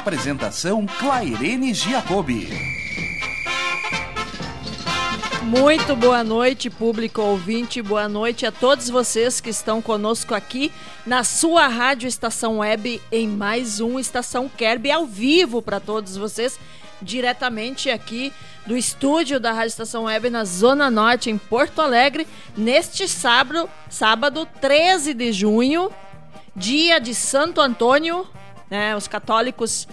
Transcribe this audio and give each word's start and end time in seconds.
Apresentação 0.00 0.86
Clairene 0.98 1.74
Giacobbe. 1.74 2.48
Muito 5.42 5.94
boa 5.94 6.24
noite, 6.24 6.70
público 6.70 7.20
ouvinte. 7.20 7.82
Boa 7.82 8.08
noite 8.08 8.46
a 8.46 8.50
todos 8.50 8.88
vocês 8.88 9.42
que 9.42 9.50
estão 9.50 9.82
conosco 9.82 10.34
aqui 10.34 10.72
na 11.04 11.22
sua 11.22 11.68
rádio 11.68 12.08
Estação 12.08 12.60
Web 12.60 12.98
em 13.12 13.28
mais 13.28 13.78
um 13.78 13.98
Estação 13.98 14.48
Kerb 14.48 14.90
ao 14.90 15.04
vivo 15.04 15.60
para 15.60 15.78
todos 15.78 16.16
vocês, 16.16 16.58
diretamente 17.02 17.90
aqui 17.90 18.32
do 18.66 18.78
estúdio 18.78 19.38
da 19.38 19.52
Rádio 19.52 19.68
Estação 19.68 20.04
Web 20.04 20.30
na 20.30 20.46
Zona 20.46 20.90
Norte, 20.90 21.28
em 21.28 21.36
Porto 21.36 21.82
Alegre, 21.82 22.26
neste 22.56 23.06
sábado, 23.06 23.68
sábado 23.90 24.48
13 24.62 25.12
de 25.12 25.30
junho, 25.30 25.90
dia 26.56 26.98
de 26.98 27.14
Santo 27.14 27.60
Antônio, 27.60 28.26
né? 28.70 28.96
Os 28.96 29.08
católicos. 29.08 29.88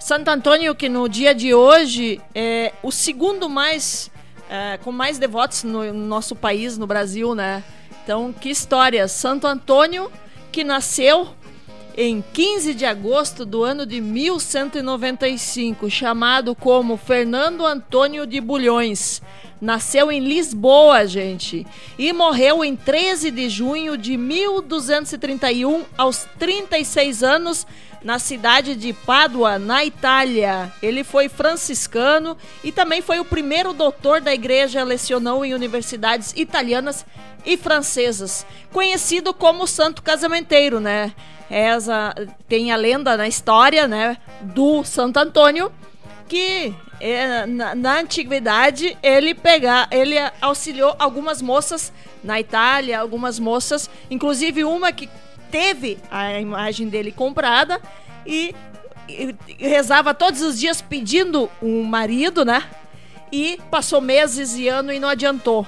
Santo 0.00 0.28
Antônio, 0.28 0.74
que 0.74 0.88
no 0.88 1.08
dia 1.08 1.34
de 1.34 1.54
hoje 1.54 2.20
é 2.34 2.72
o 2.82 2.90
segundo 2.90 3.48
mais. 3.48 4.10
É, 4.50 4.78
com 4.78 4.90
mais 4.92 5.18
devotos 5.18 5.62
no, 5.64 5.84
no 5.92 6.06
nosso 6.06 6.34
país, 6.34 6.76
no 6.76 6.86
Brasil, 6.86 7.34
né? 7.34 7.62
Então, 8.02 8.32
que 8.32 8.50
história! 8.50 9.06
Santo 9.06 9.46
Antônio, 9.46 10.10
que 10.50 10.64
nasceu 10.64 11.28
em 11.96 12.22
15 12.32 12.74
de 12.74 12.84
agosto 12.84 13.46
do 13.46 13.62
ano 13.62 13.86
de 13.86 14.00
1195, 14.00 15.88
chamado 15.90 16.54
como 16.54 16.96
Fernando 16.96 17.64
Antônio 17.64 18.26
de 18.26 18.40
Bulhões. 18.40 19.22
Nasceu 19.62 20.10
em 20.10 20.18
Lisboa, 20.18 21.06
gente, 21.06 21.64
e 21.96 22.12
morreu 22.12 22.64
em 22.64 22.74
13 22.74 23.30
de 23.30 23.48
junho 23.48 23.96
de 23.96 24.16
1231, 24.16 25.84
aos 25.96 26.26
36 26.36 27.22
anos, 27.22 27.64
na 28.02 28.18
cidade 28.18 28.74
de 28.74 28.92
Pádua, 28.92 29.60
na 29.60 29.84
Itália. 29.84 30.72
Ele 30.82 31.04
foi 31.04 31.28
franciscano 31.28 32.36
e 32.64 32.72
também 32.72 33.00
foi 33.00 33.20
o 33.20 33.24
primeiro 33.24 33.72
doutor 33.72 34.20
da 34.20 34.34
igreja, 34.34 34.82
lecionou 34.82 35.44
em 35.44 35.54
universidades 35.54 36.34
italianas 36.36 37.06
e 37.46 37.56
francesas, 37.56 38.44
conhecido 38.72 39.32
como 39.32 39.68
Santo 39.68 40.02
Casamenteiro, 40.02 40.80
né? 40.80 41.12
Essa, 41.48 42.12
tem 42.48 42.72
a 42.72 42.76
lenda 42.76 43.16
na 43.16 43.28
história, 43.28 43.86
né, 43.86 44.16
do 44.40 44.82
Santo 44.82 45.18
Antônio, 45.18 45.70
que 46.26 46.74
é, 47.02 47.44
na, 47.46 47.74
na, 47.74 47.98
antiguidade 47.98 48.96
ele 49.02 49.34
pegar, 49.34 49.88
ele 49.90 50.14
auxiliou 50.40 50.94
algumas 51.00 51.42
moças 51.42 51.92
na 52.22 52.38
Itália, 52.38 53.00
algumas 53.00 53.40
moças, 53.40 53.90
inclusive 54.08 54.62
uma 54.62 54.92
que 54.92 55.10
teve 55.50 55.98
a 56.08 56.38
imagem 56.40 56.88
dele 56.88 57.10
comprada 57.10 57.80
e, 58.24 58.54
e, 59.08 59.34
e 59.58 59.66
rezava 59.66 60.14
todos 60.14 60.42
os 60.42 60.60
dias 60.60 60.80
pedindo 60.80 61.50
um 61.60 61.82
marido, 61.82 62.44
né? 62.44 62.62
E 63.32 63.58
passou 63.68 64.00
meses 64.00 64.54
e 64.54 64.68
ano 64.68 64.92
e 64.92 65.00
não 65.00 65.08
adiantou. 65.08 65.66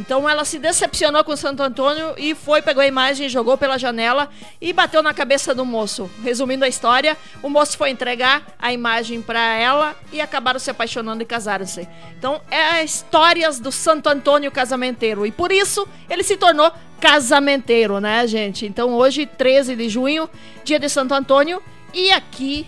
Então 0.00 0.26
ela 0.26 0.46
se 0.46 0.58
decepcionou 0.58 1.22
com 1.22 1.32
o 1.32 1.36
Santo 1.36 1.62
Antônio 1.62 2.14
e 2.16 2.34
foi, 2.34 2.62
pegou 2.62 2.82
a 2.82 2.86
imagem, 2.86 3.28
jogou 3.28 3.58
pela 3.58 3.78
janela 3.78 4.30
e 4.58 4.72
bateu 4.72 5.02
na 5.02 5.12
cabeça 5.12 5.54
do 5.54 5.64
moço. 5.64 6.10
Resumindo 6.22 6.64
a 6.64 6.68
história, 6.68 7.18
o 7.42 7.50
moço 7.50 7.76
foi 7.76 7.90
entregar 7.90 8.56
a 8.58 8.72
imagem 8.72 9.20
para 9.20 9.56
ela 9.56 9.94
e 10.10 10.18
acabaram 10.20 10.58
se 10.58 10.70
apaixonando 10.70 11.22
e 11.22 11.26
casaram-se. 11.26 11.86
Então 12.18 12.40
é 12.50 12.82
histórias 12.82 13.60
do 13.60 13.70
Santo 13.70 14.08
Antônio 14.08 14.50
casamenteiro 14.50 15.26
e 15.26 15.30
por 15.30 15.52
isso 15.52 15.86
ele 16.08 16.22
se 16.22 16.38
tornou 16.38 16.72
casamenteiro, 16.98 18.00
né, 18.00 18.26
gente? 18.26 18.64
Então 18.64 18.94
hoje, 18.94 19.26
13 19.26 19.76
de 19.76 19.88
junho, 19.90 20.30
dia 20.64 20.78
de 20.78 20.88
Santo 20.88 21.12
Antônio 21.12 21.62
e 21.92 22.10
aqui 22.10 22.66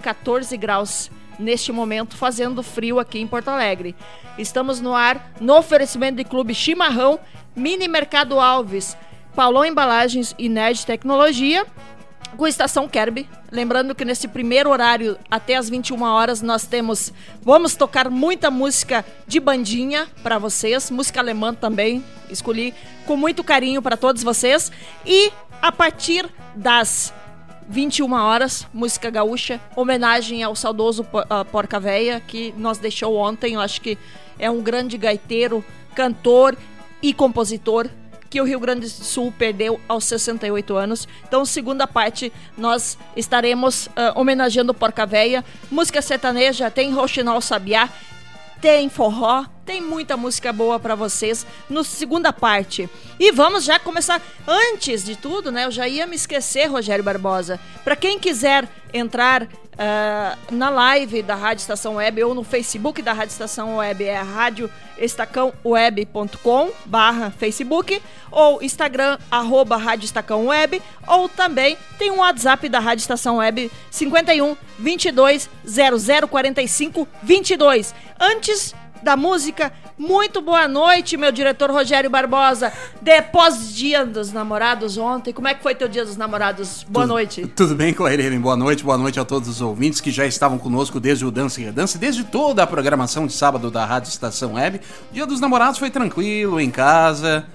14 0.00 0.56
graus 0.56 1.10
neste 1.38 1.72
momento, 1.72 2.16
fazendo 2.16 2.62
frio 2.62 2.98
aqui 2.98 3.18
em 3.20 3.26
Porto 3.26 3.48
Alegre. 3.48 3.94
Estamos 4.36 4.80
no 4.80 4.94
ar 4.94 5.32
no 5.40 5.56
oferecimento 5.56 6.16
de 6.16 6.24
Clube 6.24 6.54
Chimarrão, 6.54 7.18
Mini 7.54 7.88
Mercado 7.88 8.38
Alves, 8.38 8.96
Paulão 9.34 9.64
Embalagens 9.64 10.34
e 10.38 10.48
Nerd 10.48 10.84
Tecnologia, 10.84 11.64
com 12.36 12.46
Estação 12.46 12.88
Kerby. 12.88 13.28
Lembrando 13.50 13.94
que 13.94 14.04
nesse 14.04 14.28
primeiro 14.28 14.70
horário, 14.70 15.18
até 15.30 15.56
as 15.56 15.68
21 15.68 16.02
horas, 16.02 16.42
nós 16.42 16.66
temos. 16.66 17.12
Vamos 17.42 17.74
tocar 17.74 18.10
muita 18.10 18.50
música 18.50 19.04
de 19.26 19.40
bandinha 19.40 20.06
para 20.22 20.38
vocês, 20.38 20.90
música 20.90 21.20
alemã 21.20 21.54
também. 21.54 22.04
Escolhi 22.28 22.74
com 23.06 23.16
muito 23.16 23.42
carinho 23.42 23.80
para 23.80 23.96
todos 23.96 24.22
vocês. 24.22 24.70
E 25.06 25.32
a 25.62 25.72
partir 25.72 26.28
das 26.54 27.12
21 27.68 28.12
horas, 28.14 28.66
música 28.72 29.10
gaúcha, 29.10 29.60
homenagem 29.76 30.42
ao 30.42 30.56
saudoso 30.56 31.02
uh, 31.02 31.44
Porca 31.44 31.78
Véia, 31.78 32.18
que 32.18 32.54
nos 32.56 32.78
deixou 32.78 33.14
ontem. 33.16 33.54
Eu 33.54 33.60
acho 33.60 33.80
que 33.80 33.98
é 34.38 34.50
um 34.50 34.62
grande 34.62 34.96
gaiteiro, 34.96 35.62
cantor 35.94 36.56
e 37.02 37.12
compositor 37.12 37.88
que 38.30 38.40
o 38.40 38.44
Rio 38.44 38.60
Grande 38.60 38.82
do 38.82 38.88
Sul 38.88 39.32
perdeu 39.36 39.80
aos 39.88 40.04
68 40.04 40.76
anos. 40.76 41.08
Então, 41.26 41.44
segunda 41.44 41.86
parte, 41.86 42.32
nós 42.56 42.98
estaremos 43.16 43.86
uh, 43.86 44.18
homenageando 44.18 44.74
Porca 44.74 45.06
Véia. 45.06 45.44
Música 45.70 46.02
sertaneja, 46.02 46.70
tem 46.70 46.92
Roxinol 46.92 47.40
Sabiá, 47.40 47.88
tem 48.60 48.88
forró, 48.88 49.44
tem 49.68 49.80
muita 49.82 50.16
música 50.16 50.50
boa 50.50 50.80
para 50.80 50.94
vocês 50.94 51.46
no 51.68 51.84
segunda 51.84 52.32
parte. 52.32 52.88
E 53.20 53.30
vamos 53.30 53.64
já 53.64 53.78
começar 53.78 54.22
antes 54.46 55.04
de 55.04 55.14
tudo, 55.14 55.52
né? 55.52 55.66
Eu 55.66 55.70
já 55.70 55.86
ia 55.86 56.06
me 56.06 56.16
esquecer, 56.16 56.64
Rogério 56.64 57.04
Barbosa. 57.04 57.60
Para 57.84 57.94
quem 57.94 58.18
quiser 58.18 58.66
entrar 58.94 59.42
uh, 59.42 59.48
na 60.50 60.70
live 60.70 61.22
da 61.22 61.34
Rádio 61.34 61.60
Estação 61.60 61.96
Web 61.96 62.24
ou 62.24 62.34
no 62.34 62.42
Facebook 62.42 63.02
da 63.02 63.12
Rádio 63.12 63.32
Estação 63.32 63.76
Web, 63.76 64.04
é 64.04 64.22
radioestacãoweb.com 64.22 66.70
barra 66.86 67.30
Facebook 67.30 68.00
ou 68.30 68.62
Instagram, 68.62 69.18
arroba 69.30 69.76
Rádio 69.76 70.06
Estacão 70.06 70.46
Web 70.46 70.80
ou 71.06 71.28
também 71.28 71.76
tem 71.98 72.10
um 72.10 72.20
WhatsApp 72.20 72.70
da 72.70 72.78
Rádio 72.78 73.02
Estação 73.02 73.36
Web 73.36 73.70
51 73.90 74.56
22 74.78 75.50
0045 75.66 77.06
22. 77.22 77.94
Antes 78.18 78.74
da 79.02 79.16
música. 79.16 79.72
Muito 79.96 80.40
boa 80.40 80.68
noite, 80.68 81.16
meu 81.16 81.32
diretor 81.32 81.70
Rogério 81.70 82.08
Barbosa. 82.08 82.72
Depois 83.00 83.74
dia 83.74 84.04
dos 84.04 84.32
namorados 84.32 84.96
ontem, 84.96 85.32
como 85.32 85.48
é 85.48 85.54
que 85.54 85.62
foi 85.62 85.74
teu 85.74 85.88
dia 85.88 86.04
dos 86.04 86.16
namorados? 86.16 86.84
Boa 86.88 87.04
tudo, 87.04 87.14
noite. 87.14 87.46
Tudo 87.46 87.74
bem, 87.74 87.92
Clairene? 87.92 88.38
Boa 88.38 88.56
noite, 88.56 88.84
boa 88.84 88.98
noite 88.98 89.18
a 89.18 89.24
todos 89.24 89.48
os 89.48 89.60
ouvintes 89.60 90.00
que 90.00 90.10
já 90.10 90.26
estavam 90.26 90.58
conosco 90.58 91.00
desde 91.00 91.24
o 91.24 91.30
Dance 91.30 91.60
e 91.60 91.64
Redance, 91.64 91.98
desde 91.98 92.24
toda 92.24 92.62
a 92.62 92.66
programação 92.66 93.26
de 93.26 93.32
sábado 93.32 93.70
da 93.70 93.84
Rádio 93.84 94.08
Estação 94.08 94.54
Web. 94.54 94.80
O 95.10 95.14
dia 95.14 95.26
dos 95.26 95.40
namorados 95.40 95.78
foi 95.78 95.90
tranquilo, 95.90 96.60
em 96.60 96.70
casa, 96.70 97.46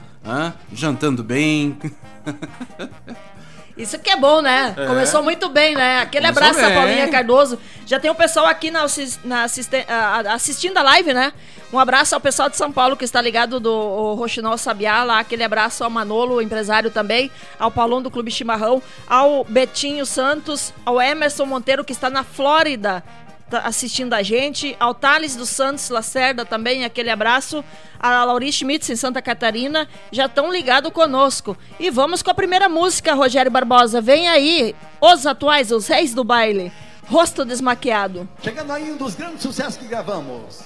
jantando 0.71 1.23
bem. 1.23 1.77
Isso 3.75 3.97
que 3.97 4.09
é 4.09 4.15
bom, 4.15 4.41
né? 4.41 4.73
É. 4.77 4.85
Começou 4.85 5.23
muito 5.23 5.49
bem, 5.49 5.75
né? 5.75 6.01
Aquele 6.01 6.27
Começou 6.27 6.49
abraço 6.49 6.65
bem. 6.65 6.77
a 6.77 6.79
Paulinha 6.79 7.07
Cardoso. 7.07 7.59
Já 7.85 7.99
tem 7.99 8.11
o 8.11 8.15
pessoal 8.15 8.45
aqui 8.45 8.69
na, 8.69 8.85
na 9.23 9.43
assiste, 9.43 9.85
assistindo 10.31 10.77
a 10.77 10.83
live, 10.83 11.13
né? 11.13 11.33
Um 11.71 11.79
abraço 11.79 12.13
ao 12.13 12.21
pessoal 12.21 12.49
de 12.49 12.55
São 12.55 12.71
Paulo 12.71 12.95
que 12.95 13.03
está 13.03 13.19
ligado 13.19 13.59
do 13.59 14.13
Roxinol 14.13 14.59
Sabiá, 14.59 15.03
lá 15.03 15.19
aquele 15.19 15.43
abraço 15.43 15.83
ao 15.83 15.89
Manolo, 15.89 16.39
empresário 16.39 16.91
também, 16.91 17.31
ao 17.59 17.71
Paulão 17.71 17.99
do 17.99 18.11
Clube 18.11 18.29
Chimarrão, 18.29 18.79
ao 19.07 19.43
Betinho 19.43 20.05
Santos, 20.05 20.71
ao 20.85 21.01
Emerson 21.01 21.47
Monteiro 21.47 21.83
que 21.83 21.91
está 21.91 22.11
na 22.11 22.23
Flórida 22.23 23.03
Tá 23.49 23.59
assistindo 23.59 24.13
a 24.13 24.23
gente, 24.23 24.75
ao 24.79 24.93
Thales 24.93 25.35
dos 25.35 25.49
Santos 25.49 25.89
Lacerda 25.89 26.45
também, 26.45 26.85
aquele 26.85 27.09
abraço, 27.09 27.63
a 27.99 28.23
Laurice 28.23 28.59
Schmitz 28.59 28.89
em 28.89 28.95
Santa 28.95 29.21
Catarina, 29.21 29.87
já 30.11 30.25
estão 30.25 30.51
ligados 30.51 30.91
conosco. 30.91 31.55
E 31.79 31.89
vamos 31.91 32.23
com 32.23 32.31
a 32.31 32.33
primeira 32.33 32.67
música, 32.67 33.13
Rogério 33.13 33.51
Barbosa, 33.51 34.01
vem 34.01 34.27
aí, 34.27 34.75
os 34.99 35.25
atuais, 35.27 35.71
os 35.71 35.87
reis 35.87 36.13
do 36.13 36.23
baile, 36.23 36.71
Rosto 37.07 37.45
Desmaquiado. 37.45 38.27
Chegando 38.41 38.71
aí 38.71 38.91
um 38.91 38.97
dos 38.97 39.13
grandes 39.13 39.41
sucessos 39.41 39.77
que 39.77 39.85
gravamos, 39.85 40.61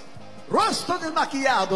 Rosto 0.50 0.98
Desmaquiado. 0.98 1.76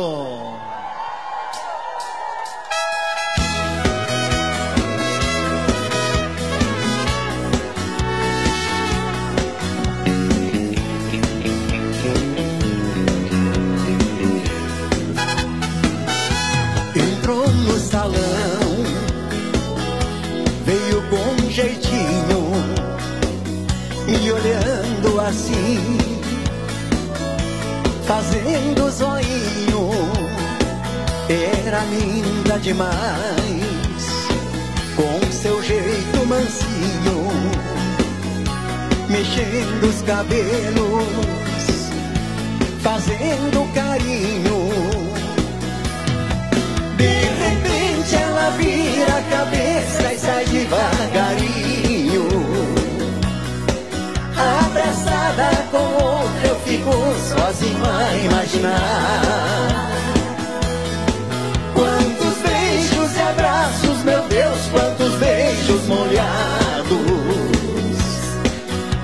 entrou 17.21 17.47
no 17.47 17.79
salão. 17.79 18.17
Veio 20.65 21.03
com 21.09 21.51
jeitinho 21.51 22.51
e 24.07 24.31
olhando 24.31 25.21
assim, 25.21 25.97
fazendo 28.07 28.89
zoinho. 28.89 29.91
Era 31.29 31.83
linda 31.85 32.57
demais, 32.59 32.91
com 34.95 35.31
seu 35.31 35.61
jeito 35.61 36.25
mansinho, 36.25 37.27
mexendo 39.07 39.89
os 39.89 40.01
cabelos, 40.01 41.05
fazendo 42.81 43.73
carinho 43.73 44.90
de 47.01 47.07
repente 47.07 48.15
ela 48.15 48.51
vira 48.51 49.17
a 49.17 49.21
cabeça 49.23 50.13
e 50.13 50.19
sai 50.19 50.45
devagarinho. 50.45 52.27
Abraçada 54.37 55.49
com 55.71 55.83
outra 56.05 56.47
eu 56.47 56.59
fico 56.59 56.91
sozinho 57.27 57.83
a 57.83 58.17
imaginar. 58.17 59.91
Quantos 61.73 62.37
beijos 62.43 63.17
e 63.17 63.21
abraços, 63.21 64.03
meu 64.03 64.21
Deus, 64.27 64.59
quantos 64.71 65.15
beijos 65.15 65.87
molhados. 65.87 66.61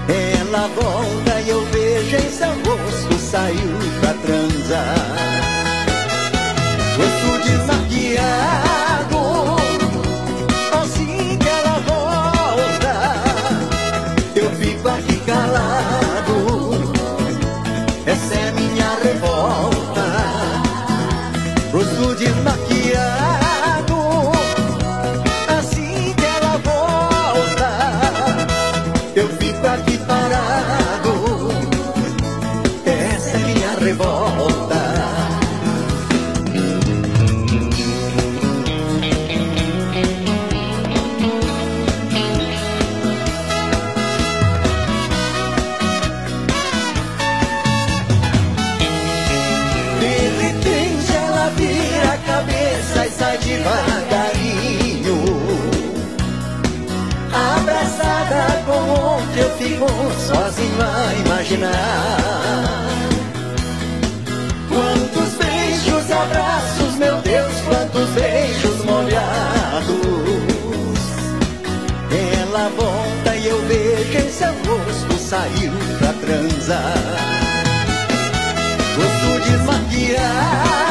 Ela 0.07 0.67
volta 0.67 1.41
e 1.41 1.49
eu 1.49 1.65
vejo 1.71 2.15
em 2.15 2.29
seu 2.29 2.49
rosto 2.49 3.17
saiu 3.17 3.77
pra 4.01 4.13
transar 4.13 5.36
outra 59.67 59.75
eu 59.75 59.77
fico 59.77 59.87
sozinho 60.19 60.81
a 60.81 61.13
imaginar. 61.25 62.17
Quantos 64.69 65.33
beijos 65.33 66.11
abraços, 66.11 66.95
meu 66.95 67.17
Deus, 67.21 67.53
quantos 67.67 68.09
beijos 68.11 68.85
molhados. 68.85 69.97
Ela 72.41 72.69
volta 72.69 73.35
e 73.35 73.47
eu 73.47 73.61
vejo 73.67 74.17
em 74.17 74.31
seu 74.31 74.53
rosto 74.53 75.17
saiu 75.17 75.73
pra 75.99 76.13
transar. 76.13 76.93
Rosto 78.95 79.49
desmaquiado. 79.49 80.77
Assim 80.77 80.86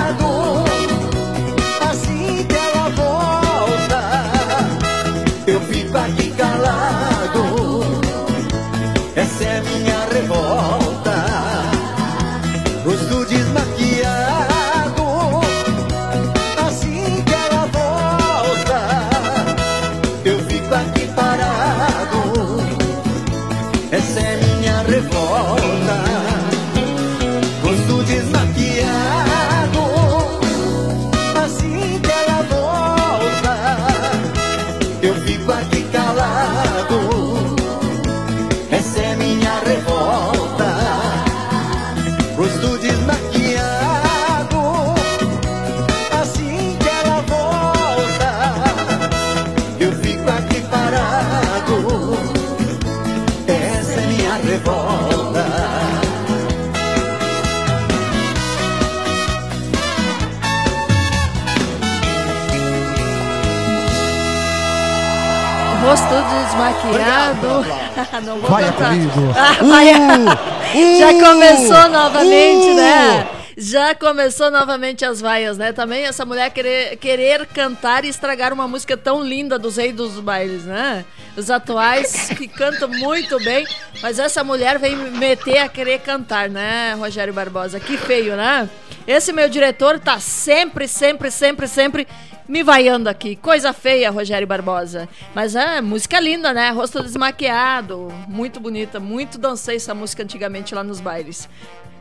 vou 68.40 68.50
Vai 68.50 68.64
cantar. 68.64 68.90
comigo. 68.90 69.34
Ah, 69.36 69.56
vai. 69.64 69.92
Uh, 69.92 70.98
Já 70.98 71.10
uh, 71.10 71.20
começou 71.20 71.88
novamente, 71.88 72.68
uh. 72.68 72.74
né? 72.76 73.28
Já 73.58 73.94
começou 73.94 74.50
novamente 74.50 75.02
as 75.02 75.18
vaias, 75.18 75.56
né? 75.56 75.72
Também 75.72 76.04
essa 76.04 76.26
mulher 76.26 76.50
querer, 76.50 76.96
querer 76.98 77.46
cantar 77.46 78.04
e 78.04 78.08
estragar 78.08 78.52
uma 78.52 78.68
música 78.68 78.98
tão 78.98 79.24
linda 79.24 79.58
dos 79.58 79.78
reis 79.78 79.94
dos 79.94 80.20
bailes, 80.20 80.64
né? 80.64 81.06
Os 81.34 81.50
atuais 81.50 82.28
que 82.36 82.46
cantam 82.48 82.86
muito 82.86 83.38
bem, 83.42 83.66
mas 84.02 84.18
essa 84.18 84.44
mulher 84.44 84.78
vem 84.78 84.94
meter 84.94 85.58
a 85.58 85.68
querer 85.70 86.00
cantar, 86.00 86.50
né, 86.50 86.94
Rogério 86.98 87.32
Barbosa? 87.32 87.80
Que 87.80 87.96
feio, 87.96 88.36
né? 88.36 88.68
Esse 89.06 89.32
meu 89.32 89.48
diretor 89.48 90.00
tá 90.00 90.18
sempre, 90.18 90.88
sempre, 90.88 91.30
sempre, 91.30 91.68
sempre 91.68 92.08
me 92.48 92.62
vaiando 92.62 93.08
aqui. 93.08 93.36
Coisa 93.36 93.72
feia, 93.72 94.10
Rogério 94.10 94.46
Barbosa. 94.46 95.08
Mas 95.34 95.54
é 95.54 95.80
música 95.80 96.18
linda, 96.18 96.52
né? 96.52 96.70
Rosto 96.70 97.02
desmaquiado. 97.02 98.12
Muito 98.26 98.58
bonita. 98.58 98.98
Muito 98.98 99.38
dancei 99.38 99.76
essa 99.76 99.94
música 99.94 100.22
antigamente 100.22 100.74
lá 100.74 100.82
nos 100.82 101.00
bailes. 101.00 101.48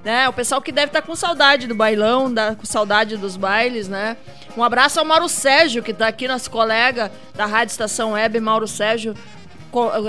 Né? 0.04 0.30
O 0.30 0.34
pessoal 0.34 0.62
que 0.62 0.72
deve 0.72 0.88
estar 0.88 1.02
com 1.02 1.16
saudade 1.16 1.68
do 1.68 1.74
bailão, 1.74 2.32
da, 2.32 2.56
com 2.56 2.66
saudade 2.66 3.18
dos 3.18 3.36
bailes, 3.36 3.88
né? 3.88 4.16
Um 4.56 4.64
abraço 4.64 5.00
ao 5.00 5.06
Mauro 5.06 5.28
Sérgio, 5.28 5.82
que 5.82 5.92
tá 5.94 6.08
aqui, 6.08 6.28
nosso 6.28 6.52
colega 6.52 7.12
da 7.34 7.48
Rádio 7.48 7.72
Estação 7.72 8.12
Web, 8.12 8.40
Mauro 8.40 8.68
Sérgio. 8.68 9.16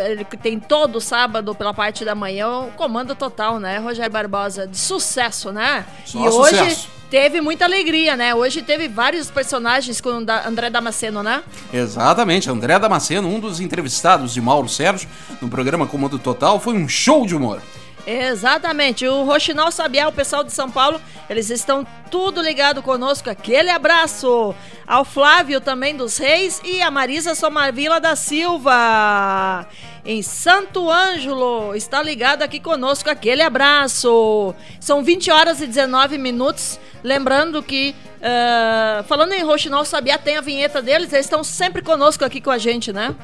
Ele 0.05 0.25
tem 0.25 0.59
todo 0.59 1.01
sábado 1.01 1.55
pela 1.55 1.75
parte 1.75 2.05
da 2.05 2.15
manhã 2.15 2.61
o 2.61 2.71
comando 2.73 3.15
total, 3.15 3.59
né? 3.59 3.79
Rogério 3.79 4.13
Barbosa, 4.13 4.67
de 4.67 4.77
sucesso, 4.79 5.53
né? 5.53 5.85
Só 6.05 6.19
e 6.25 6.29
hoje 6.29 6.57
sucesso. 6.59 6.89
teve 7.11 7.41
muita 7.41 7.65
alegria, 7.65 8.17
né? 8.17 8.35
Hoje 8.35 8.63
teve 8.63 8.89
vários 8.89 9.31
personagens 9.31 10.01
com 10.01 10.11
o 10.11 10.27
André 10.47 10.71
Damasceno, 10.71 11.23
né? 11.23 11.43
Exatamente, 11.73 12.49
André 12.51 12.79
Damasceno, 12.79 13.29
um 13.29 13.41
dos 13.41 13.61
entrevistados 13.61 14.33
de 14.33 14.41
Mauro 14.41 14.69
Sérgio 14.69 15.09
no 15.41 15.49
programa 15.49 15.87
Comando 15.87 16.19
Total, 16.19 16.61
foi 16.61 16.75
um 16.75 16.89
show 16.89 17.27
de 17.27 17.35
humor. 17.35 17.61
Exatamente. 18.07 19.07
O 19.07 19.25
Rochinol 19.25 19.73
Sabiá, 19.73 20.07
o 20.07 20.13
pessoal 20.13 20.45
de 20.45 20.53
São 20.53 20.71
Paulo, 20.71 21.01
eles 21.29 21.51
estão 21.51 21.85
tudo 22.09 22.41
ligado 22.41 22.81
conosco. 22.81 23.29
Aquele 23.29 23.69
abraço 23.69 24.55
ao 24.87 25.05
Flávio 25.05 25.61
também 25.61 25.97
dos 25.97 26.17
Reis 26.17 26.61
e 26.65 26.81
a 26.81 26.89
Marisa 26.89 27.35
Somarvila 27.35 27.99
da 27.99 28.15
Silva. 28.15 29.67
Em 30.05 30.23
Santo 30.23 30.89
Ângelo, 30.89 31.75
está 31.75 32.01
ligado 32.01 32.43
aqui 32.43 32.61
conosco. 32.61 33.11
Aquele 33.11 33.43
abraço. 33.43 34.55
São 34.79 35.03
20 35.03 35.33
horas 35.33 35.61
e 35.61 35.67
19 35.67 36.17
minutos. 36.17 36.79
Lembrando 37.03 37.61
que, 37.61 37.93
ah, 38.23 39.05
falando 39.09 39.33
em 39.33 39.43
Rochinol 39.43 39.85
Sabiá, 39.85 40.17
tem 40.17 40.37
a 40.37 40.41
vinheta 40.41 40.81
deles. 40.81 41.13
Eles 41.13 41.27
estão 41.27 41.43
sempre 41.43 41.83
conosco 41.83 42.25
aqui 42.25 42.41
com 42.41 42.53
a 42.53 42.59
gente, 42.59 42.93
né? 42.93 43.17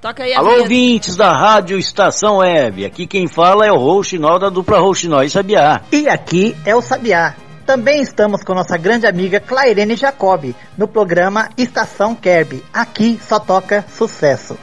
Toca 0.00 0.22
aí 0.22 0.32
a 0.32 0.38
Alô, 0.38 0.48
vinheta. 0.48 0.62
ouvintes 0.62 1.16
da 1.16 1.30
Rádio 1.30 1.78
Estação 1.78 2.38
Web. 2.38 2.86
Aqui 2.86 3.06
quem 3.06 3.28
fala 3.28 3.66
é 3.66 3.72
o 3.72 3.76
Rouxinol 3.76 4.38
da 4.38 4.48
dupla 4.48 4.78
Rouxinol 4.78 5.22
e 5.22 5.28
Sabiá. 5.30 5.82
E 5.92 6.08
aqui 6.08 6.56
é 6.64 6.74
o 6.74 6.80
Sabiá. 6.80 7.34
Também 7.66 8.00
estamos 8.00 8.42
com 8.42 8.54
nossa 8.54 8.78
grande 8.78 9.06
amiga 9.06 9.38
Clairene 9.38 9.94
Jacobi 9.96 10.56
no 10.76 10.88
programa 10.88 11.50
Estação 11.56 12.14
Kerb. 12.14 12.64
Aqui 12.72 13.20
só 13.22 13.38
toca 13.38 13.84
sucesso. 13.94 14.56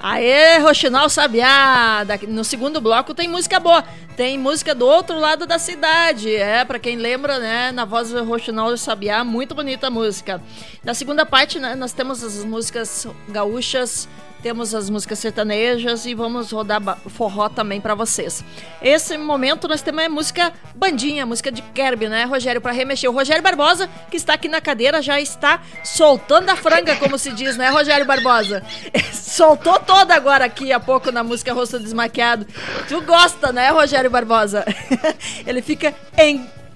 Aê, 0.00 0.58
Roxinol 0.58 1.08
Sabiá! 1.08 2.04
Daqui- 2.04 2.26
No 2.26 2.42
segundo 2.44 2.80
bloco 2.80 3.12
tem 3.14 3.28
música 3.28 3.60
boa. 3.60 3.84
Tem 4.16 4.38
música 4.38 4.74
do 4.74 4.86
outro 4.86 5.18
lado 5.18 5.44
da 5.44 5.58
cidade. 5.58 6.34
É, 6.34 6.64
pra 6.64 6.78
quem 6.78 6.96
lembra, 6.96 7.38
né? 7.38 7.72
Na 7.72 7.84
voz 7.84 8.10
do 8.10 8.24
Roxinol 8.24 8.76
Sabiá, 8.76 9.22
muito 9.22 9.54
bonita 9.54 9.88
a 9.88 9.90
música. 9.90 10.40
Na 10.82 10.94
segunda 10.94 11.26
parte, 11.26 11.58
né, 11.58 11.74
nós 11.74 11.92
temos 11.92 12.22
as 12.24 12.42
músicas 12.44 13.06
gaúchas, 13.28 14.08
temos 14.42 14.74
as 14.74 14.88
músicas 14.88 15.18
sertanejas 15.18 16.06
e 16.06 16.14
vamos 16.14 16.50
rodar 16.52 16.80
forró 17.08 17.48
também 17.48 17.80
pra 17.80 17.94
vocês. 17.94 18.44
Esse 18.80 19.18
momento 19.18 19.68
nós 19.68 19.82
temos 19.82 20.04
a 20.04 20.08
música 20.08 20.52
bandinha, 20.74 21.26
música 21.26 21.50
de 21.50 21.62
Kerb, 21.62 22.08
né, 22.08 22.24
Rogério, 22.24 22.60
Pra 22.60 22.72
remexer. 22.72 23.10
O 23.10 23.12
Rogério 23.12 23.42
Barbosa, 23.42 23.88
que 24.10 24.16
está 24.16 24.34
aqui 24.34 24.48
na 24.48 24.60
cadeira, 24.60 25.02
já 25.02 25.20
está 25.20 25.60
soltando 25.84 26.50
a 26.50 26.56
franga, 26.56 26.96
como 26.96 27.18
se 27.18 27.32
diz, 27.32 27.56
né, 27.56 27.68
Rogério 27.70 28.06
Barbosa? 28.06 28.62
Soltou 29.12 29.78
toda 29.80 30.14
agora 30.14 30.44
aqui 30.44 30.72
há 30.72 30.80
pouco 30.80 31.10
na 31.10 31.22
música 31.22 31.52
Rosto 31.52 31.78
Desmaquiado. 31.78 32.46
Tu 32.88 33.00
gosta, 33.02 33.52
né, 33.52 33.70
Rogério 33.70 34.10
Barbosa? 34.10 34.64
Ele 35.46 35.62
fica 35.62 35.94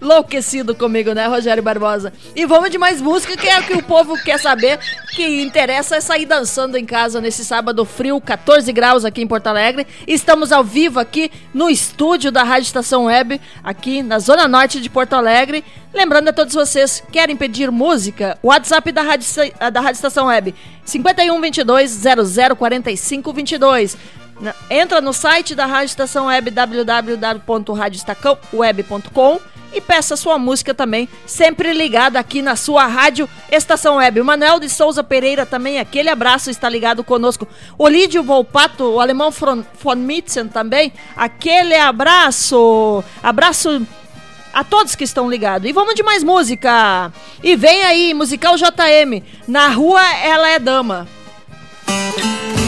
enlouquecido 0.02 0.74
comigo, 0.74 1.12
né, 1.12 1.26
Rogério 1.26 1.62
Barbosa? 1.62 2.12
E 2.34 2.44
vamos 2.44 2.70
de 2.70 2.76
mais 2.76 3.00
música, 3.00 3.36
que 3.36 3.48
é 3.48 3.60
o 3.60 3.62
que 3.62 3.74
o 3.74 3.82
povo 3.82 4.20
quer 4.22 4.38
saber, 4.38 4.78
que 5.14 5.42
interessa 5.42 5.96
é 5.96 6.00
sair 6.00 6.26
dançando 6.26 6.76
em 6.76 6.84
casa 6.84 7.20
nesse 7.20 7.44
sábado 7.44 7.84
frio, 7.84 8.20
14 8.20 8.72
graus 8.72 9.04
aqui 9.04 9.22
em 9.22 9.26
Porto 9.26 9.46
Alegre. 9.46 9.86
Estamos 10.06 10.50
ao 10.50 10.64
vivo 10.64 10.98
aqui 10.98 11.30
no 11.54 11.70
estúdio 11.70 12.32
da 12.32 12.42
Rádio 12.42 12.66
Estação 12.66 13.04
Web, 13.04 13.40
aqui 13.62 14.02
na 14.02 14.18
Zona 14.18 14.48
Norte 14.48 14.80
de 14.80 14.90
Porto 14.90 15.14
Alegre. 15.14 15.64
Lembrando 15.94 16.28
a 16.28 16.32
todos 16.32 16.54
vocês, 16.54 17.02
querem 17.12 17.36
pedir 17.36 17.70
música? 17.70 18.38
WhatsApp 18.42 18.90
da 18.92 19.02
Rádio, 19.02 19.28
da 19.72 19.80
Rádio 19.80 19.96
Estação 19.96 20.26
Web, 20.26 20.54
5122 20.84 22.02
0045 22.58 23.32
22. 23.32 23.96
Entra 24.70 25.00
no 25.00 25.12
site 25.12 25.54
da 25.54 25.66
Rádio 25.66 25.86
Estação 25.86 26.26
Web, 26.26 26.50
www.radiostacãoweb.com 26.50 29.40
e 29.74 29.80
peça 29.80 30.16
sua 30.16 30.38
música 30.38 30.74
também, 30.74 31.08
sempre 31.24 31.72
ligada 31.72 32.18
aqui 32.18 32.42
na 32.42 32.56
sua 32.56 32.86
Rádio 32.86 33.26
Estação 33.50 33.96
Web. 33.96 34.20
O 34.20 34.24
Manuel 34.24 34.60
de 34.60 34.68
Souza 34.68 35.02
Pereira 35.02 35.46
também, 35.46 35.78
aquele 35.78 36.10
abraço, 36.10 36.50
está 36.50 36.68
ligado 36.68 37.02
conosco. 37.02 37.48
O 37.78 37.88
Lídio 37.88 38.22
Volpato, 38.22 38.84
o 38.84 39.00
alemão 39.00 39.32
Fron- 39.32 39.64
von 39.82 39.94
Mitzen 39.94 40.48
também, 40.48 40.92
aquele 41.16 41.74
abraço. 41.74 43.02
Abraço 43.22 43.86
a 44.52 44.62
todos 44.62 44.94
que 44.94 45.04
estão 45.04 45.30
ligados. 45.30 45.66
E 45.66 45.72
vamos 45.72 45.94
de 45.94 46.02
mais 46.02 46.22
música. 46.22 47.10
E 47.42 47.56
vem 47.56 47.82
aí, 47.84 48.12
musical 48.12 48.56
JM. 48.56 49.22
Na 49.48 49.68
rua 49.68 50.02
ela 50.16 50.50
é 50.50 50.58
dama. 50.58 51.08
Quem 52.14 52.61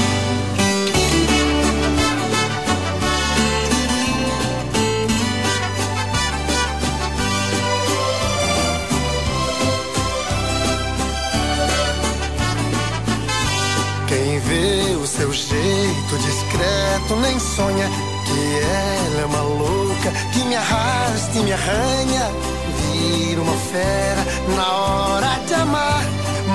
vê 14.55 14.97
o 14.97 15.07
seu 15.07 15.33
jeito 15.33 16.19
discreto 16.19 17.17
nem 17.21 17.39
sonha 17.39 17.89
que 18.25 18.61
ela 18.61 19.23
é 19.23 19.27
uma 19.27 19.43
louca 19.43 20.11
que 20.33 20.45
me 20.45 20.55
arrasta 20.55 21.39
e 21.39 21.43
me 21.43 21.53
arranha. 21.53 22.31
Vira 22.79 23.43
uma 23.43 23.57
fera 23.57 24.25
na 24.57 24.73
hora 24.73 25.41
de 25.47 25.55
amar, 25.55 26.03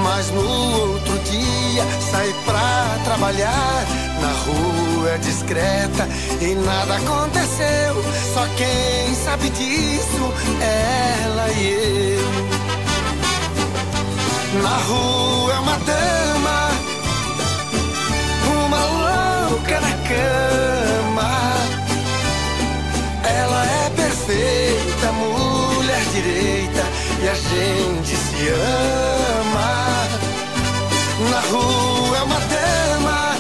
mas 0.04 0.32
no 0.32 0.42
outro 0.82 1.20
dia 1.20 1.84
sai 2.12 2.34
pra 2.46 2.98
trabalhar. 3.04 3.86
Na 4.22 4.32
rua 4.46 5.18
discreta 5.20 6.08
e 6.42 6.56
nada 6.56 6.96
aconteceu. 6.96 7.94
Só 8.34 8.46
quem 8.58 9.16
sabe 9.16 9.50
disso 9.50 10.34
é 10.62 11.24
ela 11.24 11.48
e 11.52 12.18
eu. 12.18 12.30
Na 14.62 14.78
rua 14.88 15.54
é 15.54 15.60
uma 15.60 15.78
dama 15.78 16.69
louca 19.70 19.80
na 19.82 19.92
cama. 20.08 21.32
Ela 23.24 23.66
é 23.66 23.90
perfeita, 23.96 25.12
mulher 25.12 26.04
direita, 26.12 26.84
e 27.22 27.30
a 27.30 27.34
gente 27.36 28.16
se 28.16 28.50
ama. 28.50 30.08
Na 31.30 31.40
rua 31.52 32.18
é 32.18 32.22
uma 32.24 32.40
dama, 32.40 33.36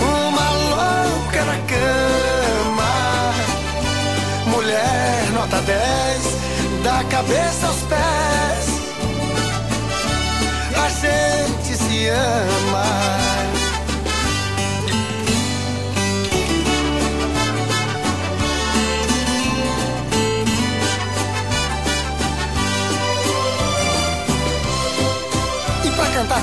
uma 0.00 0.50
louca 0.70 1.44
na 1.44 1.58
cama. 1.72 2.92
Mulher 4.46 5.30
nota 5.32 5.60
10, 5.62 6.84
da 6.84 7.04
cabeça 7.04 7.66
aos 7.66 7.80
pés 7.82 8.72
a 10.74 10.88
gente 10.88 11.76
se 11.76 12.08
ama. 12.08 13.21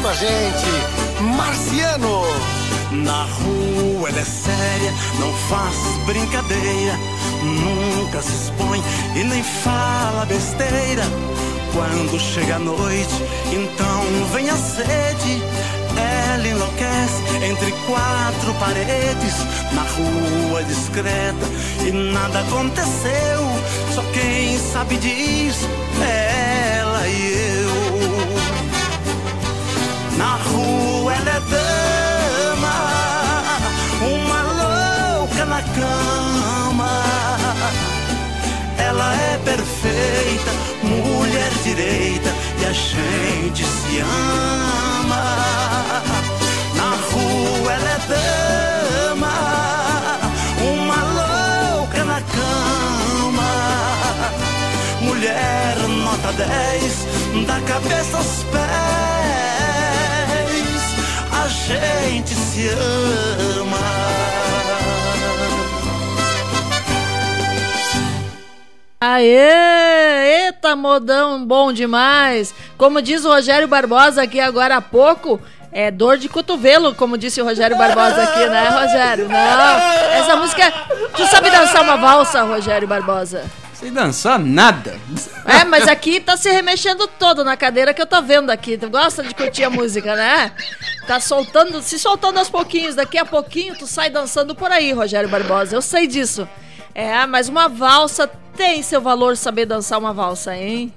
Com 0.01 0.08
a 0.08 0.13
gente, 0.13 0.65
Marciano. 1.36 2.24
Na 2.91 3.24
rua 3.24 4.10
ela 4.10 4.20
é 4.20 4.24
séria, 4.24 4.94
não 5.20 5.32
faz 5.34 5.75
brincadeira, 6.06 6.98
nunca 7.44 8.22
se 8.22 8.32
expõe 8.32 8.84
e 9.15 9.24
nem 9.24 9.44
fala 9.44 10.25
besteira. 10.25 11.03
Quando 11.74 12.20
chega 12.20 12.56
a 12.56 12.60
noite, 12.60 13.24
então 13.51 14.27
vem 14.34 14.50
a 14.50 14.56
sede. 14.56 15.44
Ela 16.34 16.48
enlouquece 16.48 17.46
entre 17.46 17.72
quatro 17.86 18.53
paredes, 18.56 19.36
na 19.74 19.82
rua 19.82 20.63
discreta 20.63 21.46
e 21.86 21.91
nada 21.91 22.39
aconteceu. 22.39 23.39
Só 23.94 24.01
quem 24.13 24.58
sabe 24.58 24.98
disso 24.98 25.68
é 26.01 26.79
ela 26.79 27.08
e 27.08 27.63
eu. 27.63 27.68
Na 30.19 30.35
rua 30.35 31.13
ela 31.13 31.31
é 31.31 31.41
dama, 31.55 32.75
uma 34.01 34.41
louca 34.59 35.45
na 35.45 35.61
cama. 35.77 36.93
Ela 38.77 39.15
é 39.15 39.38
perfeita, 39.45 40.51
mulher 40.83 41.51
direita 41.63 42.31
e 42.59 42.65
a 42.65 42.73
gente 42.73 43.63
se 43.63 43.99
ama. 43.99 45.23
Na 46.75 46.89
rua 47.09 47.73
ela 47.77 47.89
é 47.89 47.99
dama, 48.13 49.33
uma 50.61 50.99
louca 51.19 52.03
na 52.03 52.21
cama. 52.35 53.51
Mulher 55.01 55.77
nota 55.88 56.33
10, 56.33 57.07
da 57.47 57.59
cabeça 57.61 58.17
aos 58.17 58.43
pés, 58.51 59.28
gente 61.69 62.33
se 62.33 62.67
ama. 62.69 63.77
Aê! 68.99 70.45
Eita, 70.47 70.75
modão 70.75 71.45
bom 71.45 71.71
demais! 71.71 72.53
Como 72.77 73.01
diz 73.01 73.23
o 73.23 73.29
Rogério 73.29 73.67
Barbosa 73.67 74.23
aqui 74.23 74.39
agora 74.39 74.77
há 74.77 74.81
pouco, 74.81 75.39
é 75.71 75.91
dor 75.91 76.17
de 76.17 76.27
cotovelo, 76.27 76.95
como 76.95 77.17
disse 77.17 77.41
o 77.41 77.45
Rogério 77.45 77.77
Barbosa 77.77 78.23
aqui, 78.23 78.45
né, 78.47 78.69
Rogério? 78.69 79.29
Não, 79.29 79.77
essa 80.11 80.35
música. 80.35 80.73
Tu 81.15 81.25
sabe 81.27 81.49
dançar 81.49 81.83
uma 81.83 81.97
valsa, 81.97 82.43
Rogério 82.43 82.88
Barbosa? 82.88 83.45
Sem 83.79 83.93
dançar 83.93 84.38
nada. 84.38 85.00
É, 85.45 85.63
mas 85.63 85.88
aqui 85.88 86.19
tá 86.19 86.36
se 86.36 86.51
remexendo 86.51 87.07
todo 87.07 87.45
na 87.45 87.55
cadeira 87.55 87.93
que 87.93 88.01
eu 88.01 88.05
tô 88.05 88.21
vendo 88.21 88.50
aqui. 88.50 88.77
Tu 88.77 88.89
gosta 88.89 89.24
de 89.24 89.33
curtir 89.33 89.63
a 89.63 89.69
música, 89.69 90.17
né? 90.17 90.51
Tá 91.07 91.17
soltando, 91.21 91.81
se 91.81 91.98
soltando 91.98 92.39
aos 92.39 92.50
pouquinhos. 92.50 92.95
Daqui 92.95 93.17
a 93.17 93.24
pouquinho 93.24 93.77
tu 93.77 93.88
sai 93.88 94.09
dançando 94.09 94.53
por 94.53 94.69
aí, 94.69 94.91
Rogério 94.91 95.29
Barbosa. 95.29 95.77
Eu 95.77 95.81
sei 95.81 96.07
disso. 96.07 96.45
É, 96.93 97.25
mas 97.25 97.48
uma 97.48 97.69
valsa 97.69 98.29
tem 98.53 98.83
seu 98.83 99.00
valor 99.00 99.38
saber 99.38 99.65
dançar 99.65 99.98
uma 99.98 100.12
valsa, 100.12 100.53
hein? 100.57 100.93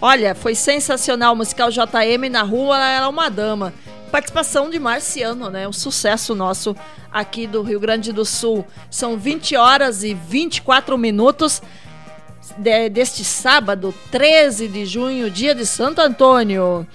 Olha, 0.00 0.34
foi 0.34 0.54
sensacional 0.54 1.34
o 1.34 1.36
musical 1.36 1.70
JM 1.70 2.30
na 2.30 2.42
rua, 2.42 2.76
ela 2.76 2.88
era 2.88 3.08
uma 3.08 3.28
dama. 3.28 3.74
Participação 4.10 4.70
de 4.70 4.78
Marciano, 4.78 5.50
né? 5.50 5.68
Um 5.68 5.72
sucesso 5.74 6.34
nosso 6.34 6.74
aqui 7.12 7.46
do 7.46 7.60
Rio 7.60 7.78
Grande 7.78 8.12
do 8.12 8.24
Sul. 8.24 8.66
São 8.90 9.18
20 9.18 9.56
horas 9.56 10.02
e 10.02 10.14
24 10.14 10.96
minutos 10.96 11.60
de- 12.56 12.88
deste 12.88 13.24
sábado, 13.24 13.94
13 14.10 14.68
de 14.68 14.84
junho, 14.86 15.30
dia 15.30 15.54
de 15.54 15.64
Santo 15.66 16.00
Antônio. 16.00 16.86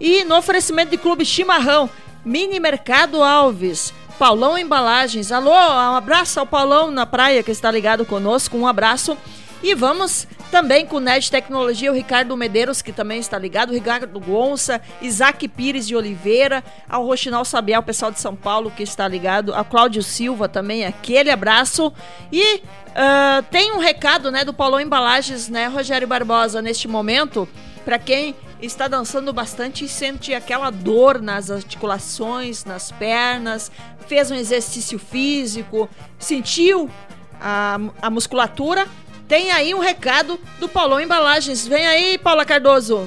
E 0.00 0.24
no 0.24 0.36
oferecimento 0.36 0.90
de 0.90 0.96
Clube 0.98 1.24
Chimarrão, 1.24 1.88
Mini 2.24 2.58
Mercado 2.60 3.22
Alves, 3.22 3.92
Paulão 4.18 4.58
Embalagens. 4.58 5.30
Alô, 5.32 5.50
um 5.52 5.96
abraço 5.96 6.40
ao 6.40 6.46
Paulão 6.46 6.90
na 6.90 7.06
praia 7.06 7.42
que 7.42 7.50
está 7.50 7.70
ligado 7.70 8.04
conosco, 8.04 8.56
um 8.56 8.66
abraço. 8.66 9.16
E 9.62 9.74
vamos 9.74 10.26
também 10.52 10.86
com 10.86 10.96
o 10.96 11.00
NED 11.00 11.30
Tecnologia, 11.30 11.90
o 11.90 11.94
Ricardo 11.94 12.36
Medeiros, 12.36 12.80
que 12.80 12.92
também 12.92 13.18
está 13.18 13.36
ligado, 13.36 13.70
o 13.70 13.74
Ricardo 13.74 14.20
Gonça, 14.20 14.80
Isaac 15.02 15.46
Pires 15.48 15.86
de 15.86 15.96
Oliveira, 15.96 16.62
ao 16.88 17.04
Rochinal 17.04 17.44
Sabiá, 17.44 17.80
o 17.80 17.82
pessoal 17.82 18.10
de 18.10 18.20
São 18.20 18.36
Paulo 18.36 18.70
que 18.70 18.82
está 18.82 19.06
ligado, 19.08 19.52
ao 19.52 19.64
Cláudio 19.64 20.02
Silva 20.02 20.48
também, 20.48 20.86
aquele 20.86 21.30
abraço. 21.30 21.92
E 22.32 22.56
uh, 22.56 23.42
tem 23.50 23.72
um 23.72 23.78
recado 23.78 24.30
né, 24.30 24.44
do 24.44 24.54
Paulão 24.54 24.80
Embalagens, 24.80 25.48
né, 25.48 25.66
Rogério 25.66 26.06
Barbosa, 26.06 26.62
neste 26.62 26.86
momento, 26.86 27.48
para 27.84 27.98
quem 27.98 28.36
está 28.62 28.88
dançando 28.88 29.32
bastante 29.32 29.84
e 29.84 29.88
sente 29.88 30.34
aquela 30.34 30.70
dor 30.70 31.20
nas 31.20 31.50
articulações, 31.50 32.64
nas 32.64 32.90
pernas, 32.92 33.70
fez 34.06 34.30
um 34.30 34.34
exercício 34.34 34.98
físico, 34.98 35.88
sentiu 36.18 36.90
a, 37.40 37.78
a 38.02 38.10
musculatura, 38.10 38.86
tem 39.28 39.52
aí 39.52 39.74
um 39.74 39.78
recado 39.78 40.40
do 40.58 40.68
Paulão 40.68 40.98
Embalagens. 40.98 41.68
Vem 41.68 41.86
aí, 41.86 42.16
Paula 42.16 42.46
Cardoso. 42.46 43.06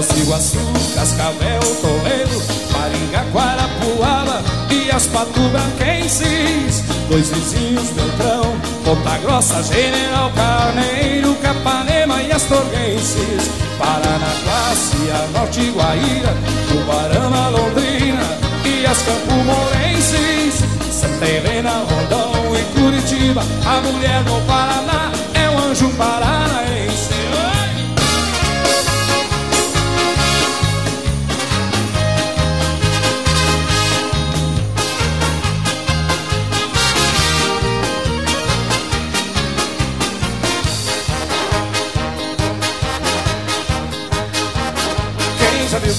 Foz 0.00 0.06
do 0.06 0.18
Iguaçu, 0.18 0.58
Cascavel, 0.94 1.60
Toledo, 1.82 2.42
Maringá, 2.72 3.24
Guarapuava 4.90 4.92
e 4.92 4.96
as 4.96 5.06
Patubranquenses. 5.06 6.84
Dois 7.08 7.28
vizinhos, 7.28 7.90
Beltrão, 7.90 8.56
Ponta 8.84 9.18
Grossa, 9.18 9.62
General 9.62 10.30
Carneiro, 10.32 11.34
Capanema 11.36 12.20
e 12.22 12.32
Astorguenses. 12.32 13.50
Paranaguá, 13.78 14.74
Norte, 15.32 15.70
Guaíra, 15.70 16.34
Tubarama, 16.68 17.48
Londrina 17.48 18.22
e 18.64 18.86
as 18.86 18.98
Campo 19.02 19.34
Morenses. 19.44 20.64
Santa 20.90 21.24
Helena, 21.24 21.70
Rondão 21.70 22.32
e 22.54 22.62
Curitiba, 22.78 23.42
a 23.64 23.80
mulher 23.80 24.22
do 24.24 24.46
Paraná 24.46 25.10
é 25.34 25.48
um 25.48 25.70
anjo 25.70 25.88
paranaense. 25.96 26.79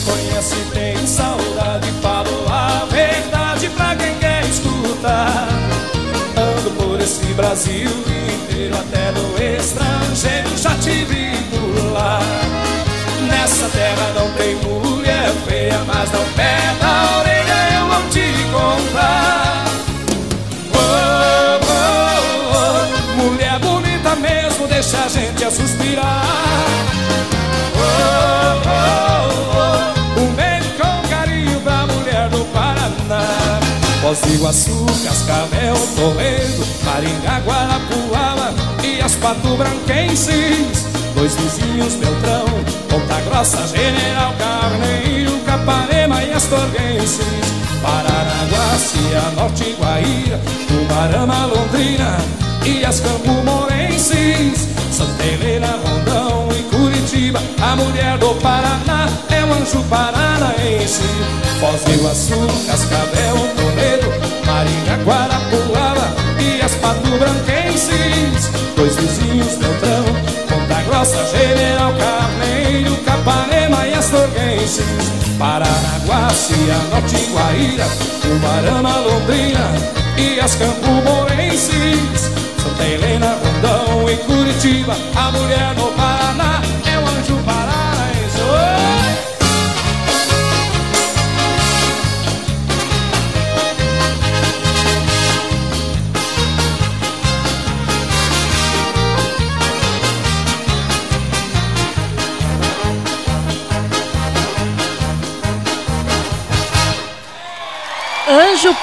Conhece 0.03 0.55
tem 0.73 1.05
saudade 1.05 1.91
Falo 2.01 2.45
a 2.49 2.85
verdade 2.89 3.69
pra 3.69 3.95
quem 3.95 4.15
quer 4.15 4.43
escutar. 4.45 5.47
Ando 6.37 6.71
por 6.71 6.99
esse 6.99 7.25
Brasil 7.33 7.89
inteiro 7.89 8.75
Até 8.75 9.11
no 9.11 9.59
estrangeiro 9.59 10.57
já 10.57 10.75
te 10.75 11.05
por 11.49 11.91
lá. 11.91 12.19
Nessa 13.27 13.67
terra 13.69 14.13
não 14.15 14.29
tem 14.31 14.55
mulher 14.55 15.31
feia 15.47 15.79
Mas 15.85 16.11
não 16.11 16.23
pé 16.33 16.57
na 16.81 17.17
orelha 17.19 17.79
eu 17.79 17.87
vou 17.87 18.09
te 18.09 18.31
contar. 18.51 19.65
Oh, 20.73 21.59
oh, 21.63 22.55
oh. 22.55 23.23
Mulher 23.23 23.59
bonita 23.59 24.15
mesmo 24.15 24.67
deixa 24.67 25.03
a 25.03 25.07
gente 25.07 25.43
a 25.43 25.51
suspirar 25.51 26.50
oh, 29.31 29.57
oh. 29.57 29.91
Foz 34.11 34.19
do 34.19 34.33
Iguaçu, 34.33 34.85
Cascavel, 35.05 35.75
Toledo, 35.95 36.67
Maringá, 36.83 37.39
Guarapuava 37.45 38.53
e 38.83 38.99
as 38.99 39.15
Pato 39.15 39.55
Branquenses. 39.55 40.85
Dois 41.15 41.33
vizinhos, 41.35 41.93
Beltrão, 41.93 42.45
Ponta 42.89 43.21
Grossa, 43.21 43.65
General 43.67 44.33
Carneiro, 44.37 45.39
Capanema 45.45 46.23
e 46.23 46.33
Astorguenses. 46.33 47.21
Paranaguá, 47.81 48.77
Cianorte, 48.79 49.75
Guaíra, 49.79 50.39
Tubarama, 50.67 51.45
Londrina 51.45 52.17
e 52.65 52.83
as 52.83 52.99
Campo 52.99 53.31
Morenses. 53.45 54.67
Santa 54.91 55.23
Helena, 55.23 55.79
Rondão 55.85 56.50
Curitiba, 57.21 57.39
a 57.61 57.75
mulher 57.75 58.17
do 58.17 58.33
Paraná 58.41 59.07
é 59.29 59.45
um 59.45 59.53
anjo 59.53 59.83
paranaense. 59.89 61.03
Foz 61.59 61.83
do 61.83 61.93
Iguaçu, 61.93 62.47
Cascavel, 62.65 63.35
Toledo, 63.55 64.09
Maringá, 64.45 64.95
Guarapuava 65.05 66.15
e 66.39 66.61
as 66.61 66.73
Pato 66.75 67.07
Branquenses. 67.19 68.49
Dois 68.75 68.95
vizinhos, 68.95 69.55
Beltrão, 69.55 70.05
Ponta 70.49 70.81
Grossa, 70.81 71.23
General 71.25 71.93
Carneiro, 71.93 72.95
Capanema 73.03 73.87
e 73.87 73.93
Astorguenses. 73.93 74.85
Paranaguá, 75.37 76.27
Cianorte, 76.29 77.29
Guaíra, 77.31 77.85
Tubarama, 78.21 78.97
Londrina 78.97 79.69
e 80.17 80.39
as 80.39 80.55
Campo 80.55 80.89
Morenses. 80.89 82.31
Santa 82.63 82.83
Helena, 82.83 83.37
Rondão 83.43 84.09
e 84.09 84.17
Curitiba, 84.17 84.95
a 85.15 85.31
mulher 85.31 85.75
do 85.75 85.95
Paraná 85.95 86.60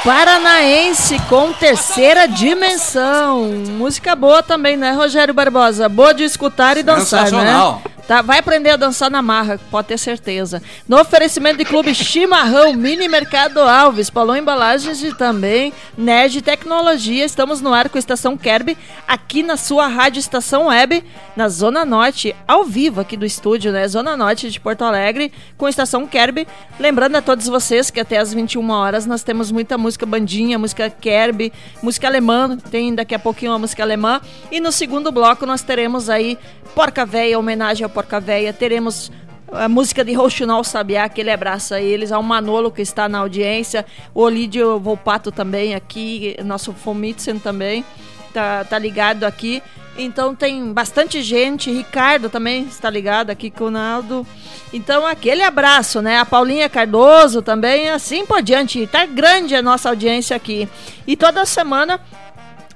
Paranaense 0.05 1.19
com 1.29 1.53
terceira 1.53 2.27
dimensão. 2.27 3.45
Música 3.77 4.15
boa 4.15 4.43
também, 4.43 4.77
né, 4.77 4.93
Rogério 4.93 5.35
Barbosa? 5.35 5.89
Boa 5.89 6.13
de 6.13 6.25
escutar 6.25 6.77
e 6.77 6.83
dançar, 6.83 7.31
né? 7.31 7.79
Tá, 8.09 8.23
vai 8.23 8.39
aprender 8.39 8.71
a 8.71 8.77
dançar 8.77 9.11
na 9.11 9.21
marra, 9.21 9.61
pode 9.71 9.89
ter 9.89 9.99
certeza. 9.99 10.63
No 10.89 10.99
oferecimento 10.99 11.59
de 11.59 11.65
Clube 11.67 11.95
Chimarrão, 11.95 12.73
Mini 12.73 13.07
Mercado 13.07 13.61
Alves, 13.61 14.09
Paulão 14.09 14.35
Embalagens 14.35 15.03
e 15.03 15.15
também 15.15 15.75
Nerd 15.95 16.41
Tecnologia. 16.41 17.23
Estamos 17.23 17.61
no 17.61 17.71
ar 17.71 17.91
com 17.91 17.99
a 17.99 18.01
Estação 18.01 18.35
Kerb, 18.35 18.79
aqui 19.07 19.43
na 19.43 19.59
sua 19.59 19.89
rádio 19.89 20.21
Estação 20.21 20.69
Web, 20.69 21.05
na 21.37 21.51
Zona 21.51 21.85
Norte, 21.85 22.35
ao 22.47 22.65
vivo 22.65 23.03
aqui 23.03 23.15
do 23.15 23.27
estúdio, 23.27 23.73
né? 23.73 23.87
Zona 23.87 24.17
Norte 24.17 24.51
de 24.51 24.59
Porto 24.59 24.85
Alegre, 24.85 25.31
com 25.59 25.67
a 25.67 25.71
Estação 25.71 26.07
Kerb. 26.07 26.49
Lembrando 26.81 27.17
a 27.17 27.21
todos 27.21 27.47
vocês 27.47 27.91
que 27.91 28.01
até 28.01 28.17
às 28.17 28.33
21 28.33 28.71
horas 28.71 29.05
nós 29.05 29.23
temos 29.23 29.53
muita 29.53 29.77
música 29.77 30.07
bandinha, 30.07 30.59
música 30.59 30.89
Kerb, 30.89 31.53
música 31.83 32.07
alemã, 32.07 32.57
tem 32.71 32.95
daqui 32.95 33.15
a 33.15 33.19
pouquinho 33.19 33.53
uma 33.53 33.59
música 33.59 33.83
alemã. 33.83 34.19
E 34.51 34.61
no 34.61 34.73
segundo 34.73 35.13
bloco 35.13 35.45
nós 35.45 35.61
teremos 35.61 36.09
aí 36.09 36.39
Porca 36.75 37.05
Véia, 37.05 37.39
homenagem 37.39 37.85
ao 37.85 37.91
Porca 37.99 38.21
Véia. 38.21 38.53
Teremos 38.53 39.11
a 39.51 39.69
música 39.69 40.05
de 40.05 40.13
Rouxinol 40.13 40.63
Sabiá, 40.63 41.09
que 41.09 41.21
ele 41.21 41.33
abraça 41.33 41.81
eles, 41.81 42.13
ao 42.13 42.23
Manolo 42.23 42.71
que 42.71 42.81
está 42.81 43.09
na 43.09 43.19
audiência, 43.19 43.85
o 44.15 44.23
Olídio 44.23 44.79
Volpato 44.79 45.33
também 45.33 45.75
aqui, 45.75 46.37
nosso 46.45 46.73
Fomitzen 46.73 47.41
também 47.41 47.85
tá, 48.33 48.65
tá 48.65 48.79
ligado 48.79 49.25
aqui. 49.25 49.61
Então 49.99 50.33
tem 50.33 50.73
bastante 50.73 51.23
gente, 51.23 51.73
Ricardo 51.73 52.31
também 52.31 52.63
está 52.67 52.89
ligado 52.89 53.31
aqui 53.31 53.51
com 53.51 53.65
o 53.65 53.71
Naldo. 53.71 54.25
Então 54.73 55.05
aquele 55.05 55.43
abraço, 55.43 56.01
né? 56.01 56.19
A 56.19 56.25
Paulinha 56.25 56.69
Cardoso 56.69 57.43
também, 57.43 57.91
assim 57.91 58.25
por 58.25 58.41
diante. 58.41 58.87
Tá 58.87 59.07
grande 59.07 59.57
a 59.57 59.63
nossa 59.63 59.89
audiência 59.89 60.37
aqui. 60.37 60.69
E 61.05 61.17
toda 61.17 61.45
semana 61.45 62.01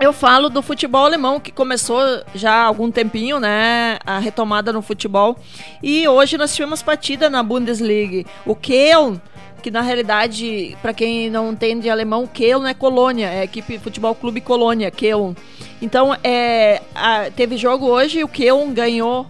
eu 0.02 0.12
falo 0.12 0.48
do 0.48 0.60
futebol 0.60 1.06
alemão, 1.06 1.38
que 1.38 1.52
começou 1.52 2.00
já 2.34 2.52
há 2.52 2.64
algum 2.64 2.90
tempinho, 2.90 3.38
né? 3.38 3.98
A 4.04 4.18
retomada 4.18 4.72
no 4.72 4.82
futebol. 4.82 5.38
E 5.80 6.08
hoje 6.08 6.36
nós 6.36 6.52
tivemos 6.52 6.82
partida 6.82 7.30
na 7.30 7.40
Bundesliga. 7.40 8.28
O 8.44 8.56
Köln, 8.56 9.20
que 9.62 9.70
na 9.70 9.80
realidade, 9.80 10.76
para 10.82 10.92
quem 10.92 11.30
não 11.30 11.52
entende 11.52 11.88
alemão, 11.88 12.26
Köln 12.26 12.66
é 12.66 12.74
Colônia, 12.74 13.28
é 13.28 13.44
equipe 13.44 13.78
Futebol 13.78 14.12
Clube 14.12 14.40
Colônia, 14.40 14.90
Köln. 14.90 15.36
Então, 15.80 16.16
é, 16.24 16.82
a, 16.96 17.30
teve 17.30 17.56
jogo 17.56 17.86
hoje, 17.86 18.24
o 18.24 18.28
Köln 18.28 18.74
ganhou, 18.74 19.24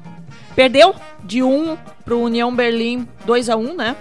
perdeu 0.57 0.95
de 1.23 1.43
1 1.43 1.77
para 2.03 2.15
o 2.15 2.23
União 2.23 2.55
Berlim 2.55 3.07
2 3.27 3.51
a 3.51 3.57
1 3.57 3.77
né? 3.77 3.97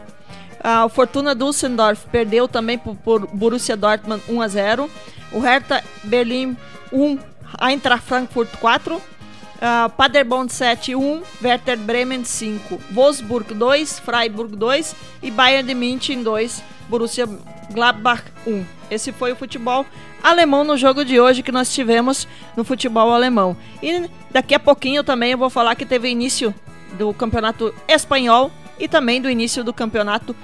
A 0.63 0.88
Fortuna 0.89 1.34
Düsseldorf 1.34 2.06
perdeu 2.12 2.47
também 2.47 2.78
por, 2.78 3.28
Borussia 3.28 3.76
Dortmund 3.76 4.21
1 4.30 4.41
a 4.41 4.47
0 4.47 4.89
o 5.32 5.39
Hertha 5.39 5.84
Berlim 6.04 6.56
1, 6.91 7.17
Eintracht 7.60 8.06
Frankfurt 8.06 8.50
4, 8.60 8.95
uh, 8.95 9.89
Paderborn 9.95 10.50
7 10.50 10.95
1, 10.95 11.24
Werder 11.41 11.78
Bremen 11.78 12.26
5, 12.26 12.80
Wolfsburg 12.91 13.54
2, 13.54 14.00
Freiburg 14.00 14.56
2 14.56 14.95
e 15.24 15.32
Bayern 15.32 15.67
de 15.67 15.74
München 15.74 16.21
2, 16.21 16.62
Borussia 16.89 17.28
Gladbach 17.71 18.24
1. 18.45 18.65
Esse 18.89 19.12
foi 19.12 19.32
o 19.32 19.36
futebol 19.36 19.86
alemão 20.21 20.63
no 20.63 20.78
jogo 20.78 21.06
de 21.06 21.19
hoje 21.19 21.41
que 21.41 21.52
nós 21.52 21.74
tivemos 21.74 22.28
no 22.56 22.63
futebol 22.63 23.12
alemão. 23.12 23.56
E 23.82 24.10
daqui 24.30 24.54
a 24.54 24.60
pouquinho 24.60 25.04
também 25.04 25.32
eu 25.32 25.38
vou 25.38 25.50
falar 25.50 25.76
que 25.76 25.86
teve 25.86 26.10
início 26.10 26.54
do 26.97 27.13
campeonato 27.13 27.74
espanhol 27.88 28.52
e 28.79 28.88
também 28.88 29.21
do 29.21 29.29
início 29.29 29.63
do 29.63 29.73
campeonato 29.73 30.36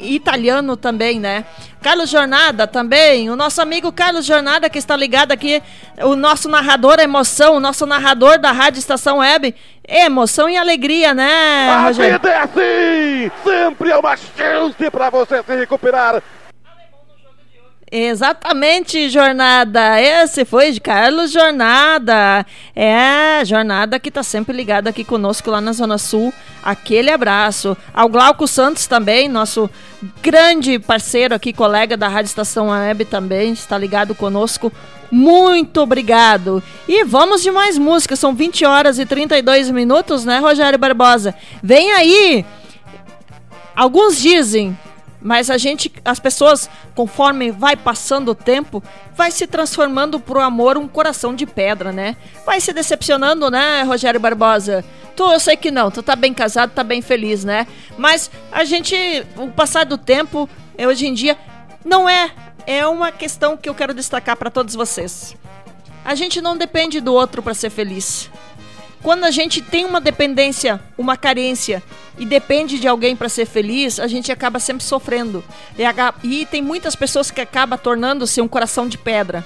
italiano 0.00 0.76
também, 0.76 1.20
né? 1.20 1.44
Carlos 1.80 2.10
Jornada 2.10 2.66
também, 2.66 3.30
o 3.30 3.36
nosso 3.36 3.60
amigo 3.60 3.92
Carlos 3.92 4.24
Jornada 4.24 4.68
que 4.68 4.78
está 4.78 4.96
ligado 4.96 5.32
aqui, 5.32 5.62
o 5.98 6.14
nosso 6.14 6.48
narrador 6.48 6.98
emoção, 6.98 7.56
o 7.56 7.60
nosso 7.60 7.86
narrador 7.86 8.38
da 8.38 8.52
Rádio 8.52 8.78
Estação 8.78 9.18
Web, 9.18 9.54
emoção 9.86 10.48
e 10.48 10.56
alegria, 10.56 11.14
né, 11.14 11.68
A 12.04 12.18
vida 12.18 12.28
é 12.28 12.38
assim, 12.38 13.30
sempre 13.44 13.90
é 13.90 13.96
uma 13.96 14.16
chance 14.16 14.90
para 14.90 15.10
você 15.10 15.42
se 15.42 15.56
recuperar. 15.56 16.22
Exatamente, 17.94 19.10
Jornada. 19.10 20.00
Esse 20.00 20.46
foi 20.46 20.72
de 20.72 20.80
Carlos 20.80 21.30
Jornada. 21.30 22.46
É, 22.74 23.44
Jornada 23.44 24.00
que 24.00 24.10
tá 24.10 24.22
sempre 24.22 24.56
ligado 24.56 24.88
aqui 24.88 25.04
conosco 25.04 25.50
lá 25.50 25.60
na 25.60 25.74
Zona 25.74 25.98
Sul. 25.98 26.32
Aquele 26.62 27.10
abraço. 27.10 27.76
Ao 27.92 28.08
Glauco 28.08 28.48
Santos 28.48 28.86
também, 28.86 29.28
nosso 29.28 29.68
grande 30.22 30.78
parceiro 30.78 31.34
aqui, 31.34 31.52
colega 31.52 31.94
da 31.94 32.08
Rádio 32.08 32.30
Estação 32.30 32.70
Web 32.70 33.04
também, 33.04 33.52
está 33.52 33.76
ligado 33.76 34.14
conosco. 34.14 34.72
Muito 35.10 35.82
obrigado. 35.82 36.62
E 36.88 37.04
vamos 37.04 37.42
de 37.42 37.50
mais 37.50 37.76
música. 37.76 38.16
São 38.16 38.34
20 38.34 38.64
horas 38.64 38.98
e 38.98 39.04
32 39.04 39.68
minutos, 39.68 40.24
né, 40.24 40.38
Rogério 40.38 40.78
Barbosa? 40.78 41.34
Vem 41.62 41.92
aí! 41.92 42.42
Alguns 43.76 44.16
dizem 44.18 44.74
mas 45.22 45.50
a 45.50 45.56
gente, 45.56 45.92
as 46.04 46.18
pessoas, 46.18 46.68
conforme 46.94 47.50
vai 47.50 47.76
passando 47.76 48.30
o 48.30 48.34
tempo, 48.34 48.82
vai 49.14 49.30
se 49.30 49.46
transformando 49.46 50.18
pro 50.18 50.40
amor 50.40 50.76
um 50.76 50.88
coração 50.88 51.34
de 51.34 51.46
pedra, 51.46 51.92
né? 51.92 52.16
Vai 52.44 52.60
se 52.60 52.72
decepcionando, 52.72 53.50
né, 53.50 53.82
Rogério 53.82 54.18
Barbosa? 54.18 54.84
Tu, 55.14 55.22
eu 55.22 55.40
sei 55.40 55.56
que 55.56 55.70
não, 55.70 55.90
tu 55.90 56.02
tá 56.02 56.16
bem 56.16 56.34
casado, 56.34 56.72
tá 56.72 56.82
bem 56.82 57.00
feliz, 57.00 57.44
né? 57.44 57.66
Mas 57.96 58.30
a 58.50 58.64
gente, 58.64 58.96
o 59.36 59.48
passar 59.48 59.84
do 59.84 59.96
tempo, 59.98 60.48
eh, 60.76 60.86
hoje 60.86 61.06
em 61.06 61.14
dia, 61.14 61.38
não 61.84 62.08
é. 62.08 62.30
É 62.66 62.86
uma 62.86 63.10
questão 63.10 63.56
que 63.56 63.68
eu 63.68 63.74
quero 63.74 63.92
destacar 63.92 64.36
para 64.36 64.50
todos 64.50 64.74
vocês. 64.74 65.36
A 66.04 66.14
gente 66.14 66.40
não 66.40 66.56
depende 66.56 67.00
do 67.00 67.12
outro 67.12 67.42
para 67.42 67.54
ser 67.54 67.70
feliz. 67.70 68.30
Quando 69.02 69.24
a 69.24 69.32
gente 69.32 69.60
tem 69.60 69.84
uma 69.84 70.00
dependência, 70.00 70.80
uma 70.96 71.16
carência 71.16 71.82
e 72.16 72.24
depende 72.24 72.78
de 72.78 72.86
alguém 72.86 73.16
para 73.16 73.28
ser 73.28 73.46
feliz, 73.46 73.98
a 73.98 74.06
gente 74.06 74.30
acaba 74.30 74.60
sempre 74.60 74.84
sofrendo. 74.84 75.42
E, 76.22 76.46
tem 76.46 76.62
muitas 76.62 76.94
pessoas 76.94 77.30
que 77.30 77.40
acabam 77.40 77.78
tornando-se 77.78 78.40
um 78.40 78.46
coração 78.46 78.86
de 78.86 78.96
pedra. 78.96 79.44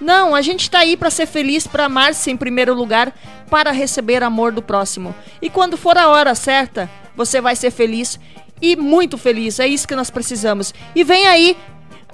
Não, 0.00 0.34
a 0.34 0.40
gente 0.40 0.70
tá 0.70 0.78
aí 0.78 0.96
para 0.96 1.10
ser 1.10 1.26
feliz, 1.26 1.66
para 1.66 1.84
amar-se 1.84 2.30
em 2.30 2.36
primeiro 2.36 2.72
lugar, 2.72 3.12
para 3.50 3.72
receber 3.72 4.22
amor 4.22 4.52
do 4.52 4.62
próximo. 4.62 5.14
E 5.42 5.50
quando 5.50 5.76
for 5.76 5.98
a 5.98 6.08
hora 6.08 6.34
certa, 6.34 6.88
você 7.14 7.42
vai 7.42 7.56
ser 7.56 7.70
feliz 7.70 8.18
e 8.62 8.74
muito 8.74 9.18
feliz. 9.18 9.60
É 9.60 9.66
isso 9.66 9.86
que 9.86 9.96
nós 9.96 10.08
precisamos. 10.08 10.72
E 10.94 11.04
vem 11.04 11.26
aí 11.26 11.56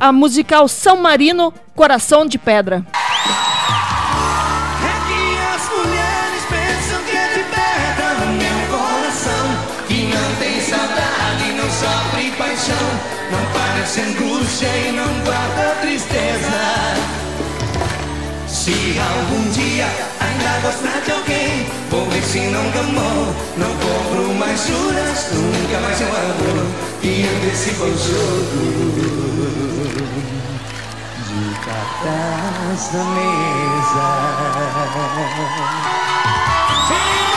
a 0.01 0.11
musical 0.11 0.67
São 0.67 0.97
Marino, 0.97 1.55
Coração 1.77 2.27
de 2.27 2.39
Pedra. 2.39 2.85
Se 18.65 18.73
algum 18.99 19.51
dia 19.51 19.85
ainda 20.19 20.59
gostar 20.63 20.99
de 21.05 21.11
alguém 21.13 21.67
Vou 21.91 22.09
ver 22.09 22.23
se 22.23 22.41
não 22.47 22.71
gamou, 22.71 23.35
não 23.59 23.69
compro 23.77 24.33
mais 24.39 24.67
juras 24.67 25.33
Nunca 25.33 25.81
mais 25.81 26.01
eu 26.01 26.09
amo 26.09 26.73
e 27.03 27.27
antecipo 27.29 27.85
o 27.85 27.89
jogo 27.89 29.05
de 31.29 31.55
cartas 31.61 32.93
na 32.95 33.05
mesa. 33.05 34.07
Da 36.79 37.34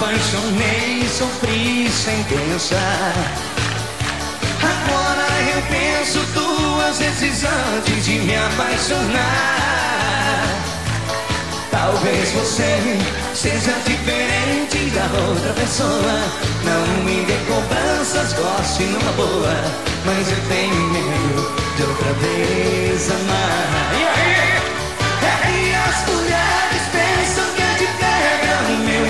apaixonei, 0.00 1.06
sofri 1.06 1.90
sem 1.90 2.24
pensar. 2.24 3.14
Agora 4.62 5.26
eu 5.54 5.62
penso 5.68 6.20
duas 6.32 6.98
vezes 6.98 7.44
antes 7.44 8.04
de 8.06 8.18
me 8.20 8.34
apaixonar. 8.34 9.20
Talvez 11.70 12.32
você 12.32 12.98
seja 13.34 13.74
diferente 13.84 14.90
da 14.90 15.04
outra 15.28 15.52
pessoa. 15.52 16.24
Não 16.64 17.04
me 17.04 17.22
dê 17.26 17.36
cobranças, 17.46 18.32
goste 18.32 18.84
numa 18.84 19.12
boa. 19.12 19.54
Mas 20.06 20.30
eu 20.30 20.40
tenho 20.48 20.74
medo 20.92 21.52
de 21.76 21.82
outra 21.82 22.12
vez 22.14 23.10
amar. 23.10 23.92
E 23.92 24.20
aí? 24.20 24.59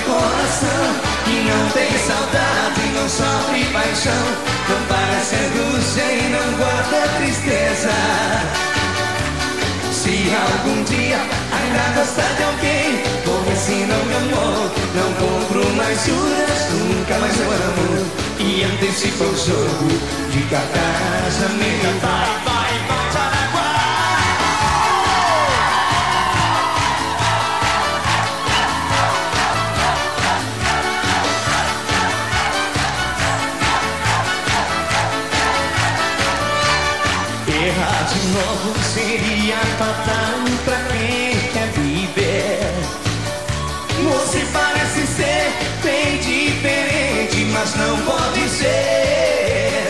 Coração. 0.06 0.84
Que 1.24 1.36
não 1.48 1.70
tem 1.70 1.90
saudade, 1.98 2.80
não 2.94 3.08
sofre 3.08 3.64
paixão. 3.72 4.26
Não 4.68 4.86
parece 4.88 5.36
angústia 5.36 6.02
e 6.02 6.28
não 6.30 6.58
guarda 6.58 7.08
tristeza. 7.18 7.90
algum 10.34 10.82
dia 10.84 11.18
ainda 11.18 12.00
gostar 12.00 12.32
de 12.36 12.42
alguém, 12.42 13.02
vou 13.24 13.40
ver 13.42 13.56
se 13.56 13.72
não 13.72 14.04
me 14.06 14.14
amou. 14.14 14.70
Não 14.94 15.12
compro 15.14 15.76
mais 15.76 16.06
juras, 16.06 16.70
nunca 16.72 17.18
mais 17.18 17.38
eu 17.38 17.50
amo. 17.50 18.10
E 18.38 18.64
antecipa 18.64 19.24
o 19.24 19.36
jogo 19.36 19.88
de 20.30 20.38
minha 21.48 21.92
vai, 22.00 22.00
vai, 22.00 22.44
vai, 22.44 22.49
novo 38.30 38.74
seria 38.94 39.56
fatal 39.78 40.44
pra 40.64 40.76
quem 40.92 41.36
quer 41.52 41.68
viver. 41.74 42.60
Você 44.04 44.46
parece 44.52 45.06
ser 45.06 45.52
bem 45.82 46.18
diferente, 46.18 47.44
mas 47.52 47.74
não 47.76 47.96
pode 48.02 48.48
ser. 48.48 49.88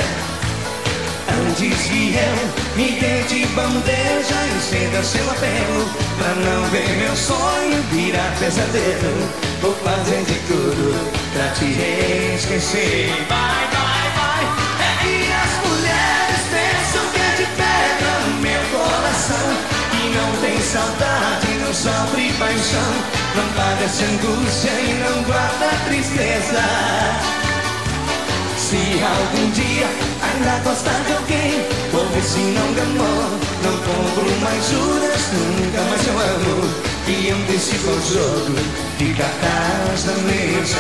Antes 1.28 1.82
que 1.82 2.14
eu 2.14 2.76
me 2.76 2.92
dê 3.00 3.22
de 3.28 3.46
bandeja, 3.48 4.46
encenda 4.56 5.02
seu 5.02 5.30
apelo. 5.30 5.88
Pra 6.18 6.34
não 6.34 6.64
ver 6.70 6.88
meu 6.96 7.14
sonho 7.16 7.82
virar 7.90 8.34
pesadelo. 8.38 9.28
Vou 9.60 9.74
fazer 9.84 10.24
de 10.24 10.38
tudo 10.48 11.12
pra 11.32 11.48
te 11.50 11.66
esquecer. 12.36 13.10
Vai, 13.28 13.68
vai, 13.72 13.99
coração. 19.20 19.36
Que 19.90 20.08
não 20.16 20.40
tem 20.40 20.60
saudade, 20.60 21.46
não 21.60 21.74
sofre 21.74 22.32
paixão. 22.38 22.92
Não 23.36 23.46
padece 23.54 24.04
angústia 24.04 24.70
e 24.70 24.94
não 24.94 25.22
guarda 25.24 25.68
tristeza. 25.86 26.62
Se 28.56 29.02
algum 29.02 29.50
dia 29.50 29.86
ainda 30.22 30.62
gostar 30.64 31.00
de 31.06 31.12
alguém, 31.12 31.66
vou 31.92 32.06
ver 32.06 32.22
se 32.22 32.38
não 32.38 32.72
gamou. 32.74 33.38
Não 33.62 33.76
compro 33.78 34.40
mais 34.40 34.70
juras, 34.70 35.22
nunca 35.32 35.82
mais 35.82 36.06
eu 36.06 36.18
amo. 36.18 36.90
E 37.08 37.30
antecipo 37.30 37.90
o 37.90 38.00
jogo 38.00 38.58
de 38.98 39.14
cartaz 39.14 40.04
na 40.04 40.12
mesa. 40.22 40.76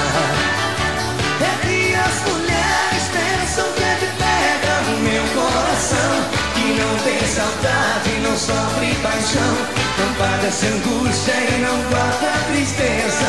É 1.40 1.66
que 1.66 1.94
as 1.94 2.30
mulheres 2.30 3.04
pensam 3.12 3.64
que 3.72 4.06
pedra 4.06 4.80
no 4.86 4.98
meu 5.00 5.24
coração. 5.34 6.49
Que 6.70 6.76
não 6.76 6.96
tem 6.98 7.18
saudade, 7.26 8.10
não 8.22 8.36
sofre 8.36 8.94
paixão. 9.02 9.56
Não 9.98 10.14
padece 10.14 10.66
angústia 10.66 11.34
e 11.34 11.60
não 11.62 11.82
guarda 11.90 12.30
tristeza. 12.46 13.26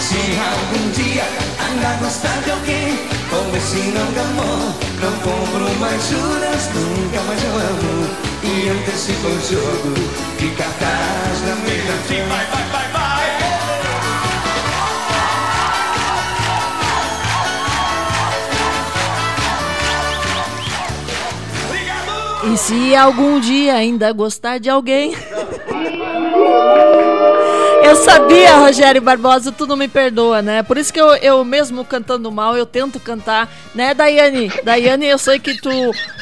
Se 0.00 0.16
algum 0.40 0.90
dia 0.90 1.22
ainda 1.60 1.98
gostar 2.00 2.36
de 2.42 2.50
alguém, 2.50 2.98
vou 3.30 3.44
ver 3.52 3.60
se 3.60 3.76
não 3.76 4.12
gamou. 4.12 4.74
Não 5.00 5.12
compro 5.20 5.70
mais 5.78 6.08
juras, 6.08 6.68
nunca 6.74 7.20
mais 7.22 7.44
eu 7.44 7.52
amo. 7.52 8.10
E 8.42 8.68
antecipo 8.68 9.28
o 9.28 9.40
jogo 9.48 9.94
de 10.40 10.48
cartaz 10.56 11.42
na 11.42 11.54
mesa. 11.62 12.26
Vai, 12.28 12.46
vai, 12.46 12.64
vai, 12.72 12.88
vai. 12.90 12.95
E 22.52 22.56
se 22.56 22.94
algum 22.94 23.40
dia 23.40 23.74
ainda 23.74 24.12
gostar 24.12 24.58
de 24.58 24.70
alguém. 24.70 25.14
Eu 27.82 27.96
sabia, 27.96 28.56
Rogério 28.56 29.00
Barbosa, 29.00 29.52
tu 29.52 29.66
não 29.66 29.76
me 29.76 29.86
perdoa, 29.86 30.42
né? 30.42 30.62
Por 30.62 30.76
isso 30.76 30.92
que 30.92 31.00
eu, 31.00 31.14
eu 31.16 31.44
mesmo 31.44 31.84
cantando 31.84 32.30
mal, 32.32 32.56
eu 32.56 32.66
tento 32.66 32.98
cantar, 32.98 33.48
né, 33.74 33.94
Daiane? 33.94 34.50
Daiane, 34.64 35.06
eu 35.06 35.18
sei 35.18 35.38
que 35.38 35.60
tu, 35.60 35.70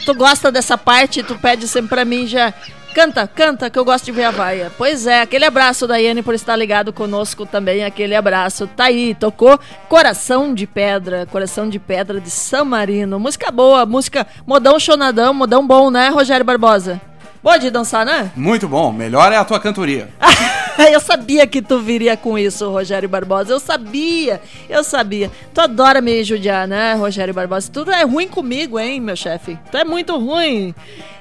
tu 0.04 0.14
gosta 0.14 0.52
dessa 0.52 0.76
parte, 0.76 1.22
tu 1.22 1.34
pede 1.36 1.66
sempre 1.66 1.88
pra 1.88 2.04
mim 2.04 2.26
já. 2.26 2.52
Canta, 2.94 3.26
canta, 3.26 3.68
que 3.68 3.76
eu 3.76 3.84
gosto 3.84 4.04
de 4.04 4.12
ver 4.12 4.22
a 4.22 4.30
vaia. 4.30 4.70
Pois 4.78 5.04
é, 5.04 5.20
aquele 5.20 5.44
abraço, 5.44 5.84
Daiane, 5.84 6.22
por 6.22 6.32
estar 6.32 6.54
ligado 6.54 6.92
conosco 6.92 7.44
também, 7.44 7.84
aquele 7.84 8.14
abraço. 8.14 8.68
Tá 8.68 8.84
aí, 8.84 9.16
tocou 9.16 9.58
Coração 9.88 10.54
de 10.54 10.64
Pedra, 10.64 11.26
Coração 11.26 11.68
de 11.68 11.80
Pedra 11.80 12.20
de 12.20 12.30
San 12.30 12.64
Marino. 12.64 13.18
Música 13.18 13.50
boa, 13.50 13.84
música 13.84 14.24
modão 14.46 14.78
chonadão, 14.78 15.34
modão 15.34 15.66
bom, 15.66 15.90
né, 15.90 16.08
Rogério 16.08 16.46
Barbosa? 16.46 17.00
Boa 17.42 17.58
de 17.58 17.68
dançar, 17.68 18.06
né? 18.06 18.30
Muito 18.36 18.68
bom, 18.68 18.92
melhor 18.92 19.32
é 19.32 19.36
a 19.36 19.44
tua 19.44 19.58
cantoria. 19.58 20.08
eu 20.92 21.00
sabia 21.00 21.48
que 21.48 21.60
tu 21.60 21.80
viria 21.80 22.16
com 22.16 22.38
isso, 22.38 22.70
Rogério 22.70 23.08
Barbosa. 23.08 23.52
Eu 23.52 23.60
sabia, 23.60 24.40
eu 24.68 24.84
sabia. 24.84 25.32
Tu 25.52 25.60
adora 25.60 26.00
me 26.00 26.22
judiar, 26.22 26.68
né, 26.68 26.94
Rogério 26.94 27.34
Barbosa? 27.34 27.68
Tu 27.72 27.90
é 27.90 28.04
ruim 28.04 28.28
comigo, 28.28 28.78
hein, 28.78 29.00
meu 29.00 29.16
chefe? 29.16 29.58
Tu 29.70 29.76
é 29.76 29.84
muito 29.84 30.16
ruim. 30.16 30.72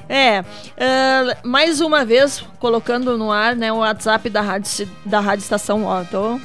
É, 0.09 0.41
uh, 0.41 1.47
mais 1.47 1.81
uma 1.81 2.03
vez 2.03 2.43
colocando 2.59 3.17
no 3.17 3.31
ar, 3.31 3.55
né, 3.55 3.71
o 3.71 3.77
WhatsApp 3.77 4.29
da 4.29 4.41
rádio 4.41 4.87
da 5.05 5.19
rádio 5.19 5.43
estação, 5.43 5.85
ó, 5.85 6.03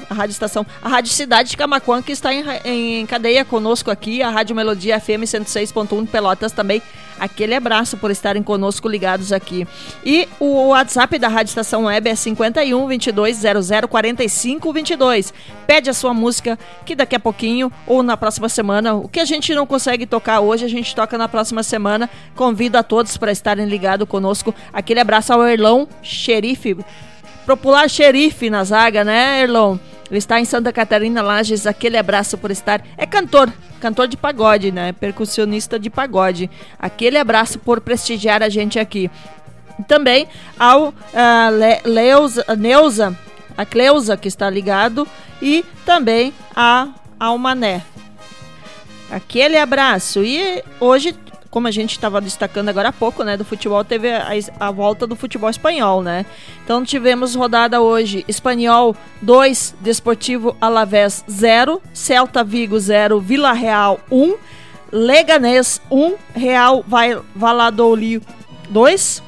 a 0.09 0.13
rádio 0.13 0.33
estação, 0.33 0.65
a 0.81 0.89
rádio 0.89 1.11
Cidade 1.11 1.49
de 1.49 1.57
Camaquã 1.57 2.01
que 2.01 2.11
está 2.11 2.33
em, 2.33 2.43
em 2.65 3.05
cadeia 3.05 3.43
conosco 3.43 3.91
aqui, 3.91 4.21
a 4.21 4.29
Rádio 4.29 4.55
Melodia 4.55 4.99
FM 4.99 5.23
106.1 5.23 6.07
Pelotas 6.07 6.51
também. 6.51 6.81
Aquele 7.19 7.53
abraço 7.53 7.97
por 7.97 8.09
estarem 8.09 8.41
conosco 8.41 8.87
ligados 8.87 9.33
aqui. 9.33 9.67
E 10.05 10.27
o 10.39 10.69
WhatsApp 10.69 11.19
da 11.19 11.27
Rádio 11.27 11.49
Estação 11.49 11.83
Web 11.83 12.09
é 12.09 12.15
51 12.15 12.87
22 12.87 13.37
00 13.37 13.87
45 13.87 14.73
22. 14.73 15.33
Pede 15.67 15.89
a 15.89 15.93
sua 15.93 16.13
música 16.13 16.57
que 16.85 16.95
daqui 16.95 17.15
a 17.15 17.19
pouquinho 17.19 17.71
ou 17.85 18.01
na 18.01 18.15
próxima 18.15 18.47
semana, 18.47 18.93
o 18.95 19.09
que 19.09 19.19
a 19.19 19.25
gente 19.25 19.53
não 19.53 19.67
consegue 19.67 20.05
tocar 20.05 20.39
hoje, 20.39 20.63
a 20.63 20.69
gente 20.69 20.95
toca 20.95 21.17
na 21.17 21.27
próxima 21.27 21.61
semana. 21.61 22.09
Convido 22.35 22.77
a 22.77 22.83
todos 22.83 23.17
para 23.17 23.31
estarem 23.49 23.65
ligados 23.65 24.07
conosco. 24.07 24.53
Aquele 24.71 24.99
abraço 24.99 25.33
ao 25.33 25.45
Erlon 25.47 25.85
Xerife, 26.03 26.77
popular 27.45 27.89
xerife 27.89 28.49
na 28.49 28.63
zaga, 28.63 29.03
né, 29.03 29.41
Erlon? 29.41 29.77
Ele 30.09 30.17
está 30.17 30.39
em 30.39 30.45
Santa 30.45 30.71
Catarina, 30.73 31.21
Lages. 31.21 31.67
Aquele 31.67 31.97
abraço 31.97 32.37
por 32.37 32.49
estar. 32.49 32.81
É 32.97 33.05
cantor, 33.05 33.51
cantor 33.79 34.07
de 34.07 34.17
pagode, 34.17 34.71
né? 34.71 34.91
Percussionista 34.91 35.77
de 35.77 35.87
pagode. 35.87 36.49
Aquele 36.79 37.17
abraço 37.17 37.59
por 37.59 37.79
prestigiar 37.79 38.41
a 38.41 38.49
gente 38.49 38.79
aqui. 38.79 39.09
Também 39.87 40.27
ao 40.57 40.87
uh, 40.87 40.93
Le 41.51 41.79
Leusa, 41.85 42.43
Neuza, 42.57 43.15
a 43.55 43.65
Cleusa, 43.65 44.17
que 44.17 44.27
está 44.27 44.49
ligado. 44.49 45.07
E 45.39 45.63
também 45.85 46.33
a, 46.55 46.87
ao 47.19 47.37
Mané. 47.37 47.83
Aquele 49.11 49.57
abraço. 49.57 50.23
E 50.23 50.63
hoje 50.79 51.15
como 51.49 51.67
a 51.67 51.71
gente 51.71 51.91
estava 51.91 52.21
destacando 52.21 52.69
agora 52.69 52.89
há 52.89 52.93
pouco, 52.93 53.23
né, 53.23 53.35
do 53.35 53.43
futebol, 53.43 53.83
teve 53.83 54.11
a, 54.11 54.29
a, 54.59 54.71
volta 54.71 55.07
do 55.07 55.15
futebol 55.15 55.49
espanhol, 55.49 56.03
né? 56.03 56.25
Então 56.63 56.83
tivemos 56.83 57.35
rodada 57.35 57.81
hoje, 57.81 58.23
Espanhol 58.27 58.95
2, 59.21 59.75
Desportivo 59.81 60.55
Alavés 60.61 61.23
0, 61.29 61.81
Celta 61.93 62.43
Vigo 62.43 62.79
0, 62.79 63.19
Vila 63.19 63.51
Real 63.53 63.99
1, 64.11 64.35
Leganés 64.91 65.81
1, 65.89 66.15
Real 66.35 66.85
Valladolid 67.35 68.21
2, 68.69 69.23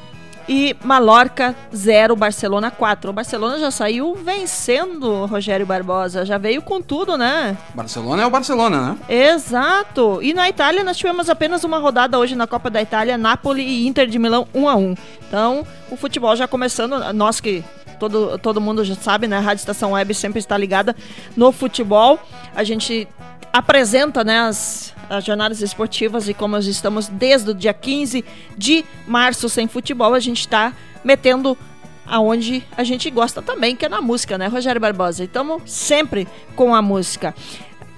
e 0.48 0.76
Mallorca 0.82 1.54
0, 1.74 2.16
Barcelona 2.16 2.70
4. 2.70 3.10
O 3.10 3.12
Barcelona 3.12 3.58
já 3.58 3.70
saiu 3.70 4.14
vencendo, 4.14 5.26
Rogério 5.26 5.66
Barbosa. 5.66 6.24
Já 6.24 6.38
veio 6.38 6.62
com 6.62 6.80
tudo, 6.80 7.16
né? 7.16 7.56
Barcelona 7.74 8.22
é 8.22 8.26
o 8.26 8.30
Barcelona, 8.30 8.80
né? 8.80 8.96
Exato. 9.08 10.20
E 10.22 10.32
na 10.34 10.48
Itália 10.48 10.84
nós 10.84 10.96
tivemos 10.96 11.28
apenas 11.28 11.64
uma 11.64 11.78
rodada 11.78 12.18
hoje 12.18 12.34
na 12.34 12.46
Copa 12.46 12.70
da 12.70 12.82
Itália, 12.82 13.18
Napoli 13.18 13.62
e 13.62 13.86
Inter 13.86 14.06
de 14.06 14.18
Milão 14.18 14.46
1 14.54 14.68
a 14.68 14.76
1. 14.76 14.94
Então, 15.28 15.66
o 15.90 15.96
futebol 15.96 16.34
já 16.36 16.46
começando, 16.46 17.12
nós 17.12 17.40
que 17.40 17.64
todo, 18.08 18.36
todo 18.38 18.60
mundo 18.60 18.84
já 18.84 18.96
sabe, 18.96 19.28
né? 19.28 19.36
A 19.36 19.40
Rádio 19.40 19.60
Estação 19.60 19.92
Web 19.92 20.12
sempre 20.14 20.40
está 20.40 20.58
ligada 20.58 20.96
no 21.36 21.52
futebol. 21.52 22.18
A 22.52 22.64
gente 22.64 23.06
apresenta 23.52 24.24
né, 24.24 24.40
as, 24.40 24.92
as 25.08 25.24
jornadas 25.24 25.60
esportivas 25.60 26.28
e 26.28 26.34
como 26.34 26.56
nós 26.56 26.66
estamos 26.66 27.06
desde 27.06 27.50
o 27.50 27.54
dia 27.54 27.72
15 27.72 28.24
de 28.58 28.84
março 29.06 29.48
sem 29.48 29.68
futebol, 29.68 30.14
a 30.14 30.18
gente 30.18 30.40
está 30.40 30.72
metendo 31.04 31.56
aonde 32.04 32.64
a 32.76 32.82
gente 32.82 33.08
gosta 33.08 33.40
também, 33.40 33.76
que 33.76 33.86
é 33.86 33.88
na 33.88 34.00
música, 34.00 34.36
né, 34.36 34.48
Rogério 34.48 34.80
Barbosa? 34.80 35.22
Estamos 35.22 35.62
sempre 35.70 36.26
com 36.56 36.74
a 36.74 36.82
música. 36.82 37.32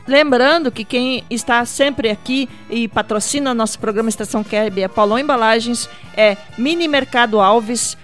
Lembrando 0.07 0.71
que 0.71 0.85
quem 0.85 1.25
está 1.31 1.65
sempre 1.65 2.11
aqui 2.11 2.47
e 2.69 2.87
patrocina 2.89 3.55
nosso 3.55 3.79
programa 3.79 4.11
Estação 4.11 4.45
Kerb 4.45 4.83
é 4.83 4.89
Paulão 4.89 5.19
Embalagens, 5.19 5.89
é 6.15 6.37
Mini 6.59 6.87
Mercado 6.87 7.41
Alves, 7.41 7.97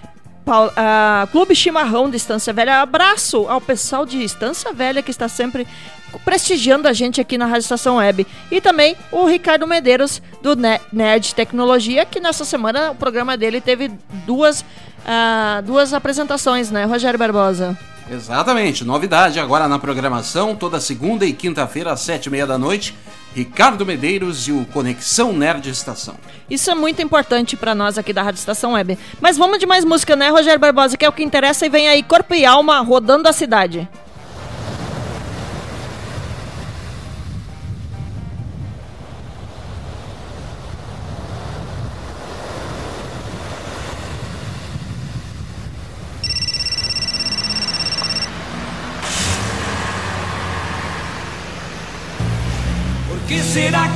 Clube 1.31 1.55
Chimarrão 1.55 2.09
de 2.09 2.17
Estância 2.17 2.51
Velha. 2.51 2.81
Abraço 2.81 3.47
ao 3.47 3.61
pessoal 3.61 4.05
de 4.05 4.23
Estância 4.23 4.73
Velha 4.73 5.01
que 5.01 5.11
está 5.11 5.27
sempre 5.27 5.67
prestigiando 6.25 6.87
a 6.87 6.93
gente 6.93 7.21
aqui 7.21 7.37
na 7.37 7.45
Rádio 7.45 7.61
Estação 7.61 7.97
Web. 7.97 8.27
E 8.49 8.59
também 8.59 8.97
o 9.11 9.25
Ricardo 9.25 9.65
Medeiros, 9.65 10.21
do 10.41 10.55
Nerd 10.91 11.33
Tecnologia, 11.35 12.05
que 12.05 12.19
nessa 12.19 12.43
semana 12.43 12.91
o 12.91 12.95
programa 12.95 13.37
dele 13.37 13.61
teve 13.61 13.91
duas 14.25 14.65
ah, 15.05 15.61
duas 15.65 15.93
apresentações, 15.93 16.69
né, 16.69 16.85
Rogério 16.85 17.17
Barbosa? 17.17 17.77
Exatamente, 18.09 18.83
novidade 18.83 19.39
agora 19.39 19.67
na 19.67 19.79
programação, 19.79 20.55
toda 20.55 20.79
segunda 20.79 21.25
e 21.25 21.33
quinta-feira 21.33 21.91
às 21.91 22.01
sete 22.01 22.25
e 22.25 22.29
meia 22.29 22.45
da 22.45 22.57
noite, 22.57 22.95
Ricardo 23.35 23.85
Medeiros 23.85 24.47
e 24.47 24.51
o 24.51 24.65
Conexão 24.65 25.31
Nerd 25.31 25.69
Estação. 25.69 26.15
Isso 26.49 26.69
é 26.69 26.75
muito 26.75 27.01
importante 27.01 27.55
pra 27.55 27.73
nós 27.73 27.97
aqui 27.97 28.11
da 28.11 28.21
Rádio 28.21 28.39
Estação 28.39 28.73
Web. 28.73 28.97
Mas 29.21 29.37
vamos 29.37 29.57
de 29.57 29.65
mais 29.65 29.85
música, 29.85 30.15
né, 30.15 30.29
Rogério 30.29 30.59
Barbosa, 30.59 30.97
que 30.97 31.05
é 31.05 31.09
o 31.09 31.13
que 31.13 31.23
interessa 31.23 31.65
e 31.65 31.69
vem 31.69 31.87
aí 31.87 32.03
Corpo 32.03 32.33
e 32.33 32.45
Alma 32.45 32.79
rodando 32.81 33.29
a 33.29 33.33
cidade. 33.33 33.87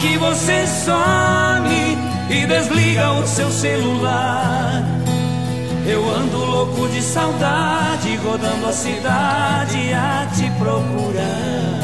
Que 0.06 0.18
você 0.20 0.68
some 0.68 1.98
e 2.30 2.46
desliga 2.46 3.12
o 3.14 3.28
seu 3.28 3.50
celular? 3.50 4.84
Eu 5.88 6.08
ando 6.10 6.38
louco 6.38 6.88
de 6.90 7.02
saudade, 7.02 8.16
rodando 8.18 8.68
a 8.68 8.74
cidade 8.74 9.94
a 9.94 10.28
te 10.36 10.50
procurar. 10.60 11.75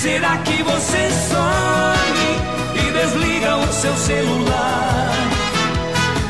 Será 0.00 0.38
que 0.38 0.62
você 0.62 1.10
some 1.28 2.30
e 2.74 2.90
desliga 2.90 3.56
o 3.56 3.70
seu 3.70 3.94
celular? 3.98 5.12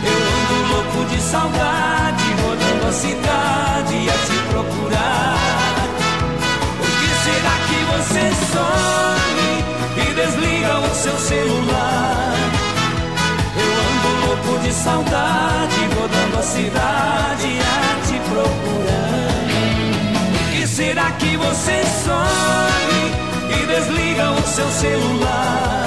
Eu 0.03 0.19
ando 0.39 0.73
louco 0.73 1.05
de 1.09 1.21
saudade, 1.23 2.25
rodando 2.43 2.89
a 2.89 2.93
cidade 2.93 4.09
a 4.09 4.17
te 4.27 4.39
procurar. 4.51 5.37
Por 6.79 6.91
que 6.99 7.11
será 7.27 7.55
que 7.69 7.79
você 7.93 8.25
some 8.51 9.51
e 10.03 10.15
desliga 10.15 10.81
o 10.81 10.95
seu 10.97 11.17
celular? 11.17 12.35
Eu 13.57 13.71
ando 13.89 14.27
louco 14.27 14.53
de 14.65 14.73
saudade, 14.73 15.79
rodando 15.95 16.39
a 16.39 16.43
cidade 16.43 17.59
a 17.61 18.07
te 18.07 18.19
procurar. 18.31 19.31
Por 20.33 20.45
que 20.51 20.67
será 20.67 21.13
que 21.13 21.37
você 21.37 21.85
some 22.05 23.00
desliga 23.71 24.33
o 24.33 24.43
seu 24.47 24.69
celular? 24.69 25.87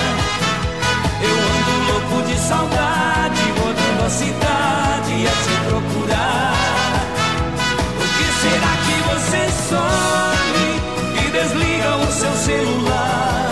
Eu 1.22 1.36
ando 1.54 1.74
louco 1.92 2.28
de 2.28 2.38
saudade, 2.40 3.42
rodando 3.60 4.06
a 4.06 4.10
cidade 4.10 5.28
a 5.28 5.36
te 5.44 5.54
procurar. 5.68 6.54
Por 7.98 8.10
que 8.16 8.28
será 8.42 8.74
que 8.86 8.96
você 9.10 9.42
some 9.70 10.68
e 11.22 11.32
desliga 11.32 11.92
o 11.98 12.12
seu 12.12 12.34
celular? 12.50 13.52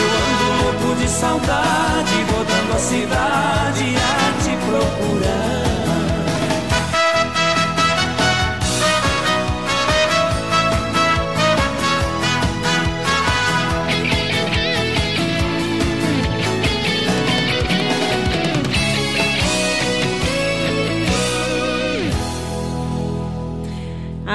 Eu 0.00 0.08
ando 0.28 0.46
louco 0.62 1.00
de 1.00 1.08
saudade, 1.08 2.16
rodando 2.30 2.72
a 2.74 2.78
cidade 2.78 3.96
a 3.96 4.21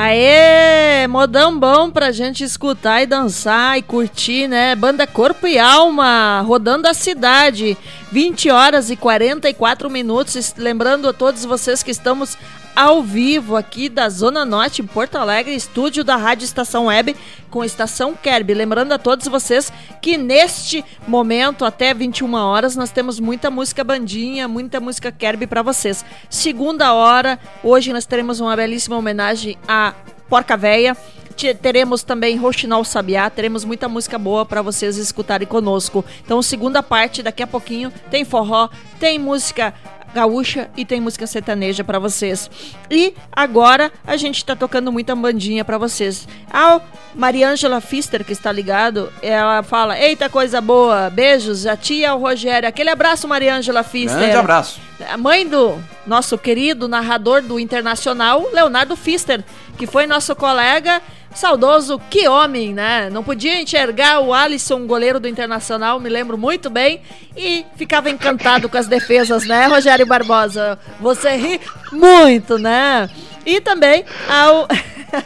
Aê, 0.07 1.05
modão 1.05 1.59
bom 1.59 1.91
pra 1.91 2.13
gente 2.13 2.41
escutar 2.41 3.01
e 3.01 3.05
dançar 3.05 3.77
e 3.77 3.81
curtir, 3.81 4.47
né? 4.47 4.73
Banda 4.73 5.05
Corpo 5.05 5.45
e 5.45 5.59
Alma, 5.59 6.39
rodando 6.47 6.87
a 6.87 6.93
cidade. 6.93 7.77
20 8.09 8.49
horas 8.49 8.89
e 8.89 8.95
44 8.95 9.89
minutos. 9.89 10.53
Lembrando 10.57 11.09
a 11.09 11.13
todos 11.13 11.43
vocês 11.43 11.83
que 11.83 11.91
estamos 11.91 12.37
ao 12.77 13.01
vivo 13.01 13.55
aqui 13.55 13.89
da 13.89 14.07
Zona 14.07 14.45
Norte, 14.45 14.83
em 14.83 14.85
Porto 14.85 15.15
Alegre, 15.15 15.55
estúdio 15.55 16.03
da 16.03 16.15
Rádio 16.15 16.45
Estação 16.45 16.85
Web 16.85 17.15
com 17.49 17.63
Estação 17.63 18.13
Kerb. 18.13 18.53
Lembrando 18.53 18.91
a 18.91 18.99
todos 18.99 19.27
vocês 19.27 19.73
que 19.99 20.15
neste 20.15 20.85
momento, 21.07 21.65
até 21.65 21.91
21 21.91 22.31
horas, 22.35 22.75
nós 22.75 22.91
temos 22.91 23.19
muita 23.19 23.49
música 23.49 23.83
bandinha, 23.83 24.47
muita 24.47 24.79
música 24.79 25.11
Kerb 25.11 25.47
para 25.47 25.63
vocês. 25.63 26.05
Segunda 26.29 26.93
hora, 26.93 27.39
hoje 27.63 27.91
nós 27.91 28.05
teremos 28.05 28.39
uma 28.39 28.55
belíssima 28.55 28.95
homenagem 28.95 29.57
a 29.67 29.95
Porca 30.29 30.55
Véia. 30.55 30.95
Te- 31.35 31.55
Teremos 31.55 32.03
também 32.03 32.35
Roxinol 32.37 32.83
Sabiá, 32.83 33.27
teremos 33.29 33.65
muita 33.65 33.87
música 33.89 34.19
boa 34.19 34.45
para 34.45 34.61
vocês 34.61 34.97
escutarem 34.97 35.47
conosco. 35.47 36.05
Então, 36.23 36.41
segunda 36.43 36.83
parte, 36.83 37.23
daqui 37.23 37.41
a 37.41 37.47
pouquinho, 37.47 37.91
tem 38.11 38.23
forró, 38.23 38.69
tem 38.99 39.17
música 39.17 39.73
gaúcha 40.13 40.69
e 40.75 40.85
tem 40.85 40.99
música 40.99 41.27
sertaneja 41.27 41.83
pra 41.83 41.99
vocês. 41.99 42.49
E 42.89 43.13
agora 43.31 43.91
a 44.05 44.17
gente 44.17 44.43
tá 44.43 44.55
tocando 44.55 44.91
muita 44.91 45.15
bandinha 45.15 45.63
pra 45.63 45.77
vocês. 45.77 46.27
A 46.51 46.79
Mariângela 47.13 47.81
Fister, 47.81 48.23
que 48.23 48.33
está 48.33 48.51
ligado, 48.51 49.11
ela 49.21 49.63
fala: 49.63 49.99
Eita, 49.99 50.29
coisa 50.29 50.61
boa, 50.61 51.09
beijos, 51.09 51.65
a 51.65 51.75
tia, 51.75 52.13
o 52.13 52.19
Rogério. 52.19 52.67
Aquele 52.67 52.89
abraço, 52.89 53.27
Mariângela 53.27 53.83
Fister. 53.83 54.19
Grande 54.19 54.37
abraço. 54.37 54.79
A 55.09 55.17
mãe 55.17 55.47
do 55.47 55.77
nosso 56.05 56.37
querido 56.37 56.87
narrador 56.87 57.41
do 57.41 57.59
Internacional, 57.59 58.47
Leonardo 58.51 58.95
Fister, 58.95 59.43
que 59.77 59.85
foi 59.85 60.07
nosso 60.07 60.35
colega. 60.35 61.01
Saudoso, 61.37 62.01
que 62.09 62.27
homem, 62.27 62.73
né? 62.73 63.11
Não 63.11 63.23
podia 63.23 63.61
enxergar 63.61 64.21
o 64.21 64.33
Alisson, 64.33 64.87
goleiro 64.87 65.19
do 65.19 65.27
Internacional, 65.27 65.99
me 65.99 66.09
lembro 66.09 66.35
muito 66.35 66.67
bem, 66.67 66.99
e 67.35 67.63
ficava 67.75 68.09
encantado 68.09 68.67
com 68.67 68.75
as 68.75 68.87
defesas, 68.87 69.45
né, 69.45 69.67
Rogério 69.67 70.07
Barbosa? 70.07 70.79
Você 70.99 71.35
ri 71.35 71.61
muito, 71.91 72.57
né? 72.57 73.07
E 73.45 73.61
também 73.61 74.03
ao, 74.27 74.67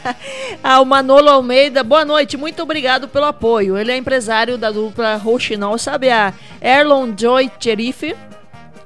ao 0.62 0.84
Manolo 0.84 1.30
Almeida, 1.30 1.82
boa 1.82 2.04
noite, 2.04 2.36
muito 2.36 2.62
obrigado 2.62 3.08
pelo 3.08 3.24
apoio. 3.24 3.78
Ele 3.78 3.90
é 3.90 3.96
empresário 3.96 4.58
da 4.58 4.70
dupla 4.70 5.16
Rouxinol 5.16 5.78
Sabiá, 5.78 6.34
Erlon 6.60 7.14
Joy 7.16 7.50
Cherife, 7.58 8.14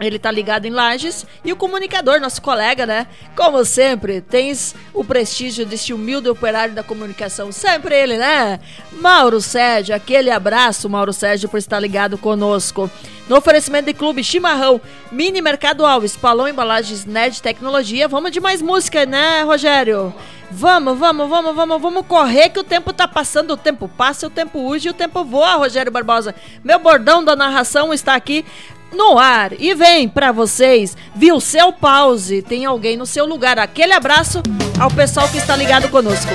ele 0.00 0.18
tá 0.18 0.30
ligado 0.30 0.66
em 0.66 0.70
Lages. 0.70 1.26
E 1.44 1.52
o 1.52 1.56
comunicador, 1.56 2.20
nosso 2.20 2.42
colega, 2.42 2.86
né? 2.86 3.06
Como 3.34 3.64
sempre, 3.64 4.20
tens 4.20 4.74
o 4.92 5.04
prestígio 5.04 5.64
deste 5.64 5.92
humilde 5.92 6.28
operário 6.28 6.74
da 6.74 6.82
comunicação. 6.82 7.50
Sempre 7.52 7.96
ele, 7.96 8.18
né? 8.18 8.60
Mauro 8.92 9.40
Sérgio, 9.40 9.94
aquele 9.94 10.30
abraço, 10.30 10.88
Mauro 10.88 11.12
Sérgio, 11.12 11.48
por 11.48 11.58
estar 11.58 11.80
ligado 11.80 12.18
conosco. 12.18 12.90
No 13.28 13.36
oferecimento 13.36 13.86
de 13.86 13.94
Clube 13.94 14.22
Chimarrão, 14.22 14.80
Mini 15.10 15.40
Mercado 15.42 15.84
Alves, 15.84 16.16
Palão 16.16 16.46
Embalagens 16.46 17.04
Nerd 17.04 17.42
Tecnologia. 17.42 18.06
Vamos 18.06 18.30
de 18.30 18.38
mais 18.38 18.62
música, 18.62 19.04
né, 19.04 19.42
Rogério? 19.42 20.14
Vamos, 20.48 20.96
vamos, 20.96 21.28
vamos, 21.28 21.56
vamos, 21.56 21.82
vamos 21.82 22.06
correr 22.06 22.50
que 22.50 22.60
o 22.60 22.64
tempo 22.64 22.92
tá 22.92 23.08
passando, 23.08 23.50
o 23.50 23.56
tempo 23.56 23.88
passa, 23.88 24.28
o 24.28 24.30
tempo 24.30 24.60
urge 24.60 24.86
e 24.86 24.90
o 24.90 24.94
tempo 24.94 25.24
voa, 25.24 25.56
Rogério 25.56 25.90
Barbosa. 25.90 26.36
Meu 26.62 26.78
bordão 26.78 27.24
da 27.24 27.34
narração 27.34 27.92
está 27.92 28.14
aqui 28.14 28.44
no 28.92 29.18
ar 29.18 29.52
e 29.58 29.74
vem 29.74 30.08
para 30.08 30.32
vocês, 30.32 30.96
viu 31.14 31.40
seu 31.40 31.72
pause, 31.72 32.42
tem 32.42 32.64
alguém 32.64 32.96
no 32.96 33.06
seu 33.06 33.26
lugar. 33.26 33.58
Aquele 33.58 33.92
abraço 33.92 34.42
ao 34.78 34.90
pessoal 34.90 35.28
que 35.28 35.38
está 35.38 35.56
ligado 35.56 35.88
conosco. 35.88 36.32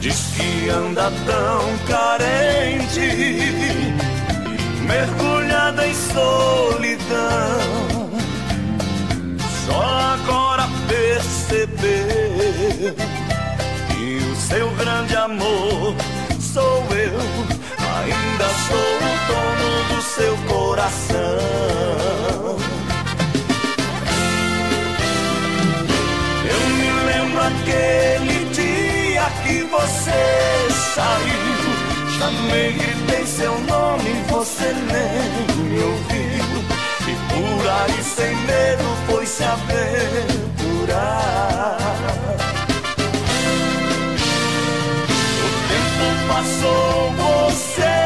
Diz 0.00 0.32
que 0.36 0.70
anda 0.70 1.10
tão 1.26 1.76
carente, 1.88 3.00
mergulhada 4.86 5.86
em 5.86 5.94
solidão. 5.94 7.60
Só 9.66 9.82
agora 10.14 10.68
percebeu 10.88 11.76
que 13.88 14.18
o 14.24 14.36
seu 14.36 14.70
grande 14.76 15.16
amor 15.16 15.94
sou 16.40 16.86
eu. 16.92 17.20
Ainda 17.98 18.48
sou 18.68 18.96
o 18.96 19.16
dono 19.28 19.70
do 19.94 20.02
seu 20.02 20.36
coração. 20.48 21.95
Lembro 27.76 28.16
aquele 28.26 28.44
dia 28.52 29.30
que 29.42 29.62
você 29.64 30.70
saiu. 30.94 31.36
Chamei, 32.18 32.72
gritei 32.72 33.26
seu 33.26 33.58
nome, 33.60 34.22
você 34.28 34.72
nem 34.72 35.46
me 35.64 35.78
ouviu. 35.82 36.64
E 37.08 37.14
por 37.28 37.68
aí 37.68 38.02
sem 38.02 38.34
medo 38.36 38.84
foi 39.06 39.26
se 39.26 39.44
aventurar. 39.44 39.76
O 45.42 45.48
tempo 45.68 46.06
passou, 46.28 47.12
você 47.12 48.05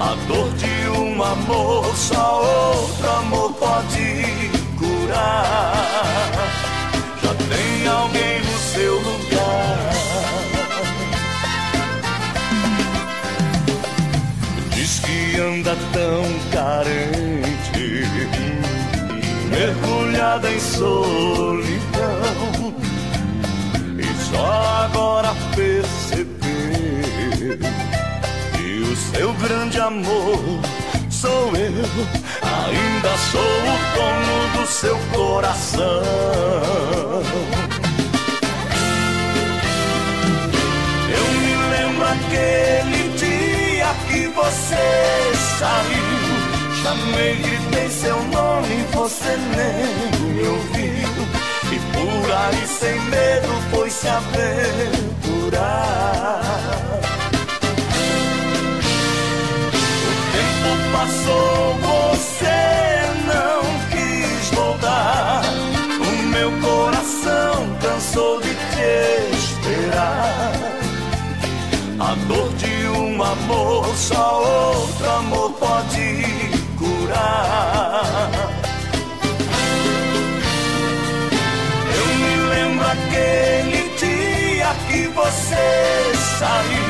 A 0.00 0.14
dor 0.26 0.50
de 0.54 0.88
um 0.98 1.22
amor 1.22 1.94
só 1.94 2.42
outro 2.42 3.10
amor 3.18 3.52
pode 3.52 4.24
curar. 4.78 5.74
Já 7.22 7.34
tem 7.34 7.86
alguém 7.86 8.40
no 8.40 8.58
seu 8.58 8.94
lugar. 8.94 9.90
Diz 14.74 15.00
que 15.00 15.38
anda 15.38 15.76
tão 15.92 16.24
carente, 16.50 18.06
mergulhada 19.50 20.50
em 20.50 20.60
solidão. 20.60 21.60
E 23.98 24.32
só 24.32 24.86
agora 24.86 25.34
percebeu 25.54 26.40
seu 29.12 29.32
grande 29.34 29.80
amor 29.80 30.60
sou 31.10 31.52
eu. 31.56 31.84
Ainda 32.42 33.16
sou 33.30 33.40
o 33.40 33.76
dono 33.94 34.36
do 34.56 34.66
seu 34.66 34.96
coração. 35.12 36.02
Eu 41.18 41.24
me 41.42 41.54
lembro 41.72 42.06
aquele 42.06 43.02
dia 43.18 43.90
que 44.08 44.22
você 44.28 44.86
saiu. 45.58 46.20
Chamei, 46.82 47.34
gritei 47.36 47.88
seu 47.90 48.18
nome, 48.24 48.84
você 48.92 49.36
nem 49.56 49.86
me 50.32 50.42
ouviu. 50.48 51.10
E 51.72 51.78
por 51.92 52.32
aí 52.32 52.66
sem 52.66 52.98
medo 53.02 53.52
foi 53.70 53.90
se 53.90 54.08
aventurar. 54.08 55.50
Passou, 61.00 61.78
você 61.80 62.60
não 63.24 63.62
quis 63.90 64.50
voltar. 64.50 65.42
O 65.98 66.22
meu 66.28 66.50
coração 66.60 67.66
cansou 67.80 68.40
de 68.42 68.54
te 68.54 69.36
esperar. 69.36 70.52
A 71.98 72.14
dor 72.28 72.52
de 72.54 72.88
um 72.88 73.22
amor 73.22 73.86
só 73.96 74.42
outro 74.76 75.10
amor 75.10 75.52
pode 75.52 76.24
curar. 76.78 78.30
Eu 81.98 82.06
me 82.22 82.34
lembro 82.50 82.86
aquele 82.86 83.88
dia 83.96 84.74
que 84.86 85.08
você 85.08 86.12
saiu. 86.38 86.89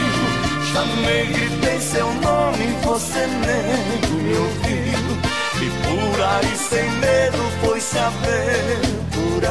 Chamei, 0.72 1.26
gritei 1.26 1.80
seu 1.80 2.06
nome, 2.14 2.66
você 2.84 3.26
nem 3.26 4.22
me 4.22 4.38
ouviu. 4.38 5.18
E 5.60 5.68
por 5.82 6.22
aí 6.22 6.56
sem 6.56 6.88
medo 6.92 7.38
foi 7.60 7.80
se 7.80 7.98
aventurar. 7.98 9.50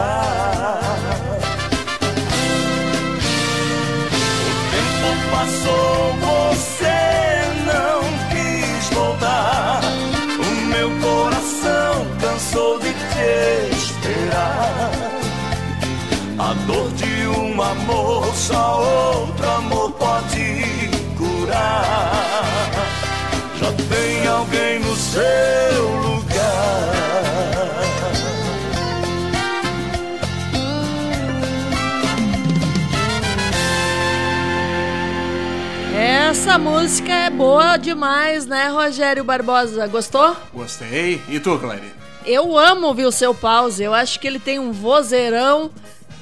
O 4.46 4.60
tempo 4.72 5.10
passou, 5.30 6.16
você 6.22 7.00
não 7.66 8.00
quis 8.30 8.90
voltar. 8.96 9.82
O 10.40 10.50
meu 10.68 10.90
coração 11.02 12.08
cansou 12.22 12.80
de 12.80 12.94
te 12.94 13.76
esperar. 13.76 14.92
A 16.40 16.54
dor 16.66 16.90
de 16.94 17.28
um 17.28 17.62
amor 17.62 18.34
só 18.34 18.80
outro 18.82 19.39
Já 23.90 24.32
alguém 24.32 24.80
no 24.80 24.96
seu 24.96 25.22
lugar. 26.04 26.30
Essa 35.96 36.58
música 36.60 37.12
é 37.12 37.30
boa 37.30 37.78
demais, 37.78 38.46
né, 38.46 38.68
Rogério 38.68 39.24
Barbosa? 39.24 39.88
Gostou? 39.88 40.36
Gostei. 40.54 41.22
E 41.28 41.40
tu, 41.40 41.58
Clary? 41.58 41.92
Eu 42.26 42.58
amo 42.58 42.88
ouvir 42.88 43.06
o 43.06 43.12
seu 43.12 43.34
pause. 43.34 43.84
Eu 43.84 43.94
acho 43.94 44.20
que 44.20 44.28
ele 44.28 44.40
tem 44.40 44.60
um 44.60 44.72
vozeirão 44.72 45.72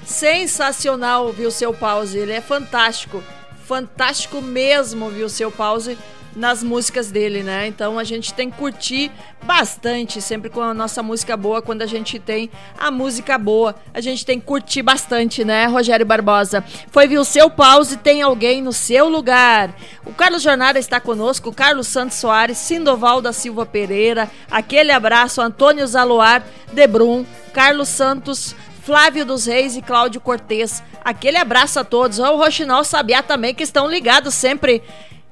sensacional, 0.05 1.25
ouvir 1.25 1.45
o 1.45 1.51
seu 1.51 1.73
pause. 1.73 2.17
Ele 2.17 2.31
é 2.31 2.41
fantástico. 2.41 3.21
Fantástico 3.65 4.41
mesmo 4.41 5.05
ouvir 5.05 5.23
o 5.23 5.29
seu 5.29 5.51
pause 5.51 5.97
nas 6.35 6.63
músicas 6.63 7.11
dele, 7.11 7.43
né? 7.43 7.67
Então 7.67 7.97
a 7.97 8.03
gente 8.03 8.33
tem 8.33 8.49
que 8.49 8.57
curtir 8.57 9.11
bastante 9.43 10.21
sempre 10.21 10.49
com 10.49 10.61
a 10.61 10.73
nossa 10.73 11.01
música 11.01 11.35
boa, 11.35 11.61
quando 11.61 11.81
a 11.81 11.85
gente 11.85 12.19
tem 12.19 12.49
a 12.77 12.91
música 12.91 13.37
boa, 13.37 13.75
a 13.93 14.01
gente 14.01 14.25
tem 14.25 14.39
que 14.39 14.45
curtir 14.45 14.81
bastante, 14.81 15.43
né, 15.43 15.65
Rogério 15.65 16.05
Barbosa? 16.05 16.63
Foi 16.91 17.07
viu 17.07 17.21
o 17.21 17.25
seu 17.25 17.49
pause, 17.49 17.97
tem 17.97 18.21
alguém 18.21 18.61
no 18.61 18.73
seu 18.73 19.09
lugar. 19.09 19.73
O 20.05 20.13
Carlos 20.13 20.41
Jornada 20.41 20.79
está 20.79 20.99
conosco, 20.99 21.53
Carlos 21.53 21.87
Santos 21.87 22.17
Soares, 22.17 22.57
Sindoval 22.57 23.21
da 23.21 23.33
Silva 23.33 23.65
Pereira, 23.65 24.29
aquele 24.49 24.91
abraço, 24.91 25.41
Antônio 25.41 25.87
Zaluar, 25.87 26.43
Debrum, 26.73 27.25
Carlos 27.53 27.89
Santos, 27.89 28.55
Flávio 28.83 29.25
dos 29.25 29.45
Reis 29.45 29.75
e 29.75 29.81
Cláudio 29.81 30.21
Cortez. 30.21 30.81
Aquele 31.03 31.35
abraço 31.35 31.77
a 31.77 31.83
todos. 31.83 32.19
O 32.19 32.37
Rochinol 32.37 32.85
Sabiá 32.85 33.21
também, 33.21 33.53
que 33.53 33.63
estão 33.63 33.85
ligados 33.85 34.33
sempre 34.33 34.81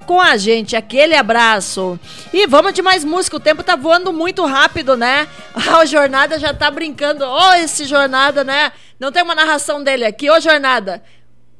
com 0.06 0.22
a 0.22 0.38
gente. 0.38 0.76
Aquele 0.76 1.16
abraço. 1.16 2.00
E 2.32 2.48
vamos 2.48 2.74
de 2.74 2.82
mais 2.82 3.04
música. 3.04 3.38
O 3.38 3.40
tempo 3.40 3.64
tá 3.64 3.76
voando 3.76 4.14
muito 4.14 4.46
rápido, 4.46 4.96
né? 4.96 5.28
A 5.54 5.86
jornada 5.86 6.40
já 6.40 6.54
tá 6.54 6.70
brincando. 6.72 7.26
Oh, 7.26 7.54
esse 7.54 7.86
jornada, 7.86 8.44
né? 8.44 8.72
Não 9.00 9.12
tem 9.12 9.24
uma 9.24 9.36
narração 9.36 9.84
dele 9.84 10.06
aqui. 10.06 10.30
Ô, 10.30 10.40
jornada. 10.40 11.04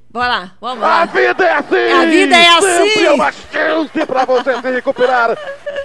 Bora 0.10 0.28
lá, 0.30 0.52
vamos 0.62 0.80
lá. 0.80 1.02
A 1.02 1.06
vida 1.06 1.44
é 1.44 1.54
assim! 1.56 1.92
A 1.92 2.06
vida 2.06 2.36
é 2.38 2.48
assim! 2.48 2.90
Sempre 2.90 3.06
é 3.06 3.12
uma 3.12 3.32
chance 3.34 4.06
pra 4.06 4.24
você 4.24 4.62
se 4.62 4.72
recuperar. 4.72 5.38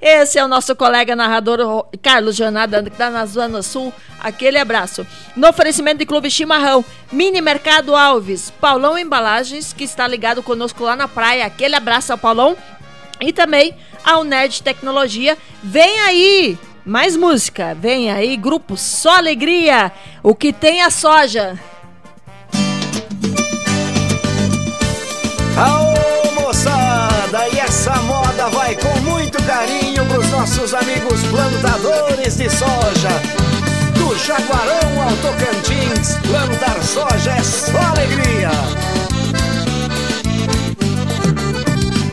Esse 0.00 0.38
é 0.38 0.44
o 0.44 0.48
nosso 0.48 0.74
colega 0.74 1.16
narrador 1.16 1.86
Carlos 2.02 2.36
Jornada, 2.36 2.82
que 2.82 2.88
está 2.88 3.10
na 3.10 3.24
Zona 3.26 3.62
Sul. 3.62 3.92
Aquele 4.18 4.58
abraço. 4.58 5.06
No 5.34 5.48
oferecimento 5.48 5.98
de 5.98 6.06
Clube 6.06 6.30
Chimarrão, 6.30 6.84
Mini 7.10 7.40
Mercado 7.40 7.96
Alves, 7.96 8.50
Paulão 8.60 8.98
Embalagens, 8.98 9.72
que 9.72 9.84
está 9.84 10.06
ligado 10.06 10.42
conosco 10.42 10.84
lá 10.84 10.94
na 10.94 11.08
praia. 11.08 11.46
Aquele 11.46 11.74
abraço 11.74 12.12
ao 12.12 12.18
Paulão. 12.18 12.56
E 13.20 13.32
também 13.32 13.74
ao 14.04 14.24
Nerd 14.24 14.62
Tecnologia. 14.62 15.36
Vem 15.62 16.00
aí! 16.00 16.58
Mais 16.84 17.14
música, 17.14 17.74
vem 17.74 18.10
aí, 18.10 18.36
grupo 18.38 18.76
Só 18.76 19.18
Alegria, 19.18 19.92
o 20.22 20.34
que 20.34 20.50
tem 20.50 20.80
a 20.80 20.90
soja. 20.90 21.58
Aô, 25.56 26.40
moçada! 26.40 27.48
E 27.52 27.58
essa 27.58 27.94
moda 27.96 28.48
vai 28.48 28.74
com 28.76 28.89
carinho 29.50 30.06
pros 30.06 30.30
nossos 30.30 30.72
amigos 30.74 31.20
plantadores 31.24 32.36
de 32.36 32.48
soja. 32.48 33.10
Do 33.94 34.16
Jaguarão 34.16 35.02
ao 35.02 35.16
Tocantins, 35.16 36.16
plantar 36.28 36.80
soja 36.84 37.32
é 37.32 37.42
só 37.42 37.78
alegria. 37.78 38.50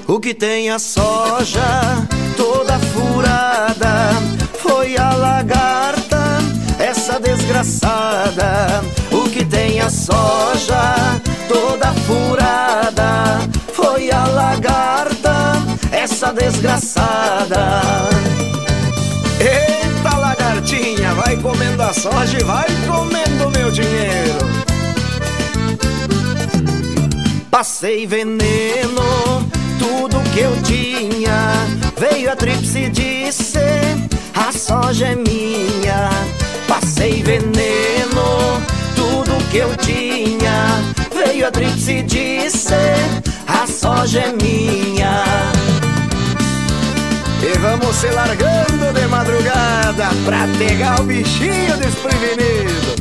O 0.08 0.20
que 0.20 0.34
tem 0.34 0.72
a 0.72 0.80
soja 0.80 2.08
toda 2.36 2.80
furada 2.80 4.14
foi 4.58 4.98
a 4.98 5.14
lagarta, 5.14 6.40
essa 6.80 7.20
desgraçada. 7.20 8.84
O 9.12 9.30
que 9.30 9.46
tem 9.46 9.80
a 9.80 9.92
soja 9.92 11.22
toda 11.48 11.94
furada 12.08 13.48
foi 13.74 14.10
a 14.10 14.26
lagarta, 14.26 15.17
essa 16.28 16.34
desgraçada. 16.34 17.82
Eita 19.40 20.18
lagartinha, 20.18 21.14
vai 21.14 21.38
comendo 21.38 21.82
a 21.84 21.94
soja 21.94 22.38
e 22.40 22.44
vai 22.44 22.68
comendo 22.88 23.50
meu 23.52 23.72
dinheiro. 23.72 24.38
Passei 27.50 28.06
veneno, 28.06 29.48
tudo 29.80 30.20
que 30.34 30.40
eu 30.40 30.62
tinha. 30.64 31.52
Veio 31.98 32.32
a 32.32 32.36
tríplice 32.36 32.80
e 32.80 32.90
disse: 32.90 33.60
A 34.36 34.52
soja 34.52 35.08
é 35.08 35.16
minha. 35.16 36.10
Passei 36.68 37.24
veneno, 37.24 38.62
tudo 38.96 39.50
que 39.50 39.58
eu 39.58 39.76
tinha. 39.78 40.84
Veio 41.14 41.48
a 41.48 41.52
tríplice 41.52 41.94
e 41.94 42.04
disse: 42.04 42.74
A 43.48 43.66
soja 43.66 44.20
é 44.20 44.34
minha. 44.34 45.57
E 47.48 47.58
vamos 47.60 47.96
se 47.96 48.08
largando 48.08 48.92
de 48.94 49.08
madrugada 49.08 50.10
pra 50.26 50.46
pegar 50.58 51.00
o 51.00 51.04
bichinho 51.06 51.78
desprevenido. 51.78 52.98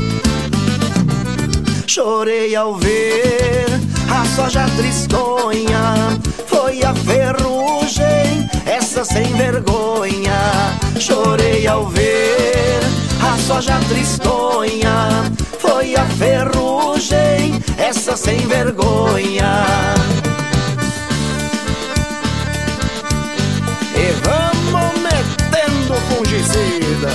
Chorei 1.84 2.54
ao 2.54 2.76
ver 2.76 3.66
a 4.08 4.24
soja 4.36 4.64
tristonha. 4.76 6.16
Foi 6.46 6.80
a 6.84 6.94
ferrugem, 6.94 8.48
essa 8.64 9.04
sem 9.04 9.34
vergonha. 9.34 10.38
Chorei 10.96 11.66
ao 11.66 11.86
ver 11.88 12.80
a 13.20 13.36
soja 13.48 13.80
tristonha. 13.88 15.24
Foi 15.58 15.96
a 15.96 16.04
ferrugem, 16.04 17.60
essa 17.78 18.16
sem 18.16 18.38
vergonha. 18.46 19.96
Fungicida. 26.46 27.10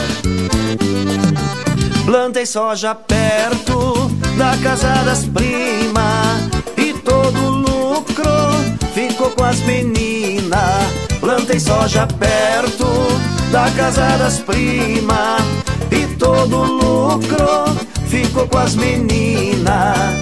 Plantei 2.06 2.46
soja 2.46 2.94
perto 2.96 4.12
da 4.38 4.58
casa 4.62 5.04
das 5.06 5.26
primas 5.26 6.50
e 6.78 6.94
todo 6.94 7.40
lucro 7.40 8.26
ficou 8.94 9.30
com 9.32 9.44
as 9.44 9.60
meninas. 9.62 10.60
Plantei 11.20 11.60
soja 11.60 12.08
perto 12.08 12.86
da 13.52 13.70
casa 13.72 14.18
das 14.18 14.40
primas 14.40 15.42
e 15.92 16.08
todo 16.16 16.64
lucro 16.64 17.76
ficou 18.08 18.48
com 18.48 18.58
as 18.58 18.76
meninas. 18.76 20.22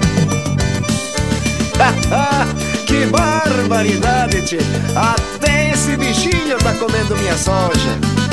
que 2.86 3.06
barbaridade. 3.06 4.58
Até 4.94 5.70
esse 5.70 5.96
bichinho 5.96 6.58
tá 6.58 6.74
comendo 6.74 7.16
minha 7.16 7.36
soja. 7.36 8.29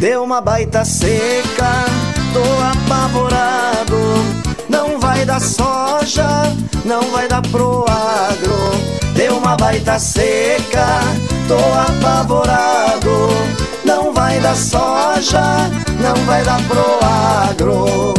Deu 0.00 0.24
uma 0.24 0.40
baita 0.40 0.82
seca, 0.82 1.84
tô 2.32 2.42
apavorado. 2.72 3.98
Não 4.66 4.98
vai 4.98 5.26
dar 5.26 5.38
soja, 5.38 6.26
não 6.86 7.02
vai 7.10 7.28
dar 7.28 7.42
pro 7.42 7.84
agro. 7.86 8.56
Deu 9.14 9.36
uma 9.36 9.56
baita 9.58 9.98
seca, 9.98 10.86
tô 11.46 11.58
apavorado. 11.58 13.28
Não 13.84 14.14
vai 14.14 14.40
dar 14.40 14.56
soja, 14.56 15.68
não 16.00 16.14
vai 16.24 16.42
dar 16.44 16.62
pro 16.62 16.98
agro. 17.50 18.14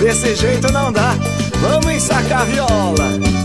Desse 0.00 0.34
jeito 0.34 0.72
não 0.72 0.90
dá, 0.90 1.14
vamos 1.60 1.92
ensacar 1.92 2.40
a 2.40 2.44
viola. 2.44 3.37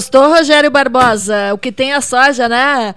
Gostou, 0.00 0.30
Rogério 0.30 0.70
Barbosa? 0.70 1.52
O 1.52 1.58
que 1.58 1.70
tem 1.70 1.92
a 1.92 2.00
soja, 2.00 2.48
né? 2.48 2.94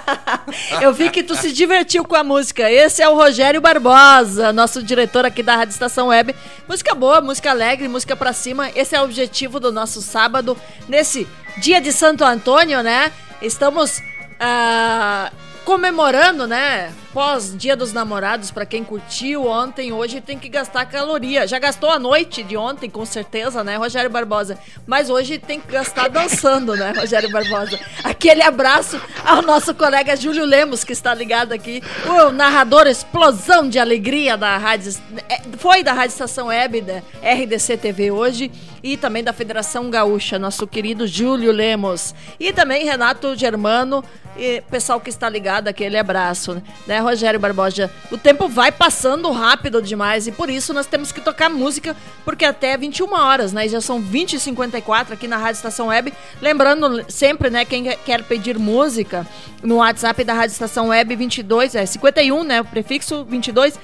Eu 0.80 0.90
vi 0.90 1.10
que 1.10 1.22
tu 1.22 1.34
se 1.34 1.52
divertiu 1.52 2.06
com 2.06 2.16
a 2.16 2.24
música. 2.24 2.70
Esse 2.70 3.02
é 3.02 3.08
o 3.10 3.14
Rogério 3.14 3.60
Barbosa, 3.60 4.50
nosso 4.50 4.82
diretor 4.82 5.26
aqui 5.26 5.42
da 5.42 5.56
Rádio 5.56 5.72
Estação 5.72 6.06
Web. 6.06 6.34
Música 6.66 6.94
boa, 6.94 7.20
música 7.20 7.50
alegre, 7.50 7.86
música 7.86 8.16
pra 8.16 8.32
cima. 8.32 8.70
Esse 8.74 8.96
é 8.96 9.00
o 9.02 9.04
objetivo 9.04 9.60
do 9.60 9.70
nosso 9.70 10.00
sábado, 10.00 10.56
nesse 10.88 11.28
dia 11.58 11.82
de 11.82 11.92
Santo 11.92 12.24
Antônio, 12.24 12.82
né? 12.82 13.12
Estamos 13.42 14.00
ah, 14.40 15.30
comemorando, 15.66 16.46
né? 16.46 16.94
Pós 17.12 17.54
Dia 17.54 17.76
dos 17.76 17.92
Namorados, 17.92 18.50
para 18.50 18.64
quem 18.64 18.82
curtiu 18.82 19.46
ontem, 19.46 19.92
hoje 19.92 20.18
tem 20.18 20.38
que 20.38 20.48
gastar 20.48 20.86
caloria. 20.86 21.46
Já 21.46 21.58
gastou 21.58 21.90
a 21.90 21.98
noite 21.98 22.42
de 22.42 22.56
ontem, 22.56 22.88
com 22.88 23.04
certeza, 23.04 23.62
né, 23.62 23.76
Rogério 23.76 24.08
Barbosa? 24.08 24.58
Mas 24.86 25.10
hoje 25.10 25.38
tem 25.38 25.60
que 25.60 25.70
gastar 25.70 26.08
dançando, 26.08 26.74
né, 26.74 26.94
Rogério 26.96 27.30
Barbosa? 27.30 27.78
Aquele 28.02 28.42
abraço 28.42 28.98
ao 29.26 29.42
nosso 29.42 29.74
colega 29.74 30.16
Júlio 30.16 30.46
Lemos, 30.46 30.84
que 30.84 30.94
está 30.94 31.12
ligado 31.12 31.52
aqui, 31.52 31.82
o 32.06 32.30
narrador 32.32 32.86
explosão 32.86 33.68
de 33.68 33.78
alegria 33.78 34.34
da 34.34 34.56
rádio. 34.56 34.94
é, 35.28 35.42
Foi 35.58 35.82
da 35.82 35.92
Rádio 35.92 36.12
Estação 36.14 36.46
Web, 36.46 36.80
da 36.80 37.02
RDC 37.22 37.76
TV 37.76 38.10
hoje. 38.10 38.50
e 38.82 38.96
também 38.96 39.22
da 39.22 39.32
Federação 39.32 39.88
Gaúcha, 39.90 40.40
nosso 40.40 40.66
querido 40.66 41.06
Júlio 41.06 41.52
Lemos. 41.52 42.12
E 42.40 42.52
também 42.52 42.84
Renato 42.84 43.36
Germano 43.36 44.02
e 44.36 44.60
pessoal 44.70 44.98
que 44.98 45.08
está 45.08 45.28
ligado, 45.28 45.68
aquele 45.68 45.96
abraço, 45.96 46.60
né, 46.86 46.98
Rogério 47.02 47.38
Barbosa? 47.38 47.90
O 48.10 48.18
tempo 48.18 48.48
vai 48.48 48.72
passando 48.72 49.30
rápido 49.30 49.82
demais 49.82 50.26
e 50.26 50.32
por 50.32 50.48
isso 50.48 50.72
nós 50.72 50.86
temos 50.86 51.12
que 51.12 51.20
tocar 51.20 51.48
música, 51.50 51.96
porque 52.24 52.44
até 52.44 52.76
21 52.76 53.12
horas, 53.12 53.52
né? 53.52 53.68
Já 53.68 53.80
são 53.80 54.00
20 54.00 54.34
e 54.34 54.40
54 54.40 55.14
aqui 55.14 55.28
na 55.28 55.36
Rádio 55.36 55.56
Estação 55.56 55.88
Web. 55.88 56.12
Lembrando 56.40 57.04
sempre, 57.10 57.50
né, 57.50 57.64
quem 57.64 57.84
quer 58.04 58.22
pedir 58.24 58.58
música 58.58 59.26
no 59.62 59.76
WhatsApp 59.76 60.24
da 60.24 60.34
Rádio 60.34 60.52
Estação 60.52 60.88
Web 60.88 61.14
22, 61.14 61.74
é 61.74 61.86
51, 61.86 62.44
né, 62.44 62.60
o 62.60 62.64
prefixo 62.64 63.24
22 63.24 63.78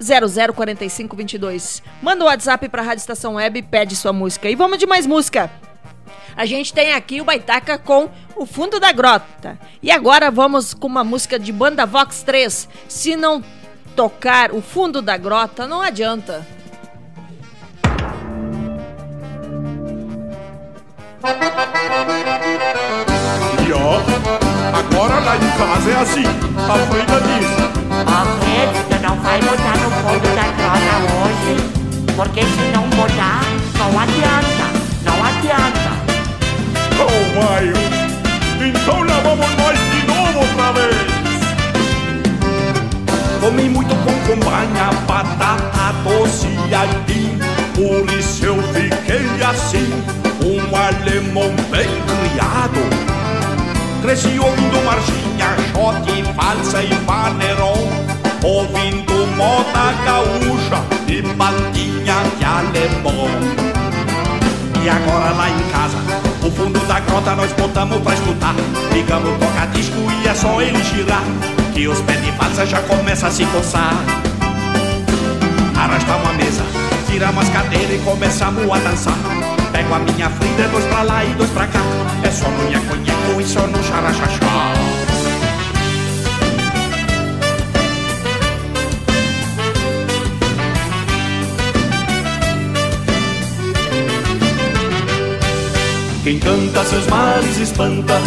004522. 0.00 1.82
Manda 2.02 2.24
o 2.24 2.26
WhatsApp 2.28 2.68
para 2.68 2.82
a 2.82 2.84
Rádio 2.84 3.00
Estação 3.00 3.34
Web 3.34 3.58
e 3.58 3.62
pede 3.62 3.96
sua 3.96 4.12
música. 4.12 4.48
E 4.48 4.54
vamos 4.54 4.78
de 4.78 4.86
mais 4.86 5.06
música. 5.06 5.50
A 6.36 6.46
gente 6.46 6.72
tem 6.72 6.92
aqui 6.92 7.20
o 7.20 7.24
Baitaca 7.24 7.78
com 7.78 8.08
o 8.36 8.46
Fundo 8.46 8.78
da 8.78 8.92
Grota. 8.92 9.58
E 9.82 9.90
agora 9.90 10.30
vamos 10.30 10.74
com 10.74 10.86
uma 10.86 11.04
música 11.04 11.38
de 11.38 11.52
banda 11.52 11.86
Vox 11.86 12.22
3. 12.22 12.68
Se 12.88 13.16
não 13.16 13.42
tocar 13.96 14.52
o 14.52 14.60
Fundo 14.62 15.02
da 15.02 15.16
Grota, 15.16 15.66
não 15.66 15.82
adianta. 15.82 16.46
E 23.66 23.72
ó, 23.72 24.00
agora 24.78 25.18
lá 25.20 25.36
em 25.36 25.50
casa 25.58 25.90
é 25.90 25.96
assim. 25.96 26.24
A 26.24 26.78
Frida 26.86 27.20
diz: 27.20 27.46
Ó, 28.06 28.24
Fred, 28.38 28.72
tu 28.88 29.02
não 29.02 29.16
vai 29.20 29.40
botar 29.40 29.76
no 29.78 29.90
fundo 29.90 30.28
da 30.34 30.46
grota 30.56 30.96
hoje, 31.18 31.52
porque 32.16 32.42
se 32.42 32.72
não 32.72 32.88
botar, 32.90 33.42
não 33.78 33.98
adianta. 33.98 34.57
Oh, 37.00 37.40
Maio, 37.40 37.74
então 38.60 39.02
lá 39.02 39.20
vamos 39.20 39.46
nós 39.56 39.78
de 39.78 40.06
novo 40.06 40.38
outra 40.40 40.72
vez. 40.72 41.08
Comi 43.40 43.68
muito 43.68 43.94
pão 44.04 44.14
com 44.26 44.40
banha, 44.44 44.90
batata 45.06 45.78
doce 46.04 46.48
e 46.68 46.74
aipim, 46.74 47.38
por 47.74 48.10
isso 48.18 48.44
eu 48.44 48.62
fiquei 48.72 49.44
assim, 49.44 49.92
um 50.44 50.76
alemão 50.76 51.54
bem 51.70 51.88
criado. 52.06 53.08
Cresci 54.02 54.38
ouvindo 54.38 54.84
marchinha, 54.84 55.56
shot, 55.72 56.24
falsa 56.34 56.82
e 56.82 56.94
paneron 57.04 57.88
Ouvindo 58.42 59.26
moda 59.36 59.92
gaúcha 60.04 60.82
e 61.08 61.20
bandinha 61.34 62.14
de 62.38 62.44
alemão 62.44 63.28
E 64.82 64.88
agora 64.88 65.30
lá 65.32 65.50
em 65.50 65.58
casa, 65.72 66.07
fundo 66.58 66.78
da 66.88 66.98
grota 67.00 67.36
nós 67.36 67.52
botamos 67.52 68.02
pra 68.02 68.14
escutar. 68.14 68.54
Ligamos 68.92 69.38
toca-disco 69.38 69.96
e 70.22 70.28
é 70.28 70.34
só 70.34 70.60
ele 70.60 70.82
girar 70.82 71.22
Que 71.72 71.86
os 71.86 72.00
pés 72.00 72.20
de 72.22 72.30
valsa 72.32 72.66
já 72.66 72.80
começam 72.82 73.28
a 73.28 73.32
se 73.32 73.46
coçar. 73.46 73.94
Arrastamos 75.76 76.28
a 76.28 76.32
mesa, 76.32 76.64
tiramos 77.08 77.44
as 77.44 77.48
cadeiras 77.50 77.94
e 77.94 77.98
começamos 78.04 78.70
a 78.70 78.78
dançar. 78.78 79.14
Pego 79.70 79.94
a 79.94 79.98
minha 80.00 80.28
frida, 80.28 80.68
dois 80.68 80.84
pra 80.86 81.02
lá 81.02 81.24
e 81.24 81.28
dois 81.34 81.50
pra 81.50 81.66
cá. 81.68 81.80
É 82.24 82.30
só 82.30 82.48
no 82.48 82.68
nhaconheco 82.68 83.40
e 83.40 83.44
só 83.44 83.60
no 83.60 83.82
xaraxaxá 83.82 85.07
Quem 96.28 96.38
canta 96.40 96.84
seus 96.84 97.06
males 97.06 97.56
espanta, 97.56 98.20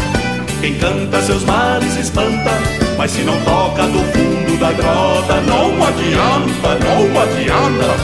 quem 0.60 0.74
canta 0.80 1.22
seus 1.22 1.44
males 1.44 1.96
espanta, 1.98 2.50
mas 2.98 3.12
se 3.12 3.22
não 3.22 3.40
toca 3.42 3.84
do 3.84 4.00
fundo 4.00 4.60
da 4.60 4.72
grota, 4.72 5.40
não 5.42 5.86
adianta, 5.86 6.80
não 6.84 7.22
adianta. 7.22 7.96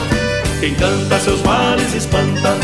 Quem 0.60 0.72
canta 0.76 1.18
seus 1.18 1.42
males 1.42 1.92
espanta, 1.96 2.56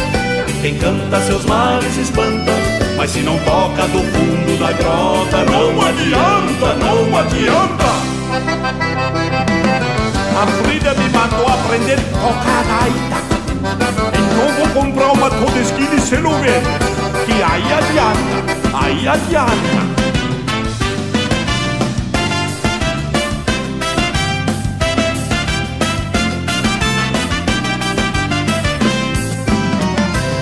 quem 0.63 0.79
canta 0.79 1.21
seus 1.23 1.45
males 1.45 1.97
espanta, 1.97 2.53
mas 2.97 3.11
se 3.11 3.19
não 3.19 3.37
toca 3.39 3.83
do 3.89 3.99
fundo 3.99 4.57
da 4.57 4.71
grota, 4.71 5.45
não 5.51 5.89
adianta, 5.89 6.75
não 6.77 7.19
adianta. 7.19 7.85
A 10.41 10.47
Frida 10.63 10.95
me 10.95 11.09
mandou 11.09 11.49
aprender 11.53 11.99
a 11.99 12.29
tocar 12.29 12.65
gaita. 12.65 13.25
Então 13.65 14.53
vou 14.57 14.83
comprar 14.83 15.13
uma 15.13 15.31
Todeskine 15.31 16.01
Celumen, 16.01 16.63
que 17.27 17.43
adianta, 17.43 18.79
aí 18.79 19.09
adianta. 19.09 19.55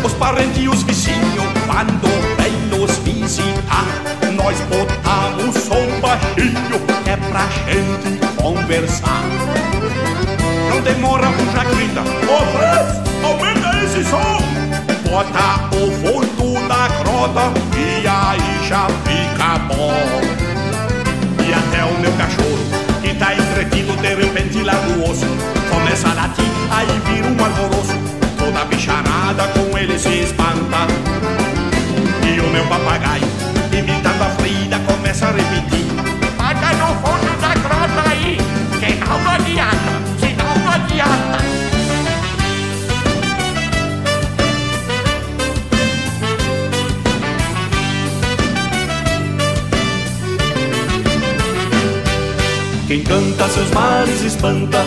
Os 0.05 0.13
parentes 0.15 0.59
e 0.59 0.69
os 0.69 0.83
vizinhos, 0.83 1.45
quando 1.67 2.09
vem 2.37 2.53
nos 2.69 2.99
visitar, 2.99 3.87
nós 4.35 4.59
botamos 4.63 5.55
som 5.57 6.01
baixinho, 6.01 6.81
é 7.07 7.17
pra 7.17 7.47
gente 7.67 8.27
conversar. 8.37 9.23
Não 10.69 10.81
demora, 10.81 11.29
um 11.29 11.53
já 11.53 11.65
grita, 11.65 12.01
ô 12.29 12.45
Fred, 12.53 12.89
aumenta 13.25 13.85
esse 13.85 14.05
som! 14.11 14.43
Bota 15.09 15.77
o 15.77 15.91
fundo 16.01 16.32
da 16.69 16.89
grota 16.89 17.53
e 17.77 18.07
aí 18.07 18.69
já 18.69 18.87
fica 19.05 19.59
bom. 19.69 19.93
E 21.47 21.53
até 21.53 21.85
o 21.85 21.99
meu 22.01 22.13
cachorro, 22.13 22.59
que 23.03 23.15
tá 23.15 23.35
entretido, 23.35 23.97
de 23.97 24.15
repente 24.15 24.63
larga 24.63 24.89
o 24.93 25.11
osso. 25.11 25.27
Começa 25.71 26.09
a 26.09 26.15
latir, 26.15 26.45
aí 26.71 26.87
vira 27.07 27.29
um 27.29 27.45
alvoroço. 27.45 27.95
Toda 28.39 28.65
bicharada 28.65 29.49
com 29.49 29.77
ele 29.77 29.99
se 29.99 30.21
espanta. 30.21 30.87
E 32.27 32.41
o 32.41 32.49
meu 32.51 32.65
papagaio, 32.67 33.29
imitando 33.73 34.23
a 34.23 34.31
Frida, 34.31 34.79
começa 34.87 35.27
a 35.27 35.33
repetir. 35.33 35.72
Espanta, 54.43 54.85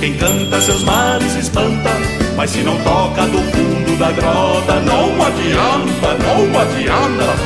quem 0.00 0.14
canta 0.14 0.60
seus 0.60 0.82
males 0.82 1.36
espanta, 1.36 1.90
mas 2.36 2.50
se 2.50 2.58
não 2.62 2.76
toca 2.78 3.22
do 3.22 3.38
fundo 3.38 3.96
da 3.96 4.10
grota, 4.10 4.80
não 4.80 5.12
adianta, 5.24 6.16
não 6.18 6.60
adianta. 6.60 7.36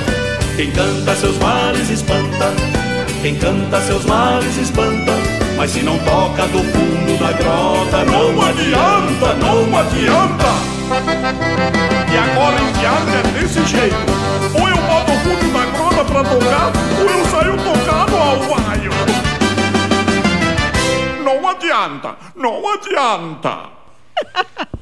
Quem 0.56 0.70
canta 0.70 1.14
seus 1.14 1.36
males 1.36 1.90
espanta, 1.90 2.50
quem 3.20 3.34
canta 3.34 3.78
seus 3.82 4.06
males 4.06 4.56
espanta, 4.56 5.12
mas 5.58 5.70
se 5.70 5.82
não 5.82 5.98
toca 5.98 6.46
do 6.46 6.60
fundo 6.60 7.18
da 7.18 7.32
grota, 7.32 8.04
não 8.06 8.40
adianta, 8.40 9.34
não 9.34 9.78
adianta. 9.78 10.46
E 12.10 12.16
agora 12.16 12.56
em 12.58 12.72
diante 12.72 13.16
é 13.18 13.38
desse 13.38 13.66
jeito, 13.66 13.96
ou 14.54 14.66
eu 14.66 14.76
boto 14.76 15.12
o 15.12 15.18
fundo 15.18 15.52
da 15.52 15.66
grota 15.76 16.04
pra 16.06 16.24
tocar, 16.24 16.72
ou 16.98 17.04
eu 17.04 17.24
saio 17.26 17.56
tocado 17.58 18.16
ao 18.16 18.38
vaio. 18.38 18.63
Adianta, 21.54 22.16
não 22.34 22.72
adianta. 22.72 23.74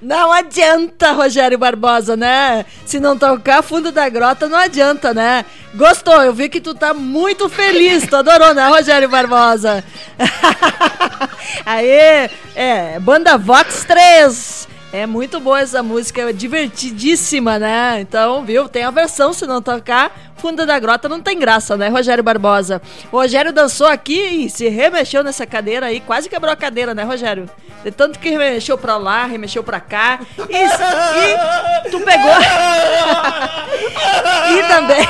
Não 0.00 0.32
adianta, 0.32 1.12
Rogério 1.12 1.58
Barbosa, 1.58 2.16
né? 2.16 2.64
Se 2.86 2.98
não 2.98 3.18
tocar 3.18 3.62
fundo 3.62 3.92
da 3.92 4.08
grota, 4.08 4.48
não 4.48 4.58
adianta, 4.58 5.12
né? 5.12 5.44
Gostou? 5.74 6.22
Eu 6.22 6.32
vi 6.32 6.48
que 6.48 6.58
tu 6.58 6.74
tá 6.74 6.94
muito 6.94 7.50
feliz. 7.50 8.06
Tu 8.06 8.16
adorou, 8.16 8.54
né, 8.54 8.66
Rogério 8.68 9.10
Barbosa? 9.10 9.84
Aê! 11.66 12.30
É, 12.54 12.98
Banda 12.98 13.36
Vox 13.36 13.84
3. 13.84 14.68
É 14.92 15.06
muito 15.06 15.40
boa 15.40 15.60
essa 15.60 15.82
música, 15.82 16.20
é 16.22 16.32
divertidíssima, 16.34 17.58
né? 17.58 17.98
Então, 18.00 18.44
viu? 18.44 18.68
Tem 18.68 18.84
a 18.84 18.90
versão, 18.90 19.32
se 19.32 19.46
não 19.46 19.62
tocar, 19.62 20.31
Fundo 20.42 20.66
da 20.66 20.76
Grota 20.76 21.08
não 21.08 21.20
tem 21.20 21.38
graça, 21.38 21.76
né, 21.76 21.88
Rogério 21.88 22.24
Barbosa? 22.24 22.82
O 23.12 23.18
Rogério 23.18 23.52
dançou 23.52 23.86
aqui 23.86 24.18
e 24.18 24.50
se 24.50 24.68
remexeu 24.68 25.22
nessa 25.22 25.46
cadeira 25.46 25.86
aí, 25.86 26.00
quase 26.00 26.28
quebrou 26.28 26.52
a 26.52 26.56
cadeira, 26.56 26.92
né, 26.92 27.04
Rogério? 27.04 27.48
De 27.84 27.92
tanto 27.92 28.18
que 28.18 28.28
remexeu 28.28 28.76
pra 28.76 28.96
lá, 28.96 29.24
remexeu 29.24 29.62
pra 29.62 29.78
cá. 29.78 30.18
E, 30.50 31.86
e 31.86 31.90
tu 31.90 32.00
pegou. 32.00 32.34
e 34.50 34.62
também. 34.66 35.06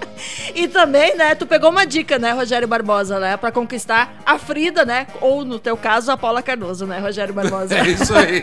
E 0.55 0.66
também, 0.66 1.16
né, 1.16 1.35
tu 1.37 1.47
pegou 1.47 1.70
uma 1.70 1.87
dica, 1.87 2.18
né, 2.18 2.33
Rogério 2.33 2.66
Barbosa, 2.66 3.20
né, 3.20 3.37
pra 3.37 3.53
conquistar 3.53 4.14
a 4.26 4.39
Frida, 4.39 4.85
né, 4.85 5.07
ou 5.20 5.45
no 5.45 5.59
teu 5.59 5.76
caso, 5.76 6.11
a 6.11 6.16
Paula 6.16 6.43
Cardoso, 6.43 6.87
né, 6.87 6.99
Rogério 6.99 7.33
Barbosa. 7.33 7.79
É 7.79 7.87
isso 7.87 8.12
aí. 8.14 8.43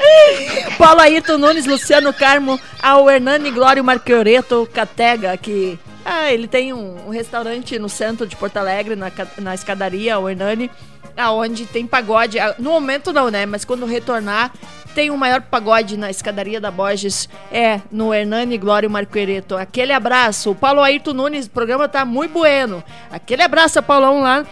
Paulo 0.78 1.00
Ayrton 1.00 1.38
Nunes, 1.38 1.66
Luciano 1.66 2.12
Carmo, 2.12 2.58
ao 2.82 3.10
Hernani 3.10 3.50
Glório 3.50 3.84
Marquioreto 3.84 4.68
Catega, 4.96 5.36
que 5.36 5.78
ah, 6.02 6.32
ele 6.32 6.48
tem 6.48 6.72
um, 6.72 7.06
um 7.06 7.10
restaurante 7.10 7.78
no 7.78 7.88
centro 7.88 8.26
de 8.26 8.34
Porto 8.34 8.56
Alegre, 8.56 8.96
na, 8.96 9.12
na 9.38 9.54
escadaria, 9.54 10.18
o 10.18 10.28
Hernani, 10.28 10.70
aonde 11.14 11.66
tem 11.66 11.86
pagode. 11.86 12.38
Ah, 12.38 12.54
No 12.58 12.70
momento 12.70 13.12
não, 13.12 13.30
né? 13.30 13.44
Mas 13.44 13.62
quando 13.62 13.84
retornar, 13.84 14.50
tem 14.94 15.10
o 15.10 15.18
maior 15.18 15.42
pagode 15.42 15.98
na 15.98 16.10
escadaria 16.10 16.58
da 16.58 16.70
Borges, 16.70 17.28
é 17.52 17.82
no 17.92 18.14
Hernani 18.14 18.56
Glório 18.56 18.88
Marquereto. 18.88 19.54
Aquele 19.54 19.92
abraço. 19.92 20.52
O 20.52 20.54
Paulo 20.54 20.80
Ayrton 20.80 21.12
Nunes, 21.12 21.44
o 21.44 21.50
programa 21.50 21.86
tá 21.86 22.02
muito 22.06 22.32
bueno. 22.32 22.82
Aquele 23.10 23.42
abraço, 23.42 23.82
Paulão, 23.82 24.22
lá 24.22 24.46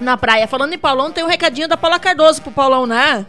na 0.00 0.16
praia. 0.16 0.46
Falando 0.46 0.74
em 0.74 0.78
Paulão, 0.78 1.10
tem 1.10 1.24
um 1.24 1.28
recadinho 1.28 1.66
da 1.66 1.76
Paula 1.76 1.98
Cardoso 1.98 2.40
pro 2.40 2.52
Paulão, 2.52 2.86
né? 2.86 3.26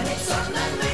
It's 0.00 0.30
on 0.30 0.52
the 0.52 0.60
moon. 0.76 0.87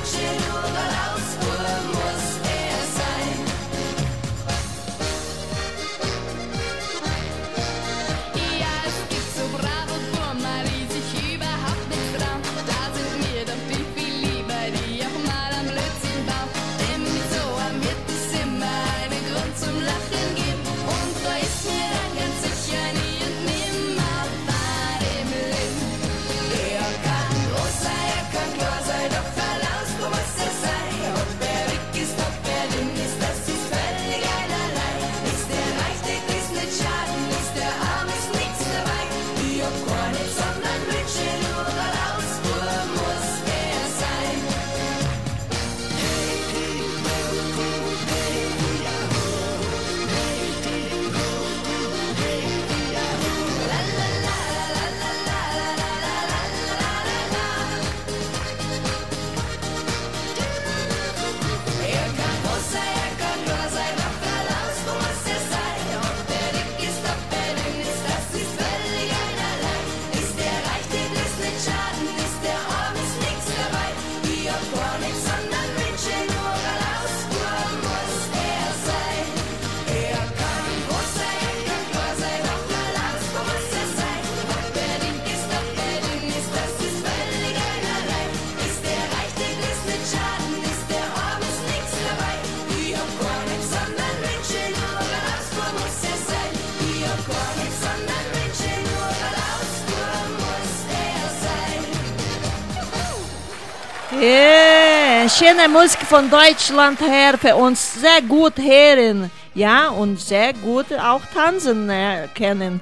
Schöne 104.24 105.68
Musik 105.68 106.00
von 106.02 106.30
Deutschland 106.30 107.00
her, 107.00 107.36
für 107.38 107.56
uns 107.56 107.94
sehr 107.94 108.22
gut 108.26 108.56
hören. 108.56 109.30
Ja, 109.54 109.88
und 109.88 110.20
sehr 110.20 110.52
gut 110.52 110.86
auch 110.92 111.22
tanzen 111.34 111.86
né, 111.86 112.28
kennen. 112.34 112.80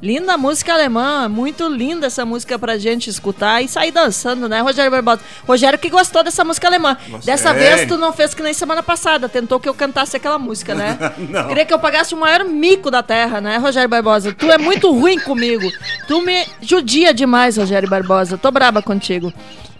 Linda 0.00 0.36
música 0.36 0.74
alemã, 0.74 1.28
muito 1.28 1.68
linda 1.68 2.06
essa 2.06 2.24
música 2.24 2.56
pra 2.56 2.78
gente 2.78 3.10
escutar 3.10 3.60
e 3.62 3.66
sair 3.66 3.90
dançando, 3.90 4.48
né, 4.48 4.60
Rogério 4.60 4.92
Barbosa? 4.92 5.20
Rogério 5.44 5.76
que 5.76 5.90
gostou 5.90 6.22
dessa 6.22 6.44
música 6.44 6.68
alemã. 6.68 6.96
Dessa 7.24 7.52
vez 7.52 7.88
tu 7.88 7.98
não 7.98 8.12
fez 8.12 8.32
que 8.32 8.40
nem 8.40 8.54
semana 8.54 8.80
passada, 8.80 9.28
tentou 9.28 9.58
que 9.58 9.68
eu 9.68 9.74
cantasse 9.74 10.16
aquela 10.16 10.38
música, 10.38 10.72
né? 10.72 10.96
Não. 11.18 11.48
Queria 11.48 11.64
que 11.64 11.74
eu 11.74 11.80
pagasse 11.80 12.14
o 12.14 12.16
maior 12.16 12.44
mico 12.44 12.92
da 12.92 13.02
terra, 13.02 13.40
né, 13.40 13.56
Rogério 13.58 13.88
Barbosa? 13.88 14.32
Tu 14.32 14.48
é 14.50 14.56
muito 14.56 14.92
ruim 14.92 15.18
comigo. 15.18 15.68
Tu 16.06 16.22
me 16.22 16.46
judia 16.62 17.12
demais, 17.12 17.56
Rogério 17.56 17.88
Barbosa. 17.88 18.38
Tô 18.38 18.52
braba 18.52 18.80
contigo. 18.80 19.32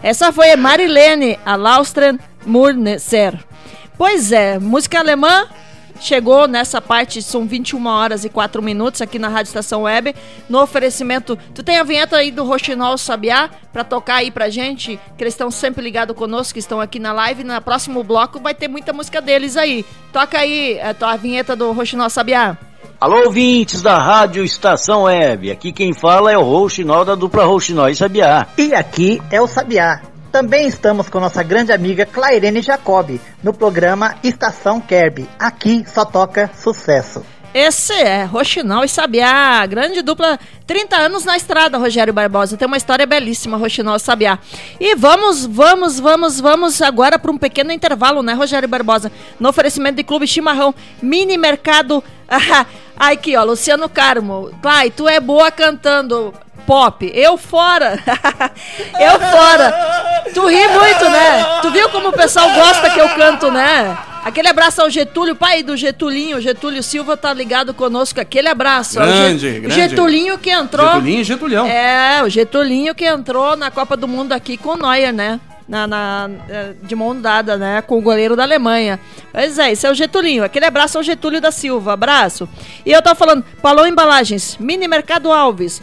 Essa 0.03 0.33
foi 0.33 0.55
Marilene, 0.57 1.39
a 1.47 1.55
Laustren 1.55 2.19
Murneser. 2.45 3.39
Pois 3.97 4.33
é, 4.33 4.59
música 4.59 4.99
alemã 4.99 5.47
chegou 6.01 6.49
nessa 6.49 6.81
parte, 6.81 7.23
são 7.23 7.47
21 7.47 7.87
horas 7.87 8.25
e 8.25 8.29
4 8.29 8.63
minutos 8.63 9.01
aqui 9.01 9.19
na 9.19 9.29
Rádio 9.29 9.51
Estação 9.51 9.83
Web, 9.83 10.15
no 10.49 10.61
oferecimento. 10.61 11.39
Tu 11.55 11.63
tem 11.63 11.77
a 11.79 11.83
vinheta 11.83 12.17
aí 12.17 12.31
do 12.31 12.45
Roxinol 12.45 12.99
Sabiá 12.99 13.51
pra 13.73 13.85
tocar 13.85 14.17
aí 14.17 14.31
pra 14.31 14.49
gente, 14.49 14.99
que 15.17 15.25
eles 15.25 15.35
estão 15.35 15.51
sempre 15.51 15.83
ligados 15.83 16.17
conosco, 16.17 16.55
que 16.55 16.59
estão 16.59 16.81
aqui 16.81 16.99
na 16.99 17.13
live. 17.13 17.45
Na 17.45 17.61
próximo 17.61 18.03
bloco 18.03 18.41
vai 18.41 18.55
ter 18.55 18.69
muita 18.69 18.93
música 18.93 19.21
deles 19.21 19.57
aí. 19.57 19.85
Toca 20.13 20.39
aí 20.39 20.81
a, 20.81 20.95
tua 20.95 21.17
vinheta 21.17 21.55
do 21.55 21.73
Roxinol 21.73 22.11
Sabiá. 22.11 22.57
Alô, 23.01 23.27
ouvintes 23.27 23.81
da 23.81 23.97
Rádio 23.97 24.45
Estação 24.45 25.03
Web. 25.05 25.53
Aqui 25.53 25.73
quem 25.73 25.93
fala 25.93 26.33
é 26.33 26.37
o 26.37 26.43
Rouxinol 26.43 27.05
da 27.05 27.15
dupla 27.15 27.45
Rouxinol 27.45 27.89
e 27.89 27.95
Sabiá. 27.95 28.49
E 28.57 28.75
aqui 28.75 29.23
é 29.31 29.41
o 29.41 29.47
Sabiá. 29.47 30.03
Também 30.31 30.67
estamos 30.69 31.09
com 31.09 31.19
nossa 31.21 31.43
grande 31.43 31.73
amiga 31.73 32.05
Clairene 32.05 32.61
Jacob 32.61 33.19
no 33.43 33.53
programa 33.53 34.17
Estação 34.23 34.81
Kerb. 34.81 35.29
Aqui 35.39 35.85
só 35.87 36.05
toca 36.05 36.51
sucesso. 36.55 37.25
Esse 37.55 37.95
é 37.95 38.25
Roxinol 38.25 38.85
e 38.85 38.89
Sabiá, 38.89 39.65
grande 39.65 40.03
dupla, 40.03 40.39
30 40.67 40.97
anos 40.97 41.25
na 41.25 41.35
estrada, 41.35 41.79
Rogério 41.79 42.13
Barbosa. 42.13 42.59
Tem 42.59 42.69
uma 42.69 42.77
história 42.77 43.07
belíssima, 43.07 43.57
Roxinol 43.57 43.97
e 43.97 44.01
Sabiá. 44.01 44.39
E 44.79 44.95
vamos, 44.95 45.47
vamos, 45.47 45.99
vamos, 45.99 46.39
vamos 46.39 46.83
agora 46.83 47.19
para 47.19 47.33
um 47.33 47.39
pequeno 47.39 47.73
intervalo, 47.73 48.23
né, 48.23 48.35
Rogério 48.35 48.69
Barbosa? 48.69 49.11
No 49.41 49.49
oferecimento 49.49 49.97
de 49.97 50.05
Clube 50.05 50.27
Chimarrão, 50.27 50.75
Mini 51.01 51.39
Mercado. 51.39 52.05
Ai, 53.01 53.15
aqui, 53.15 53.35
ó, 53.35 53.45
Luciano 53.45 53.89
Carmo. 53.89 54.51
Clay, 54.61 54.91
tu 54.91 55.09
é 55.09 55.19
boa 55.19 55.51
cantando 55.51 56.35
pop. 56.69 57.11
Eu 57.15 57.39
fora. 57.39 57.99
eu 59.01 59.19
fora. 59.19 60.23
Tu 60.35 60.47
ri 60.47 60.69
muito, 60.69 61.09
né? 61.09 61.61
Tu 61.63 61.71
viu 61.71 61.89
como 61.89 62.09
o 62.09 62.13
pessoal 62.13 62.51
gosta 62.51 62.91
que 62.91 63.01
eu 63.01 63.09
canto, 63.09 63.51
né? 63.51 63.97
Aquele 64.23 64.49
abraço 64.49 64.83
ao 64.83 64.91
Getúlio, 64.91 65.35
pai 65.35 65.63
do 65.63 65.75
Getulinho. 65.75 66.39
Getúlio 66.43 66.83
Silva 66.83 67.17
tá 67.17 67.33
ligado 67.33 67.73
conosco. 67.73 68.21
Aquele 68.21 68.49
abraço. 68.49 68.97
Grande, 68.97 69.61
grande. 69.61 69.75
Getulinho 69.75 70.37
que 70.37 70.51
entrou. 70.51 70.87
Getulinho 70.87 71.21
e 71.21 71.25
Getulhão. 71.25 71.67
É, 71.67 72.23
o 72.23 72.29
Getulinho 72.29 72.95
que 72.95 73.07
entrou 73.07 73.57
na 73.57 73.71
Copa 73.71 73.97
do 73.97 74.07
Mundo 74.07 74.33
aqui 74.33 74.59
com 74.59 74.75
o 74.75 74.77
Neuer, 74.77 75.15
né? 75.15 75.41
Na, 75.69 75.87
na- 75.87 76.31
eh, 76.49 76.73
de 76.83 76.97
mão 76.97 77.21
dada, 77.21 77.59
né? 77.59 77.83
Com 77.83 77.99
o 77.99 78.01
goleiro 78.01 78.35
da 78.35 78.43
Alemanha. 78.43 78.99
Pois 79.31 79.59
é, 79.59 79.71
esse 79.73 79.87
é 79.87 79.91
o 79.91 79.95
Getulinho. 79.95 80.43
Aquele 80.43 80.65
abraço 80.65 80.97
ao 80.97 81.05
Getúlio 81.05 81.43
da 81.43 81.51
Silva. 81.51 81.93
Abraço. 81.93 82.49
E 82.87 82.91
eu 82.91 83.03
tô 83.03 83.15
falando, 83.15 83.45
Palão 83.61 83.87
Embalagens, 83.87 84.57
Mini 84.59 84.89
Mercado 84.89 85.31
Alves, 85.31 85.83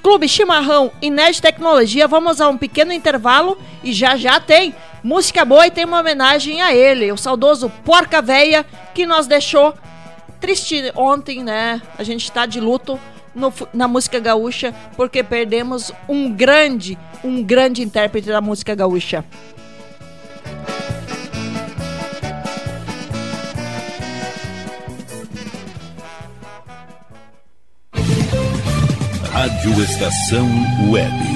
Clube 0.00 0.28
Chimarrão 0.28 0.92
Nerd 1.02 1.42
Tecnologia. 1.42 2.06
Vamos 2.06 2.40
a 2.40 2.48
um 2.48 2.56
pequeno 2.56 2.92
intervalo 2.92 3.58
e 3.82 3.92
já 3.92 4.16
já 4.16 4.38
tem 4.38 4.72
música 5.02 5.44
boa 5.44 5.66
e 5.66 5.72
tem 5.72 5.84
uma 5.84 5.98
homenagem 6.00 6.62
a 6.62 6.72
ele, 6.72 7.10
o 7.10 7.16
saudoso 7.16 7.68
Porca 7.84 8.22
Véia, 8.22 8.64
que 8.94 9.06
nos 9.06 9.26
deixou 9.26 9.74
triste 10.40 10.92
ontem, 10.94 11.42
né? 11.42 11.82
A 11.98 12.02
gente 12.04 12.30
tá 12.30 12.46
de 12.46 12.60
luto 12.60 12.98
no 13.36 13.52
na 13.72 13.86
música 13.86 14.18
gaúcha 14.18 14.74
porque 14.96 15.22
perdemos 15.22 15.92
um 16.08 16.32
grande, 16.32 16.98
um 17.22 17.42
grande 17.42 17.82
intérprete 17.82 18.28
da 18.28 18.40
música 18.40 18.74
gaúcha. 18.74 19.24
Rádio 29.30 29.82
Estação 29.82 30.48
Web. 30.90 31.35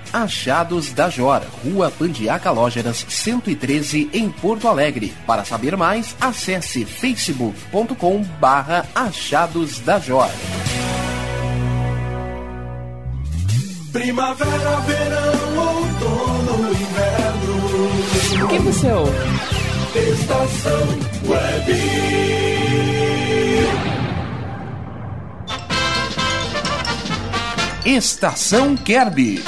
Achados 0.13 0.91
da 0.91 1.09
Jor, 1.09 1.41
Rua 1.63 1.89
Pandiaca 1.89 2.51
Lógeras 2.51 3.05
113 3.07 4.09
em 4.11 4.29
Porto 4.29 4.67
Alegre. 4.67 5.13
Para 5.25 5.45
saber 5.45 5.77
mais, 5.77 6.15
acesse 6.19 6.85
facebook.com 6.85 8.21
barra 8.39 8.85
Achados 8.93 9.79
da 9.79 9.99
Jor. 9.99 10.29
Primavera, 13.91 14.79
verão, 14.81 15.57
outono, 15.57 16.69
inverno. 16.71 18.47
Quem 18.49 18.59
você 18.59 18.91
ouve? 18.91 19.11
Estação 19.93 20.87
Web. 21.27 22.31
Estação 27.85 28.77
Kerby. 28.77 29.43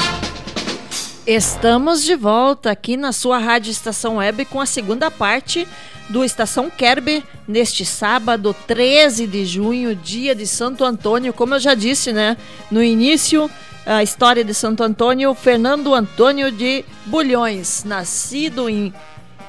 Estamos 1.26 2.03
de 2.03 2.17
volta 2.17 2.69
aqui 2.69 2.97
na 2.97 3.13
sua 3.13 3.38
Rádio 3.38 3.71
Estação 3.71 4.17
Web 4.17 4.43
com 4.43 4.59
a 4.59 4.65
segunda 4.65 5.09
parte 5.09 5.65
do 6.09 6.21
Estação 6.21 6.69
Kerber 6.69 7.24
neste 7.47 7.86
sábado, 7.86 8.53
13 8.67 9.26
de 9.26 9.45
junho, 9.45 9.95
dia 9.95 10.36
de 10.36 10.45
Santo 10.45 10.84
Antônio. 10.84 11.32
Como 11.32 11.55
eu 11.55 11.61
já 11.61 11.76
disse, 11.76 12.11
né, 12.11 12.36
no 12.69 12.84
início, 12.84 13.49
a 13.86 14.03
história 14.03 14.43
de 14.43 14.53
Santo 14.53 14.84
Antônio, 14.84 15.34
Fernando 15.34 15.93
Antônio 15.93 16.51
de 16.51 16.84
Bulhões, 17.05 17.86
nascido 17.86 18.69
em, 18.69 18.93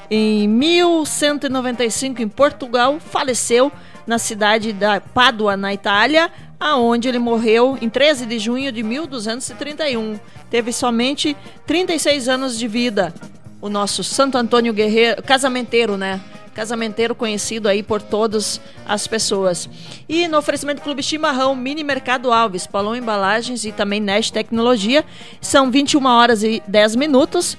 em 0.09 0.47
1195 0.47 2.21
em 2.21 2.29
Portugal, 2.29 3.01
faleceu 3.01 3.69
na 4.07 4.17
cidade 4.17 4.71
da 4.71 5.01
Pádua, 5.01 5.57
na 5.57 5.73
Itália, 5.73 6.31
aonde 6.57 7.09
ele 7.09 7.19
morreu 7.19 7.77
em 7.81 7.89
13 7.89 8.25
de 8.25 8.39
junho 8.39 8.71
de 8.71 8.81
1231. 8.81 10.17
Teve 10.55 10.71
somente 10.71 11.35
36 11.67 12.29
anos 12.29 12.57
de 12.57 12.65
vida. 12.65 13.13
O 13.59 13.67
nosso 13.67 14.05
Santo 14.05 14.37
Antônio 14.37 14.71
Guerreiro, 14.71 15.21
casamenteiro, 15.21 15.97
né? 15.97 16.21
Casamenteiro 16.53 17.13
conhecido 17.13 17.67
aí 17.67 17.83
por 17.83 18.01
todas 18.01 18.61
as 18.87 19.05
pessoas. 19.05 19.67
E 20.07 20.29
no 20.29 20.37
oferecimento 20.37 20.81
Clube 20.81 21.03
Chimarrão, 21.03 21.57
Mini 21.57 21.83
Mercado 21.83 22.31
Alves, 22.31 22.65
Palão 22.65 22.95
Embalagens 22.95 23.65
e 23.65 23.73
também 23.73 23.99
Nest 23.99 24.31
Tecnologia. 24.31 25.03
São 25.41 25.69
21 25.69 26.05
horas 26.05 26.41
e 26.41 26.63
10 26.65 26.95
minutos. 26.95 27.57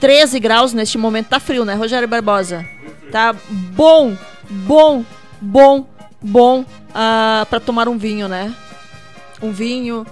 13 0.00 0.40
graus 0.40 0.72
neste 0.72 0.98
momento. 0.98 1.28
Tá 1.28 1.38
frio, 1.38 1.64
né, 1.64 1.74
Rogério 1.74 2.08
Barbosa? 2.08 2.66
Tá 3.12 3.32
bom, 3.48 4.16
bom, 4.50 5.04
bom, 5.40 5.86
bom 6.20 6.64
ah, 6.92 7.46
para 7.48 7.60
tomar 7.60 7.86
um 7.86 7.96
vinho, 7.96 8.26
né? 8.26 8.52
Um 9.40 9.52
vinho, 9.52 10.04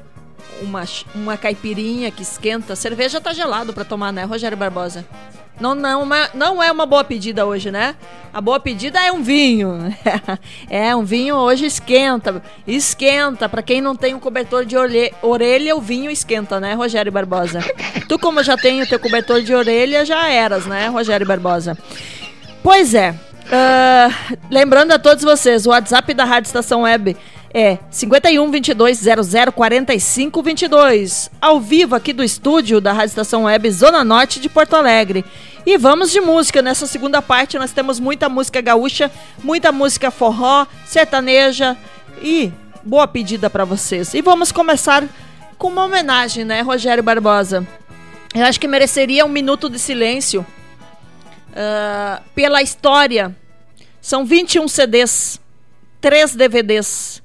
uma, 0.62 0.84
uma 1.14 1.36
caipirinha 1.36 2.10
que 2.10 2.22
esquenta. 2.22 2.74
Cerveja 2.76 3.20
tá 3.20 3.32
gelado 3.32 3.72
para 3.72 3.84
tomar, 3.84 4.12
né, 4.12 4.24
Rogério 4.24 4.56
Barbosa? 4.56 5.04
Não, 5.60 5.74
não, 5.74 6.02
uma- 6.02 6.30
não 6.32 6.62
é 6.62 6.72
uma 6.72 6.86
boa 6.86 7.04
pedida 7.04 7.44
hoje, 7.44 7.70
né? 7.70 7.94
A 8.32 8.40
boa 8.40 8.58
pedida 8.58 8.98
é 8.98 9.12
um 9.12 9.22
vinho. 9.22 9.94
é, 10.70 10.96
um 10.96 11.04
vinho 11.04 11.34
hoje 11.36 11.66
esquenta. 11.66 12.42
Esquenta. 12.66 13.46
Para 13.46 13.62
quem 13.62 13.80
não 13.82 13.94
tem 13.94 14.14
um 14.14 14.18
cobertor 14.18 14.64
de 14.64 14.74
orelha, 15.22 15.76
o 15.76 15.80
vinho 15.80 16.10
esquenta, 16.10 16.58
né, 16.58 16.72
Rogério 16.72 17.12
Barbosa? 17.12 17.60
tu, 18.08 18.18
como 18.18 18.42
já 18.42 18.56
tem 18.56 18.80
o 18.80 18.88
teu 18.88 18.98
cobertor 18.98 19.42
de 19.42 19.54
orelha, 19.54 20.02
já 20.04 20.28
eras, 20.30 20.64
né, 20.64 20.88
Rogério 20.88 21.26
Barbosa? 21.26 21.76
Pois 22.62 22.94
é. 22.94 23.14
ah, 23.52 24.08
lembrando 24.50 24.92
a 24.92 24.98
todos 24.98 25.22
vocês, 25.22 25.66
o 25.66 25.70
WhatsApp 25.70 26.14
da 26.14 26.24
Rádio 26.24 26.48
Estação 26.48 26.82
Web 26.82 27.16
é 27.52 27.78
51 27.90 28.50
22 28.50 28.98
00 28.98 29.52
45 29.52 30.42
22. 30.42 31.30
Ao 31.40 31.60
vivo 31.60 31.94
aqui 31.94 32.12
do 32.12 32.22
estúdio 32.22 32.80
da 32.80 32.92
Rádio 32.92 33.10
Estação 33.10 33.44
Web 33.44 33.70
Zona 33.70 34.04
Norte 34.04 34.40
de 34.40 34.48
Porto 34.48 34.74
Alegre. 34.74 35.24
E 35.66 35.76
vamos 35.76 36.10
de 36.10 36.20
música. 36.20 36.62
Nessa 36.62 36.86
segunda 36.86 37.20
parte 37.20 37.58
nós 37.58 37.72
temos 37.72 37.98
muita 37.98 38.28
música 38.28 38.60
gaúcha, 38.60 39.10
muita 39.42 39.72
música 39.72 40.10
forró, 40.10 40.66
sertaneja 40.86 41.76
e 42.22 42.52
boa 42.84 43.06
pedida 43.06 43.50
para 43.50 43.64
vocês. 43.64 44.14
E 44.14 44.22
vamos 44.22 44.52
começar 44.52 45.04
com 45.58 45.68
uma 45.68 45.84
homenagem, 45.84 46.44
né, 46.44 46.62
Rogério 46.62 47.02
Barbosa? 47.02 47.66
Eu 48.34 48.44
acho 48.44 48.60
que 48.60 48.68
mereceria 48.68 49.26
um 49.26 49.28
minuto 49.28 49.68
de 49.68 49.78
silêncio 49.78 50.46
ah, 51.54 52.22
pela 52.34 52.62
história. 52.62 53.34
São 54.00 54.24
21 54.24 54.66
CDs, 54.68 55.40
3 56.00 56.34
DVDs, 56.34 57.19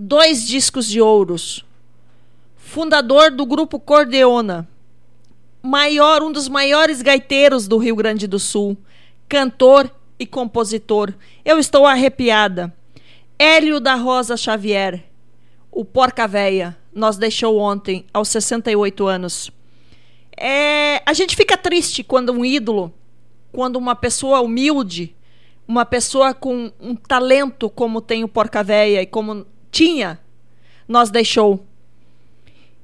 dois 0.00 0.46
discos 0.46 0.86
de 0.86 0.98
ouros. 0.98 1.62
Fundador 2.56 3.30
do 3.30 3.44
grupo 3.44 3.78
Cordeona. 3.78 4.66
Maior, 5.62 6.22
um 6.22 6.32
dos 6.32 6.48
maiores 6.48 7.02
gaiteiros 7.02 7.68
do 7.68 7.76
Rio 7.76 7.94
Grande 7.94 8.26
do 8.26 8.38
Sul. 8.38 8.78
Cantor 9.28 9.90
e 10.18 10.24
compositor. 10.24 11.12
Eu 11.44 11.58
estou 11.58 11.84
arrepiada. 11.84 12.74
Hélio 13.38 13.78
da 13.78 13.94
Rosa 13.94 14.38
Xavier. 14.38 15.04
O 15.70 15.84
Porca 15.84 16.26
Véia 16.26 16.76
nos 16.94 17.18
deixou 17.18 17.58
ontem, 17.58 18.06
aos 18.12 18.28
68 18.28 19.06
anos. 19.06 19.50
É, 20.34 21.02
a 21.04 21.12
gente 21.12 21.36
fica 21.36 21.58
triste 21.58 22.02
quando 22.02 22.32
um 22.32 22.42
ídolo, 22.42 22.92
quando 23.52 23.76
uma 23.76 23.94
pessoa 23.94 24.40
humilde, 24.40 25.14
uma 25.68 25.84
pessoa 25.84 26.32
com 26.32 26.72
um 26.80 26.96
talento 26.96 27.68
como 27.68 28.00
tem 28.00 28.24
o 28.24 28.28
Porca 28.28 28.64
Véia 28.64 29.02
e 29.02 29.06
como 29.06 29.46
tinha, 29.70 30.18
nos 30.88 31.10
deixou. 31.10 31.64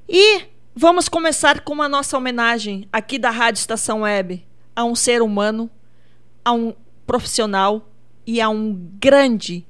E 0.09 0.43
vamos 0.75 1.09
começar 1.09 1.61
com 1.61 1.81
a 1.83 1.89
nossa 1.89 2.17
homenagem 2.17 2.89
aqui 2.93 3.19
da 3.19 3.31
Rádio 3.31 3.61
Estação 3.61 4.03
Web 4.03 4.45
a 4.75 4.85
um 4.85 4.95
ser 4.95 5.23
humano, 5.23 5.71
a 6.45 6.53
um 6.53 6.75
profissional 7.07 7.89
e 8.27 8.41
a 8.41 8.49
um 8.49 8.75
grande, 9.01 9.65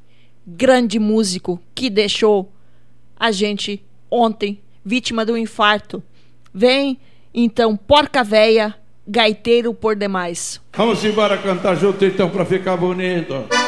grande 0.47 0.99
músico 0.99 1.61
que 1.75 1.89
deixou 1.89 2.53
a 3.19 3.31
gente 3.31 3.85
ontem 4.11 4.61
vítima 4.85 5.25
do 5.25 5.37
infarto. 5.37 6.03
Vem 6.53 6.99
então 7.33 7.77
Porca 7.77 8.25
Véia, 8.25 8.75
gaiteiro 9.07 9.73
por 9.75 9.95
demais. 9.95 10.61
Vamos 10.75 11.05
embora 11.05 11.39
cantar 11.39 11.77
junto 11.77 12.05
então 12.05 12.31
pra 12.31 12.45
ficar 12.45 12.77
bonito. 12.77 13.66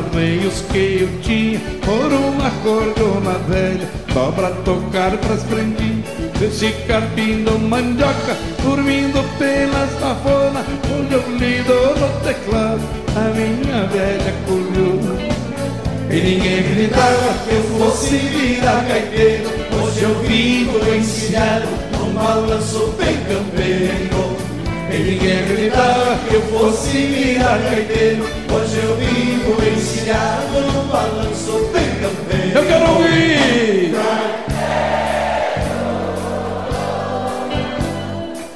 Arreios 0.00 0.62
que 0.72 1.02
eu 1.02 1.20
tinha 1.22 1.60
Por 1.84 2.12
uma 2.12 2.50
cordona 2.62 3.38
velha 3.48 3.88
Só 4.12 4.30
pra 4.32 4.50
tocar 4.64 5.16
pras 5.18 5.42
prendinhas 5.44 6.06
Esse 6.40 6.72
carpindo 6.86 7.58
mandioca 7.58 8.36
Dormindo 8.62 9.22
pela 9.38 9.86
safona 9.98 10.64
Onde 10.98 11.14
eu 11.14 11.22
lido 11.36 11.74
no 11.98 12.20
teclado 12.24 12.82
A 13.16 13.34
minha 13.34 13.86
velha 13.86 14.34
coluna 14.46 15.20
E 16.10 16.20
ninguém 16.20 16.62
gritava 16.74 17.34
que 17.44 17.54
eu 17.54 17.62
fosse 17.78 18.16
virar 18.16 18.84
gaiteiro 18.84 19.48
Hoje 19.82 20.02
eu 20.02 20.14
vivo 20.22 20.94
ensinado 20.94 21.68
Num 21.98 22.12
balanço 22.14 22.94
bem 22.98 23.16
campeiro 23.24 24.39
e 24.92 24.98
ninguém 24.98 25.40
acreditava 25.40 26.18
que 26.28 26.34
eu 26.34 26.42
fosse 26.42 26.90
virar 26.90 27.58
gaiteiro 27.58 28.24
Hoje 28.52 28.78
eu 28.82 28.96
vivo 28.96 29.62
ensinado 29.62 30.60
no 30.72 30.82
balanço 30.84 31.70
bem 31.72 31.88
campeiro 32.00 32.58
Eu 32.58 32.66
quero 32.66 32.90
ouvir! 32.92 33.50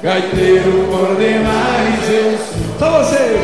Gaiteiro 0.05 0.87
por 0.91 1.15
demais 1.15 2.09
eu 2.09 2.37
sou. 2.37 2.77
Só 2.77 3.03
você! 3.03 3.39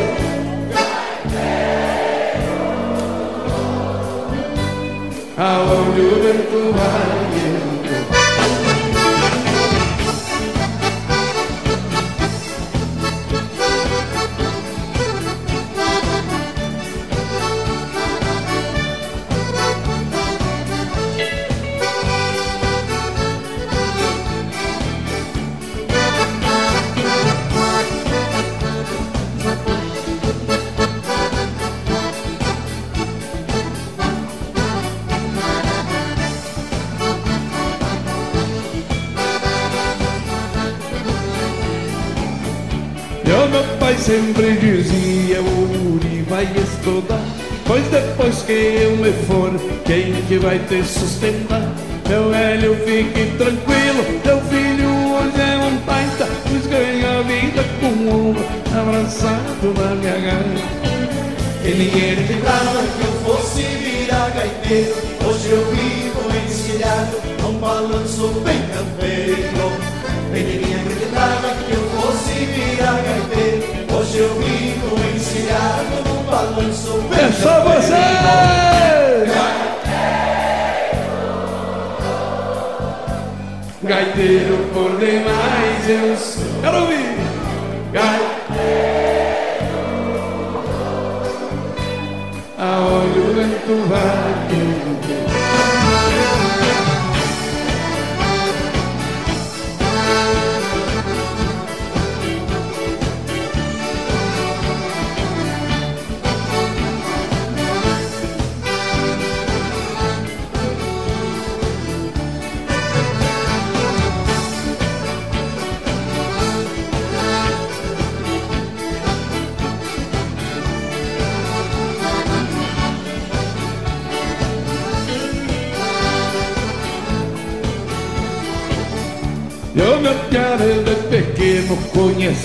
Aonde 5.36 6.00
o 6.02 6.22
vento 6.22 6.72
vai 6.72 7.11
sempre 44.12 44.52
dizia, 44.58 45.40
o 45.40 45.94
Uri 45.94 46.22
vai 46.28 46.44
estudar 46.44 47.24
Pois 47.66 47.82
depois 47.86 48.42
que 48.42 48.52
eu 48.52 48.96
me 48.98 49.10
for, 49.26 49.50
quem 49.86 50.12
que 50.28 50.36
vai 50.36 50.58
te 50.58 50.84
sustentar? 50.84 51.72
Meu 52.06 52.28
velho, 52.28 52.76
fique 52.84 53.32
tranquilo, 53.38 54.04
teu 54.22 54.38
filho 54.42 54.90
hoje 55.14 55.40
é 55.40 55.56
um 55.56 55.78
taita 55.86 56.28
Pois 56.46 56.66
ganha 56.66 57.20
a 57.20 57.22
vida 57.22 57.64
com 57.80 58.28
ombro 58.28 58.44
abraçado 58.78 59.72
na 59.78 59.94
minha 59.94 60.12
garganta 60.12 60.60
E 61.64 61.70
ninguém 61.70 62.12
acreditava 62.12 62.70
que 62.70 62.71
Gaiteiro 83.84 84.58
por 84.72 84.96
demais 84.96 85.88
eu 85.88 86.16
sou 86.16 86.31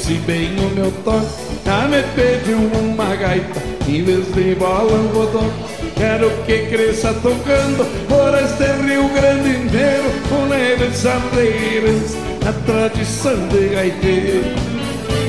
conheci 0.07 0.13
bem 0.25 0.55
o 0.59 0.69
meu 0.69 0.91
toque 1.03 1.27
Já 1.65 1.87
me 1.87 2.01
pediu 2.15 2.57
uma 2.57 3.15
gaita. 3.15 3.61
Em 3.87 4.03
vez 4.03 4.33
de 4.33 4.55
bola 4.55 4.93
um 4.93 5.07
botão 5.07 5.51
Quero 5.95 6.29
que 6.45 6.67
cresça 6.67 7.13
tocando 7.15 7.85
por 8.07 8.33
este 8.37 8.63
Rio 8.83 9.09
Grande 9.09 9.49
inteiro. 9.49 10.11
Com 10.29 10.47
leves 10.47 11.05
arreiras, 11.05 12.15
a 12.47 12.53
tradição 12.65 13.47
de 13.47 13.69
gaiteiro. 13.69 14.43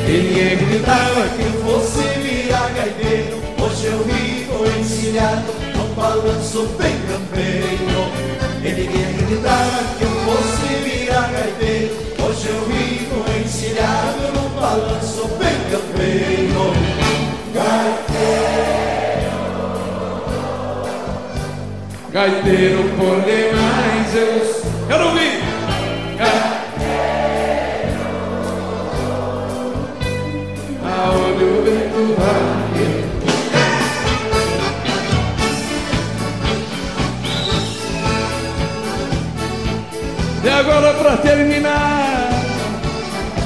E 0.07 0.12
ninguém 0.12 0.53
acreditava 0.53 1.29
que 1.29 1.43
eu 1.43 1.53
fosse 1.64 2.03
virar 2.20 2.70
gaiteiro? 2.70 3.39
Hoje 3.61 3.87
eu 3.87 4.05
vivo 4.05 4.81
encilhado 4.81 5.53
num 5.76 5.95
balanço 5.95 6.68
bem 6.79 6.97
Gaiteiro 22.18 22.82
por 22.96 23.20
demais 23.20 24.12
eu 24.12 24.44
sou 24.44 24.72
Quero 24.88 25.06
ouvir! 25.06 25.38
Aonde 30.82 31.44
o 31.44 31.62
vento 31.62 32.16
vai 32.18 32.42
eu. 32.82 33.06
E 40.42 40.48
agora 40.48 40.94
pra 40.94 41.16
terminar 41.18 42.30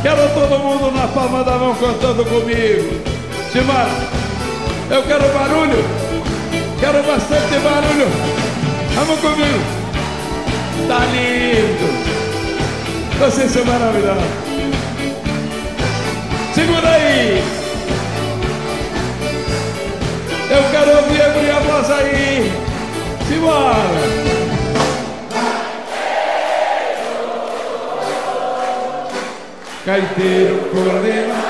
Quero 0.01 0.31
todo 0.31 0.59
mundo 0.61 0.91
na 0.97 1.09
palma 1.09 1.45
da 1.45 1.59
mão 1.59 1.75
cantando 1.75 2.25
comigo 2.25 3.03
Simar, 3.53 3.91
eu 4.91 5.03
quero 5.03 5.29
barulho 5.29 5.85
Quero 6.81 7.03
bastante 7.03 7.59
barulho 7.63 8.42
Vamos 9.05 9.19
comigo. 9.19 9.59
Tá 10.87 11.01
lindo. 11.07 11.89
Vocês 13.19 13.51
são 13.51 13.65
maravilhosos 13.65 14.23
Segura 16.55 16.89
aí. 16.89 17.43
Eu 20.51 20.71
quero 20.71 20.97
ouvir 20.99 21.51
a 21.51 21.59
voz 21.59 21.91
aí. 21.91 22.53
Simbora. 23.27 24.33
Gaiteiro 29.85 30.71
coordenado 30.71 31.43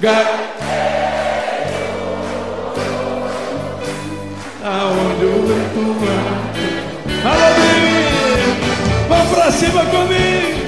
Gaiteiro 0.00 0.45
Cima 9.56 9.86
comigo! 9.86 10.66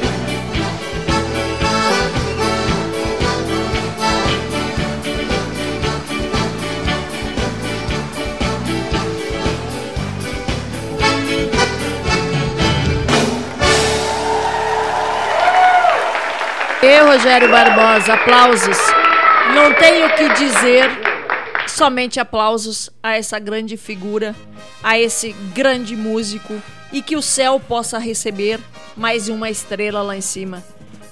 E 16.82 17.00
Rogério 17.00 17.50
Barbosa, 17.50 18.14
aplausos. 18.14 18.78
Não 19.54 19.74
tenho 19.74 20.06
o 20.06 20.14
que 20.14 20.30
dizer, 20.30 20.88
somente 21.66 22.18
aplausos 22.18 22.88
a 23.02 23.18
essa 23.18 23.38
grande 23.38 23.76
figura, 23.76 24.34
a 24.82 24.98
esse 24.98 25.32
grande 25.54 25.94
músico 25.94 26.54
e 26.90 27.02
que 27.02 27.16
o 27.16 27.22
céu 27.22 27.60
possa 27.60 27.98
receber 27.98 28.58
mais 28.98 29.28
uma 29.28 29.48
estrela 29.48 30.02
lá 30.02 30.16
em 30.16 30.20
cima. 30.20 30.62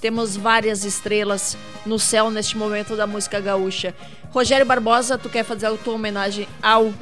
Temos 0.01 0.37
várias 0.37 0.85
estrelas 0.85 1.57
no 1.85 1.99
céu 1.99 2.31
neste 2.31 2.57
momento 2.57 2.97
da 2.97 3.07
música 3.07 3.41
gaúcha. 3.41 3.95
Rogério 4.31 4.67
Barbosa, 4.67 5.17
tu 5.17 5.29
quer 5.29 5.45
fazer 5.45 5.67
a 5.67 5.73
tua 5.73 5.95
homenagem 5.95 6.47
ao 6.63 6.93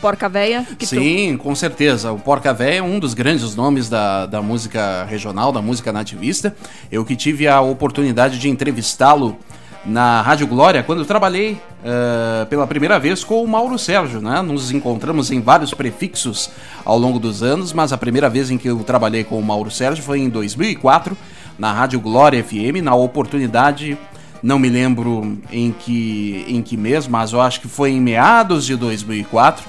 Porca 0.00 0.28
Véia? 0.28 0.64
que 0.78 0.86
tu- 0.86 0.90
Sim, 0.90 1.36
com 1.36 1.54
certeza. 1.54 2.12
O 2.12 2.18
Porca 2.18 2.52
Véia 2.52 2.78
é 2.78 2.82
um 2.82 2.98
dos 2.98 3.14
grandes 3.14 3.54
nomes 3.54 3.88
da, 3.88 4.26
da 4.26 4.40
música 4.42 5.04
regional, 5.04 5.50
da 5.52 5.62
música 5.62 5.92
nativista. 5.92 6.54
Eu 6.90 7.04
que 7.04 7.16
tive 7.16 7.48
a 7.48 7.60
oportunidade 7.60 8.38
de 8.38 8.48
entrevistá-lo 8.48 9.36
na 9.84 10.22
Rádio 10.22 10.46
Glória 10.46 10.82
quando 10.82 11.00
eu 11.00 11.04
trabalhei 11.04 11.52
uh, 11.52 12.46
pela 12.46 12.66
primeira 12.66 12.98
vez 12.98 13.24
com 13.24 13.42
o 13.42 13.48
Mauro 13.48 13.78
Sérgio, 13.78 14.20
né? 14.20 14.40
Nos 14.42 14.70
encontramos 14.70 15.30
em 15.30 15.40
vários 15.40 15.74
prefixos 15.74 16.50
ao 16.84 16.98
longo 16.98 17.18
dos 17.18 17.42
anos, 17.42 17.72
mas 17.72 17.92
a 17.92 17.98
primeira 17.98 18.28
vez 18.28 18.50
em 18.50 18.58
que 18.58 18.68
eu 18.68 18.78
trabalhei 18.84 19.24
com 19.24 19.38
o 19.38 19.42
Mauro 19.42 19.70
Sérgio 19.70 20.02
foi 20.02 20.20
em 20.20 20.28
2004 20.28 21.16
na 21.58 21.72
Rádio 21.72 22.00
Glória 22.00 22.42
FM, 22.42 22.82
na 22.82 22.94
oportunidade 22.94 23.98
não 24.42 24.58
me 24.58 24.68
lembro 24.68 25.38
em 25.52 25.70
que, 25.70 26.44
em 26.48 26.60
que 26.62 26.76
mês, 26.76 27.06
mas 27.06 27.32
eu 27.32 27.40
acho 27.40 27.60
que 27.60 27.68
foi 27.68 27.92
em 27.92 28.00
meados 28.00 28.66
de 28.66 28.74
2004, 28.74 29.64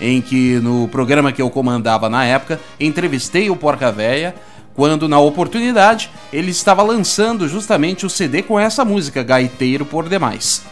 em 0.00 0.20
que 0.20 0.60
no 0.60 0.88
programa 0.88 1.32
que 1.32 1.40
eu 1.40 1.48
comandava 1.48 2.08
na 2.08 2.24
época, 2.24 2.60
entrevistei 2.78 3.48
o 3.48 3.56
Porca 3.56 3.90
Véia, 3.90 4.34
quando 4.80 5.06
na 5.06 5.20
oportunidade 5.20 6.10
ele 6.32 6.50
estava 6.50 6.82
lançando 6.82 7.46
justamente 7.46 8.06
o 8.06 8.08
CD 8.08 8.40
com 8.40 8.58
essa 8.58 8.82
música, 8.82 9.22
Gaiteiro 9.22 9.84
por 9.84 10.08
Demais. 10.08 10.62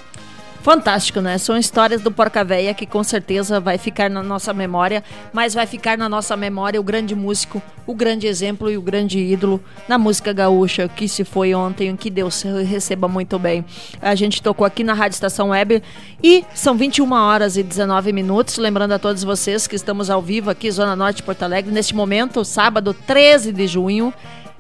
Fantástico, 0.69 1.23
né? 1.23 1.39
São 1.39 1.57
histórias 1.57 2.03
do 2.03 2.11
Porca 2.11 2.45
Véia 2.45 2.75
que 2.75 2.85
com 2.85 3.03
certeza 3.03 3.59
vai 3.59 3.79
ficar 3.79 4.11
na 4.11 4.23
nossa 4.23 4.53
memória, 4.53 5.03
mas 5.33 5.55
vai 5.55 5.67
ficar 5.67 5.97
na 5.97 6.11
nossa 6.11 6.37
memória 6.37 6.79
o 6.79 6.83
grande 6.83 7.15
músico, 7.15 7.63
o 7.87 7.95
grande 7.95 8.27
exemplo 8.27 8.71
e 8.71 8.77
o 8.77 8.83
grande 8.83 9.19
ídolo 9.19 9.65
na 9.89 9.97
música 9.97 10.31
gaúcha, 10.31 10.87
que 10.87 11.09
se 11.09 11.25
foi 11.25 11.55
ontem, 11.55 11.97
que 11.97 12.11
Deus 12.11 12.43
receba 12.43 13.09
muito 13.09 13.39
bem. 13.39 13.65
A 14.03 14.15
gente 14.15 14.43
tocou 14.43 14.67
aqui 14.67 14.85
na 14.85 14.93
Rádio 14.93 15.15
Estação 15.15 15.49
Web 15.49 15.83
e 16.23 16.45
são 16.53 16.77
21 16.77 17.11
horas 17.13 17.57
e 17.57 17.63
19 17.63 18.13
minutos. 18.13 18.59
Lembrando 18.59 18.93
a 18.93 18.99
todos 18.99 19.25
vocês 19.25 19.67
que 19.67 19.75
estamos 19.75 20.11
ao 20.11 20.21
vivo 20.21 20.51
aqui, 20.51 20.71
Zona 20.71 20.95
Norte 20.95 21.23
Porto 21.23 21.45
Alegre, 21.45 21.73
neste 21.73 21.97
momento, 21.97 22.45
sábado 22.45 22.93
13 22.93 23.53
de 23.55 23.67
junho. 23.67 24.13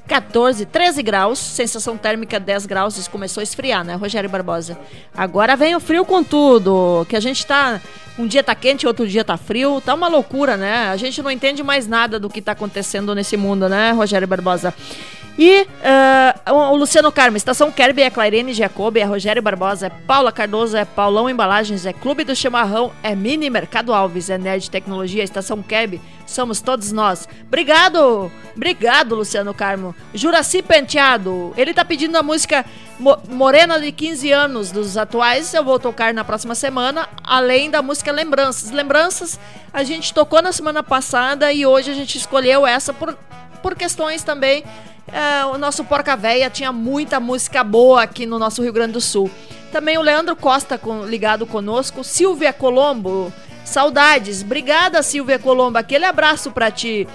14, 0.08 0.64
13 0.64 1.02
graus, 1.02 1.38
sensação 1.38 1.96
térmica 1.96 2.40
10 2.40 2.64
graus, 2.64 2.96
isso 2.96 3.10
começou 3.10 3.42
a 3.42 3.44
esfriar, 3.44 3.84
né, 3.84 3.94
Rogério 3.94 4.28
Barbosa? 4.28 4.78
Agora 5.14 5.54
vem 5.54 5.76
o 5.76 5.80
frio 5.80 6.04
com 6.04 6.24
tudo, 6.24 7.06
que 7.08 7.14
a 7.14 7.20
gente 7.20 7.46
tá, 7.46 7.78
um 8.18 8.26
dia 8.26 8.42
tá 8.42 8.54
quente, 8.54 8.86
outro 8.86 9.06
dia 9.06 9.22
tá 9.22 9.36
frio, 9.36 9.82
tá 9.82 9.94
uma 9.94 10.08
loucura, 10.08 10.56
né? 10.56 10.88
A 10.88 10.96
gente 10.96 11.22
não 11.22 11.30
entende 11.30 11.62
mais 11.62 11.86
nada 11.86 12.18
do 12.18 12.30
que 12.30 12.40
tá 12.40 12.52
acontecendo 12.52 13.14
nesse 13.14 13.36
mundo, 13.36 13.68
né, 13.68 13.92
Rogério 13.92 14.26
Barbosa? 14.26 14.72
E 15.38 15.68
uh, 16.48 16.52
o 16.52 16.74
Luciano 16.74 17.12
Carmo, 17.12 17.36
Estação 17.36 17.70
Kerby 17.70 18.02
é 18.02 18.10
Clairene 18.10 18.52
Jacobi, 18.52 18.98
é 18.98 19.04
Rogério 19.04 19.40
Barbosa, 19.40 19.86
é 19.86 19.90
Paula 19.90 20.32
Cardoso, 20.32 20.76
é 20.76 20.84
Paulão 20.84 21.30
Embalagens, 21.30 21.86
é 21.86 21.92
Clube 21.92 22.24
do 22.24 22.34
Chimarrão, 22.34 22.90
é 23.04 23.14
Mini 23.14 23.48
Mercado 23.48 23.94
Alves, 23.94 24.30
é 24.30 24.36
Nerd 24.36 24.68
Tecnologia, 24.68 25.22
Estação 25.22 25.62
Kerby, 25.62 26.00
somos 26.28 26.60
todos 26.60 26.92
nós. 26.92 27.28
Obrigado! 27.46 28.30
Obrigado, 28.54 29.14
Luciano 29.14 29.54
Carmo. 29.54 29.94
Juraci 30.12 30.62
Penteado, 30.62 31.52
ele 31.56 31.72
tá 31.72 31.84
pedindo 31.84 32.16
a 32.16 32.22
música 32.22 32.64
Mo 32.98 33.16
Morena 33.28 33.80
de 33.80 33.92
15 33.92 34.32
anos 34.32 34.72
dos 34.72 34.96
atuais, 34.96 35.54
eu 35.54 35.62
vou 35.62 35.78
tocar 35.78 36.12
na 36.12 36.24
próxima 36.24 36.56
semana, 36.56 37.08
além 37.22 37.70
da 37.70 37.80
música 37.80 38.10
Lembranças. 38.10 38.72
Lembranças 38.72 39.38
a 39.72 39.84
gente 39.84 40.12
tocou 40.12 40.42
na 40.42 40.52
semana 40.52 40.82
passada 40.82 41.52
e 41.52 41.64
hoje 41.64 41.92
a 41.92 41.94
gente 41.94 42.18
escolheu 42.18 42.66
essa 42.66 42.92
por, 42.92 43.16
por 43.62 43.76
questões 43.76 44.24
também 44.24 44.64
é, 45.12 45.44
o 45.46 45.56
nosso 45.56 45.84
Porca 45.84 46.16
Véia 46.16 46.50
tinha 46.50 46.72
muita 46.72 47.18
música 47.18 47.64
boa 47.64 48.02
aqui 48.02 48.26
no 48.26 48.38
nosso 48.38 48.62
Rio 48.62 48.72
Grande 48.72 48.92
do 48.92 49.00
Sul. 49.00 49.30
Também 49.72 49.96
o 49.98 50.02
Leandro 50.02 50.36
Costa 50.36 50.78
com, 50.78 51.04
ligado 51.04 51.46
conosco. 51.46 52.04
Silvia 52.04 52.52
Colombo, 52.52 53.32
saudades. 53.68 54.42
Obrigada, 54.42 55.02
Silvia 55.02 55.38
Colombo. 55.38 55.78
Aquele 55.78 56.04
abraço 56.04 56.50
para 56.50 56.70
ti. 56.70 57.06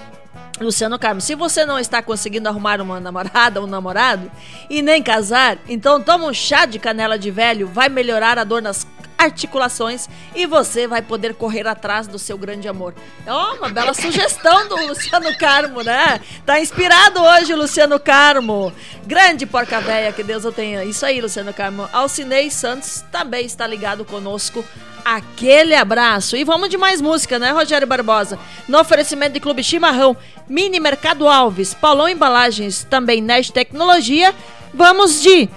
Luciano 0.60 0.98
Carmo, 0.98 1.20
se 1.20 1.34
você 1.34 1.66
não 1.66 1.78
está 1.78 2.00
conseguindo 2.00 2.48
arrumar 2.48 2.80
uma 2.80 3.00
namorada 3.00 3.60
ou 3.60 3.66
um 3.66 3.70
namorado 3.70 4.30
e 4.70 4.82
nem 4.82 5.02
casar, 5.02 5.58
então 5.68 6.00
toma 6.00 6.26
um 6.26 6.32
chá 6.32 6.64
de 6.64 6.78
canela 6.78 7.18
de 7.18 7.30
velho, 7.30 7.66
vai 7.66 7.88
melhorar 7.88 8.38
a 8.38 8.44
dor 8.44 8.62
nas 8.62 8.86
articulações 9.24 10.08
e 10.34 10.46
você 10.46 10.86
vai 10.86 11.02
poder 11.02 11.34
correr 11.34 11.66
atrás 11.66 12.06
do 12.06 12.18
seu 12.18 12.38
grande 12.38 12.68
amor. 12.68 12.94
É 13.26 13.32
uma 13.32 13.68
bela 13.68 13.92
sugestão 13.94 14.68
do 14.68 14.76
Luciano 14.86 15.36
Carmo, 15.38 15.82
né? 15.82 16.20
Tá 16.46 16.60
inspirado 16.60 17.20
hoje, 17.20 17.54
Luciano 17.54 17.98
Carmo. 17.98 18.72
Grande 19.06 19.46
porca 19.46 19.80
véia, 19.80 20.12
que 20.12 20.22
Deus 20.22 20.44
o 20.44 20.52
tenha. 20.52 20.84
Isso 20.84 21.04
aí, 21.04 21.20
Luciano 21.20 21.52
Carmo. 21.52 21.88
Alcinei 21.92 22.50
Santos 22.50 23.04
também 23.10 23.44
está 23.44 23.66
ligado 23.66 24.04
conosco. 24.04 24.64
Aquele 25.04 25.74
abraço. 25.74 26.36
E 26.36 26.44
vamos 26.44 26.70
de 26.70 26.78
mais 26.78 27.00
música, 27.00 27.38
né, 27.38 27.50
Rogério 27.50 27.86
Barbosa? 27.86 28.38
No 28.66 28.78
oferecimento 28.78 29.34
de 29.34 29.40
Clube 29.40 29.62
Chimarrão, 29.62 30.16
Mini 30.48 30.80
Mercado 30.80 31.28
Alves, 31.28 31.74
Paulão 31.74 32.08
Embalagens, 32.08 32.84
também 32.84 33.20
Nerd 33.20 33.52
Tecnologia. 33.52 34.34
Vamos 34.72 35.20
de 35.20 35.48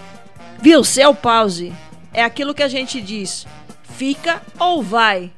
Viu, 0.59 0.83
seu 0.83 1.13
pause 1.13 1.71
é 2.17 2.23
aquilo 2.23 2.53
que 2.53 2.63
a 2.63 2.67
gente 2.67 2.99
diz: 2.99 3.45
fica 3.97 4.43
ou 4.59 4.83
vai. 4.83 5.31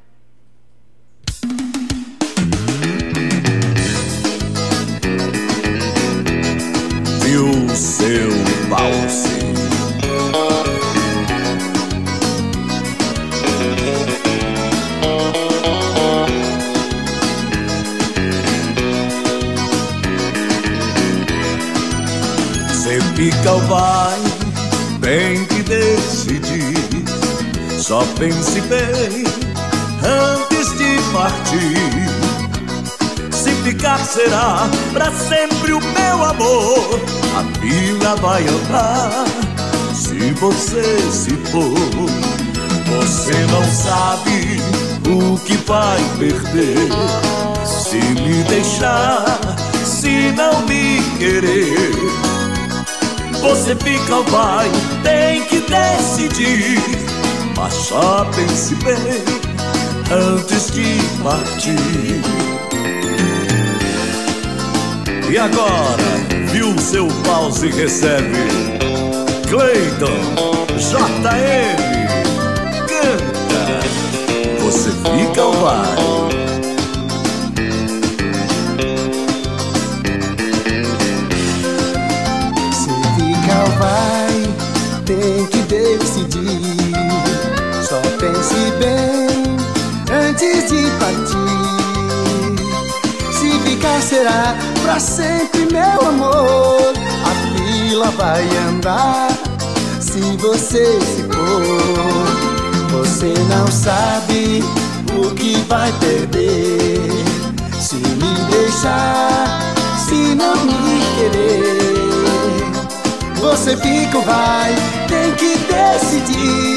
Viu 7.24 7.70
seu 7.74 8.28
pause. 8.68 9.30
Você 22.68 23.00
fica 23.16 23.52
ou 23.52 23.60
vai, 23.62 24.18
tem 25.00 25.46
que 25.46 25.62
decidir. 25.62 26.39
Só 27.80 28.04
pense 28.18 28.60
bem 28.60 29.24
antes 30.04 30.76
de 30.76 31.12
partir. 31.12 31.72
Se 33.32 33.50
ficar 33.64 33.98
será 34.04 34.68
pra 34.92 35.10
sempre 35.10 35.72
o 35.72 35.80
meu 35.80 36.24
amor. 36.24 37.00
A 37.38 37.58
fila 37.58 38.16
vai 38.16 38.46
andar 38.46 39.24
se 39.94 40.30
você 40.32 40.98
se 41.10 41.30
for. 41.50 41.74
Você 42.98 43.32
não 43.50 43.64
sabe 43.64 44.60
o 45.08 45.38
que 45.38 45.56
vai 45.66 45.98
perder. 46.18 46.90
Se 47.64 47.96
me 47.96 48.44
deixar, 48.44 49.40
se 49.86 50.32
não 50.32 50.60
me 50.66 51.02
querer. 51.18 51.94
Você 53.40 53.74
fica 53.74 54.16
ou 54.16 54.24
vai, 54.24 54.70
tem 55.02 55.42
que 55.46 55.60
decidir. 55.60 57.09
Mas 57.62 57.74
só 57.74 58.24
pense 58.34 58.74
bem 58.76 58.96
antes 60.10 60.70
de 60.70 60.98
partir. 61.22 61.76
E 65.30 65.36
agora, 65.36 66.02
viu 66.50 66.74
seu 66.78 67.06
pause 67.22 67.68
recebe 67.68 68.48
Cleiton, 69.46 70.06
JM, 70.78 71.76
canta. 72.88 74.64
Você 74.64 74.90
fica 74.90 75.42
ou 75.42 75.52
vai? 75.52 75.96
Se 82.72 82.88
fica 83.16 83.54
ou 83.64 83.70
vai, 83.78 84.34
tem 85.04 85.46
que 85.48 85.58
decidir. 85.58 86.69
Bem 88.80 89.28
antes 90.10 90.70
de 90.70 90.90
partir. 90.98 91.36
Se 93.30 93.50
ficar 93.60 94.00
será 94.00 94.56
pra 94.82 94.98
sempre, 94.98 95.66
meu 95.70 96.08
amor. 96.08 96.94
A 97.26 97.34
fila 97.52 98.10
vai 98.12 98.42
andar 98.70 99.28
se 100.00 100.20
você 100.38 100.98
se 100.98 101.22
for. 101.24 102.98
Você 102.98 103.34
não 103.50 103.66
sabe 103.70 104.64
o 105.14 105.30
que 105.34 105.62
vai 105.68 105.92
perder. 106.00 107.02
Se 107.78 107.96
me 107.96 108.34
deixar, 108.50 109.74
se 110.08 110.34
não 110.34 110.56
me 110.64 111.02
querer. 111.18 111.80
Você 113.42 113.76
fica 113.76 114.16
ou 114.16 114.24
vai, 114.24 114.74
tem 115.06 115.34
que 115.34 115.58
decidir. 115.70 116.69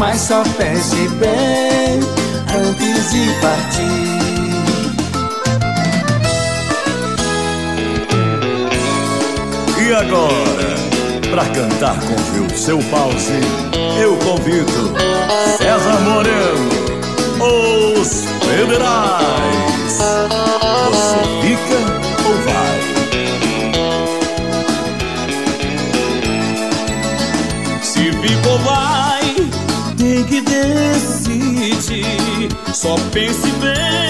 Mas 0.00 0.18
só 0.22 0.42
pense 0.56 1.08
bem 1.18 2.00
antes 2.48 3.10
de 3.10 3.28
partir. 3.42 4.10
E 9.78 9.92
agora, 9.92 11.30
pra 11.30 11.44
cantar 11.44 12.00
com 12.00 12.16
Viu 12.32 12.48
seu 12.56 12.78
pause, 12.84 13.40
eu 14.00 14.16
convido 14.16 14.94
César 15.58 16.00
Moreno, 16.00 16.70
os 18.00 18.24
Federais. 18.42 19.98
Você 20.88 21.18
fica 21.42 21.89
Só 32.80 32.94
pense 33.12 33.46
bem 33.60 34.09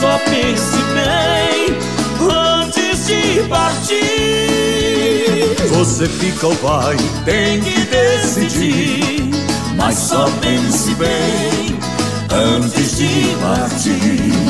só 0.00 0.18
pense 0.18 0.76
bem 0.94 1.76
antes 2.60 3.06
de 3.06 3.42
partir. 3.48 3.96
Você 5.70 6.06
fica 6.06 6.46
ou 6.46 6.54
vai, 6.54 6.96
tem 7.24 7.60
que 7.60 7.80
decidir. 7.86 9.30
Mas 9.76 9.96
só 9.96 10.28
pense 10.40 10.94
bem 10.94 11.78
antes 12.30 12.96
de 12.96 13.36
partir. 13.40 14.47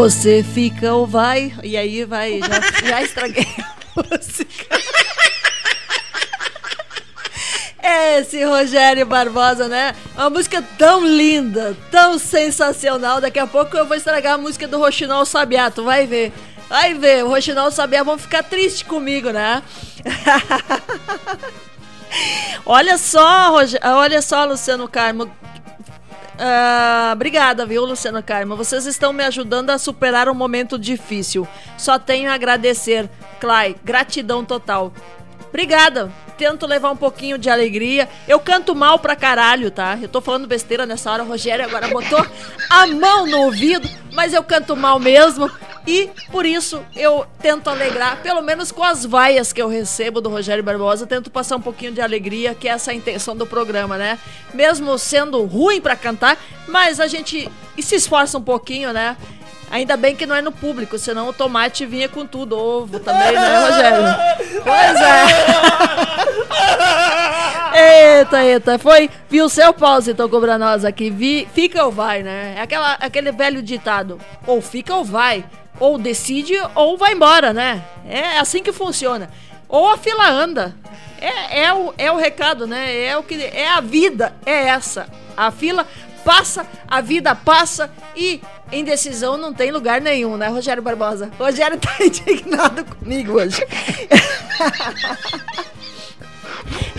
Você 0.00 0.42
fica 0.42 0.94
ou 0.94 1.06
vai. 1.06 1.52
E 1.62 1.76
aí 1.76 2.06
vai, 2.06 2.40
já, 2.40 2.88
já 2.88 3.02
estraguei 3.02 3.46
a 3.58 3.74
música. 4.00 4.80
Esse 8.18 8.42
Rogério 8.42 9.04
Barbosa, 9.04 9.68
né? 9.68 9.94
Uma 10.14 10.30
música 10.30 10.64
tão 10.78 11.04
linda, 11.04 11.76
tão 11.90 12.18
sensacional. 12.18 13.20
Daqui 13.20 13.38
a 13.38 13.46
pouco 13.46 13.76
eu 13.76 13.84
vou 13.84 13.94
estragar 13.94 14.36
a 14.36 14.38
música 14.38 14.66
do 14.66 14.78
Roxinol 14.78 15.26
Sabiá, 15.26 15.70
tu 15.70 15.84
vai 15.84 16.06
ver. 16.06 16.32
Vai 16.66 16.94
ver, 16.94 17.22
o 17.22 17.28
Roxinol 17.28 17.70
Sabiá 17.70 18.02
vão 18.02 18.16
ficar 18.16 18.42
tristes 18.42 18.82
comigo, 18.82 19.28
né? 19.28 19.62
olha 22.64 22.96
só, 22.96 23.50
Roge... 23.50 23.78
olha 23.82 24.22
só, 24.22 24.46
Luciano 24.46 24.88
Carmo. 24.88 25.30
Ah, 26.42 27.10
obrigada, 27.12 27.66
viu, 27.66 27.84
Luciano 27.84 28.22
Carmo? 28.22 28.56
Vocês 28.56 28.86
estão 28.86 29.12
me 29.12 29.22
ajudando 29.22 29.68
a 29.68 29.76
superar 29.76 30.26
um 30.26 30.34
momento 30.34 30.78
difícil. 30.78 31.46
Só 31.76 31.98
tenho 31.98 32.30
a 32.30 32.34
agradecer. 32.34 33.10
Clay, 33.38 33.76
gratidão 33.84 34.42
total. 34.42 34.90
Obrigada. 35.50 36.10
Tento 36.38 36.66
levar 36.66 36.92
um 36.92 36.96
pouquinho 36.96 37.36
de 37.36 37.50
alegria. 37.50 38.08
Eu 38.26 38.40
canto 38.40 38.74
mal 38.74 38.98
pra 38.98 39.14
caralho, 39.14 39.70
tá? 39.70 39.98
Eu 40.00 40.08
tô 40.08 40.22
falando 40.22 40.46
besteira 40.46 40.86
nessa 40.86 41.12
hora. 41.12 41.22
O 41.22 41.28
Rogério 41.28 41.66
agora 41.66 41.88
botou 41.88 42.26
a 42.70 42.86
mão 42.86 43.26
no 43.26 43.40
ouvido, 43.42 43.86
mas 44.14 44.32
eu 44.32 44.42
canto 44.42 44.74
mal 44.74 44.98
mesmo. 44.98 45.50
E 45.86 46.10
por 46.30 46.44
isso 46.44 46.82
eu 46.94 47.26
tento 47.40 47.68
alegrar, 47.68 48.18
pelo 48.22 48.42
menos 48.42 48.70
com 48.70 48.84
as 48.84 49.04
vaias 49.04 49.52
que 49.52 49.60
eu 49.60 49.68
recebo 49.68 50.20
do 50.20 50.28
Rogério 50.28 50.62
Barbosa, 50.62 51.06
tento 51.06 51.30
passar 51.30 51.56
um 51.56 51.60
pouquinho 51.60 51.92
de 51.92 52.00
alegria, 52.00 52.54
que 52.54 52.68
é 52.68 52.72
essa 52.72 52.90
a 52.90 52.94
intenção 52.94 53.36
do 53.36 53.46
programa, 53.46 53.96
né? 53.96 54.18
Mesmo 54.52 54.96
sendo 54.98 55.44
ruim 55.44 55.80
pra 55.80 55.96
cantar, 55.96 56.38
mas 56.68 57.00
a 57.00 57.06
gente 57.06 57.50
se 57.78 57.94
esforça 57.94 58.36
um 58.36 58.42
pouquinho, 58.42 58.92
né? 58.92 59.16
Ainda 59.70 59.96
bem 59.96 60.16
que 60.16 60.26
não 60.26 60.34
é 60.34 60.42
no 60.42 60.50
público, 60.50 60.98
senão 60.98 61.28
o 61.28 61.32
tomate 61.32 61.86
vinha 61.86 62.08
com 62.08 62.26
tudo, 62.26 62.58
ovo 62.58 62.98
também, 62.98 63.32
né, 63.32 63.58
Rogério? 63.60 64.02
Pois 64.62 65.00
é. 65.00 66.19
Eita, 68.00 68.42
eita, 68.42 68.78
foi. 68.78 69.10
Viu 69.28 69.46
seu 69.50 69.74
pause, 69.74 70.14
tocou 70.14 70.40
pra 70.40 70.56
nós 70.56 70.86
aqui. 70.86 71.10
Vi, 71.10 71.46
fica 71.52 71.84
ou 71.84 71.92
vai, 71.92 72.22
né? 72.22 72.54
É 72.56 72.62
aquela, 72.62 72.94
aquele 72.94 73.30
velho 73.30 73.62
ditado: 73.62 74.18
ou 74.46 74.62
fica 74.62 74.94
ou 74.94 75.04
vai. 75.04 75.44
Ou 75.78 75.98
decide 75.98 76.54
ou 76.74 76.96
vai 76.96 77.12
embora, 77.12 77.52
né? 77.52 77.84
É 78.08 78.38
assim 78.38 78.62
que 78.62 78.72
funciona. 78.72 79.28
Ou 79.68 79.90
a 79.90 79.98
fila 79.98 80.30
anda. 80.30 80.74
É, 81.20 81.64
é, 81.64 81.74
o, 81.74 81.92
é 81.98 82.10
o 82.10 82.16
recado, 82.16 82.66
né? 82.66 83.04
É 83.04 83.18
o 83.18 83.22
que 83.22 83.34
é 83.34 83.68
a 83.68 83.80
vida, 83.80 84.32
é 84.46 84.68
essa. 84.68 85.06
A 85.36 85.50
fila 85.50 85.86
passa, 86.24 86.66
a 86.88 87.02
vida 87.02 87.34
passa 87.34 87.90
e 88.16 88.40
indecisão 88.72 89.36
não 89.36 89.52
tem 89.52 89.70
lugar 89.70 90.00
nenhum, 90.00 90.36
né, 90.36 90.48
Rogério 90.48 90.82
Barbosa? 90.82 91.30
Rogério 91.38 91.78
tá 91.78 91.94
indignado 92.00 92.84
comigo 92.84 93.34
hoje. 93.34 93.64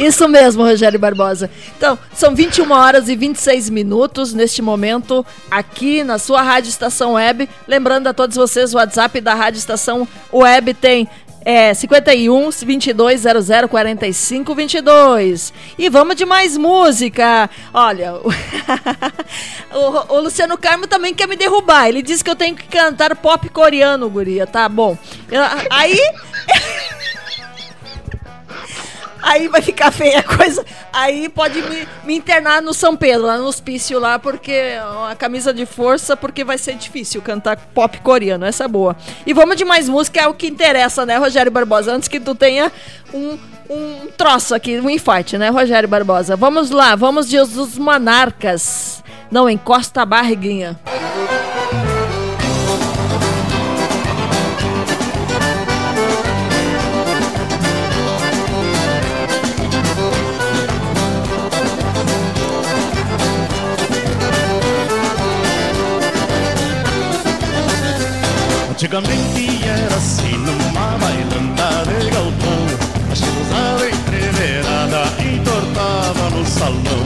Isso 0.02 0.28
mesmo, 0.28 0.64
Rogério 0.64 1.00
Barbosa. 1.00 1.50
Então, 1.78 1.98
são 2.14 2.34
21 2.34 2.72
horas 2.72 3.08
e 3.08 3.16
26 3.16 3.70
minutos 3.70 4.34
neste 4.34 4.62
momento 4.62 5.26
aqui 5.50 6.04
na 6.04 6.18
sua 6.18 6.42
Rádio 6.42 6.70
Estação 6.70 7.14
Web. 7.14 7.48
Lembrando 7.68 8.08
a 8.08 8.14
todos 8.14 8.36
vocês, 8.36 8.74
o 8.74 8.78
WhatsApp 8.78 9.22
da 9.22 9.36
Rádio 9.36 9.60
Estação 9.60 10.08
Web 10.34 10.74
tem 10.74 11.08
é 11.44 11.74
51 11.74 12.52
22 12.52 13.22
00 13.22 13.68
45 13.68 14.56
22. 14.56 15.54
E 15.78 15.90
vamos 15.90 16.16
de 16.16 16.26
mais 16.26 16.58
música. 16.58 17.50
Olha, 17.74 18.14
o, 19.74 20.16
o, 20.16 20.20
Luciano 20.20 20.58
Carmo 20.58 20.88
também 20.88 21.14
quer 21.14 21.28
me 21.28 21.36
derrubar. 21.36 21.88
Ele 21.88 22.02
disse 22.02 22.24
que 22.24 22.30
eu 22.30 22.36
tenho 22.36 22.56
que 22.56 22.68
cantar 22.68 23.16
pop 23.16 23.48
coreano, 23.50 24.10
guria. 24.10 24.46
Tá 24.46 24.70
bom. 24.70 24.98
Eu- 25.30 25.42
aí. 25.70 26.00
Aí 29.22 29.48
vai 29.48 29.62
ficar 29.62 29.92
feia 29.92 30.20
a 30.20 30.24
coisa. 30.24 30.66
Aí 30.92 31.30
pode 31.30 31.62
me, 31.62 31.88
me 32.04 32.16
internar 32.16 32.62
no 32.62 32.74
São 32.74 32.96
Pedro, 32.96 33.28
lá 33.28 33.38
no 33.38 33.46
hospício 33.46 34.00
lá, 34.00 34.18
porque 34.18 34.74
a 35.10 35.16
camisa 35.16 35.54
de 35.54 35.66
força, 35.66 36.18
porque 36.18 36.44
vai 36.44 36.58
ser 36.58 36.76
difícil 36.76 37.22
cantar 37.22 37.58
pop 37.58 38.00
coreano. 38.00 38.46
Essa 38.46 38.66
é 38.66 38.68
boa. 38.68 38.96
E 39.26 39.34
vamos 39.34 39.56
de 39.56 39.66
mais 39.66 39.88
música, 39.88 40.22
é 40.22 40.28
o 40.28 40.34
que 40.34 40.48
interessa, 40.48 41.06
né, 41.06 41.18
Rogério 41.18 41.52
Barbosa? 41.52 41.94
Antes 41.94 42.08
que 42.08 42.20
tu 42.20 42.34
tenha 42.34 42.72
um, 43.14 43.38
um 43.70 44.08
troço 44.18 44.56
aqui, 44.56 44.80
um 44.80 44.90
infarte, 44.90 45.38
né, 45.38 45.50
Rogério 45.50 45.88
Barbosa? 45.88 46.36
Vamos 46.36 46.72
lá, 46.72 46.96
vamos 46.96 47.30
de 47.30 47.38
Os 47.40 47.78
Monarcas. 47.78 49.04
Não 49.30 49.50
encosta 49.50 50.02
a 50.02 50.06
barriguinha. 50.06 50.80
Antigamente 68.82 69.64
era 69.64 69.96
assim 69.96 70.38
numa 70.38 70.98
bailanta 70.98 71.86
de 71.86 72.10
galpão. 72.10 72.66
A 73.12 73.16
chiluzada 73.16 73.88
entreverada 73.88 75.04
entortava 75.22 76.30
no 76.32 76.44
salão. 76.44 77.04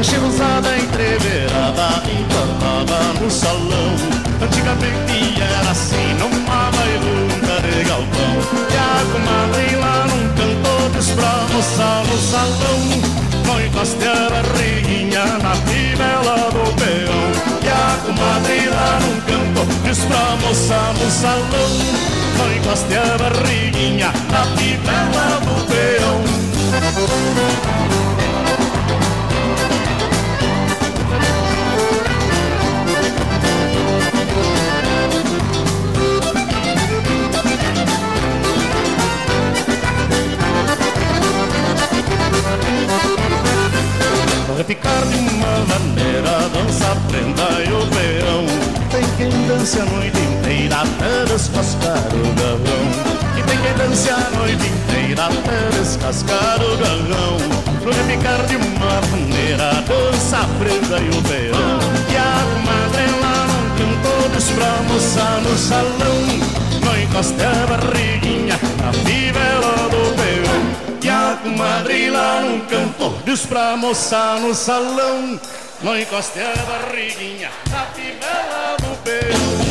A 0.00 0.02
chiluzada 0.02 0.76
entreverada 0.76 2.02
entortava 2.10 3.20
no 3.20 3.30
salão. 3.30 3.94
Antigamente 4.42 5.40
era 5.40 5.70
assim 5.70 6.12
numa 6.18 6.72
bailanta 6.72 7.68
de 7.68 7.84
galpão. 7.84 8.34
E 8.68 8.76
a 8.76 9.12
comadre 9.12 9.76
lá 9.76 10.06
num 10.08 10.26
canto 10.34 10.98
diz 10.98 11.08
pra 11.10 11.46
moça 11.52 12.02
no 12.10 12.18
salão. 12.18 12.82
Não 13.46 13.64
encoste 13.64 14.04
a 14.08 14.28
barriguinha 14.28 15.38
na 15.38 15.54
fivela 15.54 16.51
comadre 18.02 18.68
lá 18.68 18.98
num 19.00 19.20
canto 19.22 19.66
diz 19.84 20.04
pra 20.04 20.36
moça 20.36 20.92
no 20.98 21.10
salão 21.10 21.70
Não 22.38 22.52
encoste 22.56 22.94
a 22.96 23.18
barriguinha 23.18 24.12
na 24.30 24.44
fivela 24.56 25.40
do 25.40 25.66
peão 25.66 26.22
Ficar 44.66 45.04
de 45.06 45.16
uma 45.16 45.58
maneira, 45.66 46.48
dança, 46.54 46.96
prenda 47.08 47.42
e 47.62 47.72
o 47.72 47.84
peão. 47.88 48.46
Tem 48.90 49.02
quem 49.18 49.46
dance 49.48 49.78
a 49.80 49.84
noite 49.84 50.18
inteira 50.18 50.76
até 50.76 51.24
descascar 51.32 51.98
o 52.14 52.34
galão. 52.40 52.84
E 53.36 53.42
tem 53.42 53.58
quem 53.58 53.74
dance 53.74 54.08
a 54.08 54.30
noite 54.38 54.64
inteira 54.64 55.26
até 55.26 55.78
descascar 55.78 56.60
o 56.62 56.76
galão. 56.76 57.38
Para 57.82 57.92
ficar 58.04 58.46
de 58.46 58.56
uma 58.56 59.00
maneira, 59.10 59.82
dança, 59.82 60.48
prenda 60.58 60.98
e 61.00 61.08
o 61.08 61.22
peão. 61.22 61.78
E 62.08 62.16
a 62.16 62.44
madre 62.64 63.20
lá 63.20 63.46
não 63.78 63.92
todos 64.00 64.48
pra 64.50 64.66
almoçar 64.78 65.40
no 65.42 65.58
salão. 65.58 66.22
Não 66.84 67.02
encoste 67.02 67.42
a 67.42 67.66
barriguinha 67.66 68.58
na 68.78 68.92
fibra 68.92 69.90
do 69.90 70.14
peão. 70.16 70.81
A 71.22 71.36
comadre 71.36 72.10
lá 72.10 72.40
num 72.40 72.60
canto 72.66 73.16
diz 73.24 73.46
pra 73.46 73.76
moça 73.76 74.40
no 74.40 74.52
salão, 74.52 75.38
não 75.80 75.96
encoste 75.96 76.40
a 76.40 76.52
barriguinha 76.66 77.48
na 77.70 77.86
fivela 77.86 78.76
do 78.80 78.96
peão. 79.04 79.62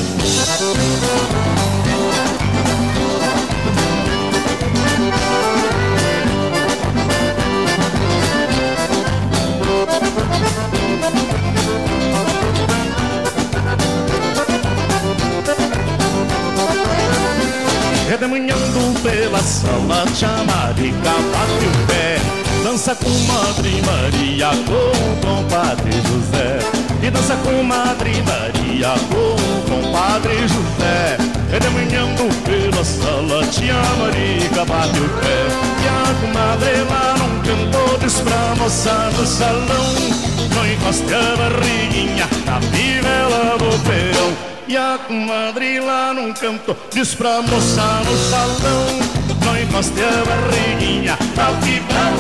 Redemanhando 18.12 19.00
pela 19.02 19.40
sala, 19.40 20.04
chamarica 20.14 21.12
bate 21.32 21.66
o 21.66 21.88
pé. 21.88 22.18
Dança 22.62 22.94
com 22.94 23.10
Madre 23.10 23.82
Maria, 23.84 24.50
com 24.68 24.74
o 24.74 25.44
compadre 25.44 25.94
José. 25.94 26.60
E 27.02 27.10
dança 27.10 27.38
com 27.38 27.64
Madre 27.64 28.12
Maria, 28.24 28.90
com 29.08 29.16
o 29.16 29.82
compadre 29.82 30.36
José. 30.42 31.18
Redemanhando 31.50 32.28
pela 32.44 32.84
sala, 32.84 33.48
tia 33.48 33.76
Marica 33.76 34.66
bate 34.66 35.00
o 35.00 35.10
pé. 35.22 35.48
E 35.82 35.88
a 35.88 36.14
comadre 36.20 36.82
lá 36.90 37.16
num 37.18 37.40
canto 37.44 37.98
diz 38.02 38.20
pra 38.20 38.56
moça 38.62 39.10
no 39.18 39.26
salão. 39.26 39.96
Não 40.54 40.70
encoste 40.70 41.14
a 41.14 41.38
barriguinha 41.38 42.28
na 42.46 42.60
fivela 42.60 43.58
do 43.58 43.80
peão 43.86 44.51
e 44.68 44.78
a 44.78 45.00
comadre 45.08 45.80
lá 45.80 46.14
num 46.14 46.34
canto 46.34 46.76
diz 46.94 47.16
pra 47.16 47.42
moça 47.42 48.02
no 48.06 48.18
salão 48.30 49.00
Não 49.46 49.62
encoste 49.62 50.02
a 50.02 50.26
barriguinha 50.26 51.18
na 51.36 51.62
fivela 51.62 52.11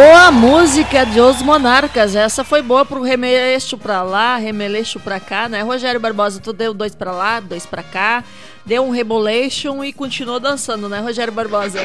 Boa 0.00 0.30
música 0.30 1.04
de 1.04 1.20
Os 1.20 1.42
Monarcas. 1.42 2.14
Essa 2.14 2.44
foi 2.44 2.62
boa 2.62 2.84
pro 2.84 3.02
remeleixo 3.02 3.76
pra 3.76 4.00
lá, 4.00 4.36
remeleixo 4.36 5.00
pra 5.00 5.18
cá, 5.18 5.48
né? 5.48 5.62
Rogério 5.62 5.98
Barbosa, 5.98 6.38
tu 6.40 6.52
deu 6.52 6.72
dois 6.72 6.94
pra 6.94 7.10
lá, 7.10 7.40
dois 7.40 7.66
pra 7.66 7.82
cá, 7.82 8.22
deu 8.64 8.84
um 8.84 8.90
rebolation 8.90 9.82
e 9.82 9.92
continuou 9.92 10.38
dançando, 10.38 10.88
né, 10.88 11.00
Rogério 11.00 11.32
Barbosa? 11.32 11.80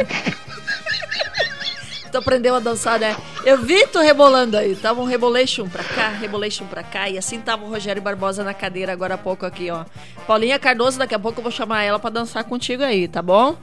tu 2.11 2.17
aprendeu 2.19 2.53
a 2.53 2.59
dançar, 2.59 2.99
né? 2.99 3.17
Eu 3.43 3.57
vi 3.57 3.87
tu 3.87 3.99
rebolando 3.99 4.57
aí. 4.57 4.75
Tava 4.75 5.01
um 5.01 5.05
rebolation 5.05 5.67
pra 5.67 5.83
cá, 5.83 6.09
rebolation 6.09 6.67
pra 6.67 6.83
cá. 6.83 7.09
E 7.09 7.17
assim 7.17 7.41
tava 7.41 7.65
o 7.65 7.67
Rogério 7.67 7.99
Barbosa 7.99 8.43
na 8.43 8.53
cadeira 8.53 8.93
agora 8.93 9.15
há 9.15 9.17
pouco 9.17 9.43
aqui, 9.43 9.71
ó. 9.71 9.85
Paulinha 10.27 10.59
Cardoso, 10.59 10.99
daqui 10.99 11.15
a 11.15 11.19
pouco 11.19 11.39
eu 11.39 11.43
vou 11.43 11.51
chamar 11.51 11.81
ela 11.81 11.97
pra 11.97 12.11
dançar 12.11 12.43
contigo 12.43 12.83
aí, 12.83 13.07
tá 13.07 13.23
bom? 13.23 13.57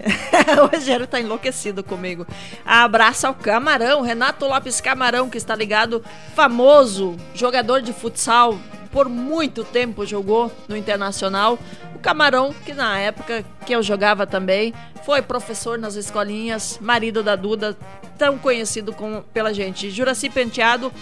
o 0.62 0.66
Rogério 0.74 1.06
tá 1.06 1.20
enlouquecido 1.20 1.82
comigo. 1.82 2.26
Abraço 2.64 3.26
ao 3.26 3.34
Camarão, 3.34 4.00
Renato 4.02 4.46
Lopes 4.46 4.80
Camarão, 4.80 5.28
que 5.30 5.38
está 5.38 5.54
ligado, 5.54 6.02
famoso 6.34 7.16
jogador 7.34 7.82
de 7.82 7.92
futsal, 7.92 8.58
por 8.90 9.08
muito 9.08 9.64
tempo 9.64 10.06
jogou 10.06 10.52
no 10.68 10.76
Internacional. 10.76 11.58
O 11.94 11.98
Camarão, 11.98 12.54
que 12.64 12.72
na 12.72 12.98
época 12.98 13.44
que 13.66 13.74
eu 13.74 13.82
jogava 13.82 14.26
também, 14.26 14.72
foi 15.04 15.20
professor 15.22 15.78
nas 15.78 15.94
escolinhas, 15.96 16.78
marido 16.80 17.22
da 17.22 17.34
Duda, 17.36 17.76
tão 18.16 18.38
conhecido 18.38 18.92
como, 18.92 19.22
pela 19.32 19.52
gente. 19.52 19.90
Juraci 19.90 20.30
Penteado, 20.30 20.92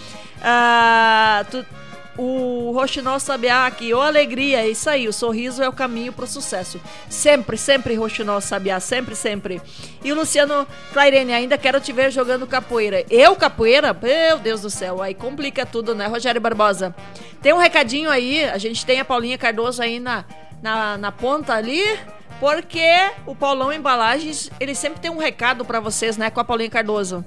ah, 0.41 1.45
tu- 1.51 1.65
o 2.17 2.71
Rochinol 2.75 3.19
Sabiá 3.19 3.65
aqui, 3.65 3.93
ô 3.93 4.01
alegria, 4.01 4.61
é 4.61 4.69
isso 4.69 4.89
aí, 4.89 5.07
o 5.07 5.13
sorriso 5.13 5.63
é 5.63 5.69
o 5.69 5.73
caminho 5.73 6.13
pro 6.13 6.27
sucesso. 6.27 6.79
Sempre, 7.09 7.57
sempre 7.57 7.95
Rochinol 7.95 8.39
Sabiá, 8.39 8.79
sempre, 8.79 9.15
sempre. 9.15 9.61
E 10.03 10.11
o 10.11 10.15
Luciano 10.15 10.67
Clairene, 10.91 11.33
ainda 11.33 11.57
quero 11.57 11.79
te 11.79 11.91
ver 11.91 12.11
jogando 12.11 12.45
capoeira. 12.45 13.03
Eu 13.09 13.35
capoeira? 13.35 13.93
Meu 13.93 14.37
Deus 14.37 14.61
do 14.61 14.69
céu, 14.69 15.01
aí 15.01 15.13
complica 15.15 15.65
tudo, 15.65 15.95
né, 15.95 16.05
Rogério 16.07 16.39
Barbosa? 16.39 16.95
Tem 17.41 17.51
um 17.51 17.57
recadinho 17.57 18.09
aí, 18.09 18.45
a 18.45 18.57
gente 18.57 18.85
tem 18.85 18.99
a 18.99 19.05
Paulinha 19.05 19.37
Cardoso 19.37 19.81
aí 19.81 19.99
na, 19.99 20.23
na, 20.61 20.97
na 20.97 21.11
ponta 21.11 21.53
ali, 21.53 21.83
porque 22.39 23.11
o 23.25 23.35
Paulão 23.35 23.73
Embalagens, 23.73 24.51
ele 24.59 24.75
sempre 24.75 24.99
tem 24.99 25.09
um 25.09 25.17
recado 25.17 25.65
pra 25.65 25.79
vocês, 25.79 26.15
né, 26.15 26.29
com 26.29 26.39
a 26.39 26.43
Paulinha 26.43 26.69
Cardoso. 26.69 27.25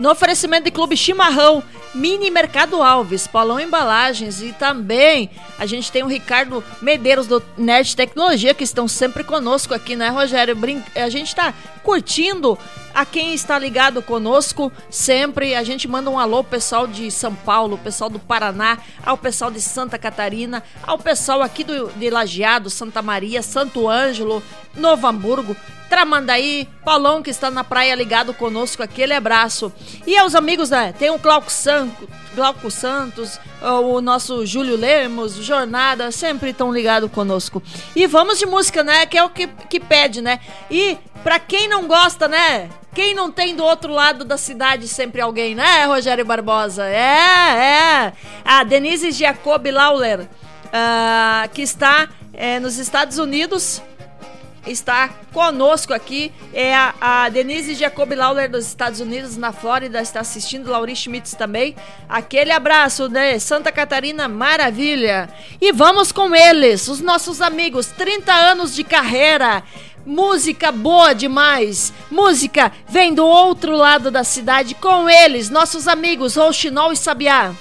No 0.00 0.10
oferecimento 0.10 0.64
de 0.64 0.70
Clube 0.70 0.96
Chimarrão, 0.96 1.62
Mini 1.94 2.30
Mercado 2.30 2.82
Alves, 2.82 3.26
Paulão 3.26 3.60
Embalagens 3.60 4.40
e 4.40 4.50
também 4.50 5.28
a 5.58 5.66
gente 5.66 5.92
tem 5.92 6.02
o 6.02 6.06
Ricardo 6.06 6.64
Medeiros 6.80 7.26
do 7.26 7.42
Nerd 7.58 7.94
Tecnologia 7.94 8.54
que 8.54 8.64
estão 8.64 8.88
sempre 8.88 9.22
conosco 9.22 9.74
aqui, 9.74 9.94
né, 9.94 10.08
Rogério? 10.08 10.56
Brin 10.56 10.82
a 10.96 11.10
gente 11.10 11.36
tá 11.36 11.52
curtindo 11.82 12.58
a 12.94 13.04
quem 13.04 13.34
está 13.34 13.58
ligado 13.58 14.02
conosco 14.02 14.72
sempre. 14.88 15.54
A 15.54 15.62
gente 15.62 15.86
manda 15.88 16.10
um 16.10 16.18
alô 16.18 16.42
pessoal 16.42 16.86
de 16.86 17.10
São 17.10 17.34
Paulo, 17.34 17.78
pessoal 17.78 18.10
do 18.10 18.18
Paraná, 18.18 18.78
ao 19.04 19.16
pessoal 19.16 19.50
de 19.50 19.60
Santa 19.60 19.98
Catarina, 19.98 20.62
ao 20.82 20.98
pessoal 20.98 21.42
aqui 21.42 21.64
do, 21.64 21.88
de 21.92 22.10
Lajeado, 22.10 22.70
Santa 22.70 23.02
Maria, 23.02 23.42
Santo 23.42 23.88
Ângelo, 23.88 24.42
Novo 24.76 25.06
Hamburgo, 25.06 25.56
Tramandaí, 25.88 26.68
Paulão 26.84 27.20
que 27.20 27.30
está 27.30 27.50
na 27.50 27.64
praia 27.64 27.94
ligado 27.96 28.32
conosco, 28.32 28.82
aquele 28.82 29.12
abraço. 29.12 29.72
E 30.06 30.16
aos 30.16 30.36
amigos, 30.36 30.70
né? 30.70 30.94
Tem 30.96 31.10
o 31.10 31.18
Glauco, 31.18 31.50
San... 31.50 31.88
Glauco 32.32 32.70
Santos, 32.70 33.40
o 33.60 34.00
nosso 34.00 34.46
Júlio 34.46 34.76
Lemos, 34.76 35.34
Jornada, 35.34 36.12
sempre 36.12 36.50
estão 36.50 36.72
ligados 36.72 37.10
conosco. 37.10 37.60
E 37.94 38.06
vamos 38.06 38.38
de 38.38 38.46
música, 38.46 38.84
né? 38.84 39.04
Que 39.04 39.18
é 39.18 39.24
o 39.24 39.28
que, 39.28 39.48
que 39.48 39.80
pede, 39.80 40.22
né? 40.22 40.38
E 40.70 40.96
Pra 41.22 41.38
quem 41.38 41.68
não 41.68 41.86
gosta, 41.86 42.26
né? 42.26 42.70
Quem 42.94 43.14
não 43.14 43.30
tem 43.30 43.54
do 43.54 43.62
outro 43.62 43.92
lado 43.92 44.24
da 44.24 44.36
cidade 44.36 44.88
sempre 44.88 45.20
alguém, 45.20 45.54
né, 45.54 45.84
Rogério 45.84 46.24
Barbosa? 46.24 46.86
É, 46.86 48.06
é. 48.06 48.12
A 48.44 48.64
Denise 48.64 49.12
Jacob 49.12 49.64
Lauler, 49.66 50.28
ah, 50.72 51.48
que 51.52 51.62
está 51.62 52.08
é, 52.32 52.58
nos 52.58 52.78
Estados 52.78 53.18
Unidos, 53.18 53.80
está 54.66 55.08
conosco 55.32 55.94
aqui. 55.94 56.32
É 56.52 56.74
a, 56.74 56.94
a 57.00 57.28
Denise 57.28 57.74
Jacob 57.74 58.12
Lauler 58.12 58.50
dos 58.50 58.66
Estados 58.66 59.00
Unidos, 59.00 59.36
na 59.36 59.52
Flórida, 59.52 60.00
está 60.00 60.20
assistindo. 60.20 60.70
Lauri 60.70 60.94
Schmitz 60.94 61.34
também. 61.34 61.76
Aquele 62.08 62.50
abraço, 62.50 63.08
né? 63.08 63.38
Santa 63.38 63.70
Catarina, 63.72 64.28
maravilha. 64.28 65.28
E 65.60 65.72
vamos 65.72 66.12
com 66.12 66.34
eles, 66.34 66.88
os 66.88 67.00
nossos 67.00 67.40
amigos, 67.40 67.86
30 67.86 68.32
anos 68.32 68.74
de 68.74 68.84
carreira. 68.84 69.62
Música 70.04 70.72
boa 70.72 71.12
demais. 71.12 71.92
Música 72.10 72.72
vem 72.88 73.14
do 73.14 73.24
outro 73.24 73.76
lado 73.76 74.10
da 74.10 74.24
cidade 74.24 74.74
com 74.74 75.08
eles, 75.08 75.50
nossos 75.50 75.86
amigos 75.86 76.36
Rouxinol 76.36 76.92
e 76.92 76.96
Sabiá. 76.96 77.52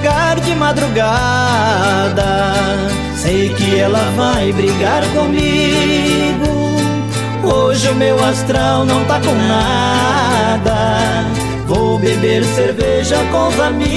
Chegar 0.00 0.40
de 0.40 0.54
madrugada. 0.54 2.24
Sei 3.16 3.50
que 3.50 3.78
ela 3.78 4.10
vai 4.16 4.50
brigar 4.52 5.02
comigo. 5.12 6.70
Hoje 7.44 7.88
o 7.90 7.94
meu 7.94 8.22
astral 8.24 8.86
não 8.86 9.04
tá 9.04 9.20
com 9.20 9.34
nada. 9.34 11.26
Vou 11.66 11.98
beber 11.98 12.44
cerveja 12.44 13.18
com 13.30 13.48
os 13.48 13.60
amigos. 13.60 13.90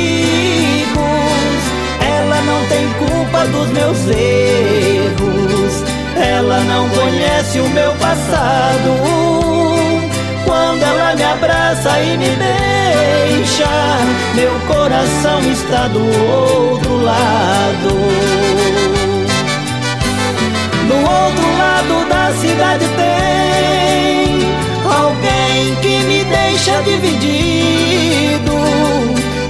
Ela 2.02 2.42
não 2.42 2.68
tem 2.68 2.86
culpa 2.94 3.46
dos 3.48 3.70
meus 3.70 3.98
erros. 4.10 5.84
Ela 6.18 6.60
não 6.62 6.90
conhece 6.90 7.60
o 7.60 7.70
meu 7.70 7.94
passado. 7.94 9.53
Ela 10.84 11.16
me 11.16 11.24
abraça 11.24 12.00
e 12.02 12.18
me 12.18 12.30
deixa, 12.36 13.70
meu 14.36 14.52
coração 14.68 15.40
está 15.52 15.88
do 15.88 16.02
outro 16.02 16.98
lado. 17.02 17.90
Do 20.88 20.96
outro 20.96 21.58
lado 21.58 22.10
da 22.10 22.34
cidade 22.34 22.86
tem 22.98 24.42
alguém 24.86 25.76
que 25.82 26.00
me 26.06 26.24
deixa 26.26 26.82
dividido. 26.84 28.54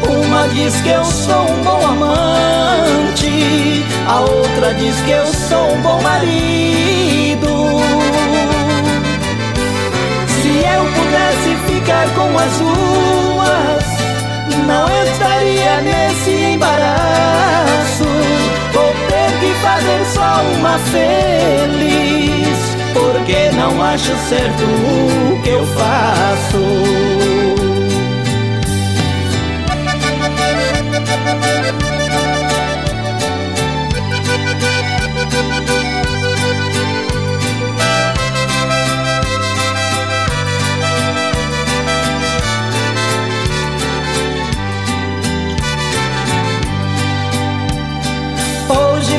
Uma 0.08 0.48
diz 0.50 0.76
que 0.82 0.90
eu 0.90 1.04
sou 1.04 1.50
um 1.50 1.64
bom 1.64 1.86
amante, 1.88 3.84
a 4.08 4.20
outra 4.22 4.74
diz 4.76 4.96
que 5.02 5.12
eu 5.12 5.26
sou 5.26 5.74
um 5.74 5.82
bom 5.82 6.00
marido. 6.02 7.23
Pudesse 11.14 11.56
ficar 11.68 12.10
com 12.16 12.38
as 12.40 12.58
duas, 12.58 13.86
não 14.66 14.88
estaria 15.04 15.82
nesse 15.82 16.32
embaraço. 16.54 18.04
Vou 18.74 18.92
ter 19.08 19.40
que 19.40 19.54
fazer 19.62 20.06
só 20.14 20.42
uma 20.58 20.80
feliz, 20.90 22.58
porque 22.94 23.52
não 23.56 23.82
acho 23.84 24.16
certo 24.28 24.64
o 24.64 25.42
que 25.44 25.50
eu 25.50 25.66
faço. 25.68 27.04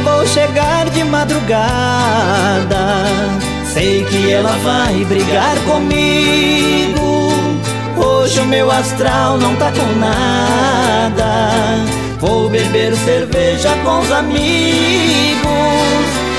Vou 0.04 0.24
chegar 0.26 0.88
de 0.90 1.02
madrugada. 1.02 3.04
Sei 3.72 4.04
que 4.04 4.30
ela 4.30 4.52
vai 4.62 5.04
brigar 5.06 5.56
comigo. 5.64 7.32
Hoje 7.96 8.38
o 8.40 8.44
meu 8.44 8.70
astral 8.70 9.38
não 9.38 9.56
tá 9.56 9.72
com 9.72 9.98
nada. 9.98 11.48
Vou 12.20 12.48
beber 12.48 12.94
cerveja 12.96 13.70
com 13.82 13.98
os 14.00 14.12
amigos. 14.12 15.48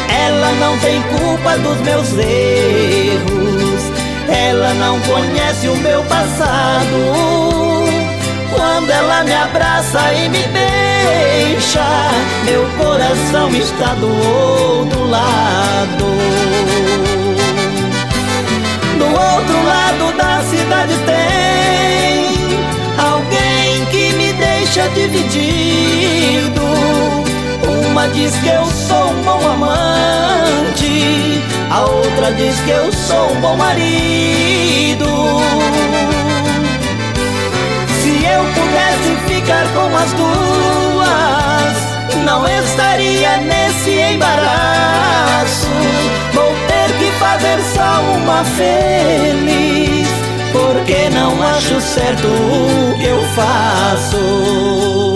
Ela 0.10 0.52
não 0.60 0.78
tem 0.80 1.02
culpa 1.02 1.58
dos 1.58 1.82
meus 1.82 2.08
erros. 2.18 3.82
Ela 4.30 4.74
não 4.76 5.00
conhece 5.02 5.68
o 5.68 5.76
meu 5.78 6.04
passado. 6.04 7.85
Quando 8.76 8.90
ela 8.90 9.24
me 9.24 9.34
abraça 9.34 10.14
e 10.16 10.28
me 10.28 10.44
deixa, 10.48 12.12
meu 12.44 12.66
coração 12.78 13.50
está 13.52 13.94
do 13.94 14.10
outro 14.10 15.08
lado. 15.08 16.06
Do 18.98 19.06
outro 19.06 19.66
lado 19.66 20.18
da 20.18 20.42
cidade 20.42 20.94
tem 21.06 22.60
alguém 23.00 23.86
que 23.86 24.14
me 24.18 24.34
deixa 24.34 24.90
dividido. 24.90 26.62
Uma 27.90 28.10
diz 28.10 28.36
que 28.40 28.50
eu 28.50 28.66
sou 28.66 29.10
um 29.10 29.24
bom 29.24 29.52
amante, 29.54 31.42
a 31.72 31.80
outra 31.80 32.34
diz 32.34 32.60
que 32.60 32.72
eu 32.72 32.92
sou 32.92 33.32
um 33.32 33.40
bom 33.40 33.56
marido. 33.56 35.06
Eu 38.36 38.44
pudesse 38.54 39.16
ficar 39.34 39.66
com 39.74 39.96
as 39.96 40.12
duas, 40.12 41.78
não 42.26 42.46
estaria 42.46 43.38
nesse 43.38 43.92
embaraço. 43.92 45.70
Vou 46.34 46.54
ter 46.68 46.92
que 47.00 47.12
fazer 47.18 47.62
só 47.74 48.02
uma 48.02 48.44
feliz, 48.44 50.10
porque 50.52 51.10
não 51.12 51.42
acho 51.48 51.80
certo 51.80 52.28
o 52.28 52.98
que 53.00 53.06
eu 53.06 53.24
faço. 53.36 55.16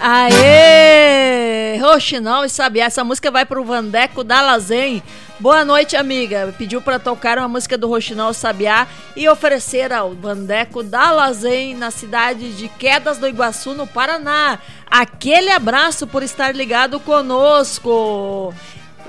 Aê! 0.00 1.78
Roxinol 1.80 2.44
e 2.44 2.48
Sabiá, 2.48 2.86
essa 2.86 3.04
música 3.04 3.30
vai 3.30 3.44
pro 3.44 3.64
Vandeco 3.64 4.24
da 4.24 4.40
Lazen. 4.40 5.00
Boa 5.40 5.64
noite, 5.64 5.96
amiga. 5.96 6.54
Pediu 6.56 6.80
para 6.80 6.96
tocar 6.96 7.38
uma 7.38 7.48
música 7.48 7.76
do 7.76 7.88
Roxinol 7.88 8.32
Sabiá 8.32 8.86
e 9.16 9.28
oferecer 9.28 9.92
ao 9.92 10.14
Vandeco 10.14 10.80
da 10.80 11.10
Lazen, 11.10 11.74
na 11.74 11.90
cidade 11.90 12.52
de 12.52 12.68
Quedas 12.68 13.18
do 13.18 13.26
Iguaçu, 13.26 13.74
no 13.74 13.84
Paraná. 13.84 14.60
Aquele 14.86 15.50
abraço 15.50 16.06
por 16.06 16.22
estar 16.22 16.54
ligado 16.54 17.00
conosco. 17.00 18.54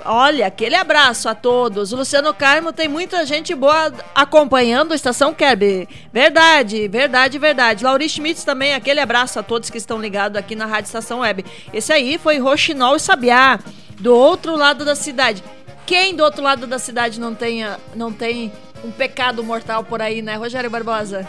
Olha, 0.03 0.47
aquele 0.47 0.75
abraço 0.75 1.29
a 1.29 1.35
todos. 1.35 1.93
O 1.93 1.97
Luciano 1.97 2.33
Carmo 2.33 2.73
tem 2.73 2.87
muita 2.87 3.23
gente 3.23 3.53
boa 3.53 3.93
acompanhando 4.15 4.93
a 4.93 4.95
Estação 4.95 5.31
Kerb. 5.31 5.87
Verdade, 6.11 6.87
verdade, 6.87 7.37
verdade. 7.37 7.83
Lauri 7.83 8.09
Schmitz 8.09 8.43
também, 8.43 8.73
aquele 8.73 8.99
abraço 8.99 9.37
a 9.37 9.43
todos 9.43 9.69
que 9.69 9.77
estão 9.77 10.01
ligados 10.01 10.39
aqui 10.39 10.55
na 10.55 10.65
Rádio 10.65 10.87
Estação 10.87 11.19
Web. 11.19 11.45
Esse 11.71 11.93
aí 11.93 12.17
foi 12.17 12.39
Roxinol 12.39 12.95
e 12.95 12.99
Sabiá, 12.99 13.59
do 13.99 14.13
outro 14.13 14.55
lado 14.55 14.83
da 14.83 14.95
cidade. 14.95 15.43
Quem 15.85 16.15
do 16.15 16.23
outro 16.23 16.41
lado 16.41 16.65
da 16.65 16.79
cidade 16.79 17.19
não, 17.19 17.35
tenha, 17.35 17.79
não 17.95 18.11
tem 18.11 18.51
um 18.83 18.91
pecado 18.91 19.43
mortal 19.43 19.83
por 19.83 20.01
aí, 20.01 20.21
né, 20.21 20.35
Rogério 20.35 20.69
Barbosa? 20.69 21.27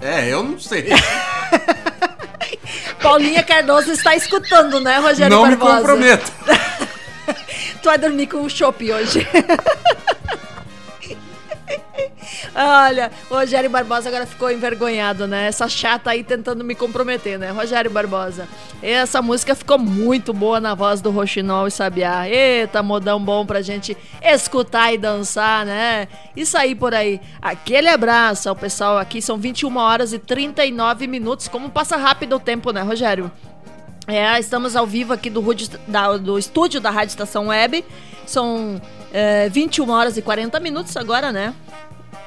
É, 0.00 0.28
eu 0.28 0.42
não 0.42 0.58
sei. 0.58 0.88
Paulinha 3.02 3.42
Cardoso 3.42 3.92
está 3.92 4.14
escutando, 4.14 4.80
né, 4.80 4.98
Rogério 4.98 5.34
não 5.34 5.42
Barbosa? 5.42 5.74
me 5.74 5.78
comprometo. 5.78 6.32
tu 7.82 7.88
vai 7.88 7.98
dormir 7.98 8.26
com 8.26 8.42
o 8.42 8.50
chopp 8.50 8.92
hoje. 8.92 9.26
Olha, 12.62 13.10
o 13.30 13.34
Rogério 13.34 13.70
Barbosa 13.70 14.08
agora 14.10 14.26
ficou 14.26 14.50
envergonhado, 14.50 15.26
né? 15.26 15.46
Essa 15.46 15.66
chata 15.66 16.10
aí 16.10 16.22
tentando 16.22 16.62
me 16.62 16.74
comprometer, 16.74 17.38
né? 17.38 17.50
Rogério 17.50 17.90
Barbosa. 17.90 18.46
Essa 18.82 19.22
música 19.22 19.54
ficou 19.54 19.78
muito 19.78 20.32
boa 20.34 20.60
na 20.60 20.74
voz 20.74 21.00
do 21.00 21.10
Roxinol 21.10 21.66
e 21.66 21.70
Sabiá. 21.70 22.28
Eita, 22.28 22.82
modão 22.82 23.18
bom 23.22 23.46
pra 23.46 23.62
gente 23.62 23.96
escutar 24.22 24.92
e 24.92 24.98
dançar, 24.98 25.64
né? 25.64 26.06
E 26.36 26.44
sair 26.44 26.74
por 26.74 26.94
aí. 26.94 27.18
Aquele 27.40 27.88
abraço 27.88 28.48
ao 28.48 28.56
pessoal 28.56 28.98
aqui. 28.98 29.22
São 29.22 29.38
21 29.38 29.76
horas 29.78 30.12
e 30.12 30.18
39 30.18 31.06
minutos. 31.06 31.48
Como 31.48 31.70
passa 31.70 31.96
rápido 31.96 32.36
o 32.36 32.40
tempo, 32.40 32.72
né, 32.72 32.82
Rogério? 32.82 33.30
É, 34.06 34.38
estamos 34.38 34.76
ao 34.76 34.86
vivo 34.86 35.12
aqui 35.12 35.30
do, 35.30 35.40
da- 35.86 36.16
do 36.16 36.38
estúdio 36.38 36.80
da 36.80 36.90
Rádio 36.90 37.10
Estação 37.12 37.46
Web. 37.46 37.84
São 38.26 38.80
é, 39.12 39.48
21 39.48 39.88
horas 39.90 40.16
e 40.16 40.22
40 40.22 40.58
minutos 40.60 40.96
agora, 40.96 41.32
né? 41.32 41.54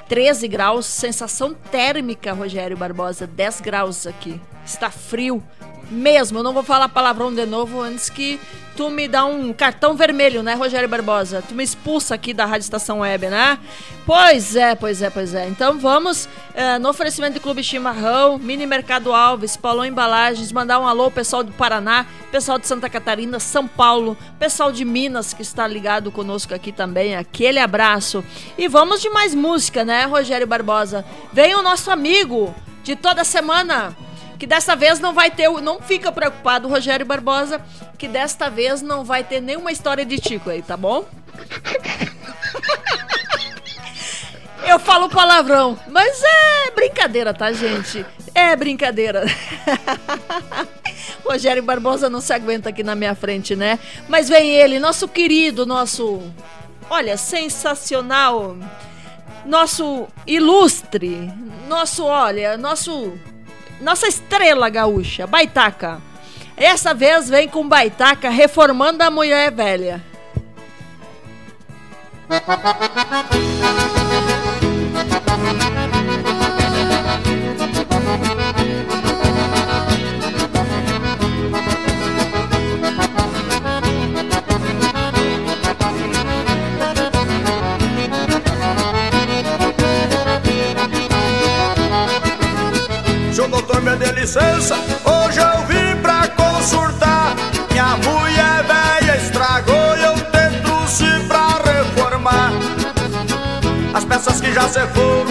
13 0.08 0.48
graus, 0.48 0.86
sensação 0.86 1.54
térmica, 1.54 2.34
Rogério 2.34 2.78
Barbosa, 2.78 3.26
10 3.26 3.62
graus 3.62 4.06
aqui. 4.06 4.40
Está 4.66 4.90
frio 4.90 5.44
mesmo. 5.90 6.40
Eu 6.40 6.44
não 6.44 6.54
vou 6.54 6.64
falar 6.64 6.90
palavrão 6.90 7.34
de 7.34 7.46
novo 7.46 7.82
antes 7.82 8.10
que 8.10 8.40
tu 8.76 8.90
me 8.90 9.08
dá 9.08 9.26
um 9.26 9.54
cartão 9.54 9.96
vermelho, 9.96 10.42
né, 10.42 10.56
Rogério 10.56 10.90
Barbosa? 10.90 11.44
Tu 11.48 11.54
me 11.54 11.64
expulsa 11.64 12.16
aqui 12.16 12.34
da 12.34 12.46
Rádio 12.46 12.64
Estação 12.64 13.00
Web, 13.00 13.28
né? 13.28 13.60
Pois 14.06 14.56
é, 14.56 14.76
pois 14.76 15.02
é, 15.02 15.10
pois 15.10 15.34
é. 15.34 15.48
Então 15.48 15.78
vamos 15.78 16.28
eh, 16.54 16.78
no 16.80 16.90
oferecimento 16.90 17.36
do 17.36 17.40
Clube 17.40 17.64
Chimarrão, 17.64 18.38
Mini 18.38 18.66
Mercado 18.66 19.14
Alves, 19.14 19.56
Paulão 19.56 19.86
Embalagens, 19.86 20.52
mandar 20.52 20.80
um 20.80 20.88
alô 20.88 21.10
pessoal 21.10 21.44
do 21.44 21.52
Paraná, 21.52 22.06
pessoal 22.32 22.58
de 22.60 22.68
Santa 22.68 22.90
Catarina, 22.90 23.40
São 23.40 23.68
Paulo, 23.68 24.18
pessoal 24.40 24.72
de 24.72 24.84
Minas 24.84 25.34
que 25.34 25.42
está 25.42 25.68
ligado 25.68 26.12
conosco 26.12 26.54
aqui 26.54 26.72
também. 26.72 27.16
Aquele 27.16 27.60
abraço. 27.60 28.24
E 28.58 28.68
vamos 28.68 29.02
de 29.02 29.10
mais 29.10 29.34
música, 29.34 29.86
né, 29.86 30.06
Rogério 30.06 30.48
Barbosa? 30.48 31.06
Vem 31.32 31.56
o 31.56 31.62
nosso 31.62 31.92
amigo 31.92 32.54
de 32.84 32.96
toda 32.96 33.24
semana 33.24 33.96
que 34.38 34.48
dessa 34.48 34.76
vez 34.76 35.00
não 35.00 35.14
vai 35.14 35.32
ter, 35.32 35.50
não 35.62 35.82
fica 35.82 36.12
preocupado, 36.12 36.68
Rogério 36.68 37.06
Barbosa, 37.06 37.62
que 37.98 38.08
desta 38.08 38.50
vez 38.50 38.82
não 38.82 39.04
vai 39.04 39.24
ter 39.24 39.42
nenhuma 39.42 39.72
história 39.72 40.06
de 40.06 40.20
Tico 40.20 40.50
aí, 40.50 40.62
tá 40.62 40.76
bom? 40.76 41.06
Eu 44.66 44.80
falo 44.80 45.10
palavrão, 45.10 45.78
mas 45.90 46.22
é 46.24 46.72
brincadeira, 46.72 47.34
tá, 47.34 47.52
gente? 47.52 48.06
É 48.34 48.56
brincadeira. 48.56 49.26
Rogério 51.26 51.62
Barbosa 51.62 52.10
não 52.10 52.22
se 52.22 52.34
aguenta 52.34 52.70
aqui 52.70 52.82
na 52.82 52.96
minha 52.96 53.14
frente, 53.14 53.56
né? 53.56 53.78
Mas 54.08 54.30
vem 54.30 54.50
ele, 54.50 54.80
nosso 54.80 55.08
querido, 55.08 55.66
nosso. 55.66 56.22
Olha, 56.90 57.18
sensacional. 57.18 58.58
Nosso 59.46 60.08
ilustre. 60.26 61.32
Nosso, 61.68 62.06
olha, 62.06 62.58
nosso. 62.58 63.14
Nossa 63.84 64.08
estrela 64.08 64.70
gaúcha, 64.70 65.28
Baitaca. 65.28 66.02
Essa 66.56 66.94
vez 66.94 67.30
vem 67.30 67.50
com 67.50 67.68
Baitaca 67.68 68.30
reformando 68.30 69.04
a 69.04 69.12
mulher 69.12 69.52
velha. 69.52 70.02
Seu 72.30 72.40
licença, 94.24 94.76
hoje 95.04 95.38
eu 95.38 95.66
vim 95.66 96.02
pra 96.02 96.26
consultar. 96.30 97.36
Minha 97.70 97.98
mulher 97.98 98.64
velha 98.64 99.18
estragou 99.18 99.98
e 99.98 100.04
eu 100.04 100.14
te 100.14 100.62
trouxe 100.62 101.04
pra 101.28 101.60
reformar. 101.70 102.54
As 103.94 104.06
peças 104.06 104.40
que 104.40 104.54
já 104.54 104.62
se 104.70 104.80
foram, 104.88 105.26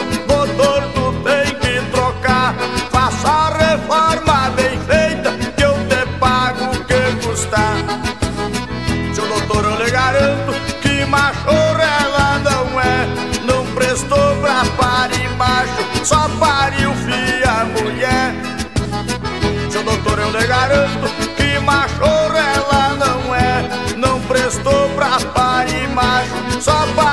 lhe 20.33 20.47
garanto 20.47 21.09
que 21.37 21.59
machorra 21.61 22.39
ela 22.39 22.95
não 22.95 23.35
é. 23.35 23.97
Não 23.97 24.21
prestou 24.23 24.89
pra 24.91 25.19
parir 25.35 25.89
macho, 25.91 26.61
só 26.61 26.87
pariu 26.95 27.12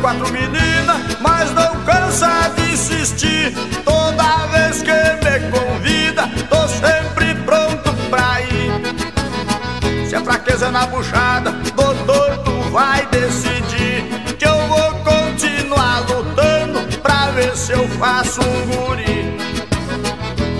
quatro 0.00 0.30
meninas, 0.32 0.98
mas 1.20 1.52
não 1.52 1.76
cansa 1.84 2.50
de 2.56 2.72
insistir. 2.72 3.54
Toda 3.84 4.46
vez 4.46 4.82
que 4.82 4.90
me 4.90 5.50
convida, 5.50 6.28
tô 6.48 6.66
sempre 6.68 7.34
pronto 7.44 7.92
pra 8.08 8.40
ir. 8.40 10.08
Se 10.08 10.16
a 10.16 10.20
fraqueza 10.20 10.66
é 10.66 10.70
na 10.70 10.86
buchada, 10.86 11.52
doutor, 11.74 12.38
tu 12.38 12.70
vai 12.70 13.06
decidir. 13.06 14.04
Que 14.38 14.46
eu 14.46 14.58
vou 14.66 14.92
continuar 15.04 16.00
lutando 16.08 16.80
pra 16.98 17.30
ver 17.32 17.56
se 17.56 17.72
eu 17.72 17.86
faço 17.90 18.40
um 18.40 18.66
guri. 18.66 19.38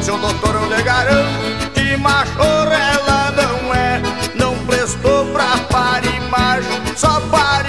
Seu 0.02 0.18
doutor, 0.18 0.54
eu 0.54 0.76
lhe 0.76 0.82
garanto 0.82 1.70
que 1.74 1.96
machorra 1.96 2.74
ela 2.74 3.32
não 3.32 3.74
é. 3.74 4.02
Não 4.34 4.54
prestou 4.66 5.26
pra 5.32 5.56
parir 5.70 6.20
macho, 6.30 6.68
só 6.96 7.20
pariu 7.30 7.59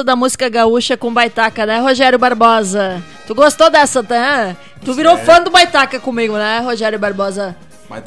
Da 0.00 0.16
música 0.16 0.48
gaúcha 0.48 0.96
com 0.96 1.12
Baitaca, 1.12 1.66
né, 1.66 1.78
Rogério 1.80 2.18
Barbosa? 2.18 3.02
Tu 3.26 3.34
gostou 3.34 3.68
dessa, 3.68 4.02
tá? 4.02 4.56
Tu 4.84 4.94
virou 4.94 5.16
Sério? 5.16 5.26
fã 5.32 5.42
do 5.42 5.50
Baitaca 5.50 6.00
comigo, 6.00 6.34
né, 6.34 6.60
Rogério 6.60 6.98
Barbosa? 6.98 7.54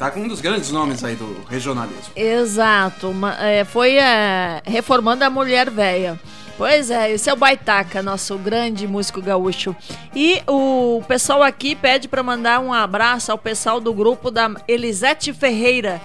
Tá 0.00 0.10
com 0.10 0.18
um 0.20 0.26
dos 0.28 0.40
grandes 0.40 0.72
nomes 0.72 1.04
aí 1.04 1.14
do 1.14 1.44
regionalismo. 1.48 2.10
Exato. 2.16 3.08
uma- 3.10 3.36
é, 3.40 3.64
foi 3.64 3.96
é, 3.96 4.60
reformando 4.66 5.22
a 5.24 5.30
mulher 5.30 5.70
velha. 5.70 6.18
Pois 6.58 6.90
é, 6.90 7.12
esse 7.12 7.28
é 7.28 7.32
o 7.32 7.36
Baitaca, 7.36 8.02
nosso 8.02 8.36
grande 8.38 8.86
músico 8.88 9.20
gaúcho. 9.22 9.76
E 10.14 10.42
o 10.46 11.02
pessoal 11.06 11.42
aqui 11.42 11.76
pede 11.76 12.08
para 12.08 12.22
mandar 12.22 12.58
um 12.60 12.72
abraço 12.72 13.30
ao 13.30 13.36
pessoal 13.38 13.78
do 13.78 13.92
grupo 13.92 14.30
da 14.30 14.50
Elisete 14.66 15.32
Ferreira, 15.34 16.00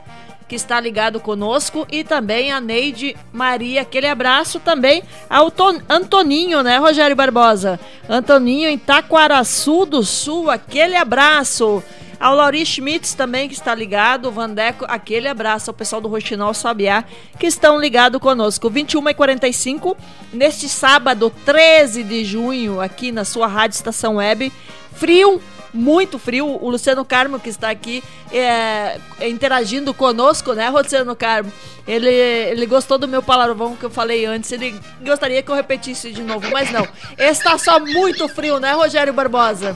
que 0.52 0.56
está 0.56 0.82
ligado 0.82 1.18
conosco, 1.18 1.88
e 1.90 2.03
também 2.03 2.52
a 2.52 2.60
Neide 2.60 3.15
Maria. 3.32 3.84
Aquele 3.84 4.06
abraço 4.06 4.60
também 4.60 5.02
ao 5.30 5.49
Ton- 5.49 5.80
Antoninho, 5.90 6.61
né, 6.61 6.76
Rogério 6.78 7.15
Barbosa? 7.15 7.80
Antoninho 8.10 8.68
em 8.68 8.78
Taquaraçu 8.78 9.86
do 9.86 10.03
Sul, 10.03 10.49
aquele 10.52 10.98
abraço. 10.98 11.82
Ao 12.19 12.36
Lauri 12.36 12.65
Schmitz 12.65 13.14
também, 13.14 13.48
que 13.48 13.53
está 13.53 13.73
ligado. 13.73 14.26
O 14.28 14.32
Vandeco, 14.32 14.84
aquele 14.90 15.30
abraço 15.30 15.69
ao 15.69 15.73
pessoal 15.73 16.02
do 16.02 16.10
Roxinol 16.10 16.53
Sabiá, 16.53 17.06
que 17.40 17.48
estão 17.48 17.80
ligados 17.80 18.19
conosco. 18.22 18.69
21 18.69 19.07
e 19.07 19.14
45 19.14 19.95
neste 20.34 20.68
sábado, 20.68 21.32
13 21.45 22.03
de 22.03 22.26
junho, 22.26 22.82
aqui 22.82 23.10
na 23.14 23.23
sua 23.23 23.48
Rádio 23.48 23.76
Estação 23.76 24.18
Web. 24.18 24.52
Frio, 24.94 25.41
muito 25.73 26.19
frio. 26.19 26.48
O 26.48 26.69
Luciano 26.69 27.03
Carmo, 27.06 27.39
que 27.39 27.49
está 27.49 27.69
aqui 27.69 28.03
é, 28.31 28.99
interagindo 29.22 29.93
conosco, 29.93 30.53
né, 30.53 30.69
Luciano 30.69 31.15
Carmo? 31.15 31.52
Ele, 31.88 32.10
ele 32.10 32.65
gostou 32.65 32.98
do 32.98 33.07
meu 33.07 33.23
palavrão 33.23 33.76
que 33.76 33.84
eu 33.84 33.89
falei 33.89 34.26
antes. 34.26 34.52
Ele 34.52 34.80
gostaria 35.02 35.41
que 35.41 35.49
eu 35.49 35.56
repetisse 35.56 36.11
de 36.11 36.22
novo, 36.22 36.49
mas 36.52 36.72
não. 36.72 36.88
Está 37.18 37.57
só 37.57 37.80
muito 37.80 38.27
frio, 38.30 38.60
né, 38.60 38.73
Rogério 38.73 39.14
Barbosa? 39.14 39.76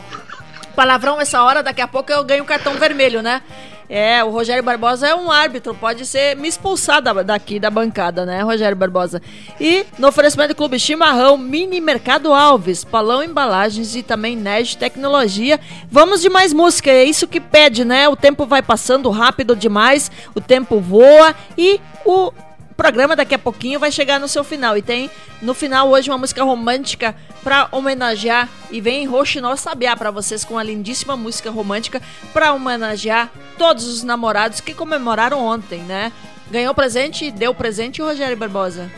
Palavrão 0.75 1.19
essa 1.21 1.41
hora, 1.41 1.63
daqui 1.63 1.81
a 1.81 1.87
pouco 1.87 2.11
eu 2.11 2.23
ganho 2.23 2.43
um 2.43 2.45
cartão 2.45 2.73
vermelho, 2.73 3.21
né? 3.21 3.41
É, 3.87 4.23
o 4.23 4.29
Rogério 4.31 4.63
Barbosa 4.63 5.07
é 5.07 5.13
um 5.13 5.29
árbitro, 5.31 5.75
pode 5.75 6.05
ser 6.05 6.35
me 6.35 6.47
expulsar 6.47 7.01
da- 7.01 7.21
daqui 7.21 7.59
da 7.59 7.69
bancada, 7.69 8.25
né, 8.25 8.41
Rogério 8.41 8.75
Barbosa? 8.75 9.21
E 9.59 9.85
no 9.99 10.07
oferecimento 10.07 10.49
do 10.49 10.55
Clube 10.55 10.79
Chimarrão, 10.79 11.37
Mini 11.37 11.79
Mercado 11.79 12.33
Alves, 12.33 12.83
Palão 12.83 13.23
Embalagens 13.23 13.95
e 13.95 14.01
também 14.01 14.35
Nerd 14.35 14.77
Tecnologia. 14.77 15.59
Vamos 15.89 16.21
de 16.21 16.29
mais 16.29 16.51
música, 16.51 16.89
é 16.89 17.03
isso 17.03 17.27
que 17.27 17.39
pede, 17.39 17.85
né? 17.85 18.09
O 18.09 18.15
tempo 18.15 18.45
vai 18.45 18.61
passando 18.61 19.09
rápido 19.11 19.55
demais, 19.55 20.09
o 20.33 20.41
tempo 20.41 20.79
voa 20.79 21.35
e 21.57 21.79
o 22.03 22.31
programa 22.75 23.15
daqui 23.15 23.33
a 23.33 23.39
pouquinho 23.39 23.79
vai 23.79 23.91
chegar 23.91 24.19
no 24.19 24.27
seu 24.27 24.43
final. 24.43 24.77
E 24.77 24.81
tem 24.81 25.09
no 25.41 25.53
final 25.53 25.89
hoje 25.89 26.09
uma 26.09 26.17
música 26.17 26.43
romântica 26.43 27.15
para 27.43 27.67
homenagear. 27.71 28.49
E 28.69 28.81
vem 28.81 29.05
Roxinol 29.05 29.57
Sabiá 29.57 29.95
para 29.95 30.11
vocês 30.11 30.43
com 30.43 30.55
uma 30.55 30.63
lindíssima 30.63 31.15
música 31.15 31.49
romântica 31.49 32.01
para 32.33 32.53
homenagear 32.53 33.31
todos 33.57 33.85
os 33.85 34.03
namorados 34.03 34.59
que 34.59 34.73
comemoraram 34.73 35.43
ontem, 35.43 35.79
né? 35.81 36.11
Ganhou 36.51 36.73
presente, 36.73 37.31
deu 37.31 37.53
presente 37.53 38.01
Rogério 38.01 38.37
Barbosa. 38.37 38.91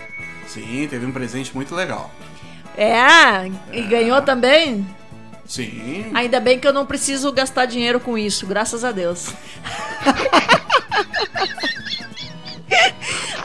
Sim, 0.47 0.87
teve 0.89 1.05
um 1.05 1.11
presente 1.11 1.55
muito 1.55 1.73
legal. 1.73 2.11
É, 2.77 3.49
e 3.71 3.81
ganhou 3.81 4.21
também? 4.21 4.85
Sim. 5.45 6.11
Ainda 6.13 6.39
bem 6.39 6.59
que 6.59 6.67
eu 6.67 6.73
não 6.73 6.85
preciso 6.85 7.31
gastar 7.31 7.65
dinheiro 7.65 7.99
com 7.99 8.17
isso, 8.17 8.45
graças 8.45 8.83
a 8.83 8.91
Deus. 8.91 9.33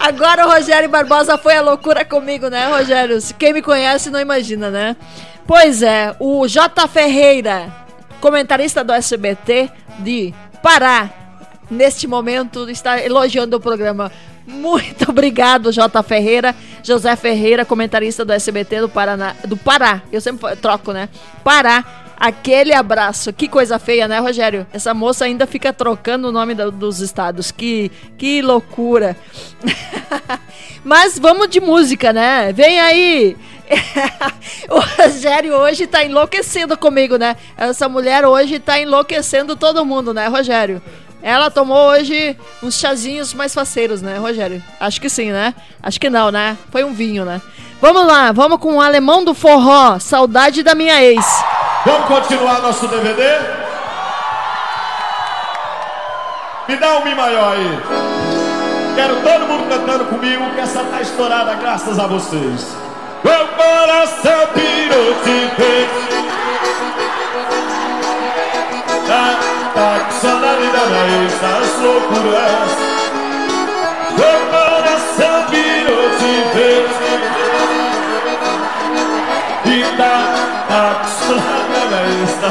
Agora 0.02 0.44
o 0.44 0.50
Rogério 0.50 0.88
Barbosa 0.88 1.38
foi 1.38 1.54
a 1.54 1.62
loucura 1.62 2.04
comigo, 2.04 2.48
né, 2.48 2.66
Rogério? 2.66 3.16
Quem 3.38 3.52
me 3.52 3.62
conhece 3.62 4.10
não 4.10 4.18
imagina, 4.18 4.68
né? 4.68 4.96
Pois 5.46 5.80
é, 5.80 6.12
o 6.18 6.44
J. 6.48 6.88
Ferreira, 6.88 7.72
comentarista 8.20 8.82
do 8.82 8.92
SBT 8.92 9.70
de 10.00 10.34
Pará, 10.60 11.08
neste 11.70 12.08
momento 12.08 12.68
está 12.68 13.00
elogiando 13.00 13.56
o 13.56 13.60
programa. 13.60 14.10
Muito 14.44 15.06
obrigado, 15.08 15.70
J. 15.70 16.02
Ferreira. 16.02 16.52
José 16.82 17.14
Ferreira, 17.14 17.64
comentarista 17.64 18.24
do 18.24 18.32
SBT 18.32 18.80
do 18.80 18.88
Paraná, 18.88 19.36
do 19.46 19.56
Pará. 19.56 20.02
Eu 20.10 20.20
sempre 20.20 20.56
troco, 20.56 20.92
né? 20.92 21.08
Pará. 21.44 22.01
Aquele 22.16 22.72
abraço. 22.72 23.32
Que 23.32 23.48
coisa 23.48 23.78
feia, 23.78 24.06
né, 24.06 24.18
Rogério? 24.18 24.66
Essa 24.72 24.94
moça 24.94 25.24
ainda 25.24 25.46
fica 25.46 25.72
trocando 25.72 26.28
o 26.28 26.32
nome 26.32 26.54
dos 26.54 27.00
estados. 27.00 27.50
Que, 27.50 27.90
que 28.16 28.42
loucura. 28.42 29.16
Mas 30.84 31.18
vamos 31.18 31.48
de 31.48 31.60
música, 31.60 32.12
né? 32.12 32.52
Vem 32.52 32.80
aí. 32.80 33.36
o 34.68 34.78
Rogério 35.02 35.54
hoje 35.54 35.86
tá 35.86 36.04
enlouquecendo 36.04 36.76
comigo, 36.76 37.16
né? 37.16 37.36
Essa 37.56 37.88
mulher 37.88 38.24
hoje 38.24 38.58
tá 38.58 38.78
enlouquecendo 38.78 39.56
todo 39.56 39.84
mundo, 39.84 40.12
né, 40.12 40.26
Rogério? 40.28 40.82
Ela 41.22 41.50
tomou 41.50 41.90
hoje 41.90 42.36
uns 42.62 42.74
chazinhos 42.74 43.32
mais 43.32 43.54
faceiros, 43.54 44.02
né, 44.02 44.18
Rogério? 44.18 44.62
Acho 44.80 45.00
que 45.00 45.08
sim, 45.08 45.30
né? 45.30 45.54
Acho 45.80 46.00
que 46.00 46.10
não, 46.10 46.30
né? 46.32 46.58
Foi 46.70 46.82
um 46.82 46.92
vinho, 46.92 47.24
né? 47.24 47.40
Vamos 47.80 48.06
lá, 48.06 48.32
vamos 48.32 48.58
com 48.58 48.76
o 48.76 48.80
alemão 48.80 49.24
do 49.24 49.32
forró, 49.32 49.98
saudade 49.98 50.62
da 50.62 50.74
minha 50.74 51.02
ex. 51.02 51.24
Vamos 51.84 52.06
continuar 52.06 52.60
nosso 52.60 52.86
DVD? 52.86 53.22
Me 56.68 56.76
dá 56.76 56.98
um 56.98 57.04
Mi 57.04 57.12
maior 57.12 57.54
aí. 57.54 57.82
Quero 58.94 59.16
todo 59.16 59.48
mundo 59.48 59.68
cantando 59.68 60.04
comigo, 60.04 60.54
que 60.54 60.60
essa 60.60 60.84
tá 60.84 61.00
estourada 61.00 61.54
graças 61.54 61.98
a 61.98 62.06
vocês. 62.06 62.76
Meu 63.24 63.48
coração 63.48 64.46
pirou 64.54 65.14
de 65.24 65.46
vez. 65.60 65.90
Tá, 69.08 69.38
tá 69.74 70.04
com 70.04 70.12
saudade 70.20 70.66
da 70.68 70.84
ex, 71.20 71.32
das 71.40 71.78
loucuras. 71.82 72.70
Meu 74.18 74.38
coração 74.52 75.34
pirou 75.50 76.10
de 76.10 76.21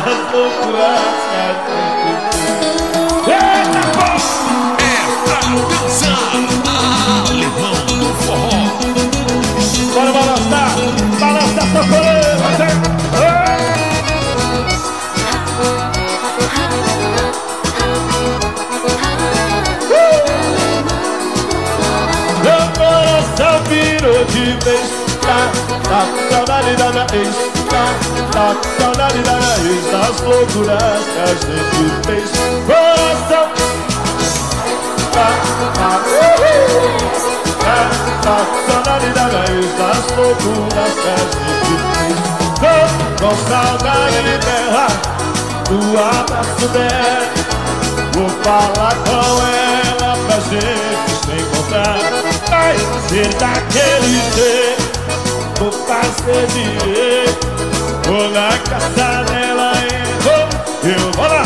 É 0.01 0.05
pra 5.23 5.45
alemão 7.29 7.75
do. 7.85 7.99
Bora 9.93 10.11
balançar, 10.11 10.69
balança 11.19 11.59
essa 11.59 11.81
folha, 11.83 12.71
Meu 22.41 22.63
coração 22.75 23.55
virou 23.69 24.25
de 24.25 24.45
vez 24.65 24.87
Tá, 25.21 25.51
tá 25.87 26.01
saudade 26.31 26.75
da 26.75 26.89
minha 26.91 27.05
ex 27.13 27.60
Tá, 27.81 27.87
tá 28.31 28.53
com 28.53 28.83
saudade 28.83 29.19
da 29.23 29.37
ex 29.65 29.83
Das 29.91 30.21
loucuras 30.21 31.03
que 31.03 31.19
a 31.19 31.33
gente 31.33 31.89
fez. 32.05 32.29
Coração 32.67 33.47
Tá, 35.11 35.29
tá, 35.73 35.91
uhul. 36.05 36.93
Tá, 37.59 37.79
tá. 38.21 38.37
Com 38.45 38.71
saudade 38.71 39.09
da 39.13 39.25
ex 39.51 39.65
Das 39.79 40.05
loucuras 40.15 40.93
que 40.93 41.07
a 41.09 41.17
gente 41.17 41.75
fez. 41.97 42.17
Tô 42.61 43.25
com 43.25 43.35
saudade 43.49 44.33
dela 44.45 44.87
Do 45.67 45.79
abraço 45.97 46.67
dela. 46.67 47.31
Vou 48.13 48.29
falar 48.43 48.95
com 49.05 49.25
ela 49.47 50.17
pra 50.27 50.39
gente 50.39 51.11
se 51.25 51.33
encontrar. 51.41 51.97
Vai 52.47 52.77
ser 53.09 53.29
daquele 53.39 54.21
jeito 54.35 54.91
Vou 55.57 55.71
fazer 55.71 56.47
direito 56.47 57.50
Vou 58.11 58.29
na 58.29 58.49
casa 58.69 59.23
dela 59.23 59.71
e 59.87 60.03
vou 60.21 60.43
Eu 60.83 61.11
vou 61.13 61.27
lá. 61.29 61.45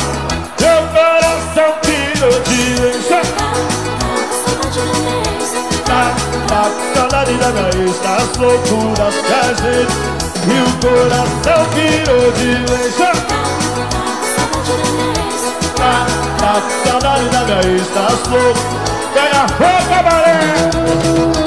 Meu 0.60 0.82
coração 0.88 1.72
vez 1.84 3.06
Tá, 5.86 6.16
tá, 6.48 6.62
saudade 6.96 7.34
da 7.36 7.50
ex 7.78 8.00
Das 8.00 8.38
loucuras 8.38 9.14
que 9.14 9.32
a 9.32 9.54
gente 9.54 9.94
E 10.48 10.58
o 10.60 10.70
coração 10.82 11.62
vez 11.72 12.96
Tá, 15.76 16.08
tá, 16.40 16.54
saudade 16.90 17.26
da 17.30 17.44
ex 17.70 17.88
Das 17.94 18.22
loucuras 18.28 18.66
Pega 19.14 19.46
fogo, 19.50 19.84
cabaré 19.88 21.45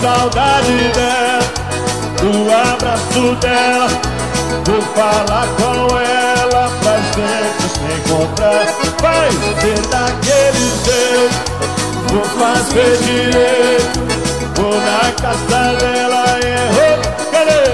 saudade 0.00 0.90
dela 0.94 1.40
Do 2.20 2.32
abraço 2.50 3.36
dela 3.36 3.88
Vou 4.64 4.82
falar 4.94 5.46
com 5.58 5.98
ela 5.98 6.70
Pra 6.82 6.96
gente 6.96 7.66
se 7.68 8.10
encontrar. 8.10 8.66
Vai 9.00 9.30
ser 9.60 9.80
daquele 9.88 10.66
jeito 10.84 11.50
Vou 12.08 12.24
fazer 12.24 12.96
direito 12.98 14.00
Vou 14.56 14.74
na 14.80 15.12
casa 15.20 15.76
dela 15.78 16.24
e 16.38 16.46
errou 16.46 16.96
Cadê? 17.30 17.64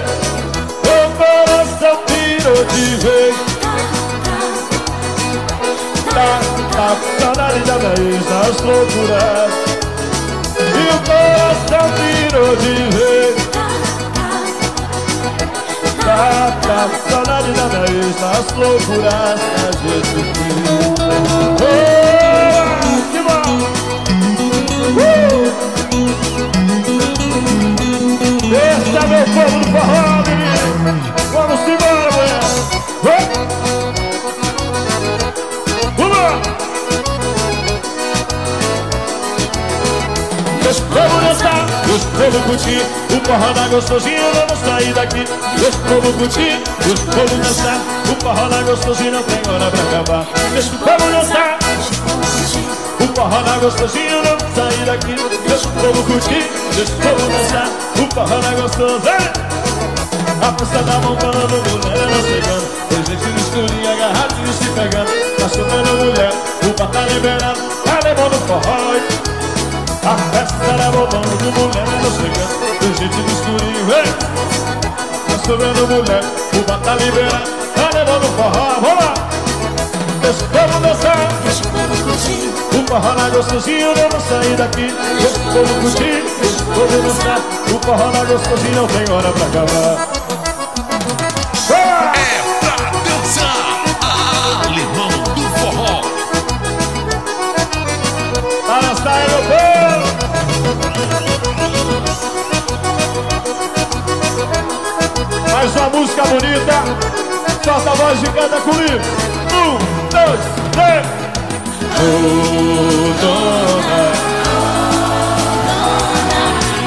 O 0.82 1.10
coração 1.16 1.96
pirou 2.06 2.64
de 2.64 2.96
vez. 2.96 3.36
Tá, 6.12 6.40
tá, 6.72 6.96
saudade 7.20 7.60
da 7.60 7.76
vez 7.78 8.24
das 8.24 8.60
loucuras 8.62 9.85
O 10.96 11.00
coração 11.00 11.86
pirou 11.96 12.56
de 12.56 12.74
vez 12.96 13.36
Tá, 16.02 16.56
tá, 16.62 16.88
saudade 17.10 17.52
da 17.52 17.66
vez 17.68 18.16
das 18.16 18.46
loucuras 18.56 19.40
que 19.40 19.56
a 19.60 19.70
gente 19.82 20.18
fez 20.32 20.96
Oh, 21.60 21.74
que 23.12 23.20
bom! 23.20 23.46
Esse 28.56 28.96
é 28.96 29.00
meu 29.06 29.24
povo 29.34 29.56
do 29.58 29.66
forró, 29.72 30.22
menino! 30.26 30.45
Dançar, 41.96 42.06
deixa 42.06 42.06
o 42.06 42.10
povo 42.10 42.40
curtir 42.44 42.82
O 43.10 43.26
forró 43.26 43.52
da 43.52 43.68
gostosinha, 43.68 44.20
vamos 44.34 44.58
sair 44.60 44.92
daqui. 44.94 45.24
Deixa 45.58 45.78
o 45.78 45.80
povo 45.82 46.12
curtir, 46.18 46.62
deixa 46.84 47.02
o 47.02 47.06
povo 47.06 47.36
dançar 47.42 47.80
O 48.10 48.22
forró 48.22 48.48
da 48.48 48.62
gostosinha 48.62 49.10
não 49.12 49.22
tem 49.22 49.40
hora 49.52 49.70
pra 49.70 49.82
acabar. 49.82 50.26
Deixa 50.52 50.74
o 50.74 50.78
dançar 51.10 51.58
o 52.98 53.14
forró 53.14 53.42
da 53.42 53.58
gostosinha, 53.58 54.22
vamos 54.22 54.54
sair 54.54 54.84
daqui. 54.84 55.16
Deixa 55.48 55.68
o 55.68 55.72
povo 55.72 56.02
curtir, 56.04 56.50
deixa 56.74 56.92
o 56.92 56.96
povo 56.96 57.32
dançar 57.32 57.68
O 57.96 58.14
forró 58.14 58.40
da 58.40 58.50
gostosa 58.50 59.16
A 60.42 60.58
festa 60.58 60.82
tá 60.82 60.98
bombando, 60.98 61.56
mulher 61.82 62.06
não 62.08 62.22
chegando 62.22 62.66
Tem 62.88 63.04
gente 63.04 63.26
no 63.26 63.38
escurinho, 63.38 63.92
agarradinho 63.92 64.52
se 64.52 64.68
pegando. 64.70 65.10
Tá 65.38 65.48
chovendo 65.48 65.92
mulher, 66.04 66.32
o 66.62 66.78
bar 66.78 66.90
tá 66.90 67.00
liberado 67.06 67.60
Tá 67.84 68.00
levando 68.04 68.46
forró 68.46 68.76
A 70.04 70.16
festa 70.32 70.55
tá 70.74 70.90
bombando, 70.90 71.52
mulher 71.52 71.86
não 72.02 72.10
chegando 72.10 72.78
Tem 72.80 72.94
gente 72.94 73.16
no 73.16 73.32
escurinho, 73.32 73.86
ei 73.94 74.12
Tá 75.28 75.38
chovendo 75.44 75.86
mulher, 75.86 76.24
o 76.54 76.62
bar 76.66 76.80
tá 76.80 76.94
liberado 76.96 77.50
Tá 77.74 77.90
levando 77.94 78.36
forró, 78.36 78.80
vamos 78.80 79.04
lá! 79.04 79.14
Deixa 80.20 80.44
o 80.44 80.48
povo 80.48 80.80
dançar 80.80 81.28
Deixa 81.44 81.62
o 81.62 81.70
povo 81.70 82.04
curtir 82.04 82.50
O 82.74 82.86
forró 82.88 83.14
na 83.14 83.28
gostosinho, 83.28 83.94
vamos 83.94 84.24
sair 84.28 84.56
daqui. 84.56 84.94
Deixa 85.20 85.38
o 85.38 85.52
povo 85.52 85.80
curtir 85.82 86.24
Deixa 86.40 86.64
o 86.64 87.02
dançar 87.02 87.40
O 87.74 87.86
forró 87.86 88.10
na 88.10 88.24
gostosinho, 88.24 88.74
não 88.74 88.86
tem 88.88 89.14
hora 89.14 89.30
pra 89.32 89.46
acabar 89.46 90.15
música 105.96 106.22
bonita. 106.24 106.82
Solta 107.64 107.90
a 107.90 107.94
voz 107.94 108.22
e 108.22 108.26
canta 108.26 108.60
comigo. 108.60 109.00
Um, 109.52 109.78
dois, 110.10 110.40
três. 110.72 111.06
Oh, 111.98 113.14
dona 113.20 114.12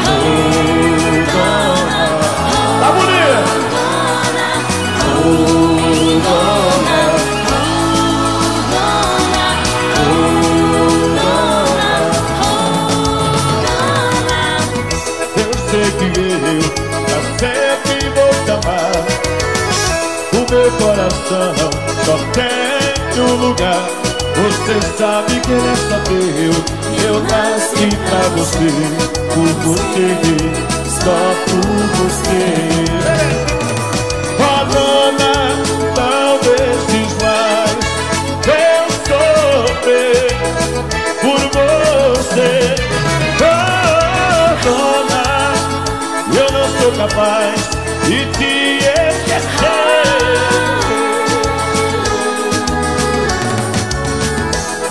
Oh, 0.05 0.21
dona 1.33 2.05
Tá 2.79 2.89
bonito! 2.91 3.49
Oh, 5.25 6.19
dona 6.23 6.58
O 20.33 20.51
meu 20.51 20.71
coração 20.71 21.53
só 22.05 22.15
tem 22.33 23.21
um 23.21 23.35
lugar. 23.47 23.87
Você 24.35 24.75
sabe 24.97 25.39
que 25.41 25.51
ele 25.51 25.67
é 25.67 25.75
só 25.75 25.99
teu. 26.03 26.53
Eu 27.05 27.17
nasci 27.23 27.89
pra 28.07 28.23
você 28.35 28.69
Por 29.33 29.49
você, 29.63 30.07
só 30.87 31.19
por 31.45 31.79
você. 31.97 32.43
Dona, 34.69 35.35
não 35.95 36.37
deixes 36.39 37.11
mais 37.23 37.77
Eu 38.45 38.83
sofrer 39.07 40.31
por 41.21 41.41
você. 41.53 42.51
Dona, 44.63 45.25
eu 46.35 46.47
não 46.51 46.67
sou 46.79 46.91
capaz 46.91 47.78
de 48.09 48.25
te 48.31 48.79
esquecer. 48.79 49.69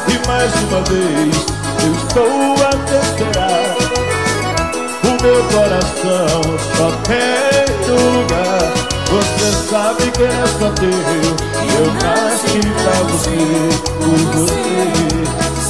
E 0.07 0.29
mais 0.29 0.53
uma 0.63 0.81
vez 0.83 1.35
eu 1.83 1.93
estou 1.95 2.55
a 2.65 2.71
te 2.87 2.95
esperar 3.07 3.67
O 5.03 5.11
meu 5.21 5.41
coração 5.51 6.39
só 6.77 6.89
tem 7.09 7.69
lugar. 7.89 8.63
Você 9.11 9.49
sabe 9.69 10.05
que 10.13 10.23
é 10.23 10.47
só 10.61 10.71
teu 10.75 10.99
Eu 11.77 11.87
nasci 11.95 12.61
pra 12.61 12.97
você, 13.09 13.39
por 13.99 14.21
você. 14.33 14.79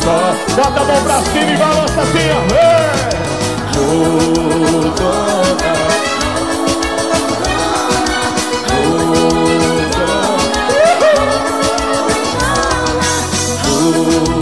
Só 0.02 0.18
bota 0.54 0.80
a 0.80 0.84
mão 0.84 1.00
pra 1.02 1.18
cima 1.22 1.50
e 1.50 1.56
balança 1.56 2.00
assim, 2.02 2.28
ó. 2.30 2.40
Ei! 2.54 2.88
Oh, 3.80 4.90
dona 4.98 5.97
Oh. 13.90 14.37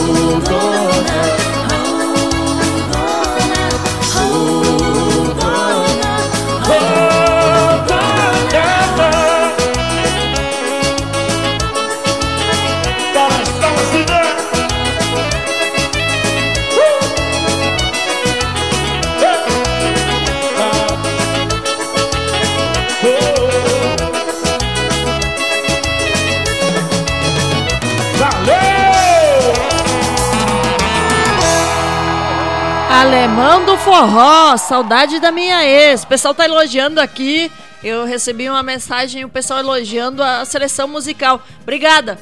Alemão 33.36 33.66
do 33.66 33.76
forró, 33.76 34.56
saudade 34.56 35.20
da 35.20 35.30
minha 35.30 35.62
ex. 35.62 36.04
O 36.04 36.06
pessoal 36.06 36.34
tá 36.34 36.46
elogiando 36.46 36.98
aqui. 36.98 37.52
Eu 37.84 38.06
recebi 38.06 38.48
uma 38.48 38.62
mensagem, 38.62 39.26
o 39.26 39.28
pessoal 39.28 39.60
elogiando 39.60 40.22
a 40.22 40.42
seleção 40.46 40.88
musical. 40.88 41.42
Obrigada. 41.60 42.18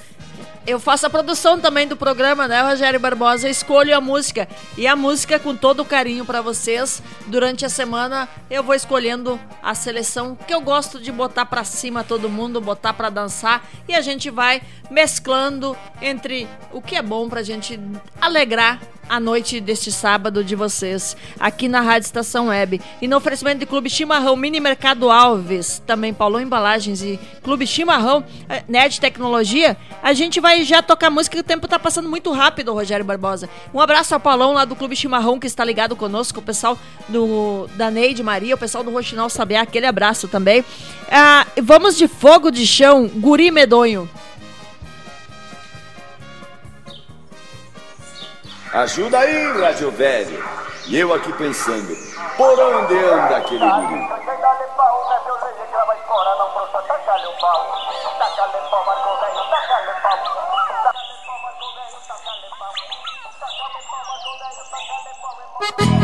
Eu 0.66 0.81
faço 0.81 1.07
a 1.07 1.11
produção 1.11 1.61
também 1.61 1.86
do 1.86 1.97
programa, 1.97 2.49
né, 2.49 2.62
Rogério 2.62 2.99
Barbosa? 2.99 3.49
Escolho 3.49 3.97
a 3.97 4.01
música. 4.01 4.49
E 4.77 4.89
a 4.89 4.97
música, 4.97 5.39
com 5.39 5.55
todo 5.55 5.85
carinho 5.85 6.24
para 6.24 6.43
vocês, 6.43 7.01
durante 7.28 7.65
a 7.65 7.69
semana 7.69 8.28
eu 8.51 8.65
vou 8.65 8.74
escolhendo 8.74 9.39
a 9.62 9.73
seleção 9.73 10.35
que 10.35 10.53
eu 10.53 10.61
gosto 10.61 10.99
de 10.99 11.12
botar 11.12 11.47
para 11.47 11.62
cima 11.62 12.03
todo 12.03 12.28
mundo, 12.28 12.61
botar 12.61 12.93
para 12.93 13.09
dançar. 13.09 13.65
E 13.86 13.95
a 13.95 14.01
gente 14.01 14.31
vai 14.31 14.61
mesclando 14.91 15.77
entre 16.03 16.49
o 16.73 16.82
que 16.82 16.97
é 16.97 17.03
bom 17.03 17.28
pra 17.28 17.45
gente 17.45 17.78
alegrar 18.20 18.81
a 19.09 19.21
noite 19.21 19.61
deste 19.61 19.91
sábado 19.91 20.43
de 20.43 20.55
vocês, 20.55 21.17
aqui 21.39 21.69
na 21.69 21.81
Rádio 21.81 22.07
Estação 22.07 22.49
Web. 22.49 22.81
E 23.01 23.09
no 23.09 23.17
oferecimento 23.17 23.59
de 23.61 23.67
Clube 23.67 23.91
Chimarrão, 23.91 24.37
Mini 24.37 24.61
Mercado 24.61 25.11
Alves, 25.11 25.83
também 25.87 26.13
Paulão 26.13 26.41
Embalagens 26.41 27.03
e 27.03 27.19
Clube 27.43 27.67
Chimarrão, 27.67 28.25
eh, 28.49 28.65
Nerd 28.69 29.01
Tecnologia, 29.01 29.77
a 30.03 30.13
gente 30.13 30.41
vai 30.41 30.65
já 30.65 30.83
tocar 30.83 31.11
música 31.11 31.37
que 31.37 31.41
o 31.41 31.45
tempo 31.45 31.69
tá 31.69 31.79
passando 31.79 32.09
muito 32.09 32.31
rápido, 32.33 32.73
Rogério 32.73 33.05
Barbosa. 33.05 33.49
Um 33.73 33.81
abraço 33.81 34.15
ao 34.15 34.21
Paulão 34.21 34.53
lá 34.53 34.65
do 34.65 34.77
Clube 34.77 34.97
Chimarrão 34.97 35.39
que 35.39 35.47
está 35.47 35.65
ligado 35.65 35.97
conosco, 35.97 36.41
o 36.41 36.43
pessoal 36.43 36.79
do, 37.09 37.69
da 37.75 37.91
Neide 37.91 38.23
Maria, 38.23 38.55
o 38.55 38.59
pessoal 38.59 38.85
do 38.85 38.91
Roxinol 38.91 39.31
Sabiá, 39.31 39.63
aquele 39.63 39.87
abraço 39.87 40.29
também. 40.29 40.65
Ah, 41.11 41.47
vamos 41.63 41.97
de 41.97 42.09
fogo 42.09 42.51
de 42.51 42.67
chão, 42.67 43.09
guri 43.09 43.51
medonho. 43.51 44.09
Ajuda 48.75 49.21
aí, 49.21 49.53
Rádio 49.61 49.89
Velho. 49.93 50.45
E 50.87 50.99
eu 50.99 51.15
aqui 51.15 51.33
pensando, 51.35 51.97
por 52.37 52.59
onde 52.59 52.95
anda 52.97 53.37
aquele 53.37 53.65
guri? 53.65 54.09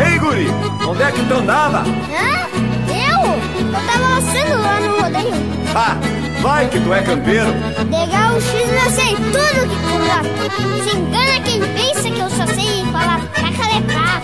Ei, 0.07 0.19
guri, 0.21 0.47
onde 0.89 1.03
é 1.03 1.11
que 1.11 1.27
tu 1.27 1.35
andava? 1.35 1.79
Hã? 1.79 2.47
Eu? 2.89 3.21
Eu 3.59 3.73
tava 3.73 4.15
laçando 4.15 4.63
lá 4.63 4.81
no 4.81 5.01
rodeio. 5.01 5.35
Ah, 5.75 5.97
vai 6.41 6.69
que 6.69 6.81
tu 6.81 6.93
é 6.93 7.03
campeiro. 7.03 7.53
Legal, 7.91 8.35
o 8.35 8.41
X 8.41 8.53
eu 8.53 8.91
sei 8.91 9.15
tudo 9.15 9.69
que 9.69 9.77
pular. 9.89 10.25
Se 10.85 10.97
engana 10.97 11.41
quem 11.45 11.61
pensa 11.61 12.11
que 12.11 12.21
eu 12.21 12.31
só 12.31 12.47
sei 12.47 12.85
falar 12.93 13.21
de 13.21 13.83
pá. 13.93 14.23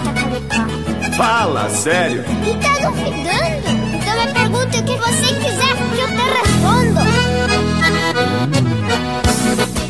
Fala, 1.16 1.68
sério. 1.70 2.24
E 2.44 2.54
tá 2.56 2.88
duvidando? 2.88 3.68
Então 3.94 4.14
me 4.16 4.26
pergunte 4.32 4.78
o 4.78 4.82
que 4.84 4.96
você 4.96 5.34
quiser 5.34 5.76
que 5.76 6.00
eu 6.00 6.08
te 6.08 6.24
respondo. 6.36 7.00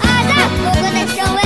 Ah, 0.03 0.21
dá 0.29 0.41
fogo 0.73 0.89
de 0.93 1.05
chão. 1.15 1.37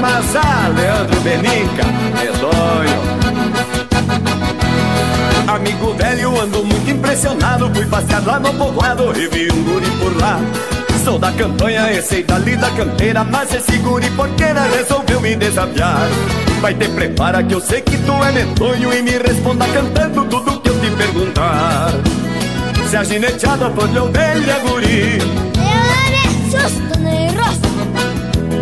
Mas 0.00 0.36
ah, 0.36 0.68
Leandro 0.76 1.20
Benica, 1.20 1.84
medonho. 2.14 2.96
Amigo 5.46 5.94
velho, 5.94 6.40
ando 6.40 6.64
muito 6.64 6.90
impressionado. 6.90 7.70
Fui 7.74 7.86
passear 7.86 8.24
lá 8.24 8.38
no 8.40 8.52
povoado 8.54 9.12
e 9.16 9.26
vi 9.28 9.50
um 9.52 9.62
guri 9.64 9.90
por 9.98 10.20
lá. 10.20 10.40
Sou 11.04 11.18
da 11.20 11.30
campanha 11.32 11.92
e 11.92 12.02
sei 12.02 12.24
dali 12.24 12.56
da 12.56 12.68
canteira, 12.70 13.22
mas 13.22 13.54
esse 13.54 13.76
guri 13.78 14.10
porqueira 14.10 14.62
resolveu 14.62 15.20
me 15.20 15.36
desafiar. 15.36 16.08
Vai 16.60 16.74
ter 16.74 16.88
prepara 16.90 17.44
que 17.44 17.54
eu 17.54 17.60
sei 17.60 17.80
que 17.80 17.96
tu 17.98 18.12
é 18.24 18.32
medonho 18.32 18.92
e 18.92 19.02
me 19.02 19.12
responda 19.12 19.66
cantando 19.68 20.24
tudo 20.24 20.60
que 20.60 20.68
eu 20.68 20.80
te 20.80 20.90
perguntar. 20.90 21.90
Se 22.90 22.96
a 22.96 23.04
gineteada 23.04 23.70
for 23.70 23.86
de 23.88 23.98
ovelha, 24.00 24.58
guri, 24.68 25.18
Eu 25.58 26.58
assusto 26.60 26.98
nem 26.98 27.28
rosto. 27.36 27.68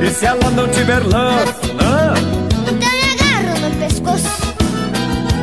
e 0.03 0.11
se 0.11 0.27
ela 0.27 0.51
não 0.51 0.69
tiver 0.69 1.03
lã, 1.07 1.45
ah, 1.79 2.04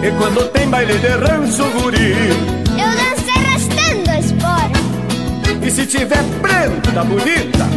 e 0.04 0.12
quando 0.18 0.48
tem 0.50 0.68
baile 0.68 0.98
de 0.98 1.08
rancho, 1.08 1.64
guri, 1.80 2.30
Eu 2.72 2.90
danço 3.00 3.30
arrastando 3.38 4.10
a 4.10 4.20
espora. 4.20 4.72
e 5.62 5.70
se 5.72 5.86
tiver 5.86 6.24
prenda 6.42 7.04
bonita, 7.04 7.68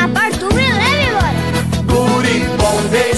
Aparto 0.00 0.46
um 0.46 0.58
e 0.58 0.70
leve 0.72 1.04
embora. 1.08 1.34
Guri 1.86 2.44
bom 2.58 2.80
de 2.92 3.14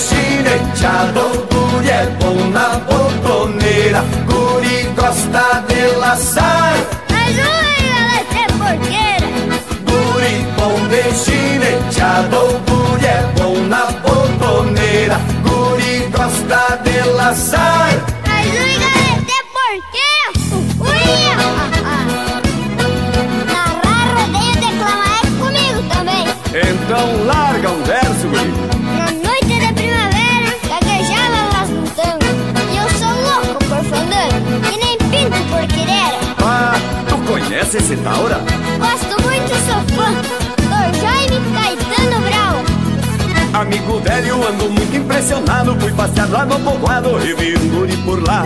guri 1.54 1.90
é 1.90 2.06
bom 2.18 2.48
na 2.50 2.78
botoneira, 2.78 4.02
guri 4.26 4.88
gosta 4.96 5.62
de 5.68 5.96
laçar. 5.98 6.74
Mas 7.10 7.36
o 7.36 7.50
ela 7.98 8.16
é 8.20 8.46
porqueira. 8.56 9.28
Guri 9.84 10.46
bom 10.56 10.76
de 10.88 11.02
guri 12.66 13.06
é 13.06 13.22
bom 13.36 13.54
na 13.68 13.84
botoneira, 14.00 15.20
guri 15.44 16.08
gosta 16.10 16.78
de 16.84 17.08
laçar. 17.10 18.19
Esse 37.74 37.96
Taura? 37.96 38.40
Gosto 38.78 39.22
muito, 39.22 39.48
sou 39.66 39.96
fã. 39.96 40.10
Do 40.56 40.98
Jaime 40.98 41.40
Caetano 41.54 42.20
Brau. 42.26 43.62
Amigo 43.62 44.00
velho, 44.00 44.48
ando 44.48 44.70
muito 44.70 44.96
impressionado. 44.96 45.76
Fui 45.78 45.92
passear 45.92 46.28
lá 46.30 46.44
no 46.44 46.58
povoado 46.60 47.10
e 47.24 47.34
vi 47.34 47.56
um 47.56 47.68
guri 47.68 47.96
por 47.98 48.26
lá. 48.26 48.44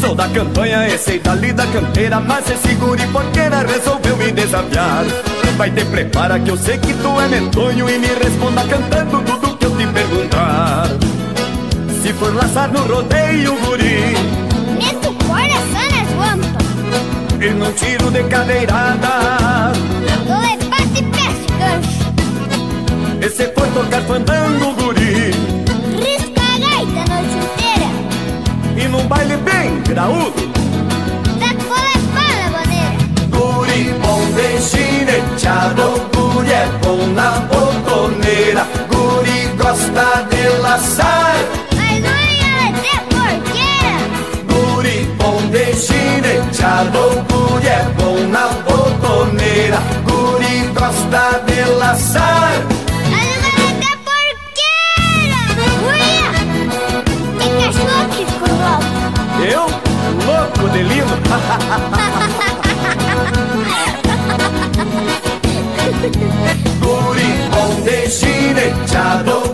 Sou 0.00 0.14
da 0.14 0.28
campanha 0.28 0.88
e 0.88 0.98
sei 0.98 1.18
dali 1.18 1.52
da 1.52 1.66
canteira, 1.66 2.20
mas 2.20 2.50
esse 2.50 2.74
guri 2.74 3.06
porqueira 3.08 3.66
resolveu 3.66 4.16
me 4.16 4.30
desafiar. 4.32 5.04
Vai 5.56 5.70
ter 5.70 5.84
prepara 5.86 6.38
que 6.38 6.50
eu 6.50 6.56
sei 6.56 6.78
que 6.78 6.92
tu 6.94 7.20
é 7.20 7.28
medonho 7.28 7.88
e 7.88 7.98
me 7.98 8.06
responda 8.06 8.62
cantando 8.64 9.22
tudo 9.22 9.56
que 9.56 9.66
eu 9.66 9.76
te 9.76 9.86
perguntar. 9.86 10.86
Se 12.02 12.12
for 12.14 12.34
laçar 12.34 12.70
no 12.72 12.80
rodeio, 12.80 13.54
guri, 13.60 14.14
e 17.40 17.50
não 17.50 17.72
tiro 17.72 18.10
de 18.10 18.22
cadeirada. 18.24 19.72
Lepate 20.26 20.98
e 20.98 21.02
peço 21.02 21.48
gancho. 21.58 23.24
E 23.24 23.28
se 23.30 23.46
for 23.54 23.66
tocar 23.68 24.02
fandango, 24.02 24.72
guri, 24.74 25.30
Risco 25.96 26.40
a 26.40 26.58
gaita 26.58 27.00
a 27.00 27.14
noite 27.14 27.36
inteira. 27.44 28.84
e 28.84 28.88
num 28.88 29.06
baile 29.06 29.36
bem 29.38 29.82
graúdo. 29.88 30.50
Guri 33.30 33.94
bom 34.02 34.20
de 34.34 34.58
gineteado, 34.60 36.08
guri 36.14 36.50
é 36.52 36.66
bom 36.82 37.06
na 37.14 37.30
botoneira, 37.48 38.66
guri 38.88 39.48
gosta 39.56 40.26
de 40.30 40.48
laçar. 40.60 41.34
Mas 41.76 41.98
o 41.98 42.02
galete 42.02 42.88
é 42.94 43.00
porqueira. 43.10 43.96
Guri 44.48 45.08
bom 45.18 45.40
de 45.50 45.72
gineteado, 45.74 47.24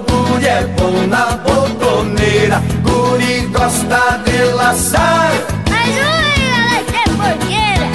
guri 0.08 0.46
é 0.46 0.62
bom 0.78 1.06
na 1.08 1.36
botoneira, 1.44 2.62
guri 2.82 3.46
gosta 3.52 4.18
de 4.24 4.44
laçar. 4.54 5.30
Mas 5.68 5.90
o 5.90 6.08
galete 6.40 6.96
é 6.96 7.06
porqueira. 7.20 7.86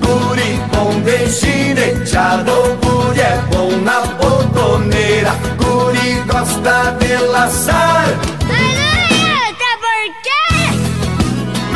Guri 0.00 0.60
bom 0.72 0.92
de 1.00 1.18
gineteado, 1.30 2.78
guri 2.80 3.20
é 3.20 3.42
bom 3.50 3.70
na 3.82 4.02
botoneira, 4.02 5.32
guri 5.58 6.22
gosta 6.30 6.92
de 7.00 7.16
laçar. 7.16 8.06
Mas 8.46 8.78
o 8.78 8.84
é. 8.84 9.44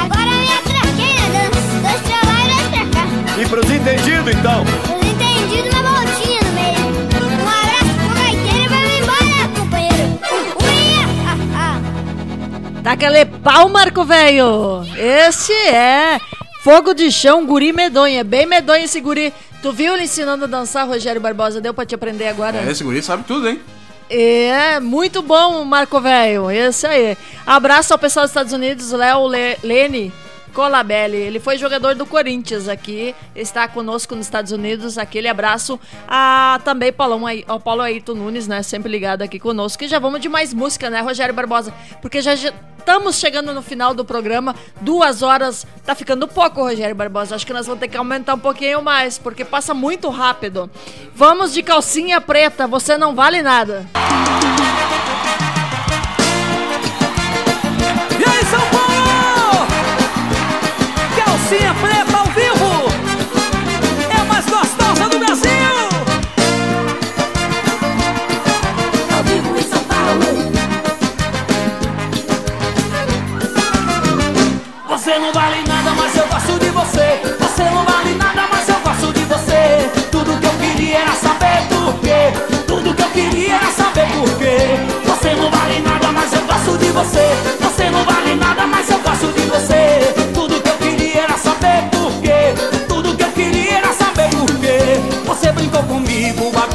Agora 0.01 0.31
me 0.31 0.51
atraquei 0.59 1.13
na 1.19 1.27
dança. 1.35 1.75
Dois 1.83 2.01
pra 2.07 2.21
lá 2.29 2.37
e 2.41 2.47
dois 2.53 2.67
pra 2.71 2.85
cá. 2.95 3.05
E 3.37 3.47
pros 3.47 3.69
entendidos 3.71 4.33
então, 4.33 4.65
Tá 12.89 12.93
aquele 12.95 13.27
pau, 13.27 13.69
Marco 13.69 14.03
Velho. 14.03 14.83
Esse 14.97 15.53
é 15.53 16.19
fogo 16.63 16.95
de 16.95 17.13
chão, 17.13 17.45
guri 17.45 17.71
medonho. 17.71 18.19
É 18.19 18.25
bem 18.25 18.47
medonho 18.47 18.83
esse 18.83 18.99
guri. 18.99 19.31
Tu 19.61 19.71
viu 19.75 19.93
ele 19.93 20.05
ensinando 20.05 20.45
a 20.45 20.47
dançar, 20.47 20.89
Rogério 20.89 21.21
Barbosa? 21.21 21.61
Deu 21.61 21.75
pra 21.75 21.85
te 21.85 21.95
aprender 21.95 22.29
agora? 22.29 22.57
É, 22.57 22.71
esse 22.71 22.83
guri 22.83 23.03
sabe 23.03 23.25
tudo, 23.25 23.47
hein? 23.47 23.61
É, 24.09 24.81
muito 24.81 25.21
bom, 25.21 25.63
Marco 25.67 26.01
Velho. 26.01 26.51
Esse 26.51 26.87
aí. 26.87 27.19
Abraço 27.47 27.93
ao 27.93 27.99
pessoal 27.99 28.25
dos 28.25 28.31
Estados 28.31 28.55
Unidos, 28.55 28.91
Léo 28.91 29.29
Le 29.29 29.59
Lene 29.63 30.11
Colabelli. 30.59 31.17
Ele 31.17 31.39
foi 31.39 31.57
jogador 31.57 31.95
do 31.95 32.05
Corinthians 32.05 32.67
aqui, 32.67 33.15
está 33.33 33.69
conosco 33.69 34.17
nos 34.17 34.27
Estados 34.27 34.51
Unidos. 34.51 34.99
Aquele 34.99 35.29
abraço 35.29 35.79
a 36.09 36.61
também 36.65 36.93
Paulão, 36.93 37.23
ao 37.47 37.61
Paulo 37.61 37.83
Ayrton 37.83 38.15
Nunes, 38.15 38.49
né? 38.49 38.61
Sempre 38.65 38.91
ligado 38.91 39.23
aqui 39.23 39.39
conosco. 39.39 39.85
E 39.85 39.89
já 39.89 40.01
vamos 40.01 40.21
de 40.21 40.29
mais 40.29 40.53
música, 40.53 40.91
né, 40.91 41.01
Rogério 41.01 41.33
Barbosa? 41.33 41.73
Porque 42.03 42.21
já 42.21 42.35
estamos 42.35 43.21
chegando 43.21 43.55
no 43.55 43.63
final 43.63 43.95
do 43.95 44.05
programa. 44.05 44.53
Duas 44.81 45.23
horas 45.23 45.65
tá 45.87 45.95
ficando 45.95 46.27
pouco, 46.27 46.61
Rogério 46.61 46.97
Barbosa. 46.97 47.37
Acho 47.37 47.47
que 47.47 47.53
nós 47.53 47.65
vamos 47.65 47.79
ter 47.79 47.87
que 47.87 47.97
aumentar 47.97 48.35
um 48.35 48.41
pouquinho 48.41 48.83
mais, 48.83 49.17
porque 49.17 49.45
passa 49.45 49.73
muito 49.73 50.11
rápido. 50.11 50.69
Vamos 51.15 51.55
de 51.55 51.63
calcinha 51.63 52.21
preta, 52.21 52.67
você 52.67 52.99
não 52.99 53.15
vale 53.15 53.43
nada. 53.43 53.87
E 53.95 54.68
você. 86.99 87.29
Você 87.61 87.91
não 87.91 88.05
vale 88.05 88.35
nada, 88.35 88.67
mas 88.67 88.91
eu 88.91 88.99
gosto 88.99 89.27
de 89.33 89.43
você. 89.43 90.18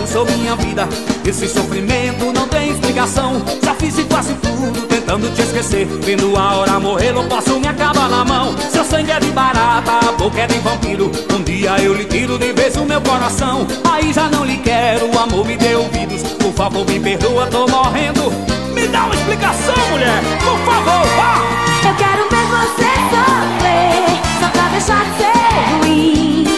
Bagunçou 0.04 0.26
minha 0.26 0.56
vida. 0.56 0.88
Esse 1.26 1.48
sofrimento 1.48 2.32
não 2.34 2.48
tem 2.48 2.72
explicação. 2.72 3.42
Já 3.64 3.74
fiz 3.76 3.98
e 3.98 4.04
quase 4.04 4.34
tudo 4.36 4.82
tentando 4.88 5.34
te 5.34 5.42
esquecer. 5.42 5.86
Vendo 6.02 6.36
a 6.38 6.58
hora 6.58 6.80
morrer, 6.80 7.14
não 7.14 7.28
posso 7.28 7.60
me 7.60 7.68
acabar 7.68 8.10
na 8.10 8.26
mão. 8.26 8.56
Seu 8.70 8.84
sangue 8.84 9.12
é 9.12 9.20
de 9.20 9.32
barata, 9.32 10.10
a 10.10 10.12
boca 10.12 10.42
é 10.42 10.48
de 10.48 10.60
vampiro. 10.60 11.12
Um 11.34 11.42
dia 11.44 11.78
eu 11.82 11.94
lhe 11.94 12.06
tiro 12.06 12.38
de 12.38 12.52
vez 12.52 12.76
o 12.76 12.86
meu 12.86 13.02
coração. 13.02 13.66
Aí 13.90 14.12
já 14.12 14.28
não 14.30 14.44
lhe 14.44 14.58
quero, 14.58 15.10
o 15.10 15.20
amor 15.20 15.46
me 15.46 15.56
dê 15.56 15.76
ouvidos. 15.76 16.22
Por 16.24 16.54
favor, 16.54 16.86
me 16.86 17.00
perdoa, 17.00 17.48
tô 17.48 17.68
morrendo. 17.68 18.32
Me 18.74 18.88
dá 18.88 19.06
uma 19.06 19.16
explicação, 19.16 19.76
mulher, 19.92 20.22
por 20.40 20.58
favor, 20.66 21.08
vá! 21.16 21.42
Eu 21.88 21.96
quero 21.96 22.30
ver 22.30 22.46
você 22.48 22.90
sofrer, 23.14 24.40
só 24.40 24.50
pra 24.50 24.68
deixar 24.70 25.06
de 25.06 25.18
ser 25.18 25.88
ruim. 25.88 26.53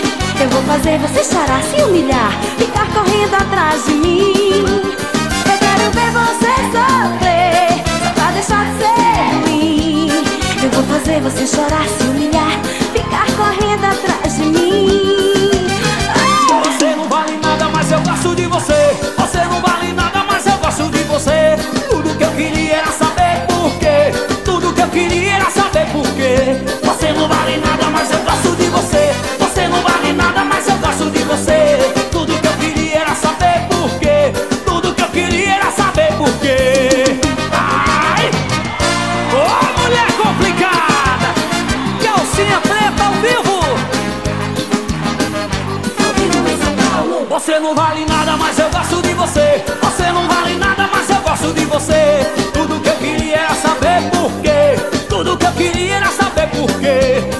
Eu 0.46 0.52
vou 0.52 0.62
fazer 0.62 1.00
você 1.00 1.24
chorar, 1.24 1.64
se 1.64 1.82
humilhar, 1.82 2.32
ficar 2.60 2.86
correndo 2.94 3.34
atrás 3.34 3.84
de 3.86 3.94
mim. 3.94 4.64
Eu 5.44 5.58
quero 5.58 5.90
ver 5.92 6.12
você 6.12 6.54
sofrer, 6.70 7.84
pra 8.14 8.30
deixar 8.30 8.64
de 8.68 8.78
ser 8.78 9.50
ruim. 9.50 10.08
Eu 10.62 10.70
vou 10.70 10.84
fazer 10.84 11.20
você 11.22 11.48
chorar, 11.48 11.88
se 11.88 12.04
humilhar, 12.04 12.62
ficar 12.94 13.26
correndo 13.36 13.86
atrás 13.86 14.38
de 14.38 14.44
mim. 14.44 15.52
Você 16.64 16.96
não 16.96 17.10
vale 17.10 17.40
nada, 17.42 17.68
mas 17.70 17.92
eu 17.92 18.02
gosto 18.02 18.36
de 18.36 18.46
você. 18.46 18.96
Você 19.18 19.44
não 19.46 19.60
vale 19.62 19.94
nada, 19.94 20.24
mas 20.30 20.46
eu 20.46 20.58
gosto 20.60 20.88
de 20.92 21.04
você. 21.06 21.56
Tudo 21.90 22.16
que 22.16 22.24
eu 22.24 22.32
queria 22.34 22.76
era 22.76 22.92
saber 22.92 23.05
Você 47.36 47.60
não 47.60 47.76
vale 47.76 48.06
nada, 48.06 48.38
mas 48.38 48.58
eu 48.58 48.70
gosto 48.70 49.02
de 49.02 49.14
você. 49.14 49.62
Você 49.84 50.10
não 50.10 50.26
vale 50.26 50.56
nada, 50.56 50.90
mas 50.90 51.10
eu 51.10 51.18
gosto 51.18 51.52
de 51.52 51.66
você. 51.66 52.26
Tudo 52.54 52.80
que 52.80 52.88
eu 52.88 52.96
queria 52.96 53.36
era 53.36 53.54
saber 53.56 54.10
por 54.10 54.32
quê. 54.42 55.02
Tudo 55.10 55.38
que 55.38 55.46
eu 55.46 55.52
queria 55.52 55.96
era 55.96 56.12
saber 56.12 56.48
por 56.52 56.72
quê. 56.80 57.35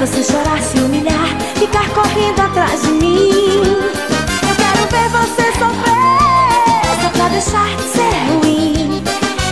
Você 0.00 0.22
chorar, 0.24 0.62
se 0.62 0.78
humilhar, 0.78 1.28
ficar 1.56 1.86
correndo 1.90 2.40
atrás 2.40 2.80
de 2.80 2.88
mim. 2.88 3.62
Eu 3.62 4.56
quero 4.56 4.88
ver 4.88 5.08
você 5.10 5.52
sofrer, 5.58 7.02
só 7.02 7.10
pra 7.10 7.28
deixar 7.28 7.76
de 7.76 7.82
ser 7.82 8.14
ruim. 8.32 9.02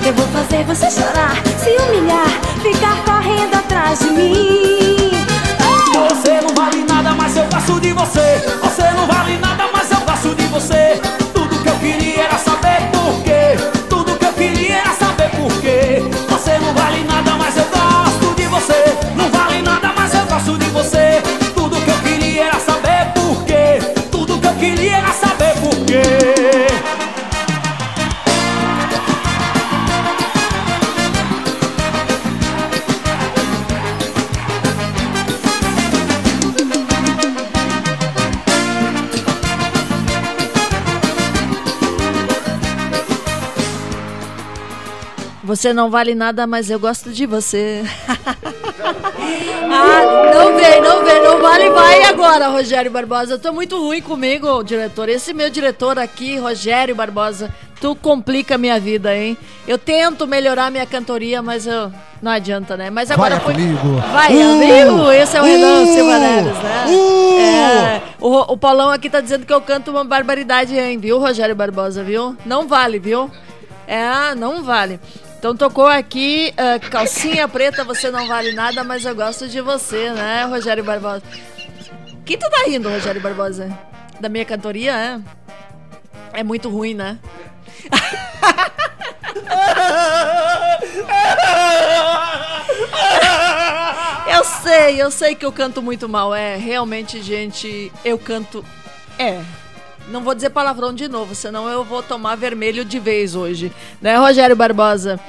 Eu 0.07 0.15
vou 0.15 0.27
fazer 0.29 0.65
você 0.65 0.91
chorar, 0.91 1.37
se 1.59 1.69
humilhar, 1.83 2.31
ficar 2.63 2.97
correndo 3.05 3.57
atrás 3.57 3.99
de 3.99 4.11
mim. 4.11 4.78
Você 45.59 45.73
não 45.73 45.91
vale 45.91 46.15
nada, 46.15 46.47
mas 46.47 46.71
eu 46.71 46.79
gosto 46.79 47.11
de 47.11 47.27
você. 47.27 47.83
ah, 49.69 50.33
não 50.33 50.55
vem, 50.57 50.81
não 50.81 51.05
vem, 51.05 51.21
não 51.21 51.41
vale, 51.41 51.69
vai 51.71 52.05
agora, 52.05 52.47
Rogério 52.47 52.93
Barbosa. 52.93 53.33
Eu 53.35 53.41
tô 53.41 53.53
muito 53.53 53.77
ruim 53.77 54.01
comigo, 54.01 54.63
diretor. 54.63 55.09
Esse 55.09 55.35
meu 55.35 55.51
diretor 55.51 55.99
aqui, 55.99 56.39
Rogério 56.39 56.95
Barbosa, 56.95 57.53
tu 57.81 57.97
complica 57.97 58.55
a 58.55 58.59
minha 58.59 58.79
vida, 58.79 59.13
hein? 59.13 59.37
Eu 59.67 59.77
tento 59.79 60.29
melhorar 60.29 60.71
minha 60.71 60.87
cantoria, 60.87 61.43
mas 61.43 61.67
eu 61.67 61.93
não 62.23 62.31
adianta, 62.31 62.77
né? 62.77 62.89
Mas 62.89 63.11
agora 63.11 63.41
Vai 63.41 63.45
foi. 63.47 63.55
comigo. 63.55 63.97
Vai, 64.13 64.37
Uh! 64.37 64.53
amigo, 64.53 65.11
esse 65.11 65.37
é 65.37 65.43
o 65.43 65.45
Renan 65.45 65.83
Uh! 65.83 65.87
Silvaneres, 65.93 66.59
né? 66.59 66.85
Uh! 66.87 67.41
É, 67.41 68.03
o, 68.21 68.53
o 68.53 68.57
Paulão 68.57 68.91
aqui 68.91 69.11
tá 69.11 69.21
dizendo 69.21 69.45
que 69.45 69.53
eu 69.53 69.61
canto 69.61 69.91
uma 69.91 70.05
barbaridade, 70.05 70.79
hein, 70.79 70.99
viu, 70.99 71.19
Rogério 71.19 71.57
Barbosa, 71.57 72.05
viu? 72.05 72.37
Não 72.47 72.69
vale, 72.69 73.01
viu? 73.01 73.29
É, 73.89 74.37
não 74.37 74.63
vale. 74.63 75.01
Então 75.39 75.57
tocou 75.57 75.87
aqui, 75.87 76.53
ah, 76.57 76.81
calcinha 76.81 77.47
preta, 77.47 77.85
você 77.85 78.11
não 78.11 78.27
vale 78.27 78.53
nada, 78.53 78.83
mas 78.83 79.05
eu 79.05 79.15
gosto 79.15 79.47
de 79.49 79.61
você, 79.61 80.11
né, 80.11 80.45
Rogério 80.45 80.83
Barbosa? 80.83 81.23
Que 82.25 82.37
tu 82.37 82.51
tá 82.51 82.65
rindo, 82.67 82.91
Rogério 82.91 83.21
Barbosa? 83.21 83.79
Da 84.21 84.29
minha 84.29 84.45
cantoria, 84.45 84.93
é? 84.93 85.21
É 86.33 86.43
muito 86.43 86.69
ruim, 86.69 86.93
né? 86.93 87.19
Eu 94.27 94.45
sei, 94.45 95.03
eu 95.03 95.11
sei 95.11 95.35
que 95.35 95.45
eu 95.45 95.53
canto 95.53 95.81
muito 95.81 96.09
mal. 96.09 96.35
É, 96.35 96.57
realmente, 96.57 97.23
gente, 97.23 97.91
eu 98.05 98.19
canto. 98.19 98.65
É. 99.19 99.41
Não 100.11 100.23
vou 100.23 100.35
dizer 100.35 100.51
palavrão 100.51 100.93
de 100.93 101.07
novo, 101.07 101.35
senão 101.35 101.69
eu 101.69 101.85
vou 101.85 102.03
tomar 102.03 102.35
vermelho 102.35 102.85
de 102.85 102.99
vez 102.99 103.35
hoje. 103.35 103.71
Né, 104.01 104.17
Rogério 104.17 104.57
Barbosa? 104.57 105.21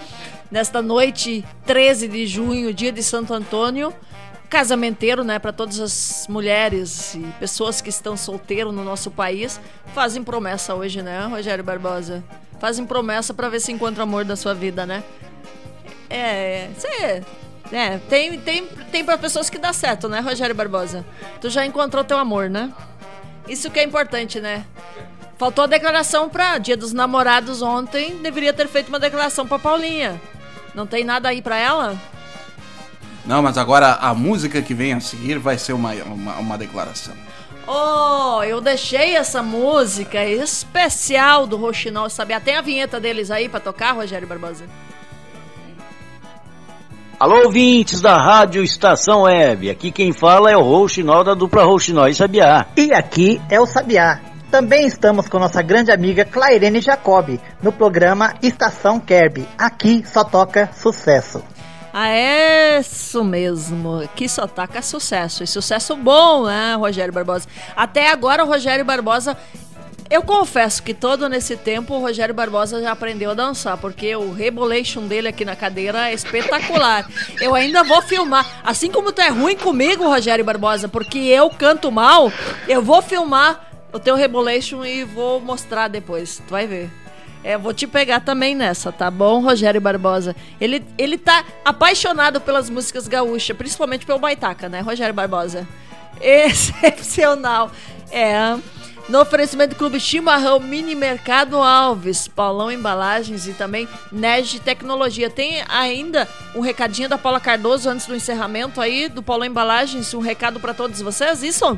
Nesta 0.49 0.81
noite, 0.81 1.45
13 1.65 2.07
de 2.07 2.25
junho, 2.25 2.73
dia 2.73 2.91
de 2.91 3.03
Santo 3.03 3.33
Antônio, 3.33 3.93
casamenteiro, 4.49 5.23
né, 5.23 5.37
para 5.37 5.51
todas 5.51 5.79
as 5.79 6.27
mulheres 6.27 7.13
e 7.13 7.19
pessoas 7.39 7.81
que 7.81 7.89
estão 7.89 8.17
solteiros 8.17 8.73
no 8.73 8.83
nosso 8.83 9.11
país, 9.11 9.59
fazem 9.93 10.23
promessa 10.23 10.73
hoje, 10.73 11.01
né, 11.01 11.25
Rogério 11.25 11.63
Barbosa? 11.63 12.23
Fazem 12.59 12.85
promessa 12.85 13.33
para 13.33 13.47
ver 13.49 13.59
se 13.59 13.71
encontra 13.71 14.03
amor 14.03 14.25
da 14.25 14.35
sua 14.35 14.53
vida, 14.53 14.85
né? 14.85 15.03
É, 16.09 16.69
você 16.75 17.21
é, 17.71 17.97
tem, 18.09 18.39
tem, 18.39 18.65
tem 18.91 19.05
para 19.05 19.17
pessoas 19.17 19.49
que 19.49 19.57
dá 19.57 19.71
certo, 19.71 20.09
né, 20.09 20.19
Rogério 20.21 20.55
Barbosa? 20.55 21.05
Tu 21.39 21.49
já 21.49 21.65
encontrou 21.65 22.03
teu 22.03 22.17
amor, 22.17 22.49
né? 22.49 22.73
Isso 23.49 23.71
que 23.71 23.79
é 23.79 23.83
importante, 23.83 24.39
né? 24.39 24.65
Faltou 25.37 25.63
a 25.63 25.67
declaração 25.67 26.29
pra 26.29 26.57
Dia 26.57 26.77
dos 26.77 26.93
Namorados 26.93 27.61
ontem, 27.61 28.17
deveria 28.17 28.53
ter 28.53 28.67
feito 28.67 28.89
uma 28.89 28.99
declaração 28.99 29.47
pra 29.47 29.57
Paulinha. 29.57 30.21
Não 30.75 30.85
tem 30.85 31.03
nada 31.03 31.29
aí 31.29 31.41
pra 31.41 31.57
ela? 31.57 31.97
Não, 33.25 33.41
mas 33.41 33.57
agora 33.57 33.93
a 33.95 34.13
música 34.13 34.61
que 34.61 34.73
vem 34.73 34.93
a 34.93 34.99
seguir 34.99 35.39
vai 35.39 35.57
ser 35.57 35.73
uma, 35.73 35.93
uma, 35.93 36.35
uma 36.37 36.57
declaração. 36.57 37.15
Oh, 37.67 38.43
eu 38.43 38.59
deixei 38.59 39.15
essa 39.15 39.43
música 39.43 40.25
especial 40.25 41.45
do 41.45 41.55
Roxinol 41.55 42.09
Sabiá. 42.09 42.39
Tem 42.39 42.55
a 42.55 42.61
vinheta 42.61 42.99
deles 42.99 43.29
aí 43.29 43.47
pra 43.47 43.59
tocar, 43.59 43.91
Rogério 43.91 44.27
Barbosa? 44.27 44.65
Alô, 47.19 47.43
ouvintes 47.43 47.99
da 47.99 48.15
Rádio 48.15 48.63
Estação 48.63 49.23
Web. 49.23 49.69
Aqui 49.69 49.91
quem 49.91 50.13
fala 50.13 50.49
é 50.49 50.55
o 50.55 50.61
Rouxinol 50.61 51.21
da 51.21 51.33
dupla 51.33 51.65
Rouxinol 51.65 52.07
e 52.07 52.15
Sabiá. 52.15 52.67
E 52.77 52.93
aqui 52.93 53.41
é 53.49 53.59
o 53.59 53.65
Sabiá. 53.65 54.21
Também 54.49 54.87
estamos 54.87 55.27
com 55.27 55.37
nossa 55.37 55.61
grande 55.61 55.91
amiga 55.91 56.23
Clairene 56.23 56.79
Jacob 56.79 57.37
no 57.61 57.73
programa 57.73 58.35
Estação 58.41 59.01
Kerb. 59.01 59.45
Aqui 59.57 60.01
só 60.07 60.23
toca 60.23 60.69
sucesso. 60.73 61.43
Ah, 61.91 62.07
é 62.07 62.79
isso 62.79 63.21
mesmo. 63.21 64.07
Que 64.15 64.29
só 64.29 64.47
taca 64.47 64.81
sucesso. 64.81 65.43
E 65.43 65.47
sucesso 65.47 65.97
bom, 65.97 66.45
né, 66.45 66.75
Rogério 66.75 67.13
Barbosa? 67.13 67.49
Até 67.75 68.09
agora 68.09 68.45
o 68.45 68.47
Rogério 68.47 68.85
Barbosa. 68.85 69.35
Eu 70.09 70.23
confesso 70.23 70.81
que 70.81 70.91
todo 70.91 71.29
nesse 71.29 71.55
tempo 71.55 71.93
o 71.93 71.99
Rogério 71.99 72.33
Barbosa 72.33 72.81
já 72.81 72.91
aprendeu 72.91 73.29
a 73.29 73.35
dançar, 73.35 73.77
porque 73.77 74.15
o 74.15 74.33
rebolation 74.33 75.05
dele 75.05 75.27
aqui 75.27 75.45
na 75.45 75.55
cadeira 75.55 76.09
é 76.09 76.13
espetacular. 76.13 77.07
Eu 77.39 77.53
ainda 77.53 77.83
vou 77.83 78.01
filmar. 78.01 78.59
Assim 78.63 78.89
como 78.91 79.11
tu 79.11 79.21
é 79.21 79.29
ruim 79.29 79.55
comigo, 79.55 80.07
Rogério 80.07 80.43
Barbosa, 80.43 80.87
porque 80.87 81.19
eu 81.19 81.47
canto 81.51 81.91
mal, 81.91 82.31
eu 82.67 82.81
vou 82.81 83.03
filmar 83.03 83.69
o 83.93 83.99
teu 83.99 84.15
rebolation 84.15 84.83
e 84.83 85.03
vou 85.03 85.39
mostrar 85.39 85.87
depois. 85.87 86.41
Tu 86.47 86.49
vai 86.49 86.65
ver. 86.65 86.89
É, 87.43 87.55
vou 87.55 87.73
te 87.73 87.85
pegar 87.85 88.19
também 88.21 88.55
nessa, 88.55 88.91
tá 88.91 89.11
bom, 89.11 89.41
Rogério 89.41 89.79
Barbosa? 89.79 90.35
Ele, 90.59 90.83
ele 90.97 91.19
tá 91.19 91.45
apaixonado 91.63 92.41
pelas 92.41 92.67
músicas 92.67 93.07
gaúchas, 93.07 93.55
principalmente 93.55 94.07
pelo 94.07 94.19
Baitaca, 94.19 94.67
né, 94.67 94.81
Rogério 94.81 95.13
Barbosa? 95.13 95.67
Excepcional. 96.19 97.71
É. 98.11 98.57
No 99.09 99.21
oferecimento 99.21 99.71
do 99.71 99.75
Clube 99.75 99.99
Chimarrão, 99.99 100.59
Mini 100.59 100.93
Mercado 100.93 101.57
Alves, 101.57 102.27
Paulão 102.27 102.71
Embalagens 102.71 103.47
e 103.47 103.53
também 103.53 103.87
Nege 104.11 104.59
Tecnologia. 104.59 105.31
Tem 105.31 105.63
ainda 105.67 106.27
um 106.53 106.59
recadinho 106.59 107.09
da 107.09 107.17
Paula 107.17 107.39
Cardoso 107.39 107.89
antes 107.89 108.05
do 108.05 108.15
encerramento 108.15 108.79
aí 108.79 109.09
do 109.09 109.23
Paulão 109.23 109.47
Embalagens, 109.47 110.13
um 110.13 110.19
recado 110.19 110.59
para 110.59 110.75
todos 110.75 111.01
vocês, 111.01 111.41
isso? 111.41 111.75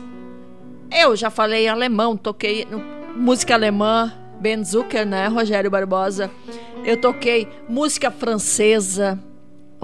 eu 0.91 1.15
já 1.15 1.29
falei 1.29 1.67
alemão, 1.67 2.15
toquei 2.15 2.67
música 3.15 3.53
alemã, 3.53 4.13
Ben 4.39 4.63
Zucker, 4.63 5.05
né, 5.05 5.27
Rogério 5.27 5.69
Barbosa. 5.69 6.31
Eu 6.83 6.99
toquei 6.99 7.47
música 7.67 8.09
francesa, 8.09 9.19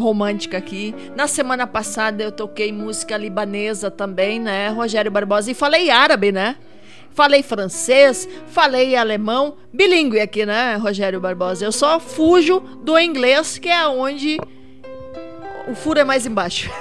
romântica 0.02 0.58
aqui. 0.58 0.94
Na 1.16 1.28
semana 1.28 1.66
passada 1.66 2.24
eu 2.24 2.32
toquei 2.32 2.72
música 2.72 3.16
libanesa 3.16 3.90
também, 3.90 4.40
né, 4.40 4.70
Rogério 4.70 5.12
Barbosa. 5.12 5.52
E 5.52 5.54
falei 5.54 5.90
árabe, 5.90 6.32
né? 6.32 6.58
Falei 7.14 7.44
francês, 7.44 8.28
falei 8.48 8.96
alemão, 8.96 9.58
bilíngue 9.74 10.20
aqui, 10.20 10.46
né, 10.46 10.76
Rogério 10.76 11.20
Barbosa? 11.20 11.66
Eu 11.66 11.72
só 11.72 12.00
fujo 12.00 12.60
do 12.84 12.98
inglês, 12.98 13.58
que 13.58 13.70
é 13.70 13.86
onde 13.88 14.40
o 15.68 15.76
furo 15.76 16.00
é 16.00 16.04
mais 16.04 16.26
embaixo. 16.26 16.70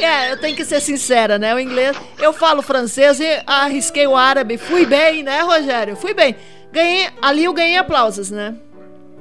É, 0.00 0.32
eu 0.32 0.36
tenho 0.36 0.56
que 0.56 0.64
ser 0.64 0.80
sincera, 0.80 1.38
né? 1.38 1.54
O 1.54 1.60
inglês. 1.60 1.96
Eu 2.18 2.32
falo 2.32 2.60
francês 2.60 3.20
e 3.20 3.42
arrisquei 3.46 4.04
o 4.04 4.16
árabe. 4.16 4.58
Fui 4.58 4.84
bem, 4.84 5.22
né, 5.22 5.42
Rogério? 5.42 5.94
Fui 5.94 6.12
bem. 6.12 6.34
Ganhei. 6.72 7.08
Ali 7.20 7.44
eu 7.44 7.52
ganhei 7.52 7.76
aplausos, 7.76 8.28
né? 8.28 8.56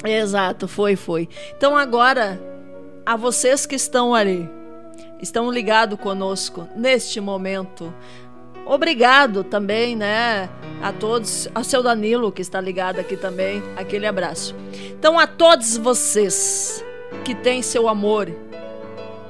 Exato, 0.03 0.67
foi, 0.67 0.95
foi. 0.95 1.29
Então 1.55 1.77
agora, 1.77 2.41
a 3.05 3.15
vocês 3.15 3.65
que 3.65 3.75
estão 3.75 4.13
ali, 4.15 4.49
estão 5.21 5.51
ligados 5.51 5.99
conosco 5.99 6.67
neste 6.75 7.21
momento. 7.21 7.93
Obrigado 8.65 9.43
também, 9.43 9.95
né? 9.95 10.49
A 10.81 10.91
todos, 10.91 11.47
ao 11.53 11.63
seu 11.63 11.83
Danilo 11.83 12.31
que 12.31 12.41
está 12.41 12.59
ligado 12.59 12.99
aqui 12.99 13.15
também, 13.15 13.61
aquele 13.75 14.07
abraço. 14.07 14.55
Então 14.91 15.19
a 15.19 15.27
todos 15.27 15.77
vocês 15.77 16.83
que 17.23 17.35
têm 17.35 17.61
seu 17.61 17.87
amor, 17.87 18.29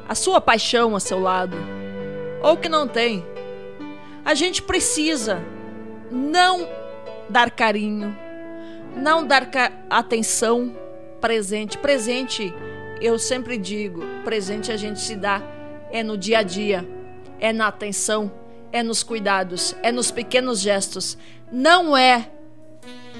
a 0.07 0.15
sua 0.15 0.39
paixão 0.39 0.95
a 0.95 0.99
seu 0.99 1.19
lado, 1.19 1.57
ou 2.41 2.57
que 2.57 2.69
não 2.69 2.87
tem, 2.87 3.25
a 4.23 4.33
gente 4.33 4.61
precisa 4.61 5.41
não 6.11 6.67
dar 7.29 7.49
carinho, 7.51 8.15
não 8.95 9.25
dar 9.25 9.49
atenção 9.89 10.75
presente. 11.19 11.77
Presente, 11.77 12.53
eu 12.99 13.17
sempre 13.17 13.57
digo, 13.57 14.03
presente 14.23 14.71
a 14.71 14.77
gente 14.77 14.99
se 14.99 15.15
dá 15.15 15.41
é 15.91 16.03
no 16.03 16.17
dia 16.17 16.39
a 16.39 16.43
dia, 16.43 16.87
é 17.39 17.51
na 17.51 17.67
atenção, 17.67 18.31
é 18.71 18.81
nos 18.81 19.03
cuidados, 19.03 19.75
é 19.83 19.91
nos 19.91 20.09
pequenos 20.09 20.59
gestos. 20.59 21.17
Não 21.51 21.95
é 21.95 22.29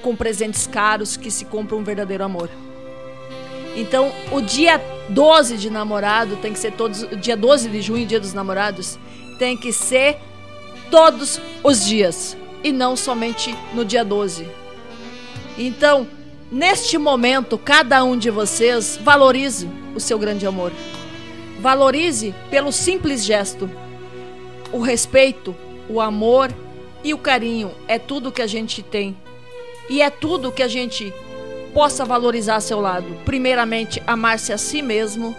com 0.02 0.15
presentes 0.15 0.65
caros 0.65 1.18
que 1.18 1.30
se 1.30 1.45
compra 1.45 1.76
um 1.76 1.84
verdadeiro 1.84 2.23
amor. 2.23 2.49
Então, 3.76 4.11
o 4.31 4.41
dia 4.41 4.81
12 5.10 5.57
de 5.57 5.69
namorado 5.69 6.38
tem 6.38 6.53
que 6.53 6.60
ser 6.60 6.72
todos. 6.73 7.03
O 7.03 7.15
dia 7.15 7.38
12 7.38 7.69
de 7.69 7.81
junho, 7.81 8.06
dia 8.06 8.19
dos 8.19 8.34
namorados, 8.34 8.98
tem 9.38 9.56
que 9.56 9.72
ser 9.72 10.18
todos 10.89 11.39
os 11.64 11.85
dias. 11.85 12.38
E 12.64 12.72
não 12.72 12.95
somente 12.95 13.56
no 13.73 13.84
dia 13.84 14.03
12. 14.03 14.60
Então, 15.61 16.07
neste 16.51 16.97
momento, 16.97 17.55
cada 17.55 18.03
um 18.03 18.17
de 18.17 18.31
vocês 18.31 18.99
valorize 19.01 19.69
o 19.95 19.99
seu 19.99 20.17
grande 20.17 20.47
amor. 20.47 20.71
Valorize 21.59 22.33
pelo 22.49 22.71
simples 22.71 23.23
gesto. 23.23 23.69
O 24.71 24.79
respeito, 24.79 25.55
o 25.88 26.01
amor 26.01 26.51
e 27.03 27.13
o 27.13 27.17
carinho 27.17 27.71
é 27.88 27.99
tudo 27.99 28.31
que 28.31 28.41
a 28.41 28.47
gente 28.47 28.81
tem. 28.81 29.15
E 29.88 30.01
é 30.01 30.09
tudo 30.09 30.51
que 30.51 30.63
a 30.63 30.67
gente 30.67 31.13
possa 31.75 32.03
valorizar 32.03 32.55
a 32.55 32.61
seu 32.61 32.79
lado. 32.79 33.05
Primeiramente, 33.23 34.01
amar-se 34.07 34.51
a 34.51 34.57
si 34.57 34.81
mesmo, 34.81 35.35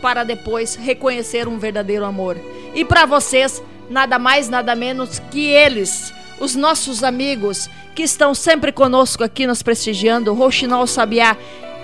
para 0.00 0.22
depois 0.22 0.76
reconhecer 0.76 1.48
um 1.48 1.58
verdadeiro 1.58 2.04
amor. 2.04 2.36
E 2.76 2.84
para 2.84 3.06
vocês, 3.06 3.60
nada 3.90 4.20
mais, 4.20 4.48
nada 4.48 4.76
menos 4.76 5.18
que 5.18 5.46
eles, 5.46 6.14
os 6.38 6.54
nossos 6.54 7.02
amigos 7.02 7.68
que 7.94 8.02
estão 8.02 8.34
sempre 8.34 8.72
conosco 8.72 9.22
aqui 9.22 9.46
nos 9.46 9.62
prestigiando, 9.62 10.32
Rouxinol 10.34 10.86
Sabiá. 10.86 11.36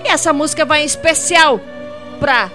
E 0.05 0.09
essa 0.09 0.33
música 0.33 0.65
vai 0.65 0.83
em 0.83 0.87
especial 0.87 1.61
para 2.19 2.51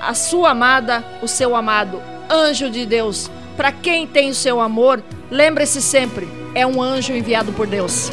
a 0.00 0.14
sua 0.14 0.50
amada, 0.50 1.04
o 1.22 1.28
seu 1.28 1.54
amado, 1.54 2.00
anjo 2.30 2.70
de 2.70 2.84
Deus. 2.86 3.30
Para 3.56 3.72
quem 3.72 4.06
tem 4.06 4.30
o 4.30 4.34
seu 4.34 4.60
amor, 4.60 5.02
lembre-se 5.30 5.80
sempre, 5.80 6.28
é 6.54 6.66
um 6.66 6.82
anjo 6.82 7.12
enviado 7.12 7.52
por 7.52 7.66
Deus. 7.66 8.10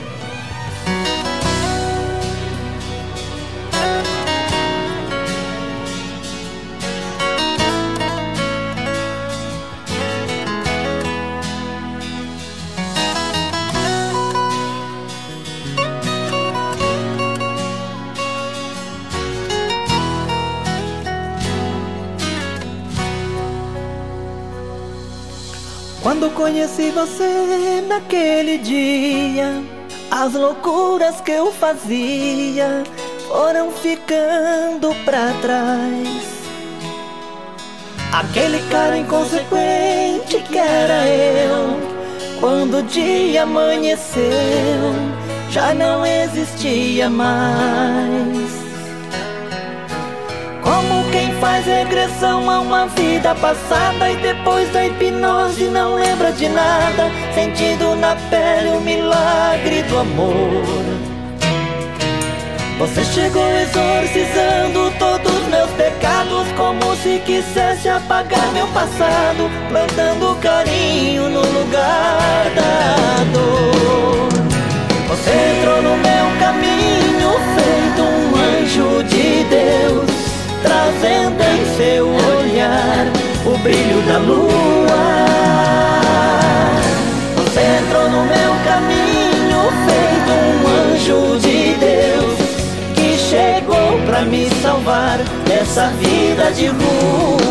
Conheci 26.43 26.89
você 26.89 27.81
naquele 27.87 28.57
dia, 28.57 29.63
as 30.11 30.33
loucuras 30.33 31.21
que 31.21 31.31
eu 31.31 31.53
fazia 31.53 32.83
foram 33.29 33.71
ficando 33.71 34.93
pra 35.05 35.31
trás. 35.41 36.43
Aquele 38.11 38.61
cara 38.69 38.97
inconsequente 38.97 40.43
que 40.49 40.57
era 40.57 41.07
eu, 41.07 41.79
quando 42.41 42.79
o 42.79 42.83
dia 42.83 43.43
amanheceu, 43.43 44.93
já 45.49 45.73
não 45.73 46.05
existia 46.05 47.09
mais. 47.09 48.62
Faz 51.43 51.65
regressão 51.65 52.49
a 52.49 52.61
uma 52.61 52.87
vida 52.87 53.35
passada 53.35 54.09
e 54.09 54.15
depois 54.15 54.71
da 54.71 54.85
hipnose 54.85 55.65
não 55.65 55.95
lembra 55.95 56.31
de 56.31 56.47
nada, 56.47 57.11
sentindo 57.35 57.97
na 57.97 58.15
pele 58.29 58.69
o 58.69 58.79
milagre 58.79 59.83
do 59.83 59.97
amor. 59.97 60.63
Você 62.79 63.03
chegou 63.03 63.45
exorcizando 63.57 64.89
todos 64.97 65.47
meus 65.49 65.69
pecados, 65.71 66.47
como 66.55 66.95
se 66.95 67.21
quisesse 67.25 67.89
apagar 67.89 68.49
meu 68.53 68.67
passado, 68.67 69.51
plantando 69.67 70.39
carinho 70.39 71.23
no 71.27 71.41
lugar 71.41 72.45
da 72.55 73.23
dor. 73.33 74.29
Você 75.09 75.31
entrou 75.59 75.81
no 75.81 75.97
meu 75.97 76.39
caminho, 76.39 77.33
feito 77.57 78.01
um 78.01 78.33
anjo 78.33 79.03
de 79.03 79.43
Deus 79.43 80.12
trazendo 80.64 81.44
em 81.44 81.77
seu 81.77 82.07
olhar 82.07 83.06
o 83.45 83.57
brilho 83.60 84.02
da 84.07 84.18
lua. 84.18 85.03
Você 87.35 87.60
entrou 87.60 88.10
no 88.10 88.23
meu 88.23 88.52
caminho, 88.64 89.60
feito 89.85 90.31
um 90.31 90.64
anjo 90.94 91.40
de 91.40 91.76
Deus, 91.76 92.35
que 92.95 93.18
chegou 93.18 93.99
pra 94.07 94.22
me 94.22 94.49
salvar 94.61 95.19
dessa 95.45 95.88
vida 95.99 96.52
de 96.52 96.68
rua. 96.68 97.44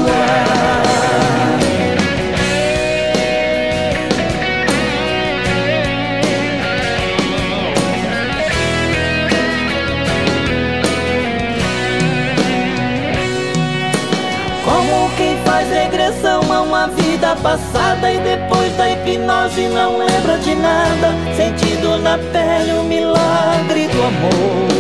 Passada 17.43 18.11
e 18.11 18.19
depois 18.19 18.75
da 18.77 18.89
hipnose 18.89 19.69
não 19.69 19.99
lembra 19.99 20.39
de 20.39 20.55
nada, 20.55 21.13
sentindo 21.37 21.99
na 21.99 22.17
pele 22.17 22.73
o 22.79 22.85
milagre 22.85 23.89
do 23.89 24.03
amor. 24.03 24.73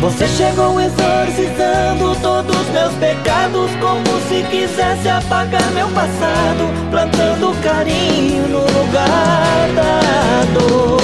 Você 0.00 0.26
chegou 0.28 0.80
exorcizando 0.80 2.16
todos 2.20 2.68
meus 2.70 2.92
pecados, 2.94 3.70
como 3.80 4.20
se 4.28 4.42
quisesse 4.50 5.08
apagar 5.08 5.70
meu 5.72 5.88
passado, 5.88 6.90
plantando 6.90 7.54
carinho 7.62 8.48
no 8.48 8.60
lugar 8.60 9.68
da 9.74 10.58
dor. 10.58 11.00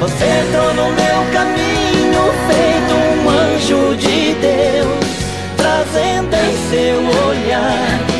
Você 0.00 0.24
entrou 0.24 0.74
no 0.74 0.90
meu 0.92 1.32
caminho, 1.32 2.32
feito 2.48 2.94
um 2.94 3.30
anjo 3.30 3.96
de 3.96 4.34
Deus 4.34 5.12
trazendo 5.56 6.34
em 6.34 6.70
seu 6.70 6.98
olhar 7.28 8.11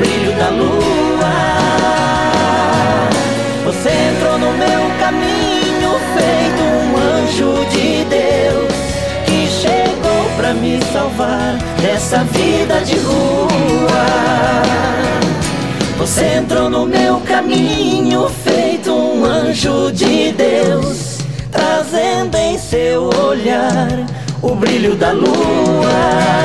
brilho 0.00 0.32
da 0.32 0.48
lua. 0.48 0.80
Você 3.64 3.90
entrou 3.90 4.38
no 4.38 4.52
meu 4.52 4.82
caminho, 4.98 5.90
feito 6.16 6.62
um 6.62 6.96
anjo 6.96 7.66
de 7.70 8.04
Deus, 8.04 8.74
que 9.26 9.46
chegou 9.46 10.24
pra 10.36 10.54
me 10.54 10.80
salvar 10.92 11.58
dessa 11.80 12.24
vida 12.24 12.80
de 12.80 12.96
rua. 12.98 14.06
Você 15.98 16.24
entrou 16.38 16.70
no 16.70 16.86
meu 16.86 17.20
caminho, 17.20 18.28
feito 18.42 18.90
um 18.90 19.24
anjo 19.24 19.92
de 19.92 20.32
Deus, 20.32 21.18
trazendo 21.52 22.36
em 22.36 22.58
seu 22.58 23.10
olhar 23.28 23.88
o 24.40 24.54
brilho 24.54 24.96
da 24.96 25.12
lua. 25.12 26.40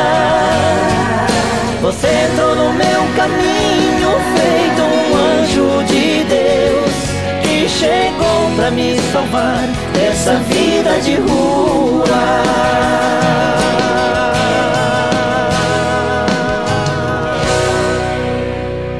Você 1.81 2.07
entrou 2.07 2.55
no 2.55 2.73
meu 2.73 3.01
caminho, 3.15 4.09
feito 4.35 4.81
um 4.81 5.15
anjo 5.17 5.83
de 5.85 6.23
Deus, 6.23 6.95
que 7.43 7.69
chegou 7.69 8.55
pra 8.55 8.71
me 8.71 8.97
salvar 9.11 9.61
dessa 9.93 10.35
vida 10.37 10.99
de 11.01 11.15
rua. 11.15 12.05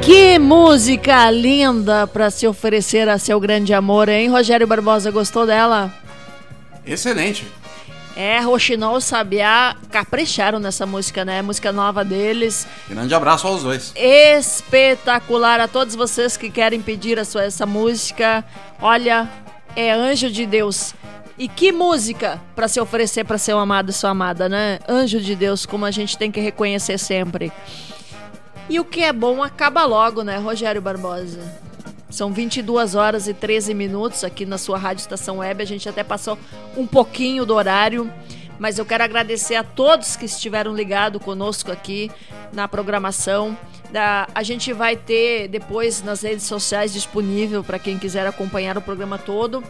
Que 0.02 0.38
música 0.38 1.32
linda 1.32 2.06
para 2.06 2.30
se 2.30 2.46
oferecer 2.46 3.10
a 3.10 3.18
seu 3.18 3.40
grande 3.40 3.74
amor, 3.74 4.08
hein? 4.08 4.30
Rogério 4.30 4.68
Barbosa, 4.68 5.10
gostou 5.10 5.48
dela? 5.48 5.92
Excelente. 6.86 7.48
É, 8.16 8.40
Roxinol 8.40 8.98
e 8.98 9.02
Sabiá 9.02 9.76
capricharam 9.92 10.58
nessa 10.58 10.86
música, 10.86 11.26
né? 11.26 11.42
Música 11.42 11.72
nova 11.72 12.06
deles. 12.06 12.66
Grande 12.88 13.14
abraço 13.14 13.46
aos 13.46 13.64
dois. 13.64 13.92
Espetacular 13.96 15.60
a 15.60 15.68
todos 15.68 15.96
vocês 15.96 16.38
que 16.38 16.50
querem 16.50 16.82
pedir 16.82 17.20
a 17.20 17.26
sua, 17.26 17.44
essa 17.44 17.66
música. 17.66 18.46
Olha, 18.82 19.30
é 19.76 19.92
Anjo 19.92 20.32
de 20.32 20.46
Deus. 20.46 20.94
E 21.38 21.50
que 21.50 21.74
música 21.74 22.42
para 22.56 22.70
se 22.70 22.80
oferecer 22.80 23.26
para 23.26 23.38
seu 23.38 23.60
amado 23.60 23.90
e 23.90 23.94
sua 23.94 24.12
amada, 24.12 24.48
né? 24.48 24.80
Anjo 24.88 25.20
de 25.20 25.36
Deus, 25.36 25.66
como 25.66 25.84
a 25.84 25.92
gente 25.92 26.18
tem 26.18 26.32
que 26.32 26.40
reconhecer 26.40 26.98
sempre. 26.98 27.52
E 28.70 28.80
o 28.80 28.86
que 28.86 29.04
é 29.04 29.12
bom 29.12 29.44
acaba 29.44 29.84
logo, 29.84 30.24
né, 30.24 30.38
Rogério 30.38 30.82
Barbosa? 30.82 31.40
São 32.16 32.32
22 32.32 32.96
horas 32.96 33.28
e 33.28 33.34
13 33.34 33.74
minutos 33.74 34.24
aqui 34.24 34.46
na 34.46 34.58
sua 34.58 34.78
Rádio 34.78 35.02
Estação 35.02 35.40
Web. 35.40 35.62
A 35.62 35.66
gente 35.66 35.90
até 35.90 36.02
passou 36.02 36.38
um 36.78 36.88
pouquinho 36.88 37.46
do 37.46 37.54
horário, 37.54 38.10
mas 38.58 38.80
eu 38.80 38.86
quero 38.86 39.04
agradecer 39.04 39.56
a 39.56 39.66
todos 39.66 40.16
que 40.16 40.24
estiveram 40.24 40.74
ligados 40.74 41.22
conosco 41.22 41.74
aqui 41.74 42.10
na 42.54 42.70
programação. 42.70 43.58
A 44.34 44.44
gente 44.44 44.72
vai 44.72 44.96
ter 44.96 45.50
depois 45.50 46.02
nas 46.04 46.22
redes 46.22 46.46
sociais 46.46 46.94
disponível 46.94 47.62
para 47.66 47.78
quem 47.78 48.00
quiser 48.00 48.26
acompanhar 48.26 48.78
o 48.78 48.82
programa 48.82 49.18
todo. 49.18 49.62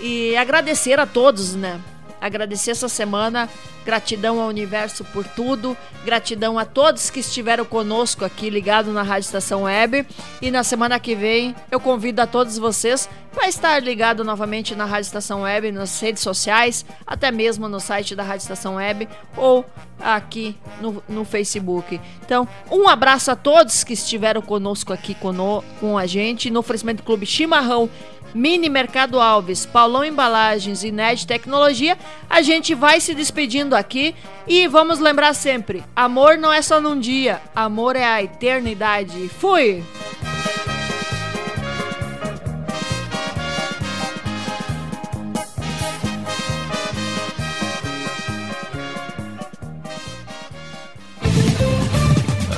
E 0.00 0.34
agradecer 0.34 0.98
a 0.98 1.04
todos, 1.04 1.54
né? 1.54 1.78
Agradecer 2.22 2.70
essa 2.70 2.88
semana, 2.88 3.48
gratidão 3.84 4.40
ao 4.40 4.46
universo 4.46 5.04
por 5.06 5.26
tudo, 5.26 5.76
gratidão 6.04 6.56
a 6.56 6.64
todos 6.64 7.10
que 7.10 7.18
estiveram 7.18 7.64
conosco 7.64 8.24
aqui 8.24 8.48
ligado 8.48 8.92
na 8.92 9.02
Rádio 9.02 9.26
Estação 9.26 9.64
Web. 9.64 10.06
E 10.40 10.48
na 10.48 10.62
semana 10.62 11.00
que 11.00 11.16
vem 11.16 11.52
eu 11.68 11.80
convido 11.80 12.22
a 12.22 12.26
todos 12.26 12.56
vocês 12.56 13.08
para 13.34 13.48
estar 13.48 13.82
ligado 13.82 14.22
novamente 14.22 14.76
na 14.76 14.84
Rádio 14.84 15.06
Estação 15.06 15.42
Web, 15.42 15.72
nas 15.72 15.98
redes 16.00 16.22
sociais, 16.22 16.86
até 17.04 17.32
mesmo 17.32 17.68
no 17.68 17.80
site 17.80 18.14
da 18.14 18.22
Rádio 18.22 18.42
Estação 18.42 18.76
Web 18.76 19.08
ou 19.36 19.66
aqui 19.98 20.56
no, 20.80 21.02
no 21.08 21.24
Facebook. 21.24 22.00
Então, 22.24 22.46
um 22.70 22.88
abraço 22.88 23.32
a 23.32 23.36
todos 23.36 23.82
que 23.82 23.94
estiveram 23.94 24.42
conosco 24.42 24.92
aqui 24.92 25.14
cono, 25.14 25.64
com 25.80 25.98
a 25.98 26.06
gente 26.06 26.50
no 26.50 26.60
oferecimento 26.60 26.98
do 26.98 27.02
Clube 27.02 27.26
Chimarrão. 27.26 27.90
Mini 28.34 28.68
Mercado 28.68 29.20
Alves, 29.20 29.66
Paulão 29.66 30.04
Embalagens 30.04 30.82
e 30.82 30.90
Ned 30.90 31.26
Tecnologia, 31.26 31.98
a 32.28 32.42
gente 32.42 32.74
vai 32.74 33.00
se 33.00 33.14
despedindo 33.14 33.74
aqui 33.74 34.14
e 34.46 34.66
vamos 34.66 34.98
lembrar 34.98 35.34
sempre: 35.34 35.82
amor 35.94 36.38
não 36.38 36.52
é 36.52 36.62
só 36.62 36.80
num 36.80 36.98
dia, 36.98 37.40
amor 37.54 37.96
é 37.96 38.04
a 38.04 38.22
eternidade. 38.22 39.28
Fui! 39.28 39.82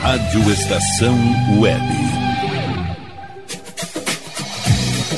Rádio 0.05 0.53
Estação 0.53 1.17
Web. 1.59 2.24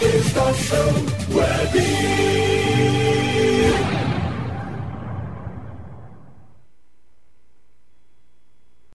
Estação 0.00 0.92
Web. 1.30 2.04